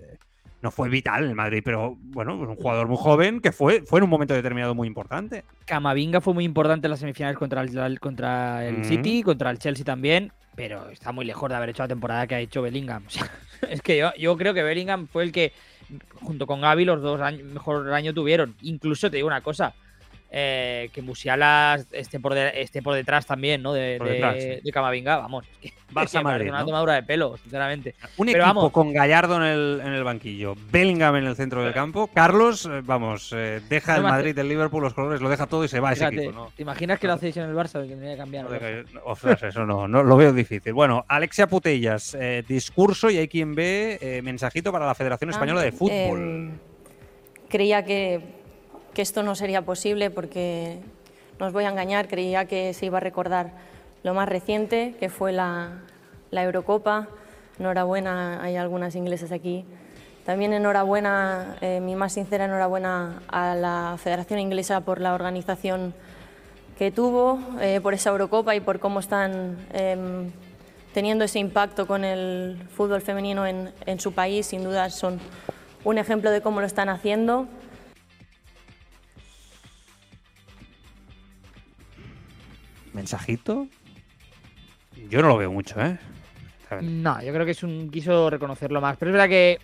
no 0.63 0.71
fue 0.71 0.89
vital 0.89 1.25
en 1.25 1.31
el 1.31 1.37
Madrid, 1.37 1.63
pero 1.65 1.97
bueno, 2.01 2.43
es 2.43 2.49
un 2.49 2.57
jugador 2.57 2.89
muy 2.89 2.97
joven 2.99 3.41
que 3.41 3.53
fue, 3.53 3.83
fue 3.83 4.01
en 4.01 4.05
un 4.05 4.11
momento 4.11 4.35
determinado 4.35 4.75
muy 4.75 4.89
importante. 4.89 5.45
Camavinga 5.65 6.21
fue 6.21 6.35
muy 6.35 6.45
importante 6.45 6.87
en 6.87 6.91
las 6.91 7.01
semifinales 7.01 7.37
contra 7.39 7.63
el, 7.63 8.01
contra 8.01 8.67
el 8.67 8.79
Mm. 8.79 8.85
City, 8.85 9.23
contra 9.23 9.51
el 9.51 9.59
Chelsea 9.59 9.85
también, 9.85 10.33
pero 10.55 10.89
está 10.91 11.13
muy 11.13 11.25
lejos 11.27 11.49
de 11.49 11.57
haber 11.57 11.69
hecho 11.71 11.83
la 11.83 11.89
temporada 11.89 12.27
que 12.27 12.35
ha 12.35 12.41
hecho 12.41 12.63
Bellingham. 12.63 13.05
O 13.07 13.11
sea, 13.11 13.31
es 13.71 13.81
que 13.81 13.97
yo, 13.97 14.13
yo 14.19 14.37
creo 14.37 14.53
que 14.55 14.63
Bellingham 14.63 15.07
fue 15.07 15.23
el 15.23 15.33
que, 15.33 15.53
junto 16.21 16.47
con 16.47 16.61
Gaby, 16.61 16.85
los 16.85 17.01
dos 17.01 17.21
años, 17.21 17.43
mejor 17.45 17.93
año 17.93 18.13
tuvieron. 18.13 18.55
Incluso 18.63 19.11
te 19.11 19.17
digo 19.17 19.29
una 19.29 19.41
cosa, 19.41 19.75
eh, 20.31 20.91
que 20.93 21.03
Musiala 21.03 21.79
esté 21.93 22.19
por, 22.21 22.35
de- 22.35 22.61
esté 22.61 22.83
por 22.83 22.95
detrás 22.95 23.27
también, 23.27 23.63
¿no? 23.63 23.73
De, 23.73 23.97
Por 23.99 24.09
de- 24.09 24.13
detrás, 24.15 24.37
sí. 24.43 24.49
de 24.63 24.73
Camavinga, 24.73 25.17
vamos. 25.19 25.47
Es 25.63 25.73
que, 25.73 25.79
Barça 25.95 26.21
Madrid, 26.23 26.49
una 26.49 26.61
¿no? 26.61 26.67
tomadura 26.67 26.95
de 26.95 27.03
pelo, 27.05 27.37
sinceramente. 27.37 27.95
Un 28.17 28.27
Pero 28.27 28.39
equipo 28.39 28.55
vamos. 28.55 28.73
con 28.73 28.93
Gallardo 28.93 29.37
en 29.37 29.43
el, 29.45 29.81
en 29.85 29.93
el 29.93 30.03
banquillo, 30.05 30.55
Bellingham 30.71 31.17
en 31.17 31.27
el 31.27 31.37
centro 31.37 31.63
del 31.63 31.73
campo. 31.73 32.09
Carlos, 32.13 32.67
eh, 32.67 32.81
vamos, 32.85 33.33
eh, 33.37 33.61
deja 33.69 33.93
No 33.93 33.99
el 33.99 34.03
Madrid, 34.03 34.39
el 34.39 34.49
Liverpool, 34.49 34.83
los 34.83 34.95
colores, 34.95 35.21
lo 35.21 35.29
deja 35.29 35.47
todo 35.47 35.65
y 35.65 35.69
se 35.69 35.79
va 35.81 35.91
a 35.91 35.93
ese 35.93 36.01
Fíjate, 36.09 36.25
equipo, 36.27 36.33
¿no? 36.33 36.53
¿Te 36.57 36.63
imaginas 36.63 36.99
que 36.99 37.07
lo 37.07 37.13
hacéis 37.13 37.37
en 37.37 37.45
el 37.45 37.55
Barça? 37.55 37.81
Que 37.83 37.89
tendría 37.91 38.13
que 38.13 38.19
cambiar. 38.19 38.47
Ostras, 39.05 39.43
eso 39.45 39.65
no, 39.65 39.87
no 39.87 40.03
lo 40.03 40.17
veo 40.17 40.33
difícil. 40.33 40.73
Bueno, 40.73 41.05
Alexia 41.09 41.47
Putellas, 41.47 42.15
eh, 42.21 42.43
discurso 42.47 43.09
y 43.11 43.19
hay 43.19 43.29
quien 43.29 43.55
ve 43.55 43.99
eh, 44.01 44.21
mensajito 44.23 44.73
para 44.73 44.87
la 44.87 44.95
Federación 44.97 45.31
Española 45.31 45.63
de 45.63 45.71
Fútbol. 45.73 46.51
Eh, 46.51 46.51
creía 47.49 47.85
que, 47.85 48.21
que 48.97 49.03
esto 49.03 49.23
no 49.23 49.35
sería 49.35 49.61
posible 49.61 50.09
porque, 50.09 50.79
no 51.39 51.45
os 51.45 51.53
voy 51.53 51.65
a 51.65 51.69
engañar, 51.69 52.09
creía 52.09 52.47
que 52.47 52.73
se 52.73 52.87
iba 52.87 52.97
a 52.97 53.01
recordar 53.03 53.51
lo 54.03 54.15
más 54.15 54.27
reciente, 54.27 54.95
que 54.99 55.11
fue 55.11 55.33
la, 55.33 55.83
la 56.31 56.43
Eurocopa. 56.45 57.07
Enhorabuena, 57.61 58.43
hay 58.43 58.57
algunas 58.57 58.97
inglesas 58.97 59.33
aquí. 59.33 59.67
También 60.25 60.55
enhorabuena, 60.55 61.59
eh, 61.61 61.81
mi 61.83 61.95
más 61.95 62.15
sincera 62.15 62.47
enhorabuena 62.47 63.21
a 63.29 63.55
la 63.55 63.97
Federación 64.03 64.41
Inglesa 64.41 64.81
por 64.81 64.99
la 65.03 65.13
organización 65.13 65.93
que 66.79 66.91
tuvo, 66.91 67.39
eh, 67.61 67.81
por 67.83 67.93
esa 67.93 68.09
Eurocopa 68.09 68.55
y 68.55 68.61
por 68.61 68.81
cómo 68.81 69.01
están 69.01 69.59
em, 69.75 70.31
teniendo 70.95 71.27
ese 71.27 71.39
impacto 71.39 71.87
con 71.87 72.03
el 72.03 72.57
fútbol 72.75 73.03
femenino 73.03 73.47
en, 73.47 73.75
en 73.85 74.01
su 74.01 74.13
país. 74.13 74.47
Sin 74.47 74.65
duda 74.65 74.89
son 74.89 75.21
un 75.85 75.99
ejemplo 75.99 76.31
de 76.31 76.41
cómo 76.41 76.61
lo 76.61 76.67
están 76.67 76.89
haciendo. 76.89 77.47
¿Mensajito? 82.97 83.67
Yo 85.11 85.21
no 85.21 85.29
lo 85.29 85.37
veo 85.37 85.53
mucho, 85.53 85.79
¿eh? 85.81 85.99
No, 86.81 87.23
yo 87.23 87.33
creo 87.33 87.45
que 87.45 87.53
es 87.53 87.63
un 87.63 87.91
quiso 87.91 88.31
reconocerlo 88.31 88.81
más. 88.81 88.97
Pero 88.97 89.11
es 89.11 89.13
verdad 89.13 89.29
que. 89.29 89.59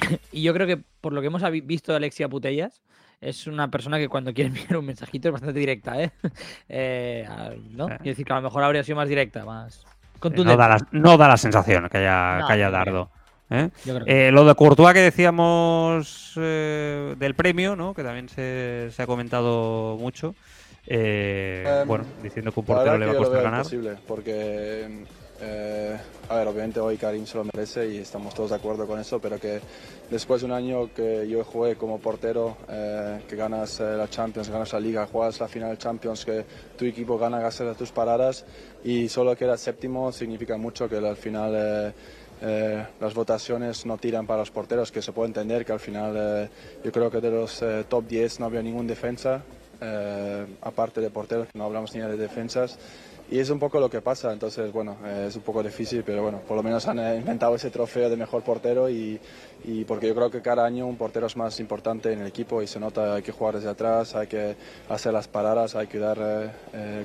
y 0.32 0.42
yo 0.42 0.54
creo 0.54 0.66
que 0.66 0.78
por 1.00 1.12
lo 1.12 1.20
que 1.20 1.26
hemos 1.28 1.42
visto 1.64 1.92
de 1.92 1.96
Alexia 1.96 2.26
Putellas, 2.28 2.80
es 3.20 3.46
una 3.46 3.70
persona 3.70 3.98
que 3.98 4.08
cuando 4.08 4.32
quiere 4.32 4.48
enviar 4.56 4.78
un 4.78 4.86
mensajito 4.86 5.28
es 5.28 5.32
bastante 5.32 5.60
directa, 5.60 6.02
¿eh? 6.02 6.10
Eh, 6.68 7.28
¿No? 7.72 7.84
Eh. 7.88 7.96
Quiero 7.98 8.12
decir 8.12 8.24
que 8.24 8.32
a 8.32 8.36
lo 8.36 8.42
mejor 8.42 8.62
habría 8.64 8.82
sido 8.82 8.96
más 8.96 9.08
directa, 9.08 9.44
más 9.44 9.84
No 9.84 10.20
contundente. 10.20 10.56
da, 10.56 10.68
la, 10.70 10.88
no 10.92 11.16
da 11.18 11.28
la 11.28 11.36
sensación 11.36 11.88
que 11.90 11.98
haya, 11.98 12.38
No, 12.40 12.46
que 12.46 12.52
haya 12.54 12.66
no 12.66 12.72
dardo. 12.72 13.10
¿eh? 13.50 13.68
Yo 13.84 13.94
creo 13.94 14.06
que 14.06 14.28
Eh, 14.28 14.32
lo 14.32 14.46
de 14.46 14.54
Courtois 14.54 14.94
que 14.94 15.00
decíamos 15.00 16.32
eh, 16.40 17.14
del 17.18 17.34
premio, 17.34 17.76
¿no? 17.76 17.92
que 17.94 18.02
también 18.02 18.28
se, 18.30 18.88
se 18.90 19.02
ha 19.02 19.06
comentado 19.06 19.96
mucho. 20.00 20.34
Eh, 20.86 21.64
Em, 21.82 21.88
bueno, 21.88 22.04
diciendo 22.22 22.52
que 22.52 22.60
un 22.60 22.66
portero 22.66 22.98
le 22.98 23.06
va 23.06 23.12
a 23.12 23.16
costar 23.16 23.42
ganar. 23.42 23.60
imposible, 23.60 23.96
porque, 24.06 25.04
eh, 25.40 25.96
a 26.28 26.36
ver, 26.36 26.48
obviamente 26.48 26.80
hoy 26.80 26.96
Karim 26.96 27.26
se 27.26 27.38
lo 27.38 27.44
merece 27.44 27.88
y 27.88 27.98
estamos 27.98 28.34
todos 28.34 28.50
de 28.50 28.56
acuerdo 28.56 28.86
con 28.86 29.00
eso, 29.00 29.18
pero 29.18 29.38
que 29.38 29.60
después 30.10 30.42
de 30.42 30.46
un 30.46 30.52
año 30.52 30.92
que 30.94 31.26
yo 31.28 31.42
jugué 31.44 31.76
como 31.76 31.98
portero, 32.00 32.56
eh, 32.68 33.20
que 33.26 33.34
ganas 33.36 33.80
eh, 33.80 33.96
la 33.96 34.08
Champions, 34.08 34.50
ganas 34.50 34.72
la 34.74 34.80
Liga, 34.80 35.06
juegas 35.06 35.40
la 35.40 35.48
final 35.48 35.70
de 35.70 35.78
Champions, 35.78 36.24
que 36.24 36.44
tu 36.76 36.84
equipo 36.84 37.16
gana 37.18 37.40
gracias 37.40 37.68
a 37.68 37.74
tus 37.74 37.90
paradas 37.90 38.44
y 38.84 39.08
solo 39.08 39.34
queda 39.36 39.56
séptimo 39.56 40.12
significa 40.12 40.56
mucho 40.56 40.88
que 40.88 40.96
al 40.96 41.16
final... 41.16 41.52
eh, 41.56 41.92
eh, 42.42 42.84
las 43.00 43.14
votaciones 43.14 43.86
no 43.86 43.96
tiran 43.96 44.26
para 44.26 44.40
los 44.40 44.50
porteros, 44.50 44.90
que 44.92 45.00
se 45.00 45.12
puede 45.12 45.28
entender 45.28 45.64
que 45.64 45.72
al 45.72 45.80
final 45.80 46.14
eh, 46.16 46.48
yo 46.84 46.92
creo 46.92 47.08
que 47.10 47.20
de 47.20 47.30
los 47.30 47.64
top 47.88 48.06
10 48.06 48.40
no 48.40 48.46
había 48.46 48.60
ningún 48.60 48.86
defensa, 48.88 49.42
eh, 49.84 50.46
aparte 50.62 51.00
de 51.00 51.10
porteros, 51.10 51.48
no 51.54 51.64
hablamos 51.64 51.94
ni 51.94 52.00
de 52.00 52.16
defensas. 52.16 52.78
Y 53.30 53.38
es 53.38 53.48
un 53.48 53.58
poco 53.58 53.80
lo 53.80 53.88
que 53.88 54.02
pasa, 54.02 54.32
entonces 54.32 54.70
bueno, 54.70 54.98
eh, 55.04 55.26
es 55.28 55.36
un 55.36 55.42
poco 55.42 55.62
difícil, 55.62 56.02
pero 56.04 56.22
bueno, 56.22 56.40
por 56.46 56.56
lo 56.56 56.62
menos 56.62 56.86
han 56.88 56.98
eh, 56.98 57.16
inventado 57.16 57.54
ese 57.54 57.70
trofeo 57.70 58.10
de 58.10 58.16
mejor 58.16 58.42
portero 58.42 58.88
y, 58.90 59.18
porque 59.88 60.08
yo 60.08 60.14
creo 60.14 60.30
que 60.30 60.42
cada 60.42 60.66
año 60.66 60.86
un 60.86 60.96
portero 60.96 61.26
es 61.26 61.36
más 61.36 61.58
importante 61.58 62.12
en 62.12 62.20
el 62.20 62.26
equipo 62.26 62.60
y 62.60 62.66
se 62.66 62.78
nota, 62.78 63.14
hay 63.14 63.22
que 63.22 63.32
jugar 63.32 63.54
desde 63.54 63.70
atrás, 63.70 64.14
hay 64.14 64.26
que 64.26 64.56
hacer 64.90 65.12
las 65.14 65.26
paradas, 65.26 65.74
hay 65.74 65.86
que 65.86 65.98
dar 65.98 66.54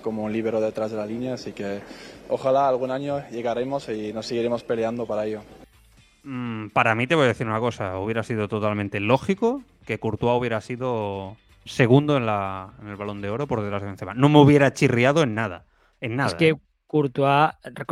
como 0.01 0.23
un 0.23 0.34
líbero 0.34 0.59
detrás 0.59 0.91
de 0.91 0.97
la 0.97 1.05
línea, 1.05 1.36
así 1.36 1.53
que 1.53 1.80
ojalá 2.27 2.67
algún 2.67 2.91
año 2.91 3.23
llegaremos 3.32 3.88
y 3.88 4.11
nos 4.11 4.25
seguiremos 4.25 4.63
peleando 4.63 5.05
para 5.05 5.25
ello. 5.25 5.41
Mm, 6.23 6.67
para 6.69 6.95
mí 6.95 7.07
te 7.07 7.15
voy 7.15 7.25
a 7.25 7.27
decir 7.30 7.47
una 7.47 7.61
cosa, 7.61 7.97
hubiera 7.97 8.23
sido 8.23 8.49
totalmente 8.49 8.99
lógico 8.99 9.63
que 9.86 9.99
Courtois 9.99 10.38
hubiera 10.38 10.61
sido 10.61 11.38
segundo 11.70 12.17
en, 12.17 12.26
la, 12.26 12.74
en 12.82 12.88
el 12.88 12.95
Balón 12.95 13.22
de 13.22 13.30
Oro 13.30 13.47
por 13.47 13.61
detrás 13.61 13.82
de 13.82 13.88
Benzema. 13.88 14.13
No 14.13 14.30
me 14.30 14.39
hubiera 14.39 14.74
chirriado 14.74 15.24
en 15.24 15.36
nada, 15.36 15.65
en 16.01 16.15
nada. 16.15 16.30
Es 16.30 16.36
que 16.36 16.49
¿eh? 16.49 16.55
Courtois, 16.88 17.51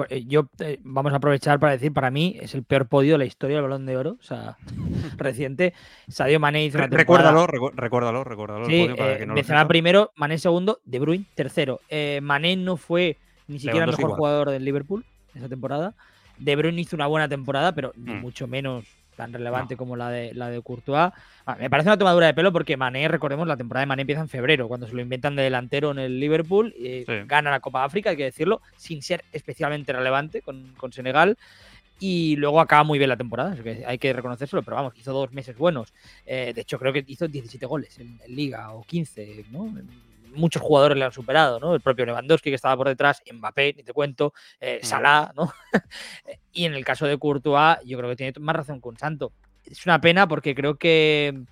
eh, 0.10 0.24
yo 0.26 0.48
eh, 0.60 0.80
vamos 0.84 1.14
a 1.14 1.18
aprovechar 1.18 1.60
para 1.60 1.74
decir, 1.74 1.94
para 1.94 2.10
mí 2.10 2.36
es 2.42 2.56
el 2.56 2.64
peor 2.64 2.88
podio 2.88 3.12
de 3.14 3.18
la 3.20 3.26
historia 3.26 3.58
del 3.58 3.64
Balón 3.64 3.86
de 3.86 3.96
Oro, 3.96 4.18
o 4.20 4.24
sea, 4.24 4.58
reciente. 5.18 5.74
Sadio 6.08 6.40
Mané 6.40 6.66
hizo 6.66 6.80
una 6.80 6.90
temporada- 6.90 7.32
recuérdalo, 7.32 7.48
recu- 7.48 7.76
recuérdalo, 7.76 8.24
recuérdalo. 8.24 8.66
el 8.66 8.72
Sí, 8.72 8.82
podio 8.84 8.96
para 8.96 9.14
eh, 9.14 9.18
que 9.20 9.26
no 9.28 9.34
lo 9.34 9.36
Benzema 9.36 9.60
sepa. 9.60 9.68
primero, 9.68 10.12
Mané 10.16 10.38
segundo, 10.40 10.80
De 10.84 11.00
Bruyne 11.00 11.26
tercero. 11.36 11.80
Eh, 11.90 12.20
Mané 12.24 12.56
no 12.56 12.76
fue 12.76 13.18
ni 13.48 13.60
siquiera 13.60 13.86
el 13.86 13.92
mejor 13.92 14.02
igual. 14.06 14.18
jugador 14.18 14.50
del 14.50 14.66
Liverpool 14.66 15.06
esa 15.36 15.48
temporada. 15.48 15.94
De 16.40 16.56
Bruyne 16.56 16.82
hizo 16.82 16.96
una 16.96 17.06
buena 17.08 17.28
temporada, 17.30 17.74
pero 17.74 17.94
Mm. 17.96 18.20
mucho 18.22 18.48
menos 18.48 18.86
tan 19.18 19.34
relevante 19.34 19.76
como 19.76 19.98
la 19.98 20.10
de 20.10 20.34
la 20.34 20.50
de 20.50 20.62
Courtois. 20.62 21.12
Ah, 21.46 21.58
me 21.60 21.70
parece 21.70 21.90
una 21.90 21.98
tomadura 21.98 22.28
de 22.28 22.34
pelo 22.34 22.54
porque 22.54 22.78
Mané, 22.78 23.10
recordemos, 23.10 23.46
la 23.48 23.58
temporada 23.58 23.82
de 23.82 23.88
Mané 23.88 24.04
empieza 24.04 24.22
en 24.22 24.30
febrero, 24.30 24.70
cuando 24.70 24.88
se 24.88 24.94
lo 24.94 25.02
inventan 25.02 25.36
de 25.36 25.44
delantero 25.44 25.92
en 25.92 26.00
el 26.00 26.20
Liverpool, 26.20 26.74
eh, 26.80 27.04
Sí. 27.06 27.14
gana 27.26 27.52
la 27.52 27.60
Copa 27.60 27.84
África, 27.84 28.12
hay 28.12 28.18
que 28.18 28.24
decirlo, 28.26 28.62
sin 28.78 29.02
ser 29.02 29.26
especialmente 29.34 29.92
relevante 29.92 30.42
con, 30.42 30.74
con 30.78 30.94
Senegal. 30.94 31.38
Y 32.00 32.36
luego 32.36 32.62
acaba 32.62 32.84
muy 32.84 33.00
bien 33.00 33.10
la 33.10 33.18
temporada, 33.18 33.56
que 33.56 33.84
hay 33.86 33.98
que 33.98 34.14
reconocérselo, 34.14 34.62
pero 34.62 34.76
vamos, 34.78 34.94
hizo 34.98 35.12
dos 35.12 35.34
meses 35.34 35.58
buenos. 35.58 35.94
Eh, 36.28 36.52
de 36.54 36.62
hecho, 36.62 36.78
creo 36.78 36.94
que 36.94 37.04
hizo 37.08 37.28
17 37.28 37.66
goles 37.66 37.98
en, 37.98 38.20
en 38.24 38.36
Liga 38.36 38.72
o 38.72 38.84
15, 38.84 39.46
¿no? 39.52 39.74
Muchos 40.34 40.62
jugadores 40.62 40.98
le 40.98 41.06
han 41.06 41.12
superado, 41.12 41.60
¿no? 41.60 41.74
El 41.74 41.82
propio 41.82 42.06
Lewandowski 42.06 42.50
que 42.50 42.56
estaba 42.56 42.78
por 42.78 42.88
detrás, 42.88 43.22
Mbappé, 43.32 43.74
ni 43.78 43.84
te 43.84 43.94
cuento, 43.94 44.34
eh, 44.60 44.80
Salah, 44.84 45.32
¿no? 45.36 45.52
y 46.54 46.66
en 46.66 46.74
el 46.74 46.86
caso 46.86 47.06
de 47.06 47.18
Courtois, 47.18 47.78
yo 47.86 47.98
creo 47.98 48.10
que 48.10 48.16
tiene 48.16 48.34
más 48.40 48.56
razón 48.56 48.82
que 48.82 48.88
un 48.90 48.98
santo. 48.98 49.32
Es 49.66 49.86
una 49.86 50.00
pena 50.00 50.28
porque 50.28 50.56
creo 50.56 50.76
que 50.76 51.44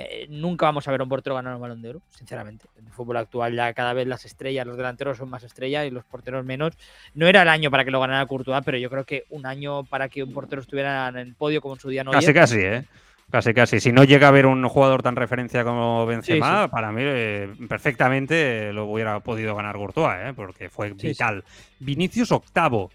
eh, 0.00 0.26
nunca 0.30 0.66
vamos 0.66 0.86
a 0.86 0.92
ver 0.92 1.00
a 1.00 1.02
un 1.02 1.08
portero 1.08 1.34
ganar 1.34 1.56
un 1.56 1.60
balón 1.60 1.82
de 1.82 1.88
oro, 1.88 2.02
sinceramente. 2.10 2.66
En 2.76 2.86
el 2.86 2.92
fútbol 2.92 3.16
actual 3.16 3.54
ya 3.54 3.72
cada 3.72 3.92
vez 3.94 4.06
las 4.06 4.24
estrellas, 4.24 4.64
los 4.64 4.76
delanteros 4.76 5.18
son 5.18 5.28
más 5.28 5.42
estrellas 5.42 5.86
y 5.86 5.90
los 5.90 6.04
porteros 6.04 6.44
menos. 6.44 6.74
No 7.14 7.26
era 7.26 7.42
el 7.42 7.48
año 7.48 7.70
para 7.70 7.84
que 7.84 7.90
lo 7.90 7.98
ganara 7.98 8.24
Courtois, 8.26 8.62
pero 8.64 8.78
yo 8.78 8.90
creo 8.90 9.04
que 9.04 9.24
un 9.30 9.44
año 9.44 9.84
para 9.84 10.08
que 10.08 10.22
un 10.22 10.32
portero 10.32 10.62
estuviera 10.62 11.08
en 11.08 11.16
el 11.16 11.34
podio 11.34 11.60
como 11.60 11.74
en 11.74 11.80
su 11.80 11.88
día 11.88 12.04
no 12.04 12.12
Casi, 12.12 12.32
casi, 12.32 12.58
¿eh? 12.60 12.84
Casi, 13.30 13.52
casi. 13.52 13.80
Si 13.80 13.92
no 13.92 14.04
llega 14.04 14.28
a 14.28 14.30
haber 14.30 14.46
un 14.46 14.66
jugador 14.68 15.02
tan 15.02 15.14
referencia 15.14 15.62
como 15.62 16.06
Benzema, 16.06 16.64
sí. 16.64 16.70
para 16.70 16.92
mí 16.92 17.02
eh, 17.04 17.52
perfectamente 17.68 18.72
lo 18.72 18.86
hubiera 18.86 19.20
podido 19.20 19.54
ganar 19.54 19.76
Courtois, 19.76 20.18
¿eh? 20.28 20.32
porque 20.34 20.70
fue 20.70 20.94
sí. 20.96 21.08
vital. 21.08 21.44
Vinicius 21.78 22.32
octavo. 22.32 22.90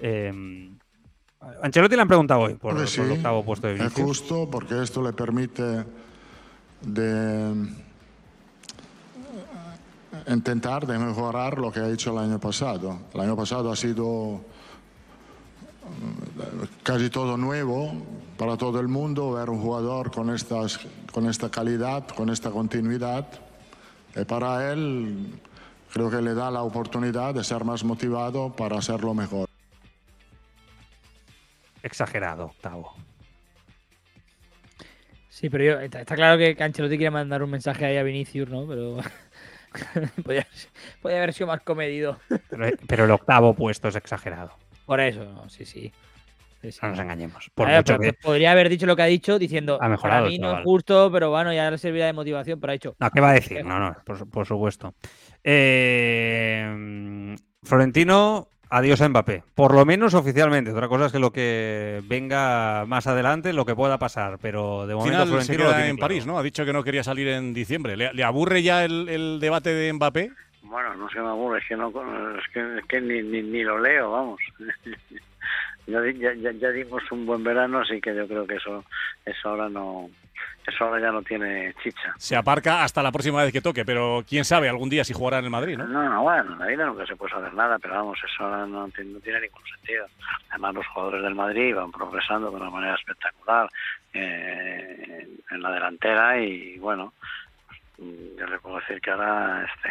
Eh, 0.00 0.70
Ancelotti 1.62 1.94
le 1.94 2.02
han 2.02 2.08
preguntado 2.08 2.40
hoy 2.40 2.54
por, 2.54 2.76
el 2.76 3.10
octavo 3.12 3.44
puesto 3.44 3.68
de 3.68 3.74
Es 3.74 3.78
Vinicius. 3.78 4.06
justo 4.06 4.48
porque 4.50 4.82
esto 4.82 5.00
le 5.02 5.12
permite 5.12 5.84
de 6.82 7.54
intentar 10.28 10.86
de 10.86 10.98
mejorar 10.98 11.58
lo 11.58 11.70
que 11.70 11.80
ha 11.80 11.88
hecho 11.88 12.10
el 12.10 12.18
año 12.18 12.40
pasado. 12.40 12.98
El 13.14 13.20
año 13.20 13.36
pasado 13.36 13.70
ha 13.70 13.76
sido 13.76 14.40
eh, 15.84 16.66
casi 16.82 17.08
todo 17.08 17.36
nuevo 17.36 17.92
para 18.38 18.56
todo 18.56 18.80
el 18.80 18.88
mundo, 18.88 19.32
ver 19.32 19.48
un 19.50 19.60
jugador 19.60 20.10
con, 20.10 20.30
estas, 20.34 20.80
con 21.12 21.28
esta 21.28 21.50
calidad, 21.50 22.06
con 22.08 22.28
esta 22.30 22.50
continuidad. 22.50 23.26
Y 24.14 24.24
para 24.24 24.72
él 24.72 25.40
creo 25.92 26.10
que 26.10 26.20
le 26.22 26.34
da 26.34 26.50
la 26.50 26.62
oportunidad 26.62 27.34
de 27.34 27.44
ser 27.44 27.64
más 27.64 27.84
motivado 27.84 28.54
para 28.54 28.78
hacerlo 28.78 29.14
mejor. 29.14 29.48
Exagerado, 31.82 32.46
octavo. 32.46 32.94
Sí, 35.28 35.50
pero 35.50 35.64
yo- 35.64 35.80
está, 35.80 36.00
está 36.00 36.14
claro 36.14 36.38
que 36.38 36.56
Ancelotti 36.62 36.96
quiere 36.96 37.10
mandar 37.10 37.42
un 37.42 37.50
mensaje 37.50 37.84
ahí 37.84 37.96
a 37.98 38.02
Vinicius, 38.02 38.48
¿no? 38.48 38.66
Pero 38.66 38.96
podría, 40.24 40.46
podría 41.02 41.18
haber 41.18 41.34
sido 41.34 41.46
más 41.48 41.60
comedido. 41.60 42.18
Pero, 42.48 42.70
pero 42.86 43.04
el 43.04 43.10
octavo 43.10 43.54
puesto 43.54 43.88
es 43.88 43.96
exagerado. 43.96 44.52
Por 44.86 45.00
eso, 45.00 45.24
no, 45.24 45.48
sí, 45.50 45.64
sí. 45.66 45.92
Sí, 46.72 46.78
sí. 46.78 46.78
No 46.82 46.90
nos 46.90 46.98
engañemos. 47.00 47.50
Por 47.54 47.66
A 47.66 47.70
ver, 47.70 47.78
mucho 47.80 47.96
pero 47.98 48.12
que- 48.12 48.18
podría 48.22 48.52
haber 48.52 48.68
dicho 48.68 48.86
lo 48.86 48.96
que 48.96 49.02
ha 49.02 49.06
dicho 49.06 49.38
diciendo, 49.38 49.78
Ha 49.80 49.88
mejorado 49.88 50.20
para 50.22 50.26
el 50.26 50.32
mí 50.32 50.38
no 50.38 50.48
chaval". 50.48 50.60
es 50.60 50.64
justo, 50.64 51.10
pero 51.12 51.30
bueno, 51.30 51.52
ya 51.52 51.70
le 51.70 51.78
servirá 51.78 52.06
de 52.06 52.12
motivación, 52.12 52.60
pero 52.60 52.70
ha 52.70 52.74
dicho. 52.74 52.96
No, 52.98 53.10
¿qué 53.10 53.20
va 53.20 53.30
a 53.30 53.34
decir? 53.34 53.64
No, 53.64 53.78
no, 53.78 53.96
por, 54.04 54.28
por 54.30 54.46
supuesto. 54.46 54.94
Eh, 55.44 57.34
Florentino, 57.62 58.48
adiós 58.70 59.00
a 59.00 59.08
Mbappé. 59.08 59.42
Por 59.54 59.74
lo 59.74 59.84
menos 59.84 60.14
oficialmente. 60.14 60.70
Otra 60.72 60.88
cosa 60.88 61.06
es 61.06 61.12
que 61.12 61.18
lo 61.18 61.32
que 61.32 62.00
venga 62.06 62.84
más 62.86 63.06
adelante, 63.06 63.52
lo 63.52 63.64
que 63.64 63.74
pueda 63.74 63.98
pasar. 63.98 64.38
Pero 64.40 64.86
de 64.86 64.94
momento 64.94 65.12
final 65.12 65.26
se 65.26 65.30
Florentino 65.30 65.58
lo 65.64 65.64
queda 65.70 65.76
tiene 65.76 65.90
en 65.90 65.96
claro. 65.96 66.08
París, 66.08 66.26
¿no? 66.26 66.38
Ha 66.38 66.42
dicho 66.42 66.64
que 66.64 66.72
no 66.72 66.82
quería 66.84 67.02
salir 67.04 67.28
en 67.28 67.54
diciembre. 67.54 67.96
¿Le, 67.96 68.12
le 68.12 68.24
aburre 68.24 68.62
ya 68.62 68.84
el, 68.84 69.08
el 69.08 69.38
debate 69.40 69.70
de 69.74 69.92
Mbappé? 69.92 70.30
Bueno, 70.62 70.94
no 70.96 71.08
se 71.08 71.20
me 71.20 71.28
aburre, 71.28 71.60
es 71.60 71.64
que, 71.68 71.76
no, 71.76 71.88
es 71.90 72.44
que, 72.52 72.78
es 72.78 72.84
que 72.86 73.00
ni, 73.00 73.22
ni, 73.22 73.40
ni 73.42 73.62
lo 73.62 73.78
leo, 73.78 74.10
vamos. 74.10 74.40
ya, 75.86 76.00
ya, 76.34 76.52
ya, 76.52 76.70
dimos 76.70 77.02
un 77.12 77.26
buen 77.26 77.42
verano, 77.44 77.80
así 77.80 78.00
que 78.00 78.14
yo 78.14 78.26
creo 78.26 78.46
que 78.46 78.56
eso, 78.56 78.84
eso 79.24 79.48
ahora 79.48 79.68
no, 79.68 80.10
eso 80.66 80.84
ahora 80.84 81.00
ya 81.00 81.12
no 81.12 81.22
tiene 81.22 81.74
chicha. 81.82 82.12
Se 82.18 82.34
aparca 82.36 82.82
hasta 82.82 83.02
la 83.02 83.12
próxima 83.12 83.42
vez 83.42 83.52
que 83.52 83.60
toque, 83.60 83.84
pero 83.84 84.24
quién 84.28 84.44
sabe 84.44 84.68
algún 84.68 84.88
día 84.88 85.04
si 85.04 85.12
jugará 85.12 85.38
en 85.38 85.44
el 85.44 85.50
Madrid, 85.50 85.76
¿no? 85.78 85.86
No, 85.86 86.08
no, 86.08 86.22
bueno, 86.22 86.52
en 86.54 86.58
la 86.58 86.66
vida 86.66 86.86
nunca 86.86 87.06
se 87.06 87.14
puede 87.16 87.32
saber 87.32 87.54
nada, 87.54 87.78
pero 87.78 87.94
vamos, 87.94 88.18
eso 88.24 88.44
ahora 88.44 88.66
no, 88.66 88.88
tiene- 88.88 89.12
no 89.12 89.20
tiene 89.20 89.40
ningún 89.42 89.62
sentido. 89.64 90.06
Además, 90.50 90.74
los 90.74 90.86
jugadores 90.88 91.22
del 91.22 91.34
Madrid 91.34 91.74
van 91.74 91.92
progresando 91.92 92.50
de 92.50 92.56
una 92.56 92.70
manera 92.70 92.94
espectacular 92.96 93.68
eh, 94.12 95.28
en, 95.50 95.62
la 95.62 95.70
delantera 95.72 96.38
y 96.38 96.78
bueno, 96.78 97.12
yo 97.98 98.46
le 98.46 98.58
puedo 98.58 98.78
decir 98.80 99.00
que 99.00 99.10
ahora 99.10 99.64
este, 99.64 99.88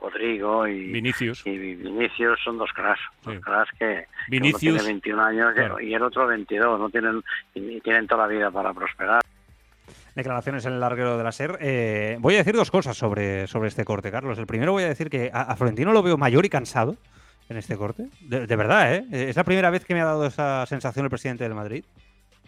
Rodrigo 0.00 0.66
y 0.66 0.92
Vinicius. 0.92 1.42
y 1.46 1.58
Vinicius 1.58 2.38
son 2.44 2.58
dos 2.58 2.70
cracks, 2.74 3.00
dos 3.24 3.34
Sí. 3.34 3.40
cracks 3.40 3.70
que 3.72 3.78
que 3.78 3.96
uno 3.96 4.06
Vinicius. 4.28 4.60
tiene 4.60 4.82
21 4.82 5.20
años 5.24 5.52
y- 5.52 5.54
Claro. 5.56 5.80
y 5.80 5.94
el 5.94 6.02
otro 6.02 6.26
22, 6.26 6.78
no 6.78 6.88
tienen 6.90 7.22
y 7.54 7.76
y 7.76 7.80
tienen 7.80 8.06
toda 8.06 8.26
la 8.26 8.32
vida 8.32 8.50
para 8.50 8.72
prosperar. 8.72 9.20
Declaraciones 10.14 10.64
en 10.66 10.72
el 10.74 10.80
larguero 10.80 11.16
de 11.16 11.24
la 11.24 11.30
SER. 11.32 11.58
Eh, 11.60 12.16
voy 12.20 12.34
a 12.34 12.38
decir 12.38 12.54
dos 12.54 12.70
cosas 12.70 12.96
sobre, 12.96 13.46
sobre 13.46 13.68
este 13.68 13.84
corte, 13.84 14.10
Carlos. 14.10 14.38
El 14.38 14.46
primero 14.46 14.72
voy 14.72 14.82
a 14.82 14.88
decir 14.88 15.08
que 15.10 15.30
a, 15.32 15.42
a 15.42 15.56
Florentino 15.56 15.92
lo 15.92 16.02
veo 16.02 16.16
mayor 16.16 16.44
y 16.44 16.48
cansado 16.48 16.96
en 17.48 17.56
este 17.56 17.76
corte. 17.76 18.08
De, 18.20 18.46
de 18.46 18.56
verdad, 18.56 18.94
¿eh? 18.94 19.04
Es 19.10 19.36
la 19.36 19.44
primera 19.44 19.70
vez 19.70 19.84
que 19.84 19.94
me 19.94 20.00
ha 20.00 20.04
dado 20.06 20.26
esa 20.26 20.66
sensación 20.66 21.04
el 21.06 21.10
presidente 21.10 21.44
del 21.44 21.54
Madrid. 21.54 21.84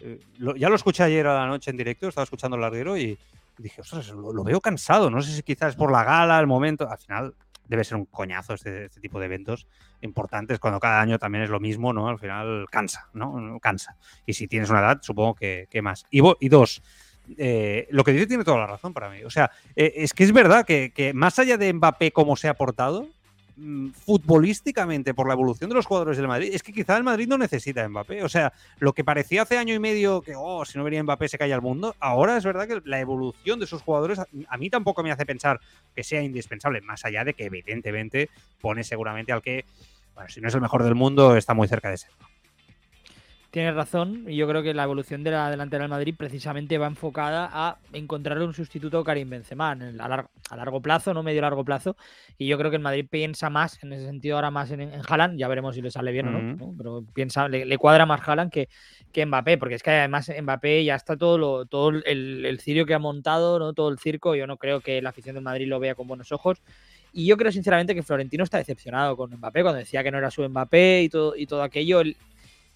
Eh, 0.01 0.19
lo- 0.39 0.55
ya 0.55 0.67
lo 0.69 0.75
escuché 0.75 1.03
ayer 1.03 1.25
a 1.27 1.33
la 1.33 1.47
noche 1.47 1.71
en 1.71 1.77
directo, 1.77 2.07
estaba 2.09 2.23
escuchando 2.23 2.55
el 2.55 2.61
larguero 2.61 2.97
y 2.97 3.17
dije, 3.61 3.81
ostras, 3.81 4.09
lo, 4.09 4.43
veo 4.43 4.59
cansado. 4.61 5.09
No 5.09 5.21
sé 5.21 5.31
si 5.33 5.43
quizás 5.43 5.75
por 5.75 5.91
la 5.91 6.03
gala, 6.03 6.39
el 6.39 6.47
momento. 6.47 6.89
Al 6.89 6.97
final 6.97 7.35
debe 7.67 7.83
ser 7.83 7.97
un 7.97 8.05
coñazo 8.05 8.53
este, 8.53 8.85
este 8.85 8.99
tipo 8.99 9.19
de 9.19 9.27
eventos 9.27 9.67
importantes 10.01 10.59
cuando 10.59 10.79
cada 10.79 10.99
año 10.99 11.19
también 11.19 11.43
es 11.43 11.49
lo 11.49 11.59
mismo, 11.59 11.93
¿no? 11.93 12.09
Al 12.09 12.19
final 12.19 12.65
cansa, 12.69 13.07
¿no? 13.13 13.59
Cansa. 13.61 13.95
Y 14.25 14.33
si 14.33 14.47
tienes 14.47 14.69
una 14.69 14.79
edad, 14.79 14.99
supongo 15.01 15.35
que, 15.35 15.67
que 15.69 15.81
más. 15.81 16.05
Y, 16.09 16.21
y 16.39 16.49
dos, 16.49 16.81
eh, 17.37 17.87
lo 17.91 18.03
que 18.03 18.11
dice 18.11 18.27
tiene 18.27 18.43
toda 18.43 18.57
la 18.57 18.67
razón 18.67 18.93
para 18.93 19.09
mí. 19.09 19.23
O 19.23 19.29
sea, 19.29 19.51
eh, 19.75 19.93
es 19.97 20.13
que 20.13 20.23
es 20.23 20.31
verdad 20.31 20.65
que, 20.65 21.11
más 21.13 21.39
allá 21.39 21.57
de 21.57 21.73
Mbappé 21.73 22.11
cómo 22.11 22.35
se 22.35 22.47
ha 22.47 22.53
portado, 22.53 23.07
futbolísticamente 23.93 25.13
por 25.13 25.27
la 25.27 25.33
evolución 25.33 25.69
de 25.69 25.75
los 25.75 25.85
jugadores 25.85 26.17
del 26.17 26.27
Madrid, 26.27 26.51
es 26.53 26.63
que 26.63 26.73
quizá 26.73 26.97
el 26.97 27.03
Madrid 27.03 27.27
no 27.27 27.37
necesita 27.37 27.83
a 27.83 27.89
Mbappé. 27.89 28.23
O 28.23 28.29
sea, 28.29 28.53
lo 28.79 28.93
que 28.93 29.03
parecía 29.03 29.43
hace 29.43 29.57
año 29.57 29.73
y 29.73 29.79
medio 29.79 30.21
que, 30.21 30.33
oh, 30.35 30.65
si 30.65 30.77
no 30.77 30.83
venía 30.83 31.03
Mbappé 31.03 31.27
se 31.27 31.37
cae 31.37 31.51
el 31.51 31.61
mundo, 31.61 31.95
ahora 31.99 32.37
es 32.37 32.43
verdad 32.45 32.67
que 32.67 32.81
la 32.85 32.99
evolución 32.99 33.59
de 33.59 33.65
esos 33.65 33.81
jugadores 33.81 34.19
a- 34.19 34.57
mí 34.57 34.69
tampoco 34.69 35.03
me 35.03 35.11
hace 35.11 35.25
pensar 35.25 35.59
que 35.95 36.03
sea 36.03 36.21
indispensable, 36.21 36.81
más 36.81 37.03
allá 37.05 37.23
de 37.23 37.33
que 37.33 37.45
evidentemente 37.45 38.29
pone 38.59 38.83
seguramente 38.83 39.31
al 39.31 39.41
que, 39.41 39.65
bueno, 40.13 40.29
si 40.29 40.41
no 40.41 40.47
es 40.47 40.55
el 40.55 40.61
mejor 40.61 40.83
del 40.83 40.95
mundo, 40.95 41.35
está 41.35 41.53
muy 41.53 41.67
cerca 41.67 41.89
de 41.89 41.97
ser. 41.97 42.11
Tienes 43.51 43.75
razón, 43.75 44.23
y 44.29 44.37
yo 44.37 44.47
creo 44.47 44.63
que 44.63 44.73
la 44.73 44.83
evolución 44.85 45.25
de 45.25 45.31
la 45.31 45.49
delantera 45.51 45.83
del 45.83 45.89
Madrid 45.89 46.15
precisamente 46.17 46.77
va 46.77 46.87
enfocada 46.87 47.49
a 47.51 47.79
encontrarle 47.91 48.45
un 48.45 48.53
sustituto 48.53 48.99
a 48.99 49.03
Karim 49.03 49.29
Benzema 49.29 49.73
en 49.73 49.81
el- 49.81 49.99
a, 49.99 50.07
largo, 50.07 50.29
a 50.49 50.55
largo 50.55 50.81
plazo, 50.81 51.13
no 51.13 51.21
medio 51.21 51.41
largo 51.41 51.65
plazo, 51.65 51.97
y 52.37 52.47
yo 52.47 52.57
creo 52.57 52.69
que 52.71 52.77
el 52.77 52.81
Madrid 52.81 53.05
piensa 53.09 53.49
más 53.49 53.83
en 53.83 53.91
ese 53.91 54.05
sentido 54.05 54.37
ahora 54.37 54.51
más 54.51 54.71
en, 54.71 54.79
en 54.79 55.01
Haaland, 55.05 55.37
ya 55.37 55.49
veremos 55.49 55.75
si 55.75 55.81
le 55.81 55.91
sale 55.91 56.13
bien 56.13 56.29
o 56.29 56.31
no. 56.31 56.39
¿no? 56.55 56.73
pero 56.77 57.03
piensa, 57.13 57.49
le, 57.49 57.65
le 57.65 57.77
cuadra 57.77 58.05
más 58.05 58.21
Haaland 58.25 58.53
que, 58.53 58.69
que 59.11 59.25
Mbappé, 59.25 59.57
porque 59.57 59.75
es 59.75 59.83
que 59.83 59.89
además 59.91 60.31
Mbappé 60.41 60.85
ya 60.85 60.95
está 60.95 61.17
todo 61.17 61.37
lo, 61.37 61.65
todo 61.65 61.89
el, 61.89 62.45
el 62.45 62.59
cirio 62.61 62.85
que 62.85 62.93
ha 62.93 62.99
montado, 62.99 63.59
¿no? 63.59 63.73
todo 63.73 63.89
el 63.89 63.99
circo, 63.99 64.33
yo 64.33 64.47
no 64.47 64.55
creo 64.55 64.79
que 64.79 65.01
la 65.01 65.09
afición 65.09 65.35
del 65.35 65.43
Madrid 65.43 65.67
lo 65.67 65.77
vea 65.81 65.93
con 65.93 66.07
buenos 66.07 66.31
ojos, 66.31 66.61
y 67.11 67.25
yo 67.25 67.35
creo 67.35 67.51
sinceramente 67.51 67.93
que 67.95 68.03
Florentino 68.03 68.45
está 68.45 68.59
decepcionado 68.59 69.17
con 69.17 69.29
Mbappé 69.35 69.61
cuando 69.61 69.79
decía 69.79 70.01
que 70.05 70.11
no 70.11 70.19
era 70.19 70.31
su 70.31 70.41
Mbappé 70.47 71.01
y 71.03 71.09
todo, 71.09 71.35
y 71.35 71.45
todo 71.47 71.63
aquello. 71.63 71.99
Él, 71.99 72.15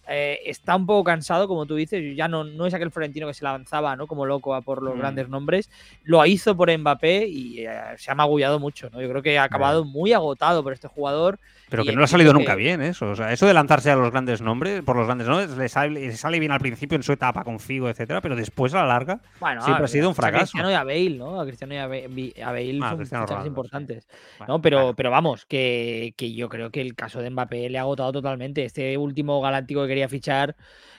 eh, 0.08 0.39
está 0.45 0.76
un 0.76 0.86
poco 0.86 1.03
cansado, 1.03 1.47
como 1.47 1.66
tú 1.66 1.76
dices. 1.76 2.16
Ya 2.16 2.28
no, 2.28 2.43
no 2.43 2.66
es 2.66 2.74
aquel 2.74 2.91
Florentino 2.91 3.28
que 3.28 3.34
se 3.34 3.43
lanzaba 3.43 3.95
¿no? 3.95 4.08
como 4.08 4.26
loco 4.26 4.53
a 4.56 4.62
por 4.62 4.82
los 4.84 4.95
Mm. 4.95 4.99
grandes 4.99 5.30
nombres. 5.30 5.70
Lo 6.03 6.26
hizo 6.26 6.56
por 6.56 6.76
Mbappé 6.76 7.28
y 7.28 7.60
eh, 7.66 7.70
se 7.97 8.12
ha 8.12 8.16
magullado 8.16 8.60
mucho. 8.60 8.89
¿no? 8.91 9.01
Yo 9.01 9.10
creo 9.10 9.22
que 9.22 9.38
ha 9.39 9.43
acabado 9.43 9.84
muy 9.86 10.14
agotado 10.14 10.64
por 10.64 10.74
este 10.74 10.88
jugador. 10.88 11.39
Pero 11.70 11.84
que 11.84 11.91
no 11.93 11.97
le 11.99 12.03
ha 12.03 12.08
salido 12.08 12.32
nunca 12.32 12.53
bien 12.56 12.82
eso. 12.82 13.10
O 13.10 13.16
sea, 13.16 13.34
eso 13.34 13.47
de 13.47 13.53
lanzarse 13.53 13.89
a 13.89 13.95
los 13.95 14.12
grandes 14.12 14.39
nombres, 14.41 14.84
por 14.84 14.95
los 14.95 15.08
grandes 15.08 15.28
nombres, 15.28 15.49
le 15.58 15.68
sale, 15.68 15.99
le 15.99 16.12
sale 16.16 16.39
bien 16.39 16.51
al 16.51 16.60
principio 16.60 16.95
en 16.95 17.01
su 17.03 17.12
etapa 17.12 17.43
con 17.43 17.60
Figo, 17.60 17.89
etcétera, 17.89 18.22
pero 18.22 18.36
después 18.36 18.74
a 18.76 18.82
la 18.82 18.88
larga 18.88 19.20
Bueno, 19.39 19.62
siempre 19.64 19.82
a- 19.84 19.86
ha 19.86 19.88
sido 19.88 20.08
un 20.10 20.12
a 20.12 20.16
fracaso. 20.16 20.43
Cristiano 20.43 20.70
y 20.70 20.74
a 20.76 20.84
Bale, 20.84 21.10
¿no? 21.18 21.41
A 21.41 21.45
Cristiano 21.45 21.74
y 21.74 21.78
a 21.78 21.88
Bale, 21.88 22.34
a 22.43 22.51
Bale 22.51 22.80
Ah, 22.84 22.89
son 22.91 23.06
Ronaldo, 23.10 23.41
sí. 23.41 23.47
importantes. 23.47 24.08
Bueno, 24.38 24.53
¿no? 24.53 24.62
Pero, 24.62 24.78
claro. 24.78 24.93
pero 24.95 25.10
vamos, 25.12 25.45
que, 25.47 26.14
que 26.16 26.34
yo 26.34 26.49
creo 26.49 26.70
que 26.70 26.82
el 26.82 26.93
caso 26.95 27.20
de 27.22 27.32
Mbappé 27.32 27.70
le 27.70 27.80
ha 27.80 27.82
agotado 27.82 28.12
totalmente. 28.12 28.64
Este 28.64 28.95
último 28.97 29.41
galáctico 29.41 29.88
que 29.88 29.94
quería 29.95 30.09
fichar 30.09 30.55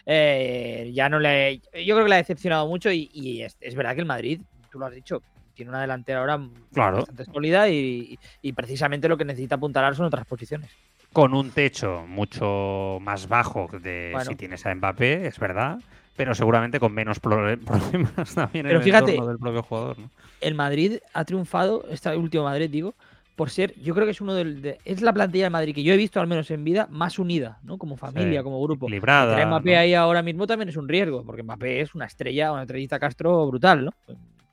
eh, 0.07 0.91
ya 0.95 1.09
no 1.09 1.19
le. 1.19 1.59
Yo 1.85 1.95
creo 1.95 2.05
que 2.05 2.09
le 2.09 2.15
ha 2.15 2.19
decepcionado 2.19 2.67
mucho 2.69 2.91
y, 2.91 3.11
y 3.13 3.43
es, 3.43 3.57
es 3.61 3.75
verdad 3.75 3.95
que 3.95 4.01
el 4.01 4.07
Madrid, 4.07 4.41
tú 4.71 4.79
lo 4.79 4.87
has 4.87 4.93
dicho, 4.95 5.23
tiene 5.55 5.71
una 5.71 5.81
delantera 5.81 6.21
ahora 6.21 6.41
Claro. 6.73 6.99
bastante 6.99 7.25
sólida 7.25 7.69
y, 7.69 8.19
y 8.43 8.53
precisamente 8.53 9.09
lo 9.09 9.17
que 9.17 9.25
necesita 9.25 9.57
apuntalar 9.57 9.97
son 9.97 10.07
otras 10.07 10.25
posiciones. 10.27 10.71
con 11.13 11.35
un 11.35 11.51
techo 11.51 12.05
mucho 12.07 12.99
más 13.01 13.27
bajo 13.29 13.69
de 13.73 14.11
Bueno. 14.13 14.31
si 14.31 14.37
tienes 14.37 14.65
a 14.67 14.75
Mbappé, 14.75 15.27
es 15.27 15.39
verdad, 15.39 15.79
pero 16.15 16.35
seguramente 16.35 16.79
con 16.79 16.93
menos 16.93 17.19
problemas 17.27 18.35
también 18.35 18.67
Pero 18.67 18.79
en 18.79 18.85
fíjate, 18.85 19.05
el 19.13 19.17
entorno 19.17 19.29
del 19.31 19.39
propio 19.39 19.63
jugador. 19.63 19.99
¿no? 19.99 20.11
el 20.41 20.55
Madrid 20.55 20.99
ha 21.15 21.25
triunfado, 21.25 21.85
este 21.91 22.15
último 22.17 22.45
Madrid, 22.45 22.71
digo, 22.71 22.95
por 23.37 23.51
ser, 23.51 23.75
yo 23.81 23.95
creo 23.95 24.07
que 24.07 24.11
es 24.13 24.21
uno 24.21 24.35
del, 24.35 24.63
de- 24.63 24.79
es 24.85 25.03
la 25.03 25.13
plantilla 25.13 25.45
de 25.45 25.51
Madrid 25.51 25.75
que 25.75 25.83
yo 25.83 25.93
he 25.93 25.97
visto, 25.97 26.21
al 26.21 26.27
menos 26.27 26.51
en 26.51 26.65
vida, 26.65 26.89
más 26.91 27.19
unida, 27.19 27.59
¿no? 27.63 27.77
Como 27.79 27.97
familia, 27.97 28.41
Sí, 28.41 28.45
como 28.45 28.63
grupo. 28.63 28.87
equilibrada, 28.87 29.33
Tener 29.33 29.45
a 29.45 29.49
Mbappé 29.49 29.73
¿no? 29.75 29.79
ahí 29.79 29.95
ahora 29.95 30.23
mismo 30.23 30.47
también 30.47 30.69
es 30.71 30.77
un 30.77 30.89
riesgo, 30.89 31.23
porque 31.25 31.43
Mbappé 31.43 31.81
es 31.83 31.95
una 31.95 32.07
estrella, 32.07 32.51
una 32.53 32.63
estrellita 32.63 32.99
Castro 32.99 33.47
brutal, 33.47 33.85
¿no? 33.85 33.91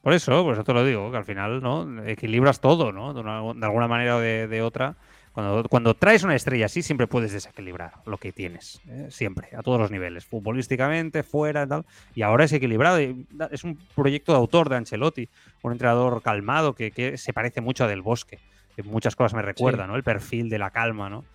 Por 0.01 0.11
eso, 0.11 0.43
por 0.43 0.53
eso 0.53 0.63
te 0.65 0.73
lo 0.73 0.83
digo, 0.85 1.09
que 1.11 1.17
al 1.17 1.23
final 1.25 1.61
no 1.61 2.03
equilibras 2.05 2.59
todo, 2.59 2.91
¿no? 2.91 3.13
De, 3.13 3.21
una- 3.21 3.41
de 3.53 3.65
alguna 3.65 3.87
manera 3.87 4.17
o 4.17 4.19
de, 4.19 4.47
de 4.47 4.61
otra. 4.61 4.95
Cuando, 5.31 5.63
cuando 5.67 5.93
traes 5.95 6.21
una 6.23 6.35
estrella 6.35 6.65
así, 6.67 6.83
siempre 6.83 7.07
puedes 7.07 7.31
desequilibrar 7.31 7.93
lo 8.05 8.17
que 8.17 8.31
tienes. 8.31 8.81
¿eh? 8.87 9.07
Siempre, 9.09 9.47
a 9.57 9.63
todos 9.63 9.79
los 9.79 9.89
niveles. 9.89 10.25
Futbolísticamente, 10.25 11.23
fuera 11.23 11.63
y 11.63 11.67
tal. 11.67 11.85
Y 12.13 12.21
ahora 12.21 12.43
es 12.43 12.53
equilibrado. 12.53 13.01
y 13.01 13.25
es 13.49 13.63
un 13.63 13.79
proyecto 13.95 14.33
de 14.33 14.37
autor 14.37 14.69
de 14.69 14.75
Ancelotti. 14.75 15.29
Un 15.63 15.71
entrenador 15.71 16.21
calmado 16.21 16.73
que, 16.73 16.91
que 16.91 17.17
se 17.17 17.33
parece 17.33 17.61
mucho 17.61 17.83
a 17.85 17.87
Del 17.87 18.03
Bosque. 18.03 18.37
Que 18.75 18.83
muchas 18.83 19.15
cosas 19.15 19.33
me 19.33 19.41
recuerda, 19.41 19.83
Sí. 19.83 19.89
¿no? 19.89 19.95
El 19.95 20.03
perfil 20.03 20.49
de 20.49 20.57
la 20.59 20.71
calma, 20.71 21.09
¿no? 21.09 21.25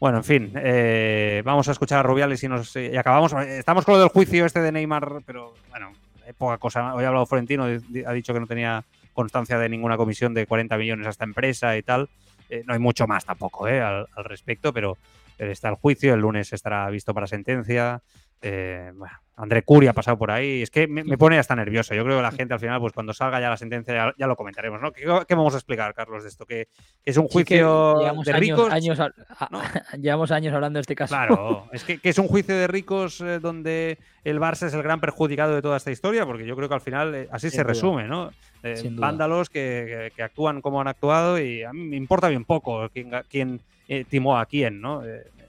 Bueno, 0.00 0.18
en 0.18 0.24
fin, 0.24 0.52
eh, 0.56 1.42
vamos 1.44 1.68
a 1.68 1.72
escuchar 1.72 2.00
a 2.00 2.02
Rubiales 2.02 2.42
y, 2.42 2.48
nos, 2.48 2.74
y 2.76 2.96
acabamos. 2.96 3.32
Estamos 3.32 3.84
con 3.84 3.94
lo 3.94 4.00
del 4.00 4.08
juicio 4.08 4.44
este 4.44 4.60
de 4.60 4.70
Neymar, 4.72 5.22
pero 5.24 5.54
bueno, 5.70 5.92
hay 6.26 6.32
poca 6.32 6.58
cosa. 6.58 6.94
Hoy 6.94 7.04
ha 7.04 7.08
hablado 7.08 7.26
Florentino, 7.26 7.64
ha 7.64 8.12
dicho 8.12 8.34
que 8.34 8.40
no 8.40 8.46
tenía 8.46 8.84
constancia 9.12 9.58
de 9.58 9.68
ninguna 9.68 9.96
comisión 9.96 10.34
de 10.34 10.46
40 10.46 10.76
millones 10.76 11.06
a 11.06 11.10
esta 11.10 11.24
empresa 11.24 11.76
y 11.76 11.82
tal. 11.82 12.08
Eh, 12.50 12.62
no 12.66 12.74
hay 12.74 12.80
mucho 12.80 13.06
más 13.06 13.24
tampoco 13.24 13.66
eh, 13.68 13.80
al, 13.80 14.06
al 14.14 14.24
respecto, 14.24 14.72
pero 14.72 14.98
eh, 15.38 15.50
está 15.50 15.68
el 15.70 15.76
juicio, 15.76 16.12
el 16.12 16.20
lunes 16.20 16.52
estará 16.52 16.88
visto 16.90 17.14
para 17.14 17.26
sentencia. 17.26 18.02
Eh, 18.46 18.92
bueno, 18.94 19.14
André 19.36 19.62
Curi 19.62 19.86
ha 19.88 19.92
pasado 19.92 20.16
por 20.18 20.30
ahí. 20.30 20.62
Es 20.62 20.70
que 20.70 20.86
me, 20.86 21.02
me 21.02 21.18
pone 21.18 21.38
hasta 21.38 21.56
nervioso. 21.56 21.94
Yo 21.94 22.04
creo 22.04 22.18
que 22.18 22.22
la 22.22 22.30
gente 22.30 22.54
al 22.54 22.60
final, 22.60 22.78
pues 22.80 22.92
cuando 22.92 23.12
salga 23.12 23.40
ya 23.40 23.48
la 23.50 23.56
sentencia, 23.56 23.92
ya, 23.94 24.14
ya 24.16 24.26
lo 24.26 24.36
comentaremos, 24.36 24.80
¿no? 24.80 24.92
¿Qué, 24.92 25.02
qué 25.26 25.34
vamos 25.34 25.54
a 25.54 25.56
explicar, 25.56 25.92
Carlos, 25.94 26.22
de 26.22 26.28
esto? 26.28 26.46
¿Que, 26.46 26.68
es 27.04 27.16
un 27.16 27.26
juicio 27.26 27.98
de 27.98 28.08
años, 28.08 28.26
ricos? 28.38 28.72
años 28.72 29.00
a- 29.00 29.12
a- 29.38 29.48
¿no? 29.50 29.60
llevamos 30.00 30.30
años 30.30 30.54
hablando 30.54 30.76
de 30.76 30.82
este 30.82 30.94
caso. 30.94 31.14
Claro, 31.14 31.68
es 31.72 31.82
que, 31.82 31.98
que 31.98 32.10
es 32.10 32.18
un 32.18 32.28
juicio 32.28 32.56
de 32.56 32.66
ricos 32.68 33.20
eh, 33.22 33.40
donde 33.40 33.98
el 34.22 34.38
Barça 34.38 34.66
es 34.66 34.74
el 34.74 34.82
gran 34.82 35.00
perjudicado 35.00 35.54
de 35.54 35.62
toda 35.62 35.78
esta 35.78 35.90
historia, 35.90 36.24
porque 36.26 36.46
yo 36.46 36.54
creo 36.54 36.68
que 36.68 36.74
al 36.74 36.80
final 36.80 37.14
eh, 37.14 37.28
así 37.32 37.48
Sin 37.50 37.56
se 37.56 37.62
duda. 37.64 37.72
resume, 37.72 38.04
¿no? 38.06 38.30
Eh, 38.62 38.88
vándalos 38.92 39.48
que, 39.50 40.08
que- 40.10 40.16
que 40.16 40.22
actúan 40.22 40.60
como 40.62 40.80
han 40.80 40.88
actuado 40.88 41.40
y 41.40 41.62
a 41.64 41.72
mí 41.72 41.80
me 41.84 41.96
importa 41.96 42.28
bien 42.28 42.44
poco 42.44 42.88
quién, 43.28 43.60
timó 44.08 44.38
a 44.38 44.46
quién, 44.46 44.80
¿no? 44.80 45.02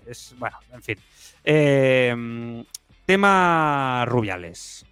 Es, 0.08 0.36
bueno, 0.40 0.58
en 0.74 0.82
fin. 0.84 0.98
Eh, 1.44 2.64
tema 3.06 4.04
Rubiales. 4.08 4.86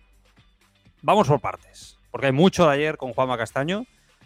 Vamos 1.01 1.28
por 1.28 1.39
partes, 1.41 1.97
porque 2.11 2.28
hay 2.28 2.32
mucho 2.32 2.66
de 2.68 2.74
ayer 2.74 2.97
con 2.97 3.14
Juanma 3.14 3.38
Castaño. 3.38 3.86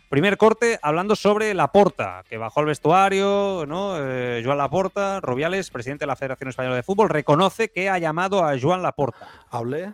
Primer 0.09 0.37
corte 0.37 0.79
hablando 0.81 1.15
sobre 1.17 1.53
Laporta, 1.53 2.23
que 2.29 2.37
bajó 2.37 2.61
al 2.61 2.67
vestuario, 2.67 3.65
¿no? 3.67 3.95
Eh, 3.99 4.41
Joan 4.45 4.57
Laporta, 4.57 5.19
Rubiales, 5.19 5.69
presidente 5.69 6.03
de 6.03 6.07
la 6.07 6.15
Federación 6.15 6.49
Española 6.49 6.75
de 6.77 6.83
Fútbol, 6.83 7.09
reconoce 7.09 7.69
que 7.69 7.89
ha 7.89 7.97
llamado 7.97 8.45
a 8.45 8.57
Joan 8.57 8.81
Laporta. 8.83 9.27
Hablé, 9.49 9.91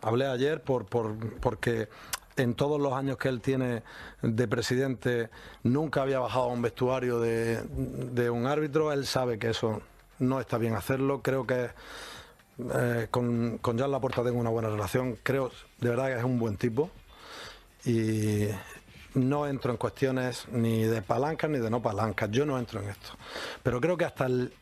hablé 0.00 0.26
ayer 0.26 0.62
por, 0.62 0.86
por- 0.86 1.38
porque 1.40 1.88
en 2.36 2.54
todos 2.54 2.80
los 2.80 2.94
años 2.94 3.18
que 3.18 3.28
él 3.28 3.42
tiene 3.42 3.82
de 4.22 4.48
presidente 4.48 5.28
nunca 5.64 6.00
había 6.00 6.18
bajado 6.18 6.44
a 6.44 6.48
un 6.48 6.62
vestuario 6.62 7.20
de, 7.20 7.60
de 7.62 8.30
un 8.30 8.46
árbitro. 8.46 8.90
Él 8.90 9.04
sabe 9.06 9.38
que 9.38 9.50
eso 9.50 9.82
no 10.18 10.40
está 10.40 10.56
bien 10.56 10.74
hacerlo. 10.76 11.20
Creo 11.20 11.46
que 11.46 11.68
eh, 12.58 13.08
con, 13.10 13.58
con 13.58 13.78
Joan 13.78 13.90
Laporta 13.90 14.22
tengo 14.22 14.38
una 14.38 14.50
buena 14.50 14.68
relación. 14.68 15.18
Creo 15.22 15.50
de 15.78 15.88
verdad 15.88 16.06
que 16.08 16.18
es 16.18 16.24
un 16.24 16.38
buen 16.38 16.56
tipo. 16.56 16.90
Y 17.84 18.46
no 19.14 19.46
entro 19.46 19.72
en 19.72 19.76
cuestiones 19.76 20.46
ni 20.50 20.84
de 20.84 21.02
palancas 21.02 21.50
ni 21.50 21.58
de 21.58 21.70
no 21.70 21.82
palancas. 21.82 22.30
Yo 22.30 22.46
no 22.46 22.58
entro 22.58 22.80
en 22.80 22.90
esto. 22.90 23.10
Pero 23.62 23.80
creo 23.80 23.96
que 23.96 24.04
hasta 24.04 24.26
el, 24.26 24.52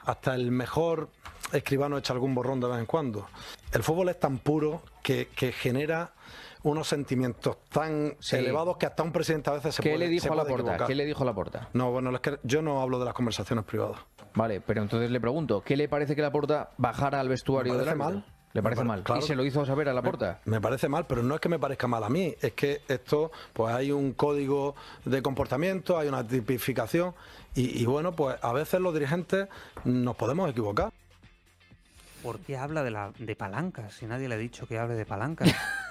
hasta 0.00 0.34
el 0.34 0.50
mejor 0.50 1.08
escribano 1.52 1.98
echa 1.98 2.12
algún 2.12 2.34
borrón 2.34 2.60
de 2.60 2.68
vez 2.68 2.78
en 2.78 2.86
cuando. 2.86 3.28
El 3.72 3.82
fútbol 3.82 4.08
es 4.08 4.18
tan 4.18 4.38
puro 4.38 4.82
que 5.02 5.26
genera 5.56 6.12
unos 6.64 6.88
sentimientos 6.88 7.56
tan 7.70 8.16
Sí. 8.18 8.36
elevados 8.36 8.76
que 8.76 8.86
hasta 8.86 9.02
un 9.02 9.12
presidente 9.12 9.48
a 9.50 9.54
veces 9.54 9.74
se 9.76 9.82
¿Qué 9.82 9.90
puede 9.90 10.06
le 10.06 10.08
dijo 10.10 10.24
se 10.24 10.28
a 10.32 10.34
la 10.34 10.42
puede 10.42 10.54
porta? 10.56 10.70
equivocar. 10.72 10.86
¿Qué 10.88 10.94
le 10.96 11.04
dijo 11.06 11.22
a 11.22 11.26
la 11.26 11.34
porta? 11.34 11.68
No, 11.72 11.92
bueno, 11.92 12.10
es 12.14 12.20
que 12.20 12.38
yo 12.42 12.60
no 12.62 12.82
hablo 12.82 12.98
de 12.98 13.04
las 13.04 13.14
conversaciones 13.14 13.64
privadas. 13.64 13.98
Vale, 14.34 14.60
pero 14.60 14.82
entonces 14.82 15.10
le 15.10 15.20
pregunto, 15.20 15.62
¿qué 15.64 15.76
le 15.76 15.88
parece 15.88 16.16
que 16.16 16.22
la 16.22 16.32
porta 16.32 16.70
bajara 16.76 17.20
al 17.20 17.28
vestuario 17.28 17.72
Me 17.74 17.78
parece 17.78 17.96
mal. 17.96 18.24
Le 18.52 18.62
parece 18.62 18.78
pare- 18.80 18.88
mal. 18.88 19.02
claro. 19.02 19.20
¿Y 19.20 19.24
se 19.26 19.34
lo 19.34 19.44
hizo 19.44 19.64
saber 19.66 19.88
a 19.88 19.92
la 19.92 20.00
porta? 20.02 20.40
Me 20.44 20.60
parece 20.60 20.88
mal, 20.88 21.06
pero 21.06 21.22
no 21.24 21.34
es 21.34 21.40
que 21.40 21.48
me 21.48 21.58
parezca 21.58 21.86
mal 21.88 22.04
a 22.04 22.08
mí, 22.08 22.34
es 22.40 22.52
que 22.52 22.82
esto, 22.88 23.32
pues 23.52 23.74
hay 23.74 23.90
un 23.90 24.12
código 24.12 24.76
de 25.04 25.22
comportamiento, 25.22 25.98
hay 25.98 26.06
una 26.08 26.24
tipificación 26.26 27.14
y, 27.56 27.82
y 27.82 27.84
bueno, 27.84 28.12
pues 28.12 28.36
a 28.42 28.52
veces 28.52 28.80
los 28.80 28.94
dirigentes 28.94 29.48
nos 29.84 30.14
podemos 30.16 30.48
equivocar. 30.50 30.92
¿Por 32.22 32.38
qué 32.40 32.56
habla 32.56 32.82
de, 32.84 32.90
la, 32.90 33.12
de 33.18 33.36
palancas 33.36 33.92
si 33.94 34.06
nadie 34.06 34.28
le 34.28 34.36
ha 34.36 34.38
dicho 34.38 34.66
que 34.66 34.78
hable 34.78 34.94
de 34.94 35.04
palancas? 35.04 35.52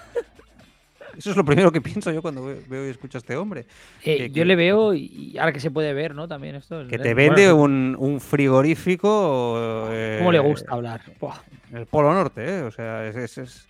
Eso 1.17 1.31
es 1.31 1.37
lo 1.37 1.45
primero 1.45 1.71
que 1.71 1.79
pienso 1.81 2.11
yo 2.11 2.21
cuando 2.21 2.43
ve- 2.45 2.61
veo 2.67 2.87
y 2.87 2.89
escucho 2.89 3.17
a 3.17 3.19
este 3.19 3.35
hombre. 3.35 3.61
Eh, 4.03 4.17
Que- 4.17 4.29
yo 4.29 4.33
que- 4.35 4.45
le 4.45 4.55
veo, 4.55 4.93
y 4.93 5.37
ahora 5.39 5.51
que 5.53 5.59
se 5.59 5.69
puede 5.71 5.93
ver, 5.93 6.15
¿no? 6.15 6.27
También 6.27 6.55
esto. 6.55 6.81
es- 6.81 6.87
Que 6.87 6.97
te 6.97 7.13
bueno, 7.13 7.33
vende 7.35 7.53
un, 7.53 7.95
un 7.99 8.19
frigorífico. 8.19 9.57
eh, 9.91 10.15
¿Cómo 10.19 10.31
le 10.31 10.39
gusta 10.39 10.73
hablar? 10.73 11.01
Buah. 11.19 11.35
El 11.73 11.85
Polo 11.87 12.13
Norte, 12.13 12.43
¿eh? 12.45 12.61
O 12.63 12.71
sea, 12.71 13.07
es- 13.07 13.15
es- 13.15 13.37
es, 13.37 13.67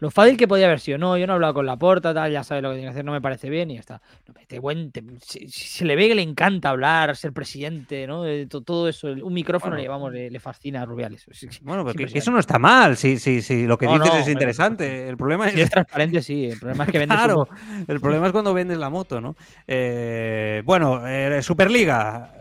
Lo 0.00 0.10
fácil 0.10 0.36
que 0.36 0.48
podía 0.48 0.66
haber 0.66 0.80
sido, 0.80 0.96
no, 0.98 1.16
yo 1.18 1.26
no 1.26 1.32
he 1.32 1.36
hablado 1.36 1.54
con 1.54 1.66
la 1.66 1.76
porta, 1.76 2.12
tal, 2.14 2.32
ya 2.32 2.42
sabe 2.42 2.62
lo 2.62 2.70
que 2.70 2.76
tiene 2.76 2.86
que 2.88 2.92
hacer, 2.92 3.04
no 3.04 3.12
me 3.12 3.20
parece 3.20 3.50
bien 3.50 3.70
y 3.70 3.74
ya 3.74 3.80
está. 3.80 4.00
No, 4.26 4.34
este 4.40 4.58
buen, 4.58 4.90
te- 4.90 5.04
se, 5.20 5.46
se 5.48 5.84
le 5.84 5.94
ve 5.94 6.08
que 6.08 6.14
le 6.14 6.22
encanta 6.22 6.70
hablar, 6.70 7.14
ser 7.16 7.32
presidente, 7.32 8.06
¿no? 8.06 8.24
To- 8.48 8.62
todo 8.62 8.88
eso, 8.88 9.08
un 9.08 9.32
micrófono 9.34 9.72
Bueno. 9.72 9.82
le, 9.82 9.88
vamos, 9.88 10.12
le, 10.12 10.30
le 10.30 10.40
fascina 10.40 10.82
a 10.82 10.86
Rubiales. 10.86 11.26
Es- 11.28 11.42
es- 11.42 11.60
Bueno, 11.62 11.84
pero 11.84 12.04
es 12.06 12.12
que- 12.12 12.18
eso 12.18 12.30
no 12.30 12.38
está 12.38 12.58
mal. 12.58 12.96
Si, 12.96 13.18
si, 13.18 13.42
si 13.42 13.66
lo 13.66 13.76
que 13.76 13.86
No, 13.86 13.92
dices 13.98 14.08
no, 14.12 14.16
es 14.20 14.28
interesante. 14.28 15.08
El 15.08 15.16
problema 15.18 15.48
es. 15.48 15.54
Si 15.54 15.60
es 15.60 15.70
transparente, 15.70 16.22
sí, 16.22 16.46
el 16.46 16.58
problema 16.58 16.84
es 16.84 16.90
que 16.90 16.98
vendes 16.98 17.18
Claro, 17.18 17.46
el 17.86 18.00
problema 18.00 18.26
es 18.26 18.32
cuando 18.32 18.54
vendes 18.54 18.78
la 18.78 18.88
moto, 18.88 19.20
¿no? 19.20 19.36
Eh, 19.68 20.62
bueno, 20.64 21.06
eh, 21.06 21.42
Superliga. 21.42 22.32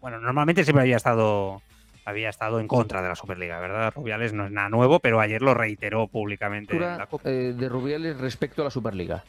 bueno, 0.00 0.20
normalmente 0.20 0.62
siempre 0.62 0.82
había 0.82 0.96
estado 0.96 1.60
había 2.08 2.28
estado 2.30 2.58
en 2.60 2.68
contra 2.68 3.02
de 3.02 3.08
la 3.08 3.14
Superliga, 3.14 3.60
¿verdad? 3.60 3.92
Rubiales 3.94 4.32
no 4.32 4.46
es 4.46 4.50
nada 4.50 4.68
nuevo, 4.68 4.98
pero 5.00 5.20
ayer 5.20 5.42
lo 5.42 5.54
reiteró 5.54 6.06
públicamente 6.08 6.74
en 6.74 6.80
la 6.82 7.06
Copa. 7.06 7.28
Eh, 7.28 7.54
de 7.56 7.68
Rubiales 7.68 8.18
respecto 8.18 8.62
a 8.62 8.66
la 8.66 8.70
Superliga. 8.70 9.24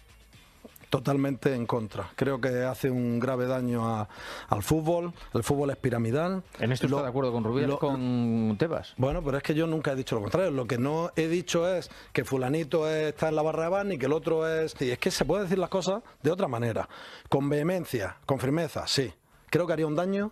Totalmente 0.89 1.53
en 1.53 1.67
contra. 1.67 2.09
Creo 2.15 2.41
que 2.41 2.63
hace 2.63 2.89
un 2.89 3.19
grave 3.19 3.45
daño 3.45 3.87
a- 3.87 4.09
al 4.47 4.63
fútbol. 4.63 5.13
El 5.35 5.43
fútbol 5.43 5.69
es 5.69 5.75
piramidal. 5.77 6.41
En 6.59 6.71
esto 6.71 6.87
Lo- 6.87 6.95
está 6.97 7.03
de 7.03 7.09
acuerdo 7.09 7.31
con 7.31 7.43
Rubiales, 7.43 7.69
lo- 7.69 7.77
con 7.79 8.55
Tebas. 8.57 8.95
Bueno, 8.97 9.21
pero 9.23 9.37
es 9.37 9.43
que 9.43 9.53
yo 9.53 9.67
nunca 9.67 9.91
he 9.91 9.95
dicho 9.95 10.15
lo 10.15 10.21
contrario. 10.21 10.49
Lo 10.49 10.65
que 10.65 10.79
no 10.79 11.11
he 11.15 11.27
dicho 11.27 11.71
es 11.71 11.91
que 12.11 12.25
fulanito 12.25 12.89
es- 12.89 13.09
está 13.09 13.29
en 13.29 13.35
la 13.35 13.43
barra 13.43 13.63
de 13.65 13.69
bar 13.69 13.85
ni 13.85 13.99
que 13.99 14.07
el 14.07 14.13
otro 14.13 14.47
es... 14.49 14.75
Y 14.81 14.89
es 14.89 14.97
que 14.97 15.11
se 15.11 15.25
puede 15.25 15.43
decir 15.43 15.59
las 15.59 15.69
cosas 15.69 16.01
de 16.23 16.31
otra 16.31 16.47
manera. 16.47 16.89
Con 17.29 17.49
vehemencia, 17.49 18.17
con 18.25 18.39
firmeza, 18.39 18.87
sí. 18.87 19.13
Creo 19.51 19.67
que 19.67 19.73
haría 19.73 19.85
un 19.85 19.95
daño 19.95 20.31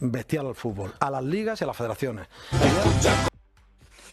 bestial 0.00 0.46
al 0.46 0.54
fútbol, 0.54 0.92
a 0.98 1.10
las 1.10 1.24
ligas 1.24 1.60
y 1.60 1.64
a 1.64 1.66
las 1.66 1.76
federaciones. 1.76 2.26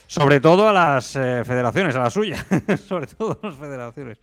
Sobre 0.08 0.40
todo 0.40 0.70
a 0.70 0.74
las 0.74 1.16
eh, 1.16 1.44
federaciones, 1.46 1.96
a 1.96 2.00
la 2.00 2.10
suya. 2.10 2.46
Sobre 2.88 3.08
todo 3.08 3.40
a 3.42 3.48
las 3.48 3.56
federaciones. 3.56 4.18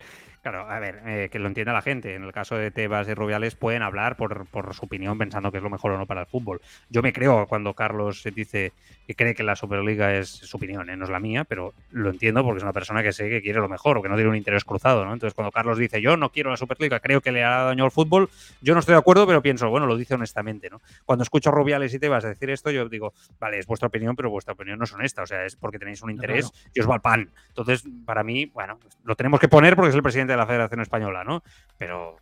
Claro, 0.45 0.69
a 0.69 0.77
ver, 0.77 1.01
eh, 1.07 1.29
que 1.31 1.39
lo 1.39 1.47
entienda 1.47 1.73
la 1.73 1.81
gente. 1.81 2.13
En 2.13 2.23
el 2.23 2.31
caso 2.31 2.55
de 2.55 2.69
Tebas 2.69 3.07
y 3.07 3.15
Rubiales 3.15 3.55
pueden 3.55 3.81
hablar 3.81 4.15
por, 4.15 4.45
por 4.45 4.75
su 4.75 4.85
opinión 4.85 5.17
pensando 5.17 5.51
que 5.51 5.57
es 5.57 5.63
lo 5.63 5.71
mejor 5.71 5.93
o 5.93 5.97
no 5.97 6.05
para 6.05 6.21
el 6.21 6.27
fútbol. 6.27 6.61
Yo 6.87 7.01
me 7.01 7.13
creo 7.13 7.47
cuando 7.47 7.73
Carlos 7.73 8.23
dice 8.23 8.71
que 9.07 9.15
cree 9.15 9.33
que 9.33 9.41
la 9.41 9.55
Superliga 9.55 10.13
es 10.13 10.29
su 10.29 10.57
opinión, 10.57 10.87
¿eh? 10.91 10.97
no 10.97 11.05
es 11.05 11.09
la 11.09 11.19
mía, 11.19 11.45
pero 11.45 11.73
lo 11.89 12.11
entiendo 12.11 12.43
porque 12.43 12.57
es 12.57 12.63
una 12.63 12.73
persona 12.73 13.01
que 13.01 13.11
sé 13.11 13.27
que 13.27 13.41
quiere 13.41 13.59
lo 13.59 13.67
mejor 13.67 13.97
o 13.97 14.03
que 14.03 14.09
no 14.09 14.13
tiene 14.13 14.29
un 14.29 14.35
interés 14.35 14.63
cruzado. 14.63 15.03
¿no? 15.03 15.13
Entonces 15.13 15.33
cuando 15.33 15.51
Carlos 15.51 15.79
dice 15.79 15.99
yo 15.99 16.15
no 16.15 16.29
quiero 16.29 16.51
la 16.51 16.57
Superliga, 16.57 16.99
creo 16.99 17.21
que 17.21 17.31
le 17.31 17.43
hará 17.43 17.63
daño 17.63 17.83
al 17.83 17.89
fútbol, 17.89 18.29
yo 18.61 18.75
no 18.75 18.81
estoy 18.81 18.93
de 18.93 18.99
acuerdo, 18.99 19.25
pero 19.25 19.41
pienso, 19.41 19.71
bueno, 19.71 19.87
lo 19.87 19.97
dice 19.97 20.13
honestamente. 20.13 20.69
¿no? 20.69 20.79
Cuando 21.05 21.23
escucho 21.23 21.49
a 21.49 21.53
Rubiales 21.53 21.91
y 21.95 21.97
Tebas 21.97 22.23
decir 22.23 22.51
esto, 22.51 22.69
yo 22.69 22.87
digo, 22.87 23.15
vale, 23.39 23.57
es 23.57 23.65
vuestra 23.65 23.87
opinión, 23.87 24.15
pero 24.15 24.29
vuestra 24.29 24.53
opinión 24.53 24.77
no 24.77 24.83
es 24.83 24.93
honesta. 24.93 25.23
O 25.23 25.25
sea, 25.25 25.43
es 25.43 25.55
porque 25.55 25.79
tenéis 25.79 26.03
un 26.03 26.11
interés 26.11 26.51
y 26.71 26.81
os 26.81 26.87
va 26.87 26.93
al 26.93 27.01
pan. 27.01 27.31
Entonces, 27.47 27.83
para 28.05 28.23
mí, 28.23 28.45
bueno, 28.53 28.77
lo 29.03 29.15
tenemos 29.15 29.39
que 29.39 29.47
poner 29.47 29.75
porque 29.75 29.89
es 29.89 29.95
el 29.95 30.03
presidente 30.03 30.34
de 30.35 30.41
la 30.41 30.47
Federación 30.47 30.81
Española, 30.81 31.23
¿no? 31.23 31.43
Pero 31.77 32.17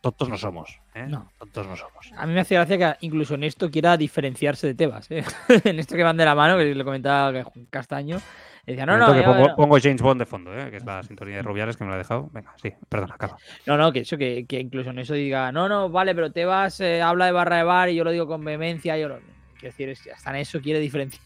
tontos 0.00 0.28
no 0.28 0.38
somos, 0.38 0.80
¿eh? 0.94 1.06
No. 1.08 1.30
Tontos 1.38 1.66
no 1.66 1.76
somos. 1.76 2.12
A 2.16 2.26
mí 2.26 2.32
me 2.32 2.40
hace 2.40 2.54
gracia 2.54 2.78
que 2.78 3.06
incluso 3.06 3.34
en 3.34 3.44
esto 3.44 3.70
quiera 3.70 3.96
diferenciarse 3.96 4.66
de 4.68 4.74
Tebas. 4.74 5.10
¿eh? 5.10 5.24
en 5.64 5.78
esto 5.78 5.96
que 5.96 6.02
van 6.04 6.16
de 6.16 6.24
la 6.24 6.34
mano, 6.34 6.56
que 6.56 6.74
le 6.74 6.84
comentaba 6.84 7.44
Castaño. 7.70 8.20
Decía, 8.64 8.84
no, 8.84 8.98
no, 8.98 9.14
yo- 9.16 9.24
pongo, 9.24 9.48
no. 9.48 9.56
pongo 9.56 9.78
James 9.80 10.02
Bond 10.02 10.20
de 10.20 10.26
fondo, 10.26 10.54
¿eh? 10.54 10.70
que 10.70 10.76
es 10.76 10.84
la 10.84 11.02
sintonía 11.02 11.36
de 11.36 11.42
Rubiales 11.42 11.76
que 11.76 11.84
me 11.84 11.88
lo 11.88 11.94
ha 11.94 11.98
dejado. 11.98 12.28
Venga, 12.32 12.52
sí, 12.62 12.70
perdona, 12.88 13.14
acaba. 13.14 13.38
No, 13.64 13.78
no, 13.78 13.90
que 13.90 14.00
eso, 14.00 14.18
que, 14.18 14.44
que 14.46 14.60
incluso 14.60 14.90
en 14.90 14.98
eso 14.98 15.14
diga, 15.14 15.50
no, 15.52 15.70
no, 15.70 15.88
vale, 15.88 16.14
pero 16.14 16.30
Tebas 16.30 16.78
eh, 16.80 17.00
habla 17.00 17.24
de 17.26 17.32
barra 17.32 17.56
de 17.56 17.62
bar 17.64 17.88
y 17.88 17.94
yo 17.94 18.04
lo 18.04 18.10
digo 18.10 18.26
con 18.26 18.44
vehemencia. 18.44 18.96
Yo 18.98 19.08
lo... 19.08 19.20
Quiero 19.58 19.74
decir, 19.74 20.12
hasta 20.14 20.30
en 20.30 20.36
eso 20.36 20.60
quiere 20.60 20.80
diferenci- 20.84 21.18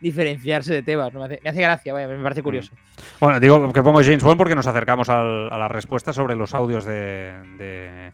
diferenciarse 0.00 0.72
de 0.74 0.82
Tebas. 0.82 1.12
¿no? 1.12 1.20
Me, 1.20 1.26
hace, 1.26 1.40
me 1.42 1.50
hace 1.50 1.62
gracia, 1.62 1.92
vaya, 1.92 2.08
me 2.08 2.22
parece 2.22 2.42
curioso. 2.42 2.72
Bueno, 3.20 3.40
digo 3.40 3.72
que 3.72 3.82
pongo 3.82 4.02
James 4.02 4.22
Bond 4.22 4.38
porque 4.38 4.54
nos 4.54 4.66
acercamos 4.66 5.08
al- 5.08 5.52
a 5.52 5.58
la 5.58 5.68
respuesta 5.68 6.12
sobre 6.12 6.34
los 6.36 6.54
audios 6.54 6.84
de, 6.84 7.32
de- 7.58 8.12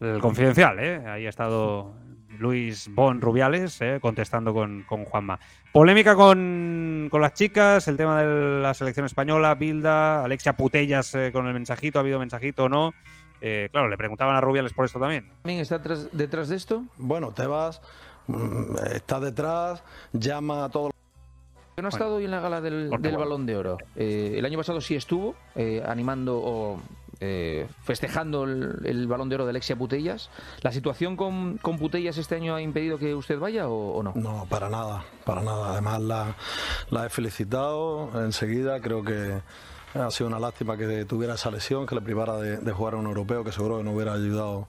del 0.00 0.20
confidencial. 0.20 0.78
¿eh? 0.78 1.02
Ahí 1.06 1.26
ha 1.26 1.30
estado 1.30 1.94
Luis 2.38 2.88
Bond 2.92 3.22
Rubiales 3.22 3.80
¿eh? 3.80 3.98
contestando 4.00 4.52
con, 4.52 4.82
con 4.82 5.04
Juanma. 5.04 5.38
Polémica 5.72 6.14
con, 6.14 7.08
con 7.10 7.20
las 7.20 7.34
chicas, 7.34 7.86
el 7.88 7.96
tema 7.96 8.22
de 8.22 8.60
la 8.62 8.74
selección 8.74 9.06
española, 9.06 9.54
Bilda, 9.54 10.24
Alexia 10.24 10.54
Putellas 10.54 11.14
eh, 11.14 11.30
con 11.32 11.46
el 11.46 11.54
mensajito, 11.54 11.98
¿ha 11.98 12.02
habido 12.02 12.18
mensajito 12.18 12.64
o 12.64 12.68
no? 12.68 12.94
Eh, 13.42 13.68
claro, 13.70 13.88
le 13.88 13.96
preguntaban 13.98 14.34
a 14.36 14.40
Rubiales 14.40 14.72
por 14.72 14.86
esto 14.86 14.98
también. 14.98 15.28
¿También 15.42 15.60
está 15.60 15.82
tras- 15.82 16.10
detrás 16.12 16.48
de 16.48 16.56
esto? 16.56 16.84
Bueno, 16.96 17.32
Tebas 17.32 17.82
mm, 18.26 18.76
está 18.94 19.20
detrás, 19.20 19.82
llama 20.12 20.64
a 20.64 20.68
todos 20.70 20.92
Yo 21.76 21.82
no 21.82 21.88
he 21.88 21.90
estado 21.90 22.14
hoy 22.14 22.24
en 22.24 22.30
la 22.30 22.40
gala 22.40 22.62
del. 22.62 22.88
Balón 22.88 23.44
de 23.44 23.54
Oro. 23.54 23.76
Eh, 23.96 24.36
el 24.38 24.46
año 24.46 24.56
pasado 24.56 24.80
sí 24.80 24.94
estuvo 24.94 25.34
eh, 25.54 25.82
animando 25.86 26.38
o 26.42 26.80
eh, 27.20 27.68
festejando 27.82 28.44
el, 28.44 28.80
el 28.84 29.06
Balón 29.06 29.28
de 29.28 29.34
Oro 29.34 29.44
de 29.44 29.50
Alexia 29.50 29.76
Putellas. 29.76 30.30
¿La 30.62 30.72
situación 30.72 31.18
con, 31.18 31.58
con 31.58 31.78
Putellas 31.78 32.16
este 32.16 32.34
año 32.36 32.54
ha 32.54 32.62
impedido 32.62 32.96
que 32.96 33.14
usted 33.14 33.38
vaya 33.38 33.68
o, 33.68 33.92
o 33.98 34.02
no? 34.02 34.12
No, 34.14 34.46
para 34.48 34.70
nada, 34.70 35.04
para 35.26 35.42
nada. 35.42 35.72
Además 35.72 36.00
la, 36.00 36.36
la 36.88 37.04
he 37.04 37.08
felicitado 37.10 38.24
enseguida. 38.24 38.80
Creo 38.80 39.04
que 39.04 39.42
ha 40.00 40.10
sido 40.10 40.28
una 40.28 40.38
lástima 40.38 40.76
que 40.76 41.04
tuviera 41.04 41.34
esa 41.34 41.50
lesión, 41.50 41.86
que 41.86 41.94
le 41.94 42.00
privara 42.00 42.36
de, 42.36 42.58
de 42.58 42.72
jugar 42.72 42.94
a 42.94 42.96
un 42.98 43.06
europeo, 43.06 43.44
que 43.44 43.52
seguro 43.52 43.78
que 43.78 43.84
nos 43.84 43.94
hubiera 43.94 44.14
ayudado 44.14 44.68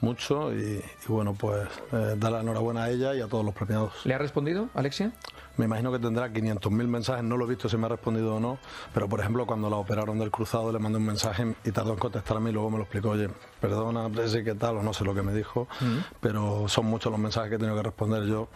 mucho. 0.00 0.52
Y, 0.54 0.82
y 0.82 1.08
bueno, 1.08 1.34
pues 1.34 1.68
eh, 1.92 2.14
dar 2.16 2.32
la 2.32 2.40
enhorabuena 2.40 2.84
a 2.84 2.90
ella 2.90 3.14
y 3.14 3.20
a 3.20 3.28
todos 3.28 3.44
los 3.44 3.54
premiados. 3.54 3.92
¿Le 4.04 4.14
ha 4.14 4.18
respondido, 4.18 4.68
Alexia? 4.74 5.12
Me 5.58 5.64
imagino 5.64 5.90
que 5.90 5.98
tendrá 5.98 6.28
500.000 6.28 6.70
mensajes, 6.86 7.24
no 7.24 7.36
lo 7.36 7.44
he 7.44 7.48
visto 7.48 7.68
si 7.68 7.76
me 7.76 7.86
ha 7.86 7.88
respondido 7.88 8.36
o 8.36 8.40
no, 8.40 8.58
pero 8.94 9.08
por 9.08 9.18
ejemplo 9.18 9.44
cuando 9.44 9.68
la 9.68 9.74
operaron 9.74 10.16
del 10.16 10.30
cruzado 10.30 10.70
le 10.70 10.78
mandé 10.78 10.98
un 10.98 11.06
mensaje 11.06 11.52
y 11.64 11.72
tardó 11.72 11.94
en 11.94 11.98
contestarme 11.98 12.50
y 12.50 12.52
luego 12.52 12.70
me 12.70 12.76
lo 12.76 12.84
explicó, 12.84 13.10
oye, 13.10 13.28
perdona, 13.60 14.08
Presi, 14.08 14.44
¿qué 14.44 14.54
tal? 14.54 14.76
O 14.76 14.82
no 14.84 14.94
sé 14.94 15.04
lo 15.04 15.16
que 15.16 15.22
me 15.22 15.34
dijo, 15.34 15.66
pero 16.20 16.68
son 16.68 16.86
muchos 16.86 17.10
los 17.10 17.20
mensajes 17.20 17.50
que 17.50 17.56
he 17.56 17.58
tenido 17.58 17.76
que 17.76 17.82
responder 17.82 18.22
yo. 18.26 18.48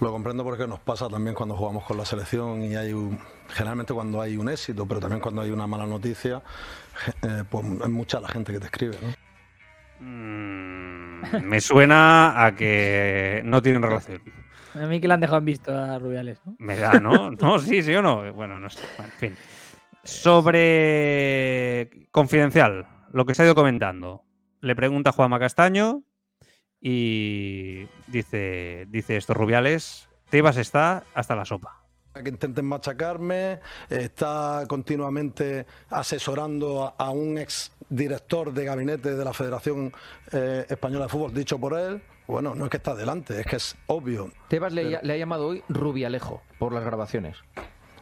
Lo 0.00 0.12
comprendo 0.12 0.44
porque 0.44 0.66
nos 0.66 0.78
pasa 0.78 1.08
también 1.08 1.34
cuando 1.34 1.56
jugamos 1.56 1.84
con 1.84 1.96
la 1.96 2.04
selección 2.04 2.62
y 2.62 2.76
hay 2.76 2.92
un, 2.92 3.18
generalmente 3.52 3.94
cuando 3.94 4.20
hay 4.20 4.36
un 4.36 4.48
éxito, 4.48 4.86
pero 4.86 5.00
también 5.00 5.20
cuando 5.20 5.42
hay 5.42 5.50
una 5.50 5.66
mala 5.66 5.86
noticia, 5.86 6.42
eh, 7.22 7.44
pues 7.48 7.64
es 7.64 7.88
mucha 7.88 8.20
la 8.20 8.28
gente 8.28 8.52
que 8.52 8.60
te 8.60 8.66
escribe, 8.66 8.98
¿no? 9.00 9.08
Mm, 10.04 11.44
me 11.44 11.60
suena 11.60 12.44
a 12.44 12.56
que 12.56 13.42
no 13.44 13.62
tienen 13.62 13.82
relación. 13.82 14.20
A 14.74 14.86
mí 14.86 15.00
que 15.00 15.06
le 15.06 15.14
han 15.14 15.20
dejado 15.20 15.38
en 15.38 15.44
visto 15.44 15.76
a 15.76 15.98
Rubiales. 15.98 16.40
¿no? 16.44 16.56
Me 16.58 16.76
da, 16.76 16.98
¿no? 16.98 17.30
No, 17.30 17.58
sí, 17.58 17.82
sí 17.82 17.94
o 17.94 18.02
no. 18.02 18.32
Bueno, 18.32 18.58
no 18.58 18.70
sé. 18.70 18.80
Bueno, 18.96 19.12
en 19.12 19.18
fin. 19.18 19.36
Sobre 20.02 22.08
Confidencial, 22.10 22.86
lo 23.12 23.26
que 23.26 23.34
se 23.34 23.42
ha 23.42 23.44
ido 23.44 23.54
comentando. 23.54 24.24
Le 24.60 24.74
pregunta 24.74 25.12
Juanma 25.12 25.38
Castaño 25.38 26.02
y 26.80 27.86
dice, 28.08 28.86
dice 28.88 29.16
esto 29.16 29.34
Rubiales, 29.34 30.08
Tebas 30.30 30.56
está 30.56 31.04
hasta 31.14 31.36
la 31.36 31.44
sopa. 31.44 31.81
Que 32.20 32.28
intenten 32.28 32.64
machacarme, 32.64 33.60
está 33.88 34.64
continuamente 34.68 35.66
asesorando 35.88 36.94
a, 36.96 37.10
un 37.10 37.38
ex 37.38 37.72
director 37.88 38.52
de 38.52 38.64
gabinete 38.64 39.14
de 39.14 39.24
la 39.24 39.32
Federación 39.32 39.92
eh, 40.32 40.66
Española 40.68 41.06
de 41.06 41.08
Fútbol, 41.08 41.32
dicho 41.32 41.58
por 41.58 41.78
él. 41.78 42.02
Bueno, 42.26 42.54
no 42.54 42.64
es 42.64 42.70
que 42.70 42.76
está 42.76 42.94
delante, 42.94 43.40
es 43.40 43.46
que 43.46 43.56
es 43.56 43.76
obvio. 43.86 44.30
Tebas 44.48 44.72
le, 44.72 45.00
le 45.02 45.12
ha 45.12 45.16
llamado 45.16 45.48
hoy 45.48 45.64
Rubialejo 45.68 46.42
por 46.58 46.72
las 46.72 46.84
grabaciones. 46.84 47.36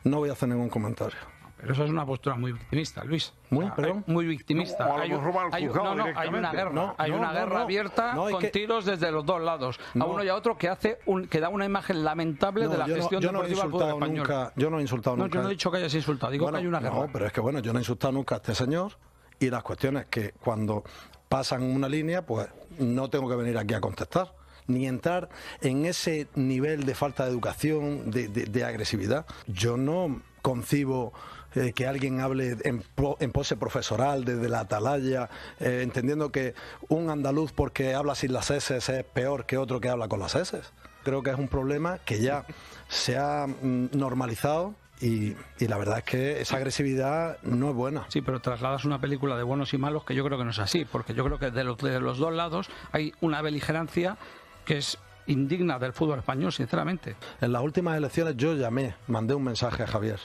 No 0.05 0.19
voy 0.19 0.31
a 0.31 0.33
hacer 0.33 0.49
ningún 0.49 0.69
comentario. 0.69 1.19
Pero 1.61 1.73
eso 1.75 1.85
es 1.85 1.91
una 1.91 2.07
postura 2.07 2.37
muy 2.37 2.53
victimista, 2.53 3.05
Luis. 3.05 3.33
Muy, 3.51 3.71
perdón. 3.71 4.05
Muy 4.07 4.27
victimista. 4.27 4.87
No, 4.87 4.95
hay, 4.97 5.11
hay 5.13 5.67
no, 5.67 5.95
no, 5.95 6.05
hay 6.17 6.29
una 6.29 6.53
guerra. 6.53 6.71
No, 6.73 6.95
hay 6.97 7.11
no, 7.11 7.19
una 7.19 7.29
no, 7.29 7.33
guerra 7.35 7.55
no. 7.55 7.61
abierta 7.65 8.13
con 8.15 8.39
que- 8.39 8.49
tiros 8.49 8.85
desde 8.85 9.11
los 9.11 9.25
dos 9.27 9.41
lados. 9.41 9.79
A 9.95 9.99
No. 9.99 10.07
uno 10.09 10.25
y 10.25 10.29
a 10.29 10.35
otro 10.35 10.57
que 10.57 10.69
hace 10.69 10.99
un, 11.07 11.27
que 11.29 11.41
da 11.41 11.49
una 11.49 11.65
imagen 11.65 12.05
lamentable 12.05 12.65
No, 12.65 12.71
de 12.71 12.79
la 12.79 12.87
yo 12.87 12.95
no- 12.97 13.01
gestión 13.03 13.21
yo 13.23 13.33
no 13.33 13.45
he 13.45 13.49
deportiva 13.49 13.63
del 13.63 13.71
fútbol 13.71 13.83
insultado 13.83 13.99
español. 13.99 14.29
nunca- 14.29 14.53
yo 14.57 14.71
no 14.71 14.79
he 14.79 14.83
insultado 14.83 15.17
No, 15.17 15.23
nunca. 15.25 15.35
yo 15.39 15.43
no 15.43 15.49
he 15.49 15.53
dicho 15.53 15.71
que 15.71 15.77
hayas 15.79 15.95
insultado, 15.95 16.33
digo 16.33 16.45
Bueno, 16.45 16.57
que 16.59 16.63
hay 16.63 16.67
una 16.67 16.81
guerra. 16.81 16.95
No, 16.95 17.09
pero 17.13 17.27
es 17.27 17.33
que 17.33 17.41
bueno, 17.41 17.59
yo 17.61 17.73
no 17.73 17.79
he 17.79 17.83
insultado 17.83 18.13
nunca 18.13 18.37
a 18.37 18.39
este 18.39 18.55
señor 18.55 18.93
y 19.39 19.51
las 19.51 19.63
cuestiones 19.63 20.07
que 20.07 20.33
cuando 20.41 20.85
pasan 21.29 21.63
una 21.63 21.89
línea, 21.89 22.23
pues 22.27 22.49
no 22.79 23.09
tengo 23.11 23.29
que 23.29 23.37
venir 23.37 23.57
aquí 23.59 23.75
a 23.75 23.81
contestar 23.81 24.35
ni 24.67 24.87
entrar 24.87 25.29
en 25.63 25.85
ese 25.85 26.29
nivel 26.37 26.85
de 26.85 26.95
falta 26.95 27.25
de 27.25 27.31
educación, 27.33 28.11
de, 28.11 28.29
de- 28.29 28.45
de 28.47 28.65
agresividad. 28.65 29.27
Yo 29.49 29.77
no 29.77 30.23
concibo 30.43 31.13
eh, 31.55 31.73
que 31.73 31.87
alguien 31.87 32.21
hable 32.21 32.57
en, 32.65 32.83
pro- 32.95 33.17
en 33.21 33.33
pose 33.33 33.57
profesoral 33.57 34.25
desde 34.25 34.49
la 34.49 34.61
atalaya, 34.61 35.29
eh, 35.59 35.81
entendiendo 35.83 36.31
que 36.33 36.55
un 36.89 37.11
andaluz 37.11 37.53
porque 37.53 37.95
habla 37.95 38.15
sin 38.15 38.33
las 38.33 38.51
S 38.51 38.77
es 38.77 39.05
peor 39.05 39.47
que 39.47 39.57
otro 39.59 39.81
que 39.81 39.89
habla 39.89 40.09
con 40.09 40.21
las 40.21 40.35
S. 40.35 40.61
Creo 41.03 41.23
que 41.23 41.31
es 41.31 41.39
un 41.39 41.49
problema 41.49 41.99
que 41.99 42.21
ya 42.21 42.45
se 42.89 43.17
ha 43.17 43.47
mm, 43.47 43.91
normalizado 43.93 44.75
y, 45.01 45.35
y 45.59 45.67
la 45.67 45.79
verdad 45.79 45.99
es 45.99 46.05
que 46.05 46.41
esa 46.43 46.57
agresividad 46.59 47.39
no 47.43 47.71
es 47.71 47.75
buena. 47.75 48.05
Sí, 48.09 48.21
pero 48.21 48.41
trasladas 48.41 48.85
una 48.85 49.01
película 49.01 49.35
de 49.37 49.43
buenos 49.43 49.73
y 49.73 49.79
malos 49.79 50.05
que 50.05 50.15
yo 50.15 50.23
creo 50.27 50.37
que 50.37 50.45
no 50.45 50.51
es 50.51 50.59
así, 50.59 50.85
porque 50.85 51.15
yo 51.15 51.25
creo 51.25 51.39
que 51.39 51.51
de 51.51 51.65
los, 51.65 51.79
de 51.79 52.01
los 52.01 52.19
dos 52.19 52.35
lados 52.35 52.69
hay 52.93 53.15
una 53.23 53.41
beligerancia 53.41 54.19
que 54.67 54.77
es 54.77 54.99
indigna 55.27 55.79
del 55.79 55.95
fútbol 55.95 56.19
español, 56.19 56.53
sinceramente. 56.53 57.17
En 57.41 57.53
las 57.53 57.63
últimas 57.63 57.97
elecciones 57.97 58.37
yo 58.37 58.53
llamé, 58.55 58.95
mandé 59.07 59.35
un 59.35 59.45
mensaje 59.45 59.85
a 59.85 59.87
Javier, 59.87 60.21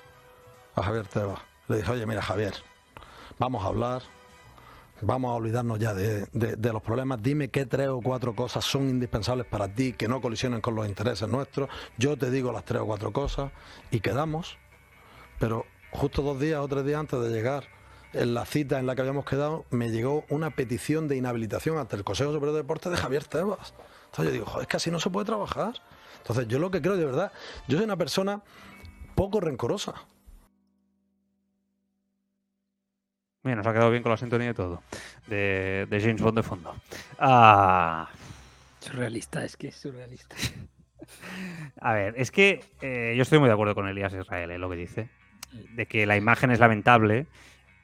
a 0.76 0.84
Javier 0.84 1.08
Tebas. 1.08 1.40
Le 1.68 1.78
dije, 1.78 1.92
oye, 1.92 2.06
mira 2.06 2.22
Javier, 2.22 2.54
vamos 3.40 3.64
a 3.64 3.68
hablar, 3.68 4.04
vamos 5.02 5.32
a 5.32 5.34
olvidarnos 5.34 5.80
ya 5.80 5.94
de, 5.94 6.28
de- 6.32 6.74
los 6.74 6.82
problemas, 6.82 7.22
dime 7.22 7.50
qué 7.50 7.66
tres 7.66 7.90
o 7.90 8.02
cuatro 8.02 8.36
cosas 8.36 8.64
son 8.66 8.90
indispensables 8.90 9.46
para 9.48 9.68
ti, 9.68 9.94
que 9.94 10.08
no 10.08 10.22
colisionen 10.22 10.62
con 10.62 10.76
los 10.76 10.88
intereses 10.88 11.28
nuestros, 11.28 11.70
yo 11.98 12.18
te 12.18 12.30
digo 12.30 12.52
las 12.52 12.66
tres 12.66 12.82
o 12.82 12.86
cuatro 12.86 13.12
cosas 13.12 13.52
y 13.92 14.00
quedamos. 14.00 14.58
Pero 15.40 15.66
justo 15.92 16.22
dos 16.22 16.40
días 16.40 16.60
o 16.60 16.68
tres 16.68 16.86
días 16.86 17.00
antes 17.00 17.20
de 17.20 17.30
llegar 17.30 17.66
en 18.14 18.34
la 18.34 18.46
cita 18.46 18.80
en 18.80 18.86
la 18.86 18.96
que 18.96 19.02
habíamos 19.02 19.26
quedado, 19.26 19.66
me 19.72 19.90
llegó 19.92 20.24
una 20.30 20.52
petición 20.52 21.08
de 21.10 21.18
inhabilitación 21.18 21.78
ante 21.78 21.96
el 21.98 22.04
Consejo 22.06 22.32
Superior 22.32 22.54
de 22.56 22.62
Deportes 22.62 22.92
de 22.92 22.98
Javier 22.98 23.26
Tebas. 23.26 23.74
Entonces 24.06 24.26
yo 24.26 24.32
digo, 24.46 24.62
es 24.62 24.68
que 24.68 24.78
así 24.78 24.90
no 24.92 25.00
se 25.02 25.10
puede 25.10 25.26
trabajar. 25.26 25.74
Entonces 26.20 26.48
yo 26.48 26.58
lo 26.60 26.72
que 26.72 26.82
creo 26.82 26.96
de 26.96 27.06
verdad, 27.06 27.34
yo 27.68 27.76
soy 27.78 27.84
una 27.86 27.98
persona 27.98 28.42
poco 29.16 29.42
rencorosa. 29.42 29.96
Mira, 33.46 33.58
nos 33.58 33.68
ha 33.68 33.74
quedado 33.74 33.92
bien 33.92 34.02
con 34.02 34.12
la 34.12 34.18
sintonía 34.18 34.50
y 34.50 34.54
todo. 34.54 34.82
De, 35.28 35.88
de 35.88 36.02
James 36.02 36.22
Bond 36.22 36.38
de 36.38 36.44
fondo. 36.44 36.76
Ah, 37.20 38.10
Surrealista, 38.80 39.46
es 39.46 39.56
que 39.56 39.68
es 39.68 39.76
surrealista. 39.76 40.36
a 41.82 41.94
ver, 41.94 42.16
es 42.18 42.32
que 42.32 42.64
eh, 42.82 43.14
yo 43.16 43.22
estoy 43.22 43.38
muy 43.38 43.48
de 43.48 43.54
acuerdo 43.54 43.76
con 43.76 43.88
Elías 43.88 44.14
Israel 44.14 44.50
en 44.50 44.62
lo 44.62 44.70
que 44.70 44.76
dice. 44.76 45.10
De 45.76 45.86
que 45.86 46.08
la 46.08 46.18
imagen 46.18 46.50
es 46.50 46.60
lamentable 46.60 47.28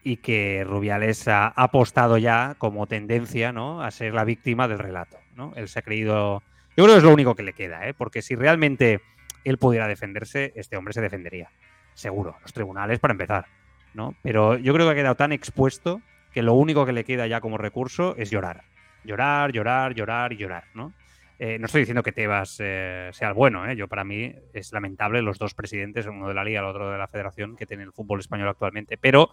y 0.03 0.17
que 0.17 0.63
Rubiales 0.63 1.27
ha, 1.27 1.45
ha 1.45 1.63
apostado 1.63 2.17
ya 2.17 2.55
como 2.57 2.87
tendencia 2.87 3.51
¿no? 3.51 3.83
a 3.83 3.91
ser 3.91 4.15
la 4.15 4.23
víctima 4.23 4.67
del 4.67 4.79
relato. 4.79 5.17
¿no? 5.35 5.53
Él 5.55 5.67
se 5.69 5.77
ha 5.77 5.83
creído. 5.83 6.41
Yo 6.75 6.85
creo 6.85 6.95
que 6.95 6.97
es 6.97 7.03
lo 7.03 7.13
único 7.13 7.35
que 7.35 7.43
le 7.43 7.53
queda, 7.53 7.87
¿eh? 7.87 7.93
porque 7.93 8.23
si 8.23 8.35
realmente 8.35 9.01
él 9.43 9.57
pudiera 9.57 9.87
defenderse, 9.87 10.53
este 10.55 10.75
hombre 10.75 10.93
se 10.93 11.01
defendería. 11.01 11.51
Seguro. 11.93 12.37
Los 12.41 12.53
tribunales 12.53 12.99
para 12.99 13.11
empezar. 13.11 13.45
¿No? 13.93 14.15
Pero 14.21 14.57
yo 14.57 14.73
creo 14.73 14.87
que 14.87 14.91
ha 14.91 14.95
quedado 14.95 15.15
tan 15.15 15.31
expuesto 15.31 16.01
que 16.33 16.41
lo 16.41 16.53
único 16.53 16.85
que 16.85 16.93
le 16.93 17.03
queda 17.03 17.27
ya 17.27 17.41
como 17.41 17.57
recurso 17.57 18.15
es 18.17 18.29
llorar. 18.29 18.63
Llorar, 19.03 19.51
llorar, 19.51 19.93
llorar 19.93 20.33
y 20.33 20.37
llorar, 20.37 20.63
¿no? 20.73 20.93
Eh, 21.39 21.57
no 21.57 21.65
estoy 21.65 21.81
diciendo 21.81 22.03
que 22.03 22.11
Tebas 22.11 22.57
eh, 22.59 23.09
sea 23.13 23.29
el 23.29 23.33
bueno, 23.33 23.67
¿eh? 23.67 23.75
yo 23.75 23.87
para 23.87 24.03
mí 24.03 24.31
es 24.53 24.71
lamentable 24.73 25.23
los 25.23 25.39
dos 25.39 25.55
presidentes, 25.55 26.05
uno 26.05 26.27
de 26.27 26.35
la 26.35 26.43
Liga, 26.43 26.59
el 26.59 26.67
otro 26.67 26.91
de 26.91 26.99
la 26.99 27.07
Federación, 27.07 27.55
que 27.55 27.65
tiene 27.65 27.81
el 27.81 27.91
fútbol 27.91 28.19
español 28.19 28.47
actualmente, 28.47 28.95
pero 28.95 29.31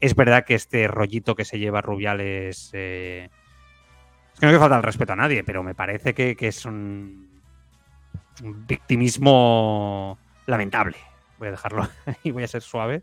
es 0.00 0.16
verdad 0.16 0.44
que 0.44 0.56
este 0.56 0.88
rollito 0.88 1.36
que 1.36 1.44
se 1.44 1.60
lleva 1.60 1.80
Rubiales 1.80 2.70
eh, 2.72 3.30
es 4.32 4.40
que 4.40 4.46
no 4.46 4.52
que 4.52 4.58
falta 4.58 4.76
el 4.76 4.82
respeto 4.82 5.12
a 5.12 5.16
nadie, 5.16 5.44
pero 5.44 5.62
me 5.62 5.76
parece 5.76 6.12
que, 6.12 6.34
que 6.34 6.48
es 6.48 6.64
un, 6.64 7.40
un 8.42 8.66
victimismo 8.66 10.18
lamentable. 10.46 10.96
Voy 11.38 11.48
a 11.48 11.52
dejarlo 11.52 11.88
y 12.24 12.32
voy 12.32 12.42
a 12.42 12.48
ser 12.48 12.62
suave. 12.62 13.02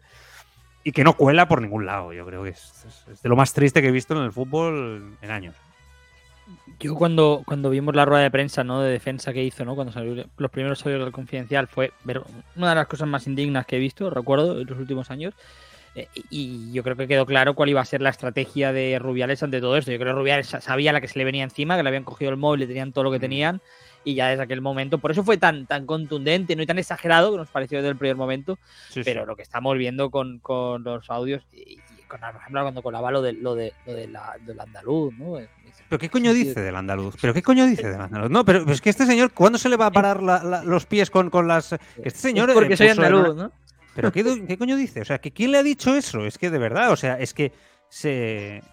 Y 0.84 0.91
que 0.91 1.03
no 1.03 1.14
cuela 1.14 1.48
por 1.48 1.62
ningún 1.62 1.86
lado. 1.86 2.12
Yo 2.14 2.26
creo 2.26 2.44
que 2.44 2.49
es, 2.49 2.95
de 3.22 3.30
lo 3.30 3.36
más 3.36 3.53
triste 3.53 3.82
que 3.82 3.90
he 3.90 3.91
visto 3.91 4.16
en 4.16 4.24
el 4.24 4.32
fútbol 4.32 5.16
en 5.22 5.32
años. 5.32 5.56
Yo 6.80 6.95
cuando, 6.95 7.44
cuando 7.45 7.70
vimos 7.70 7.95
la 7.95 8.03
rueda 8.06 8.24
de 8.24 8.32
prensa 8.32 8.64
¿no? 8.64 8.82
de 8.82 8.91
defensa 8.91 9.32
que 9.32 9.44
hizo, 9.44 9.64
¿no? 9.64 9.76
cuando 9.76 9.94
salió 9.94 10.26
los 10.38 10.52
primeros 10.52 10.84
audios 10.86 11.02
del 11.03 11.12
confidencial, 11.12 11.68
fue 11.68 11.91
ver- 12.03 12.24
una 12.56 12.70
de 12.70 12.76
las 12.76 12.88
cosas 12.88 13.08
más 13.08 13.28
indignas 13.28 13.66
que 13.66 13.76
he 13.78 13.80
visto, 13.80 14.10
recuerdo, 14.10 14.60
en 14.60 14.68
los 14.68 14.80
últimos 14.80 15.12
años. 15.12 15.34
Eh, 15.94 16.08
y 16.30 16.72
yo 16.72 16.84
creo 16.84 16.95
que 16.95 17.08
quedó 17.08 17.26
claro 17.26 17.53
cuál 17.53 17.70
iba 17.70 17.82
a 17.82 17.86
ser 17.86 18.02
la 18.02 18.10
estrategia 18.10 18.74
de 18.74 18.98
Rubiales 18.98 19.44
ante 19.44 19.60
todo 19.62 19.78
esto. 19.78 19.91
Yo 19.91 19.99
creo 19.99 20.14
que 20.14 20.20
Rubiales 20.20 20.48
sa- 20.48 20.62
sabía 20.62 20.94
la 20.94 21.02
que 21.02 21.08
se 21.08 21.20
le 21.20 21.26
venía 21.26 21.44
encima, 21.44 21.78
que 21.78 21.84
le 21.84 21.90
habían 21.90 22.06
cogido 22.06 22.32
el 22.32 22.38
móvil, 22.38 22.62
le 22.62 22.68
tenían 22.68 22.91
todo 22.91 23.03
lo 23.03 23.12
que 23.12 23.20
tenían, 23.20 23.62
y 24.03 24.15
ya 24.15 24.30
desde 24.30 24.44
aquel 24.44 24.61
momento, 24.61 24.98
por 24.98 25.11
eso 25.11 25.23
fue 25.23 25.38
tan, 25.38 25.65
tan 25.68 25.86
contundente 25.86 26.56
¿no? 26.56 26.64
y 26.64 26.65
tan 26.65 26.80
exagerado 26.80 27.32
que 27.32 27.38
nos 27.38 27.49
pareció 27.49 27.78
desde 27.80 27.90
el 27.91 27.98
primer 27.98 28.15
momento. 28.15 28.57
Sí, 28.90 29.02
pero 29.03 29.22
sí. 29.22 29.28
lo 29.28 29.36
que 29.36 29.44
estamos 29.44 29.78
viendo 29.78 30.10
con, 30.10 30.40
con 30.40 30.84
los 30.84 31.10
audios, 31.10 31.44
y, 31.53 31.73
y 31.73 31.78
con, 32.07 32.19
por 32.19 32.36
ejemplo, 32.41 32.61
cuando 32.64 32.82
colaba 32.82 33.11
lo 33.11 33.22
de, 33.22 33.34
lo 33.34 33.56
de, 33.56 33.73
lo 33.86 33.94
de 33.94 34.07
la, 34.07 34.36
del 34.45 34.60
andaluz, 34.60 35.14
¿no? 35.18 35.38
¿Pero 35.88 35.99
qué 35.99 36.10
coño 36.10 36.34
dice 36.34 36.61
del 36.61 36.76
andaluz? 36.76 37.15
¿Pero 37.22 37.34
qué 37.34 37.41
coño 37.44 37.65
dice 37.65 37.90
del 37.90 37.99
andaluz? 38.02 38.30
No, 38.30 38.44
pero 38.45 38.69
es 38.72 38.82
que 38.82 38.90
este 38.90 39.06
señor, 39.06 39.32
¿cuándo 39.34 39.57
se 39.57 39.69
le 39.69 39.76
va 39.78 39.88
a 39.88 39.91
parar 39.91 40.23
la- 40.23 40.44
la- 40.44 40.64
los 40.64 40.86
pies 40.86 41.10
con, 41.10 41.30
con 41.30 41.48
las. 41.48 41.73
Este 41.73 42.19
señor. 42.19 42.49
Es 42.49 42.53
porque 42.56 42.73
eh, 42.73 42.78
soy 42.78 42.88
puso 42.90 43.02
en 43.02 43.06
andaluz, 43.14 43.36
¿no? 43.36 43.52
¿Pero 43.94 44.11
qué, 44.11 44.45
qué 44.48 44.57
coño 44.57 44.78
dice? 44.78 45.02
O 45.02 45.06
sea, 45.06 45.19
que 45.19 45.32
¿quién 45.32 45.52
le 45.52 45.57
ha 45.57 45.64
dicho 45.64 45.94
eso? 45.95 46.26
Es 46.26 46.38
que 46.38 46.49
de 46.49 46.57
verdad, 46.60 46.91
o 46.91 46.95
sea, 46.95 47.19
es 47.19 47.34
que 47.34 47.52
se. 47.90 48.64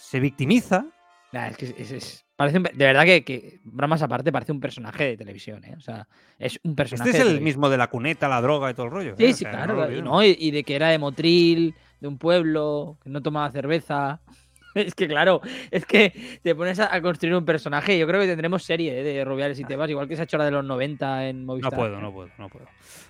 Se 0.00 0.20
victimiza. 0.20 0.84
Nah, 1.32 1.48
es 1.48 1.56
que 1.56 1.66
es- 1.66 1.90
es- 1.92 2.26
parece 2.36 2.56
un 2.58 2.62
de 2.62 2.84
verdad 2.84 3.04
que, 3.04 3.22
que, 3.24 3.60
bromas 3.64 4.00
aparte, 4.02 4.32
parece 4.32 4.52
un 4.52 4.60
personaje 4.60 5.04
de 5.04 5.16
televisión, 5.16 5.62
¿eh? 5.64 5.74
O 5.76 5.80
sea, 5.80 6.06
es 6.38 6.58
un 6.64 6.74
personaje. 6.74 7.10
Este 7.10 7.22
es 7.22 7.28
el 7.28 7.40
mismo 7.40 7.68
de 7.68 7.76
la 7.76 7.88
cuneta, 7.88 8.28
la 8.28 8.40
droga 8.40 8.70
y 8.70 8.74
todo 8.74 8.86
el 8.86 8.92
rollo. 8.92 9.14
Sí, 9.18 9.24
¿eh? 9.24 9.30
O 9.30 9.32
sí, 9.32 9.38
sea, 9.44 9.50
claro. 9.50 9.74
no 9.74 9.92
y, 9.92 10.02
no, 10.02 10.22
y- 10.24 10.50
de 10.50 10.64
que 10.64 10.74
era 10.76 10.88
de 10.88 10.98
Motril, 10.98 11.74
de 12.00 12.08
un 12.08 12.16
pueblo, 12.18 12.96
que 13.02 13.10
no 13.10 13.20
tomaba 13.22 13.50
cerveza. 13.50 14.20
Es 14.74 14.94
que, 14.94 15.08
claro, 15.08 15.40
es 15.72 15.84
que 15.86 16.38
te 16.42 16.54
pones 16.54 16.78
a, 16.78 16.94
a 16.94 17.00
construir 17.02 17.34
un 17.34 17.44
personaje. 17.44 17.98
Yo 17.98 18.06
creo 18.06 18.20
que 18.20 18.28
tendremos 18.28 18.62
serie 18.62 19.00
¿eh? 19.00 19.02
de 19.02 19.24
Rubiales 19.24 19.58
y 19.58 19.64
Tebas, 19.64 19.90
igual 19.90 20.06
que 20.06 20.14
se 20.14 20.20
ha 20.20 20.24
hecho 20.24 20.38
la 20.38 20.44
de 20.44 20.52
los 20.52 20.64
90 20.64 21.26
en 21.26 21.40
No 21.40 21.46
Movistar. 21.54 21.74
puedo, 21.76 22.00
no 22.00 22.12
puedo, 22.12 22.28
no 22.38 22.48
puedo. 22.48 22.66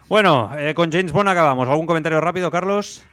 Bueno, 0.08 0.50
eh, 0.56 0.72
con 0.72 0.90
James 0.90 1.12
Bond 1.12 1.28
acabamos. 1.28 1.68
¿Algún 1.68 1.84
comentario 1.86 2.20
rápido, 2.22 2.50
Carlos? 2.50 3.04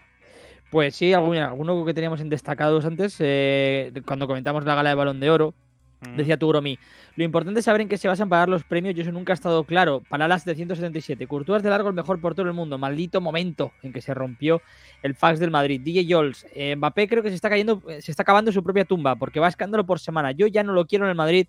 Pues 0.75 0.93
sí, 0.93 1.13
algún- 1.13 1.37
alguno 1.37 1.85
que 1.85 1.93
teníamos 1.93 2.19
en 2.19 2.27
destacados 2.27 2.83
antes, 2.83 3.15
eh, 3.19 3.93
cuando 4.05 4.27
comentamos 4.27 4.65
la 4.65 4.75
gala 4.75 4.89
de 4.89 4.95
Balón 4.95 5.21
de 5.21 5.29
Oro, 5.29 5.53
Mm. 6.01 6.17
decía 6.17 6.35
Tugromi, 6.37 6.77
lo 7.15 7.23
importante 7.23 7.59
es 7.61 7.65
saber 7.65 7.79
en 7.79 7.87
qué 7.87 7.97
se 7.97 8.09
basan 8.09 8.27
para 8.27 8.39
dar 8.41 8.49
los 8.49 8.65
premios 8.65 8.93
y 8.97 8.99
eso 8.99 9.13
nunca 9.13 9.31
ha 9.31 9.35
estado 9.35 9.63
claro. 9.63 10.03
Palalas 10.09 10.43
de 10.43 10.53
177, 10.53 11.27
Courtois 11.27 11.63
de 11.63 11.69
largo 11.69 11.87
el 11.87 11.95
mejor 11.95 12.19
portero 12.19 12.47
del 12.47 12.53
mundo, 12.53 12.77
maldito 12.77 13.21
momento 13.21 13.71
en 13.83 13.93
que 13.93 14.01
se 14.01 14.13
rompió 14.13 14.61
el 15.01 15.15
fax 15.15 15.39
del 15.39 15.49
Madrid. 15.49 15.79
DJ 15.81 16.13
Jols, 16.13 16.45
eh, 16.53 16.75
Mbappé 16.75 17.07
creo 17.07 17.23
que 17.23 17.29
se 17.29 17.35
está 17.35 17.49
cayendo, 17.49 17.81
eh, 17.87 18.01
se 18.01 18.11
está 18.11 18.23
acabando 18.23 18.51
su 18.51 18.61
propia 18.61 18.83
tumba 18.83 19.15
porque 19.15 19.39
va 19.39 19.47
escándalo 19.47 19.85
por 19.85 19.99
semana. 20.01 20.33
Yo 20.33 20.45
ya 20.47 20.61
no 20.61 20.73
lo 20.73 20.85
quiero 20.87 21.05
en 21.05 21.11
el 21.11 21.15
Madrid 21.15 21.47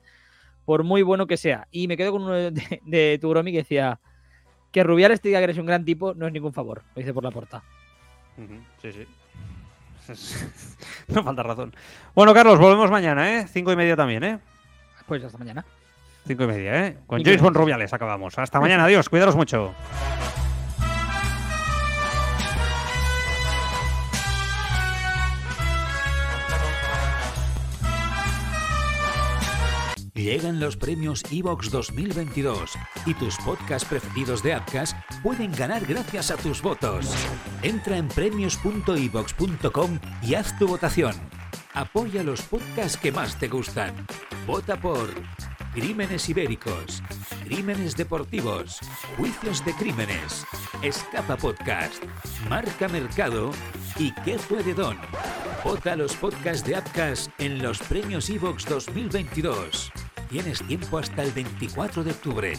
por 0.65 0.85
muy 0.85 1.03
bueno 1.03 1.27
que 1.27 1.37
sea. 1.37 1.67
Y 1.73 1.89
me 1.89 1.97
quedo 1.97 2.13
con 2.13 2.23
uno 2.23 2.33
de, 2.35 2.53
de, 2.53 2.81
de 2.85 3.19
Tugromi 3.21 3.51
que 3.51 3.59
decía 3.59 3.99
que 4.71 4.85
Rubiales 4.85 5.21
te 5.21 5.31
diga 5.31 5.41
que 5.41 5.45
eres 5.45 5.59
un 5.59 5.67
gran 5.67 5.85
tipo 5.85 6.15
no 6.15 6.29
es 6.29 6.33
ningún 6.33 6.53
favor, 6.53 6.83
lo 6.95 7.01
dice 7.01 7.13
por 7.13 7.25
la 7.25 7.33
porta. 7.33 7.65
Sí, 8.83 8.93
sí. 8.93 9.07
no 11.09 11.23
falta 11.23 11.43
razón. 11.43 11.75
Bueno, 12.15 12.33
Carlos, 12.35 12.59
volvemos 12.59 12.91
mañana, 12.91 13.39
¿eh? 13.39 13.47
Cinco 13.49 13.73
y 13.73 13.77
media 13.77 13.97
también, 13.97 14.23
¿eh? 14.25 14.39
Pues 15.07 15.25
hasta 15.25 15.39
mañana. 15.39 15.65
Cinco 16.27 16.45
y 16.45 16.47
media, 16.47 16.87
¿eh? 16.87 16.99
Con 17.07 17.23
James. 17.23 17.41
Rubiales 17.41 17.93
acabamos. 17.93 18.39
Hasta 18.39 18.61
mañana, 18.61 18.85
adiós. 18.85 19.09
Cuidaros 19.09 19.37
mucho. 19.37 19.75
Llegan 30.27 30.59
los 30.59 30.77
premios 30.77 31.23
Evox 31.31 31.71
2022 31.71 32.73
y 33.07 33.15
tus 33.15 33.37
podcasts 33.37 33.89
preferidos 33.89 34.43
de 34.43 34.55
Apcas 34.55 34.97
pueden 35.23 35.53
ganar 35.53 35.87
gracias 35.87 36.33
a 36.33 36.37
tus 36.37 36.61
votos. 36.61 37.15
Entra 37.63 37.97
en 37.97 38.09
premios.evox.com 38.09 40.01
y 40.23 40.35
haz 40.35 40.59
tu 40.59 40.67
votación. 40.67 41.15
Apoya 41.75 42.25
los 42.25 42.43
podcasts 42.43 42.97
que 42.97 43.13
más 43.13 43.39
te 43.39 43.47
gustan. 43.47 43.95
Vota 44.49 44.75
por 44.81 45.11
Crímenes 45.73 46.29
Ibéricos, 46.29 47.05
Crímenes 47.45 47.97
Deportivos, 47.97 48.81
Juicios 49.17 49.65
de 49.65 49.75
Crímenes, 49.75 50.45
Escapa 50.83 51.37
Podcast, 51.37 52.03
Marca 52.51 52.89
Mercado 52.89 53.53
y 53.97 54.11
¿Qué 54.25 54.41
fue 54.41 54.65
de 54.65 54.75
Don? 54.75 54.99
Vota 55.63 55.95
los 55.95 56.17
podcasts 56.17 56.67
de 56.67 56.75
Apcas 56.75 57.31
en 57.39 57.63
los 57.63 57.79
premios 57.79 58.29
Evox 58.29 58.65
2022. 58.67 59.93
Tienes 60.29 60.61
tiempo 60.67 60.99
hasta 60.99 61.23
el 61.23 61.31
24 61.31 62.03
de 62.03 62.11
octubre. 62.11 62.53